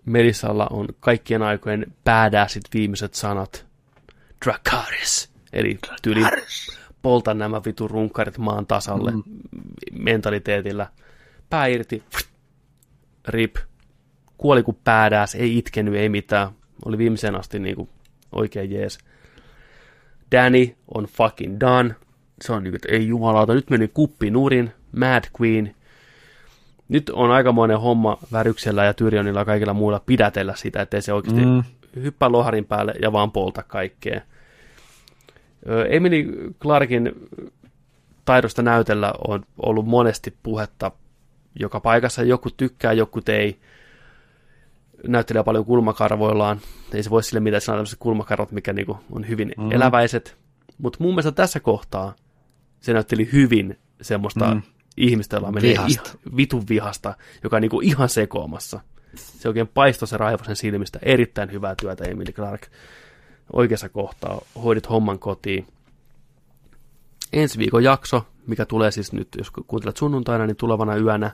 Melissalla 0.05 0.67
on 0.71 0.89
kaikkien 1.01 1.43
aikojen 1.43 1.87
päädäsit 2.05 2.65
viimeiset 2.75 3.15
sanat. 3.15 3.67
Dracarys. 4.45 5.31
Eli 5.53 5.79
tyyli 6.03 6.21
polta 7.07 7.35
nämä 7.35 7.61
vitun 7.65 7.91
runkkarit 7.91 8.39
maan 8.39 8.67
tasalle 8.67 9.11
mm. 9.11 9.23
mentaliteetillä. 9.99 10.87
Pää 11.51 11.67
irti, 11.67 12.03
rip, 13.29 13.57
kuoli 14.39 14.63
kuin 14.63 14.79
päädääs, 14.85 15.35
ei 15.35 15.59
itkenyt, 15.59 15.95
ei 15.95 16.09
mitään. 16.09 16.49
Oli 16.85 16.99
viimeisen 16.99 17.35
asti 17.35 17.59
niinku 17.59 17.89
oikein 18.33 18.71
jees. 18.71 18.99
Danny 20.33 20.77
on 20.95 21.05
fucking 21.05 21.57
done. 21.61 21.95
Se 22.41 22.53
on 22.53 22.65
niinku, 22.65 22.77
että 22.77 22.89
ei 22.93 23.09
jumalauta, 23.09 23.55
nyt 23.55 23.71
meni 23.71 23.89
kuppi 23.89 24.31
nurin, 24.31 24.73
Mad 24.97 25.25
Queen. 25.41 25.75
Nyt 26.89 27.11
on 27.11 27.31
aikamoinen 27.31 27.81
homma 27.81 28.19
Väryksellä 28.33 28.85
ja 28.85 28.95
Tyrionilla 28.95 29.41
ja 29.41 29.45
kaikilla 29.45 29.75
muilla 29.75 30.01
pidätellä 30.07 30.55
sitä, 30.57 30.83
ettei 30.83 31.03
se 31.03 31.13
oikeasti 31.13 31.47
mm. 31.47 31.63
hyppää 31.97 32.33
loharin 32.33 32.65
päälle 32.65 32.95
ja 33.03 33.13
vaan 33.13 33.33
polta 33.33 33.63
kaikkea. 33.63 34.21
Emily 35.89 36.55
Clarkin 36.61 37.13
taidosta 38.25 38.63
näytellä 38.63 39.13
on 39.29 39.43
ollut 39.63 39.87
monesti 39.87 40.35
puhetta 40.43 40.93
joka 41.61 41.81
paikassa. 41.81 42.23
Joku 42.23 42.51
tykkää, 42.51 42.93
joku 42.93 43.21
ei. 43.29 43.59
Näyttelee 45.07 45.43
paljon 45.43 45.65
kulmakarvoillaan. 45.65 46.61
Ei 46.95 47.03
se 47.03 47.11
voi 47.11 47.23
sille 47.23 47.41
mitään, 47.41 47.59
että 47.59 47.73
on 47.73 47.77
tämmöiset 47.77 47.99
kulmakarvot, 47.99 48.53
mikä 48.53 48.73
niinku 48.73 48.99
on 49.13 49.29
hyvin 49.29 49.53
mm. 49.57 49.73
eläväiset. 49.73 50.37
Mutta 50.79 50.99
mun 51.01 51.11
mielestä 51.13 51.33
tässä 51.33 51.61
kohtaa 51.61 52.15
se 52.81 52.93
näytteli 52.93 53.29
hyvin 53.33 53.79
semmoista 54.01 54.55
mm. 54.55 54.63
ihmistä, 54.97 55.37
jolla 55.37 55.53
menee 55.53 55.71
Vihasta. 55.71 56.11
ihan, 56.11 56.37
vitun 56.37 56.65
vihasta, 56.69 57.15
joka 57.45 57.57
on 57.57 57.63
niinku 57.63 57.81
ihan 57.81 58.09
sekoamassa. 58.09 58.81
Se 59.15 59.49
oikein 59.49 59.69
paistoi 59.69 60.09
se 60.09 60.17
raivo 60.17 60.45
sen 60.45 60.57
silmistä. 60.57 60.99
Erittäin 61.03 61.53
hyvää 61.53 61.75
työtä, 61.81 62.05
Emily 62.05 62.33
Clark 62.33 62.63
oikeassa 63.53 63.89
kohtaa 63.89 64.41
hoidit 64.65 64.89
homman 64.89 65.19
kotiin. 65.19 65.67
Ensi 67.33 67.59
viikon 67.59 67.85
jakso, 67.85 68.27
mikä 68.47 68.65
tulee 68.65 68.91
siis 68.91 69.13
nyt, 69.13 69.29
jos 69.39 69.51
kuuntelet 69.51 69.97
sunnuntaina, 69.97 70.47
niin 70.47 70.57
tulevana 70.57 70.97
yönä, 70.97 71.31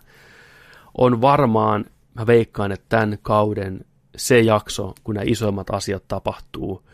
on 0.98 1.20
varmaan, 1.20 1.84
mä 2.14 2.26
veikkaan, 2.26 2.72
että 2.72 2.86
tämän 2.88 3.18
kauden 3.22 3.84
se 4.16 4.40
jakso, 4.40 4.94
kun 5.04 5.14
nämä 5.14 5.24
isoimmat 5.28 5.70
asiat 5.70 6.08
tapahtuu, 6.08 6.88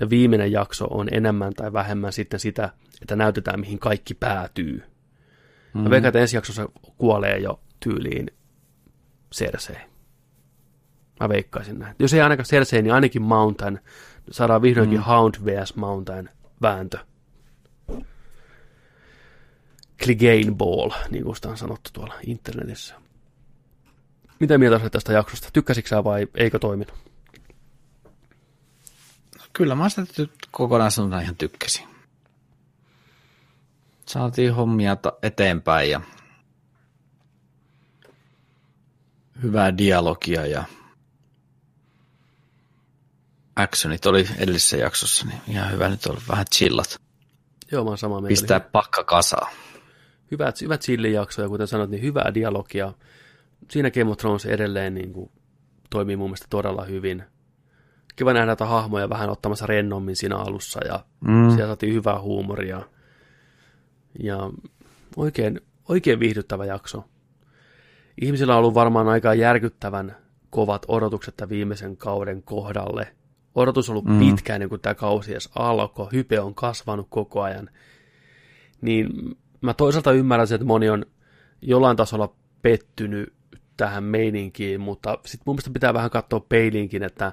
ja 0.00 0.10
viimeinen 0.10 0.52
jakso 0.52 0.84
on 0.90 1.08
enemmän 1.12 1.54
tai 1.54 1.72
vähemmän 1.72 2.12
sitten 2.12 2.40
sitä, 2.40 2.70
että 3.02 3.16
näytetään, 3.16 3.60
mihin 3.60 3.78
kaikki 3.78 4.14
päätyy. 4.14 4.82
Mm. 5.74 5.80
Mä 5.80 5.90
veikkaan, 5.90 6.08
että 6.08 6.18
ensi 6.18 6.36
jaksossa 6.36 6.68
kuolee 6.98 7.38
jo 7.38 7.60
tyyliin 7.80 8.30
Cersei. 9.34 9.89
Mä 11.20 11.28
veikkaisin 11.28 11.78
näin. 11.78 11.96
Jos 11.98 12.14
ei 12.14 12.20
ainakaan 12.20 12.46
Cersei, 12.46 12.82
niin 12.82 12.94
ainakin 12.94 13.22
Mountain. 13.22 13.80
Saadaan 14.30 14.62
vihdoinkin 14.62 14.98
mm. 14.98 15.04
Hound 15.04 15.34
vs. 15.44 15.76
Mountain 15.76 16.28
vääntö. 16.62 16.98
Clegane 20.02 20.54
Ball, 20.56 20.90
niin 21.10 21.24
kuin 21.24 21.36
sitä 21.36 21.48
on 21.48 21.56
sanottu 21.56 21.90
tuolla 21.92 22.14
internetissä. 22.26 22.94
Mitä 24.40 24.58
mieltä 24.58 24.76
olet 24.80 24.92
tästä 24.92 25.12
jaksosta? 25.12 25.48
Tykkäsitkö 25.52 25.88
sä 25.88 26.04
vai 26.04 26.26
eikö 26.34 26.58
toiminut? 26.58 26.94
Kyllä 29.52 29.74
mä 29.74 29.88
sitä 29.88 30.02
ty- 30.02 30.48
kokonaisuutena 30.50 31.20
ihan 31.20 31.36
tykkäsin. 31.36 31.88
Saatiin 34.06 34.54
hommia 34.54 34.96
ta- 34.96 35.18
eteenpäin 35.22 35.90
ja 35.90 36.00
hyvää 39.42 39.78
dialogia 39.78 40.46
ja 40.46 40.64
actionit 43.62 44.06
oli 44.06 44.28
edellisessä 44.38 44.76
jaksossa, 44.76 45.26
niin 45.26 45.40
ihan 45.48 45.72
hyvä 45.72 45.88
nyt 45.88 46.06
olla 46.06 46.20
vähän 46.28 46.46
chillat. 46.54 47.00
Joo, 47.72 47.84
mä 47.84 47.90
oon 47.90 47.98
samaa 47.98 48.20
mieltä. 48.20 48.28
Pistää 48.28 48.60
pakka 48.60 49.04
kasaan. 49.04 49.52
Hyvät, 50.30 50.60
hyvät 50.60 50.80
chillijaksoja, 50.80 51.48
kuten 51.48 51.66
sanoit, 51.66 51.90
niin 51.90 52.02
hyvää 52.02 52.34
dialogia. 52.34 52.92
Siinä 53.70 53.90
Game 53.90 54.10
of 54.10 54.18
Thrones 54.18 54.46
edelleen 54.46 54.94
niin 54.94 55.12
kuin, 55.12 55.30
toimii 55.90 56.16
mun 56.16 56.28
mielestä 56.30 56.46
todella 56.50 56.84
hyvin. 56.84 57.24
Kiva 58.16 58.32
nähdä 58.32 58.46
näitä 58.46 58.66
hahmoja 58.66 59.10
vähän 59.10 59.30
ottamassa 59.30 59.66
rennommin 59.66 60.16
siinä 60.16 60.36
alussa 60.36 60.86
ja 60.86 61.04
mm. 61.20 61.48
siellä 61.48 61.66
saatiin 61.66 61.94
hyvää 61.94 62.20
huumoria. 62.20 62.82
Ja 64.20 64.50
oikein, 65.16 65.60
oikein 65.88 66.20
viihdyttävä 66.20 66.64
jakso. 66.64 67.04
Ihmisillä 68.20 68.52
on 68.52 68.58
ollut 68.58 68.74
varmaan 68.74 69.08
aika 69.08 69.34
järkyttävän 69.34 70.16
kovat 70.50 70.82
odotukset 70.88 71.36
tämän 71.36 71.50
viimeisen 71.50 71.96
kauden 71.96 72.42
kohdalle. 72.42 73.14
Odotus 73.54 73.90
on 73.90 73.92
ollut 73.92 74.04
mm. 74.04 74.18
pitkään 74.18 74.54
ennen 74.54 74.68
kuin 74.68 74.80
tämä 74.80 74.94
kausi 74.94 75.32
edes 75.32 75.50
alkoi. 75.54 76.08
Hype 76.12 76.40
on 76.40 76.54
kasvanut 76.54 77.06
koko 77.10 77.42
ajan. 77.42 77.70
Niin 78.80 79.36
mä 79.60 79.74
toisaalta 79.74 80.12
ymmärrän 80.12 80.46
sen, 80.46 80.56
että 80.56 80.66
moni 80.66 80.90
on 80.90 81.06
jollain 81.62 81.96
tasolla 81.96 82.34
pettynyt 82.62 83.32
tähän 83.76 84.04
meininkiin, 84.04 84.80
mutta 84.80 85.18
sitten 85.24 85.42
mun 85.46 85.54
mielestä 85.54 85.70
pitää 85.70 85.94
vähän 85.94 86.10
katsoa 86.10 86.40
peiliinkin, 86.40 87.02
että 87.02 87.32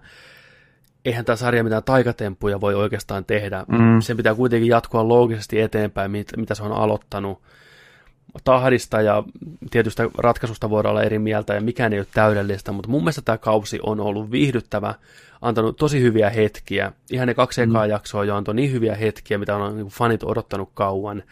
eihän 1.05 1.25
tämä 1.25 1.35
sarja 1.35 1.63
mitään 1.63 1.83
taikatemppuja 1.83 2.61
voi 2.61 2.75
oikeastaan 2.75 3.25
tehdä. 3.25 3.65
Mm. 3.67 4.01
Sen 4.01 4.17
pitää 4.17 4.35
kuitenkin 4.35 4.69
jatkua 4.69 5.07
loogisesti 5.07 5.61
eteenpäin, 5.61 6.11
mit, 6.11 6.27
mitä 6.37 6.55
se 6.55 6.63
on 6.63 6.71
aloittanut. 6.71 7.41
Tahdista 8.43 9.01
ja 9.01 9.23
tietystä 9.71 10.09
ratkaisusta 10.17 10.69
voidaan 10.69 10.91
olla 10.91 11.03
eri 11.03 11.19
mieltä 11.19 11.53
ja 11.53 11.61
mikään 11.61 11.93
ei 11.93 11.99
ole 11.99 12.07
täydellistä, 12.13 12.71
mutta 12.71 12.89
mun 12.89 13.01
mielestä 13.01 13.21
tämä 13.21 13.37
kausi 13.37 13.79
on 13.83 13.99
ollut 13.99 14.31
viihdyttävä, 14.31 14.95
antanut 15.41 15.77
tosi 15.77 16.01
hyviä 16.01 16.29
hetkiä. 16.29 16.91
Ihan 17.11 17.27
ne 17.27 17.33
kaksi 17.33 17.61
ekaa 17.61 17.85
mm. 17.85 17.89
jaksoa 17.89 18.25
jo 18.25 18.35
antoi 18.35 18.55
niin 18.55 18.71
hyviä 18.71 18.95
hetkiä, 18.95 19.37
mitä 19.37 19.55
on 19.55 19.75
niin 19.75 19.87
fanit 19.87 20.23
odottanut 20.23 20.69
kauan. 20.73 21.23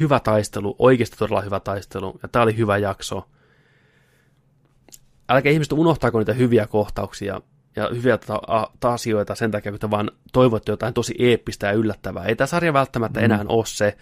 Hyvä 0.00 0.20
taistelu, 0.20 0.76
oikeasti 0.78 1.16
todella 1.16 1.40
hyvä 1.40 1.60
taistelu, 1.60 2.18
ja 2.22 2.28
tämä 2.28 2.42
oli 2.42 2.56
hyvä 2.56 2.78
jakso. 2.78 3.28
Älkää 5.28 5.52
ihmiset 5.52 5.72
unohtaako 5.72 6.18
niitä 6.18 6.32
hyviä 6.32 6.66
kohtauksia 6.66 7.40
ja 7.76 7.90
hyviä 7.94 8.18
ta- 8.18 8.70
ta- 8.80 8.92
asioita 8.92 9.34
sen 9.34 9.50
takia, 9.50 9.74
että 9.74 9.90
vaan 9.90 10.10
toivotte 10.32 10.72
jotain 10.72 10.94
tosi 10.94 11.14
eeppistä 11.18 11.66
ja 11.66 11.72
yllättävää. 11.72 12.24
Ei 12.24 12.36
tämä 12.36 12.46
sarja 12.46 12.72
välttämättä 12.72 13.20
mm. 13.20 13.24
enää 13.24 13.44
ole 13.48 13.66
se. 13.66 13.96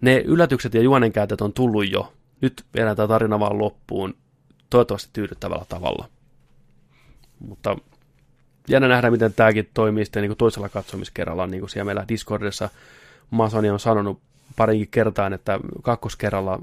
Ne 0.00 0.18
yllätykset 0.18 0.74
ja 0.74 0.82
juonenkäytöt 0.82 1.40
on 1.40 1.52
tullut 1.52 1.90
jo. 1.90 2.12
Nyt 2.40 2.64
viedään 2.74 2.96
tämä 2.96 3.08
tarina 3.08 3.40
vaan 3.40 3.58
loppuun 3.58 4.14
toivottavasti 4.70 5.10
tyydyttävällä 5.12 5.64
tavalla. 5.68 6.08
Mutta 7.38 7.76
jännä 8.68 8.88
nähdä, 8.88 9.10
miten 9.10 9.34
tämäkin 9.34 9.70
toimii 9.74 10.04
sitten 10.04 10.22
niin 10.22 10.30
kuin 10.30 10.38
toisella 10.38 10.68
katsomiskerralla, 10.68 11.46
niin 11.46 11.60
kuin 11.60 11.70
siellä 11.70 11.84
meillä 11.84 12.04
Discordissa 12.08 12.70
Masoni 13.30 13.70
on 13.70 13.80
sanonut 13.80 14.20
parinkin 14.56 14.88
kertaan, 14.90 15.32
että 15.32 15.58
kakkoskerralla 15.82 16.62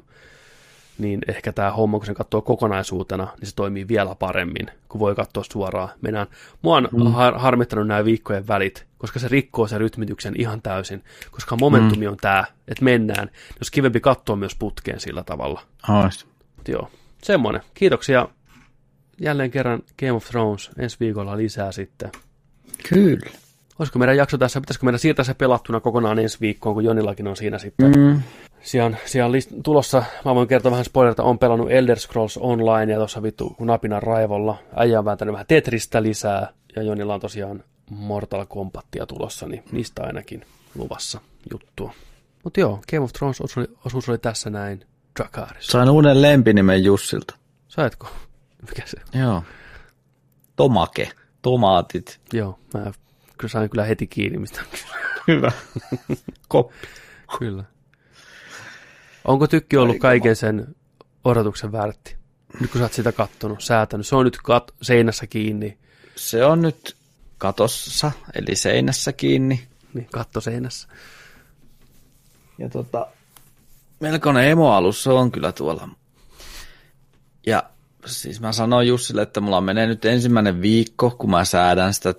niin 0.97 1.21
ehkä 1.27 1.53
tämä 1.53 1.71
homma, 1.71 1.97
kun 1.97 2.05
sen 2.05 2.15
katsoo 2.15 2.41
kokonaisuutena, 2.41 3.27
niin 3.39 3.47
se 3.47 3.55
toimii 3.55 3.87
vielä 3.87 4.15
paremmin, 4.15 4.67
kun 4.89 4.99
voi 4.99 5.15
katsoa 5.15 5.43
suoraan. 5.51 5.89
Mennään. 6.01 6.27
Mua 6.61 6.77
on 6.77 6.89
mm. 6.91 7.11
har- 7.11 7.39
harmittanut 7.39 7.87
nämä 7.87 8.05
viikkojen 8.05 8.47
välit, 8.47 8.85
koska 8.97 9.19
se 9.19 9.27
rikkoo 9.27 9.67
sen 9.67 9.79
rytmityksen 9.79 10.33
ihan 10.37 10.61
täysin, 10.61 11.03
koska 11.31 11.55
momentumi 11.55 12.05
mm. 12.05 12.11
on 12.11 12.17
tämä, 12.17 12.45
että 12.67 12.83
mennään. 12.83 13.29
Jos 13.59 13.71
kivempi 13.71 13.99
katsoa 13.99 14.35
myös 14.35 14.55
putkeen 14.55 14.99
sillä 14.99 15.23
tavalla. 15.23 15.61
Ois. 16.03 16.27
Mut 16.57 16.67
joo, 16.67 16.89
semmoinen. 17.23 17.61
Kiitoksia 17.73 18.27
jälleen 19.21 19.51
kerran 19.51 19.83
Game 19.99 20.11
of 20.11 20.25
Thrones. 20.25 20.71
Ensi 20.77 20.97
viikolla 20.99 21.37
lisää 21.37 21.71
sitten. 21.71 22.11
Kyllä. 22.89 23.29
Olisiko 23.79 23.99
meidän 23.99 24.17
jakso 24.17 24.37
tässä, 24.37 24.61
pitäisikö 24.61 24.85
meidän 24.85 24.99
siirtää 24.99 25.25
se 25.25 25.33
pelattuna 25.33 25.79
kokonaan 25.79 26.19
ensi 26.19 26.37
viikkoon, 26.41 26.75
kun 26.75 26.83
Jonillakin 26.83 27.27
on 27.27 27.35
siinä 27.35 27.57
sitten. 27.57 27.91
Mm. 27.91 28.21
Siellä 28.61 28.85
on, 28.85 28.97
siellä 29.05 29.25
on 29.25 29.31
list- 29.31 29.61
tulossa, 29.63 30.03
mä 30.25 30.35
voin 30.35 30.47
kertoa 30.47 30.71
vähän 30.71 30.85
spoilerita, 30.85 31.23
on 31.23 31.39
pelannut 31.39 31.71
Elder 31.71 31.99
Scrolls 31.99 32.37
Online 32.37 32.91
ja 32.91 32.97
tuossa 32.97 33.23
vittu 33.23 33.49
kun 33.49 33.67
napina 33.67 33.99
raivolla. 33.99 34.57
Äijä 34.75 34.99
on 34.99 35.05
vääntänyt 35.05 35.33
vähän 35.33 35.45
Tetristä 35.47 36.03
lisää 36.03 36.53
ja 36.75 36.81
Jonilla 36.81 37.13
on 37.13 37.19
tosiaan 37.19 37.63
Mortal 37.89 38.45
Kombatia 38.45 39.05
tulossa, 39.05 39.47
niin 39.47 39.63
niistä 39.71 40.03
ainakin 40.03 40.45
luvassa 40.75 41.21
juttua. 41.51 41.93
Mutta 42.43 42.59
joo, 42.59 42.79
Game 42.91 43.03
of 43.03 43.13
Thrones 43.13 43.41
osuus 43.41 43.57
oli, 43.57 43.77
osuus 43.85 44.09
oli 44.09 44.17
tässä 44.17 44.49
näin. 44.49 44.85
Drakaris. 45.19 45.67
Sain 45.67 45.89
uuden 45.89 46.21
lempinimen 46.21 46.83
Jussilta. 46.83 47.35
Saitko? 47.67 48.07
Mikä 48.69 48.81
se? 48.85 48.97
Joo. 49.19 49.43
Tomake. 50.55 51.09
Tomaatit. 51.41 52.19
Joo, 52.33 52.59
mä 52.73 52.91
kyllä 53.37 53.51
sain 53.51 53.69
kyllä 53.69 53.85
heti 53.85 54.07
kiinni, 54.07 54.37
mistä 54.37 54.61
Hyvä. 55.27 55.51
Koppi. 56.47 56.87
Kyllä. 57.39 57.63
Onko 59.25 59.47
tykki 59.47 59.77
ollut 59.77 59.99
kaiken 59.99 60.35
sen 60.35 60.75
odotuksen 61.23 61.71
väärti? 61.71 62.15
Nyt 62.59 62.71
kun 62.71 62.79
sä 62.79 62.85
oot 62.85 62.93
sitä 62.93 63.11
kattonut, 63.11 63.61
säätänyt. 63.61 64.07
Se 64.07 64.15
on 64.15 64.25
nyt 64.25 64.37
kat- 64.37 64.73
seinässä 64.81 65.27
kiinni. 65.27 65.77
Se 66.15 66.45
on 66.45 66.61
nyt 66.61 66.95
katossa, 67.37 68.11
eli 68.33 68.55
seinässä 68.55 69.13
kiinni. 69.13 69.67
Niin, 69.93 70.07
katto 70.11 70.41
seinässä. 70.41 70.87
Ja 72.57 72.69
tota, 72.69 73.07
melkoinen 73.99 74.47
emoalus 74.47 75.03
se 75.03 75.09
on 75.09 75.31
kyllä 75.31 75.51
tuolla. 75.51 75.89
Ja 77.45 77.63
siis 78.05 78.41
mä 78.41 78.51
sanoin 78.51 78.87
Jussille, 78.87 79.21
että 79.21 79.41
mulla 79.41 79.61
menee 79.61 79.87
nyt 79.87 80.05
ensimmäinen 80.05 80.61
viikko, 80.61 81.11
kun 81.11 81.29
mä 81.29 81.45
säädän 81.45 81.93
sitä 81.93 82.13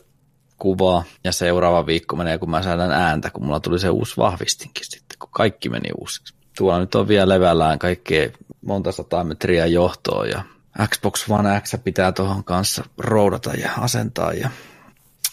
kuvaa, 0.59 1.05
ja 1.25 1.33
seuraava 1.33 1.87
viikko 1.87 2.17
menee, 2.17 2.39
kun 2.39 2.51
mä 2.51 2.63
säädän 2.63 2.91
ääntä, 2.91 3.31
kun 3.31 3.45
mulla 3.45 3.61
tuli 3.61 3.79
se 3.79 3.91
uusi 3.91 4.17
vahvistinkin 4.17 4.85
sitten, 4.85 5.19
kun 5.19 5.29
kaikki 5.33 5.69
meni 5.69 5.91
uusiksi. 5.99 6.35
Tuolla 6.59 6.79
nyt 6.79 6.95
on 6.95 7.09
vielä 7.09 7.29
levällään 7.29 7.79
kaikkea 7.79 8.31
monta 8.67 8.93
sataa 8.93 9.25
metriä 9.25 9.67
johtoa, 9.67 10.27
ja 10.27 10.43
Xbox 10.89 11.31
One 11.31 11.61
X 11.61 11.75
pitää 11.85 12.13
tuohon 12.13 12.45
kanssa 12.45 12.85
roudata 12.99 13.51
ja 13.51 13.73
asentaa, 13.79 14.33
ja 14.33 14.51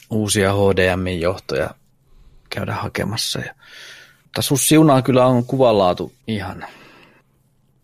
uusia 0.09 0.53
HDMI-johtoja 0.53 1.69
käydä 2.49 2.73
hakemassa. 2.73 3.39
Ja... 3.39 3.55
Mutta 4.23 4.41
sus 4.41 4.67
siunaa 4.67 5.01
kyllä 5.01 5.25
on 5.25 5.45
kuvanlaatu 5.45 6.13
ihan. 6.27 6.65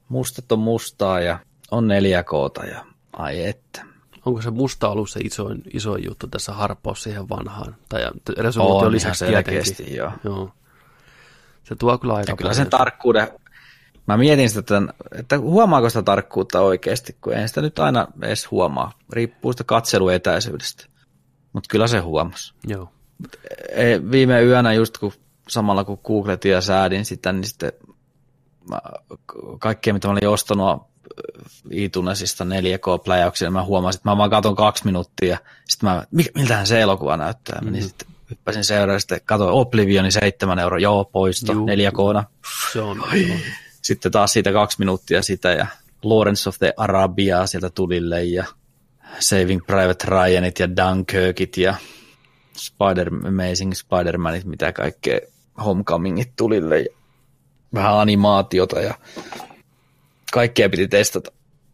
Mustat 0.09 0.51
on 0.51 0.59
mustaa 0.59 1.19
ja 1.19 1.39
on 1.71 1.87
4K 1.87 2.67
ja 2.67 2.85
ai 3.13 3.45
että. 3.45 3.88
Onko 4.29 4.41
se 4.41 4.51
musta 4.51 4.89
ollut 4.89 5.09
se 5.09 5.19
isoin, 5.19 5.61
isoin 5.73 6.03
juttu 6.05 6.27
tässä 6.27 6.53
harppaus 6.53 7.03
siihen 7.03 7.29
vanhaan? 7.29 7.75
Tai 7.89 8.01
resoluutio 8.37 8.87
On 8.87 8.91
lisäksi 8.91 9.19
selkeästi, 9.19 9.95
joo. 9.95 10.11
joo. 10.23 10.51
Se 11.63 11.75
tuo 11.75 11.97
kyllä 11.97 12.13
aika 12.13 12.31
Ja 12.31 12.35
kyllä 12.35 12.53
sen 12.53 12.69
tarkkuuden, 12.69 13.27
mä 14.07 14.17
mietin 14.17 14.49
sitä, 14.49 14.59
että, 14.59 14.93
että 15.11 15.39
huomaako 15.39 15.89
sitä 15.89 16.01
tarkkuutta 16.01 16.61
oikeasti, 16.61 17.17
kun 17.21 17.33
ei 17.33 17.47
sitä 17.47 17.61
nyt 17.61 17.79
aina 17.79 18.07
edes 18.21 18.51
huomaa. 18.51 18.91
Riippuu 19.13 19.51
sitä 19.51 19.63
katseluetäisyydestä. 19.63 20.85
Mutta 21.53 21.67
kyllä 21.71 21.87
se 21.87 21.99
huomasi. 21.99 22.53
Joo. 22.67 22.89
Ei, 23.69 24.11
viime 24.11 24.43
yönä 24.43 24.73
just 24.73 24.97
kun 24.97 25.11
samalla 25.47 25.83
kun 25.83 25.99
googletin 26.03 26.51
ja 26.51 26.61
säädin 26.61 27.05
sitä, 27.05 27.31
niin 27.31 27.43
sitten 27.43 27.71
mä, 28.69 28.81
kaikkea 29.59 29.93
mitä 29.93 30.07
mä 30.07 30.11
olin 30.11 30.29
ostanut 30.29 30.88
iTunesista 31.71 32.43
4K-pläjäyksiä, 32.43 33.45
niin 33.45 33.53
mä 33.53 33.63
huomasin, 33.63 33.99
että 33.99 34.09
mä 34.09 34.17
vaan 34.17 34.29
katon 34.29 34.55
kaksi 34.55 34.85
minuuttia, 34.85 35.37
sitten 35.67 35.89
mä, 35.89 36.03
"Mik- 36.15 36.31
miltähän 36.35 36.67
se 36.67 36.81
elokuva 36.81 37.17
näyttää, 37.17 37.61
menin 37.61 37.83
sitten 37.83 38.07
hyppäsin 38.29 38.63
seuraan, 38.63 38.99
sitten 38.99 39.21
katsoin 39.25 39.53
Oblivioni 39.53 40.11
7 40.11 40.59
euroa, 40.59 40.79
joo, 40.79 41.05
poisto, 41.05 41.53
Juu. 41.53 41.67
4K. 41.67 42.23
Se 42.73 42.81
on, 42.81 42.97
se 43.11 43.33
on. 43.33 43.39
Sitten 43.81 44.11
taas 44.11 44.33
siitä 44.33 44.51
kaksi 44.51 44.79
minuuttia 44.79 45.21
sitä 45.21 45.51
ja 45.51 45.67
Lawrence 46.03 46.49
of 46.49 46.59
the 46.59 46.73
Arabia 46.77 47.47
sieltä 47.47 47.69
tulille 47.69 48.23
ja 48.23 48.45
Saving 49.19 49.65
Private 49.67 50.07
Ryanit 50.07 50.59
ja 50.59 50.67
Dunkirkit 50.75 51.57
ja 51.57 51.75
Spider, 52.57 53.09
Amazing 53.27 53.71
Spider-Manit, 53.73 54.45
mitä 54.45 54.71
kaikkea 54.71 55.19
Homecomingit 55.65 56.31
tulille 56.35 56.79
ja 56.79 56.85
vähän 57.73 57.99
animaatiota 57.99 58.79
ja 58.79 58.93
kaikkea 60.31 60.69
piti 60.69 60.87
testata. 60.87 61.31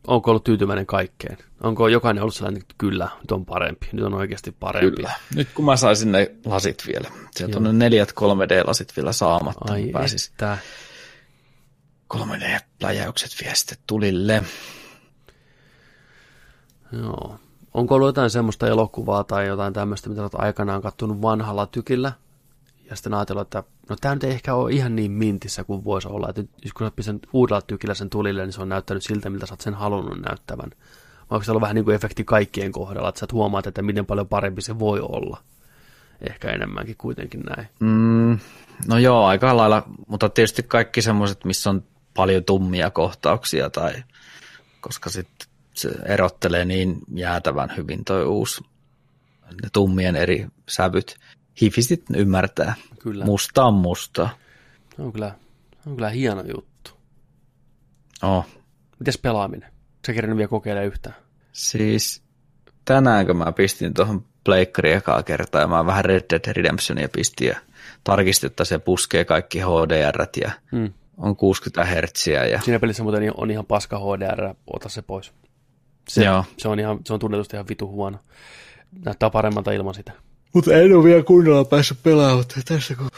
Onko 0.08 0.32
ollut 0.32 0.44
tyytyväinen 0.44 0.86
kaikkeen? 0.86 1.38
Onko 1.64 1.88
jokainen 1.88 2.22
ollut 2.22 2.36
sellainen, 2.36 2.62
että 2.62 2.76
kyllä, 2.78 3.10
nyt 3.22 3.32
on 3.32 3.46
parempi, 3.46 3.88
nyt 3.92 4.06
on 4.06 4.14
oikeasti 4.14 4.52
parempi? 4.52 4.96
Kyllä. 4.96 5.14
Nyt 5.36 5.48
kun 5.56 5.66
mä 5.66 5.78
saisin 5.78 6.12
ne 6.12 6.32
lasit 6.46 6.84
vielä. 6.88 7.10
Sieltä 7.32 7.58
on 7.58 7.64
ne 7.64 7.74
neljät 7.74 8.12
3D-lasit 8.12 8.94
vielä 8.98 9.12
saamatta. 9.12 9.74
Ai 9.74 9.84
Ai 9.84 9.90
Pääsis 9.92 10.28
että. 10.28 10.58
3D-pläjäykset 12.14 13.42
vielä 13.42 13.56
sitten 13.56 13.78
tulille. 13.88 14.44
Joo. 16.92 17.40
Onko 17.74 17.96
ollut 17.96 18.08
jotain 18.08 18.30
semmoista 18.30 18.68
elokuvaa 18.68 19.24
tai 19.24 19.48
jotain 19.48 19.74
tämmöistä, 19.74 20.10
mitä 20.10 20.22
olet 20.22 20.36
aikanaan 20.36 20.82
kattonut 20.82 21.22
vanhalla 21.22 21.68
tykillä? 21.68 22.12
Ja 22.90 22.96
sitten 22.96 23.14
ajatellut, 23.14 23.42
että 23.42 23.64
no 23.90 23.96
tämä 24.02 24.16
nyt 24.16 24.24
ei 24.24 24.32
ehkä 24.32 24.56
ole 24.56 24.72
ihan 24.72 24.96
niin 24.96 25.12
mintissä 25.12 25.64
kuin 25.64 25.84
voisi 25.84 26.08
olla. 26.08 26.30
Että 26.30 26.42
nyt, 26.42 26.74
kun 26.78 26.88
sä 26.88 26.92
pistän 26.96 27.20
uudella 27.34 27.62
tykillä 27.62 27.94
sen 27.94 28.10
tulille, 28.10 28.44
niin 28.44 28.54
se 28.54 28.62
on 28.62 28.70
näyttänyt 28.70 29.04
siltä, 29.04 29.30
miltä 29.30 29.46
sä 29.46 29.54
oot 29.54 29.62
sen 29.62 29.74
halunnut 29.74 30.22
näyttävän. 30.22 30.70
Vai 31.30 31.36
onko 31.36 31.44
se 31.44 31.52
ollut 31.52 31.62
vähän 31.62 31.76
niin 31.76 31.86
kuin 31.86 31.96
efekti 31.96 32.24
kaikkien 32.24 32.72
kohdalla, 32.72 33.10
että 33.10 33.20
sä 33.20 33.24
et 33.24 33.34
huomaat, 33.34 33.68
että 33.68 33.82
miten 33.82 34.06
paljon 34.06 34.28
parempi 34.28 34.62
se 34.62 34.80
voi 34.80 35.00
olla? 35.00 35.38
Ehkä 36.30 36.52
enemmänkin 36.52 36.96
kuitenkin 36.98 37.40
näin. 37.40 37.68
Mm, 37.80 38.40
no 38.88 38.98
joo, 38.98 39.26
aika 39.26 39.58
lailla, 39.58 39.84
mutta 40.08 40.30
tietysti 40.30 40.64
kaikki 40.64 41.02
semmoiset, 41.02 41.46
missä 41.46 41.70
on 41.70 41.84
paljon 42.14 42.44
tummia 42.44 42.92
kohtauksia, 42.92 43.70
tai 43.70 43.94
koska 44.82 45.10
sitten 45.10 45.48
se 45.74 45.90
erottelee 46.06 46.66
niin 46.66 47.00
jäätävän 47.14 47.74
hyvin 47.78 48.06
toi 48.06 48.26
uusi, 48.26 48.64
ne 49.64 49.70
tummien 49.74 50.16
eri 50.16 50.48
sävyt. 50.70 51.18
Hifistit 51.62 52.04
ymmärtää. 52.16 52.76
Kyllä. 53.00 53.26
Musta 53.26 53.64
on 53.66 53.74
musta. 53.74 54.30
Se 54.96 55.02
on 55.02 55.12
kyllä, 55.14 55.36
se 55.84 55.90
on 55.90 55.96
kyllä 55.96 56.10
hieno 56.10 56.44
juttu. 56.56 56.92
Oh. 58.24 58.46
Mites 59.00 59.18
pelaaminen? 59.18 59.72
Sä 60.08 60.14
kerran 60.14 60.38
vielä 60.38 60.48
kokeile 60.48 60.86
yhtään. 60.86 61.16
Siis 61.52 62.24
tänään, 62.86 63.26
kun 63.26 63.38
mä 63.38 63.52
pistin 63.52 63.94
tuohon 63.94 64.26
Pleikkari 64.44 64.92
ekaa 64.92 65.24
kertaa, 65.24 65.62
ja 65.62 65.68
mä 65.68 65.86
vähän 65.86 66.06
Red 66.06 66.24
Dead 66.30 66.54
Redemptionia 66.54 67.10
pistin 67.10 67.48
ja 67.48 67.56
tarkistin, 68.04 68.48
että 68.48 68.66
se 68.66 68.80
puskee 68.80 69.26
kaikki 69.26 69.60
HDR 69.60 70.26
ja 70.42 70.52
Hmm. 70.72 70.94
on 71.18 71.36
60 71.36 71.86
hertsiä 71.86 72.46
ja 72.46 72.62
Siinä 72.62 72.80
pelissä 72.80 73.04
muuten 73.04 73.32
on 73.38 73.52
ihan 73.52 73.66
paska 73.66 74.00
HDR, 74.00 74.54
ota 74.74 74.90
se 74.90 75.02
pois. 75.02 75.34
Se, 76.10 76.24
Joo. 76.24 76.46
se, 76.58 76.68
on, 76.68 76.80
ihan, 76.80 77.00
se 77.06 77.14
on 77.14 77.20
tunnetusti 77.20 77.56
ihan 77.56 77.68
vitu 77.70 77.88
huono. 77.88 78.18
Näyttää 79.06 79.30
paremmalta 79.30 79.72
ilman 79.72 79.94
sitä. 79.94 80.12
Mutta 80.56 80.74
en 80.74 80.96
ole 80.96 81.04
vielä 81.04 81.24
kunnolla 81.24 81.66
päässyt 81.66 81.98
pelaamaan 82.04 82.46
tässä, 82.66 82.96
kun 82.96 83.10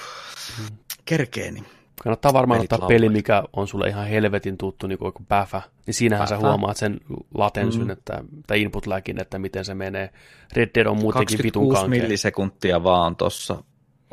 kerkee, 1.05 1.51
niin 1.51 1.65
Kannattaa 2.03 2.34
varmaan 2.34 2.57
Pelit 2.57 2.73
ottaa 2.73 2.88
peli, 2.88 3.09
mikä 3.09 3.43
on 3.53 3.68
sulle 3.68 3.88
ihan 3.88 4.07
helvetin 4.07 4.57
tuttu, 4.57 4.88
niin 4.88 4.99
kuin 4.99 5.14
Bäfä. 5.27 5.61
Niin 5.85 5.93
siinähän 5.93 6.27
sä 6.27 6.35
Bäfä. 6.35 6.47
huomaat 6.47 6.77
sen 6.77 6.99
latensyn, 7.34 7.84
mm. 7.84 7.89
että, 7.89 8.23
tai 8.47 8.61
input 8.61 8.88
lagin, 8.88 9.22
että 9.22 9.39
miten 9.39 9.65
se 9.65 9.73
menee. 9.73 10.09
Red 10.53 10.69
Dead 10.76 10.85
on 10.85 10.97
muutenkin 10.97 11.39
vitun 11.43 11.69
26 11.69 11.81
kankea. 11.81 12.01
millisekuntia 12.01 12.84
vaan 12.84 13.15
tuossa 13.15 13.64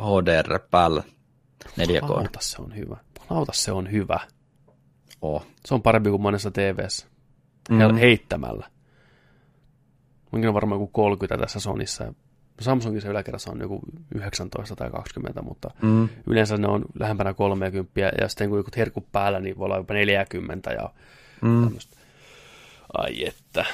HDR 0.01 0.59
päällä 0.71 1.03
4K. 1.65 2.11
Lauta 2.11 2.39
se 2.43 2.63
on 2.63 2.77
hyvä. 2.77 2.97
Lauta 3.31 3.53
se 3.55 3.73
on 3.73 3.93
hyvä. 3.93 4.21
Oh. 5.23 5.47
Se 5.67 5.75
on 5.75 5.83
parempi 5.83 6.11
kuin 6.11 6.23
monessa 6.23 6.51
TVssä. 6.51 7.07
Mm. 7.71 7.95
Heittämällä. 7.95 8.71
Munkin 10.31 10.49
on 10.49 10.55
varmaan 10.55 10.81
joku 10.81 10.91
30 10.93 11.39
tässä 11.45 11.61
Sonissa. 11.61 12.15
Samsungissa 12.61 13.09
yläkerrassa 13.09 13.51
on 13.51 13.61
joku 13.61 13.81
19 14.15 14.77
tai 14.77 14.91
20, 14.91 15.43
mutta 15.43 15.71
Mm. 15.83 16.09
yleensä 16.27 16.57
ne 16.57 16.69
on 16.69 16.85
lähempänä 17.01 17.35
30 17.35 18.01
ja 18.21 18.29
sitten 18.29 18.49
kun 18.49 18.59
joku 18.59 18.71
herkut 18.77 19.13
päällä, 19.13 19.41
niin 19.41 19.59
voi 19.59 19.65
olla 19.65 19.77
jopa 19.77 19.95
40 19.95 20.71
ja 20.73 20.91
Mm. 21.41 21.65
tämmöistä. 21.65 21.97
Ai 22.99 23.27
että. 23.27 23.65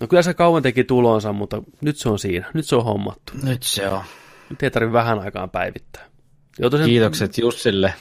No 0.00 0.06
kyllä 0.06 0.22
se 0.22 0.34
kauan 0.34 0.62
teki 0.62 0.84
tulonsa, 0.84 1.32
mutta 1.32 1.62
nyt 1.80 1.96
se 1.96 2.08
on 2.08 2.18
siinä. 2.18 2.50
Nyt 2.54 2.66
se 2.66 2.76
on 2.76 2.84
hommattu. 2.84 3.32
Nyt 3.42 3.62
se 3.62 3.88
on. 3.88 4.02
Nyt 4.50 4.62
ei 4.62 4.70
tarvitse 4.70 4.92
vähän 4.92 5.20
aikaan 5.20 5.50
päivittää. 5.50 6.02
Joutuisin, 6.58 6.86
Kiitokset 6.88 7.38
Jussille. 7.38 7.94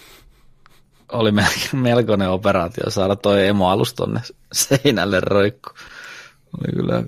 Oli 1.11 1.31
mel- 1.31 1.69
melkoinen 1.77 2.29
operaatio 2.29 2.89
saada 2.89 3.15
toi 3.15 3.47
emoalus 3.47 3.93
tonne 3.93 4.19
seinälle 4.53 5.19
roikku. 5.19 5.69
Oli 6.57 6.73
kyllä 6.75 7.03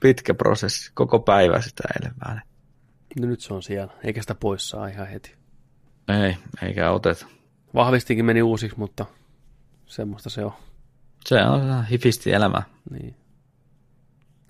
pitkä 0.00 0.34
prosessi. 0.34 0.90
Koko 0.94 1.18
päivä 1.18 1.60
sitä 1.60 1.82
vähän. 2.24 2.42
No 3.20 3.26
nyt 3.26 3.40
se 3.40 3.54
on 3.54 3.62
siellä, 3.62 3.92
eikä 4.04 4.20
sitä 4.20 4.34
pois 4.34 4.68
saa 4.68 4.88
ihan 4.88 5.06
heti. 5.06 5.34
Ei, 6.08 6.36
eikä 6.62 6.90
oteta. 6.90 7.26
Vahvistinkin 7.74 8.24
meni 8.24 8.42
uusiksi, 8.42 8.78
mutta 8.78 9.06
semmoista 9.86 10.30
se 10.30 10.44
on. 10.44 10.52
Se 11.24 11.42
on 11.44 11.86
hifisti 11.86 12.32
elämä. 12.32 12.62
Niin. 12.90 13.16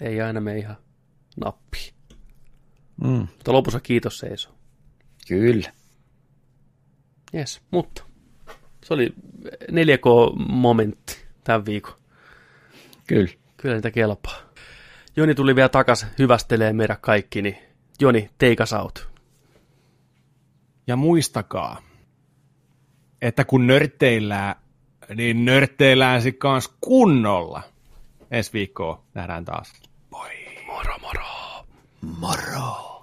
Ei 0.00 0.20
aina 0.20 0.40
mene 0.40 0.58
ihan 0.58 0.76
nappi. 1.36 1.94
Mm. 3.02 3.08
Mutta 3.18 3.52
lopussa 3.52 3.80
kiitos 3.80 4.18
seiso. 4.18 4.54
Kyllä. 5.28 5.72
Yes, 7.34 7.62
mutta 7.70 8.02
se 8.84 8.94
oli 8.94 9.14
4K-momentti 9.70 11.16
tämän 11.44 11.66
viikon. 11.66 11.94
Kyllä. 13.06 13.32
Kyllä 13.56 13.74
niitä 13.74 13.90
kelpaa. 13.90 14.40
Joni 15.16 15.34
tuli 15.34 15.56
vielä 15.56 15.68
takas 15.68 16.06
hyvästelee 16.18 16.72
meidän 16.72 16.96
kaikki, 17.00 17.42
niin 17.42 17.58
Joni, 18.00 18.30
take 18.38 18.62
us 18.62 18.72
out. 18.72 19.08
Ja 20.86 20.96
muistakaa, 20.96 21.82
että 23.22 23.44
kun 23.44 23.66
nörtteillään, 23.66 24.54
niin 25.14 25.44
nörtteillään 25.44 26.22
sitten 26.22 26.38
kans 26.38 26.74
kunnolla. 26.80 27.62
Ensi 28.30 28.52
viikkoa 28.52 29.04
nähdään 29.14 29.44
taas. 29.44 29.72
Moro 30.66 30.98
moro. 30.98 31.24
Moro. 32.00 32.93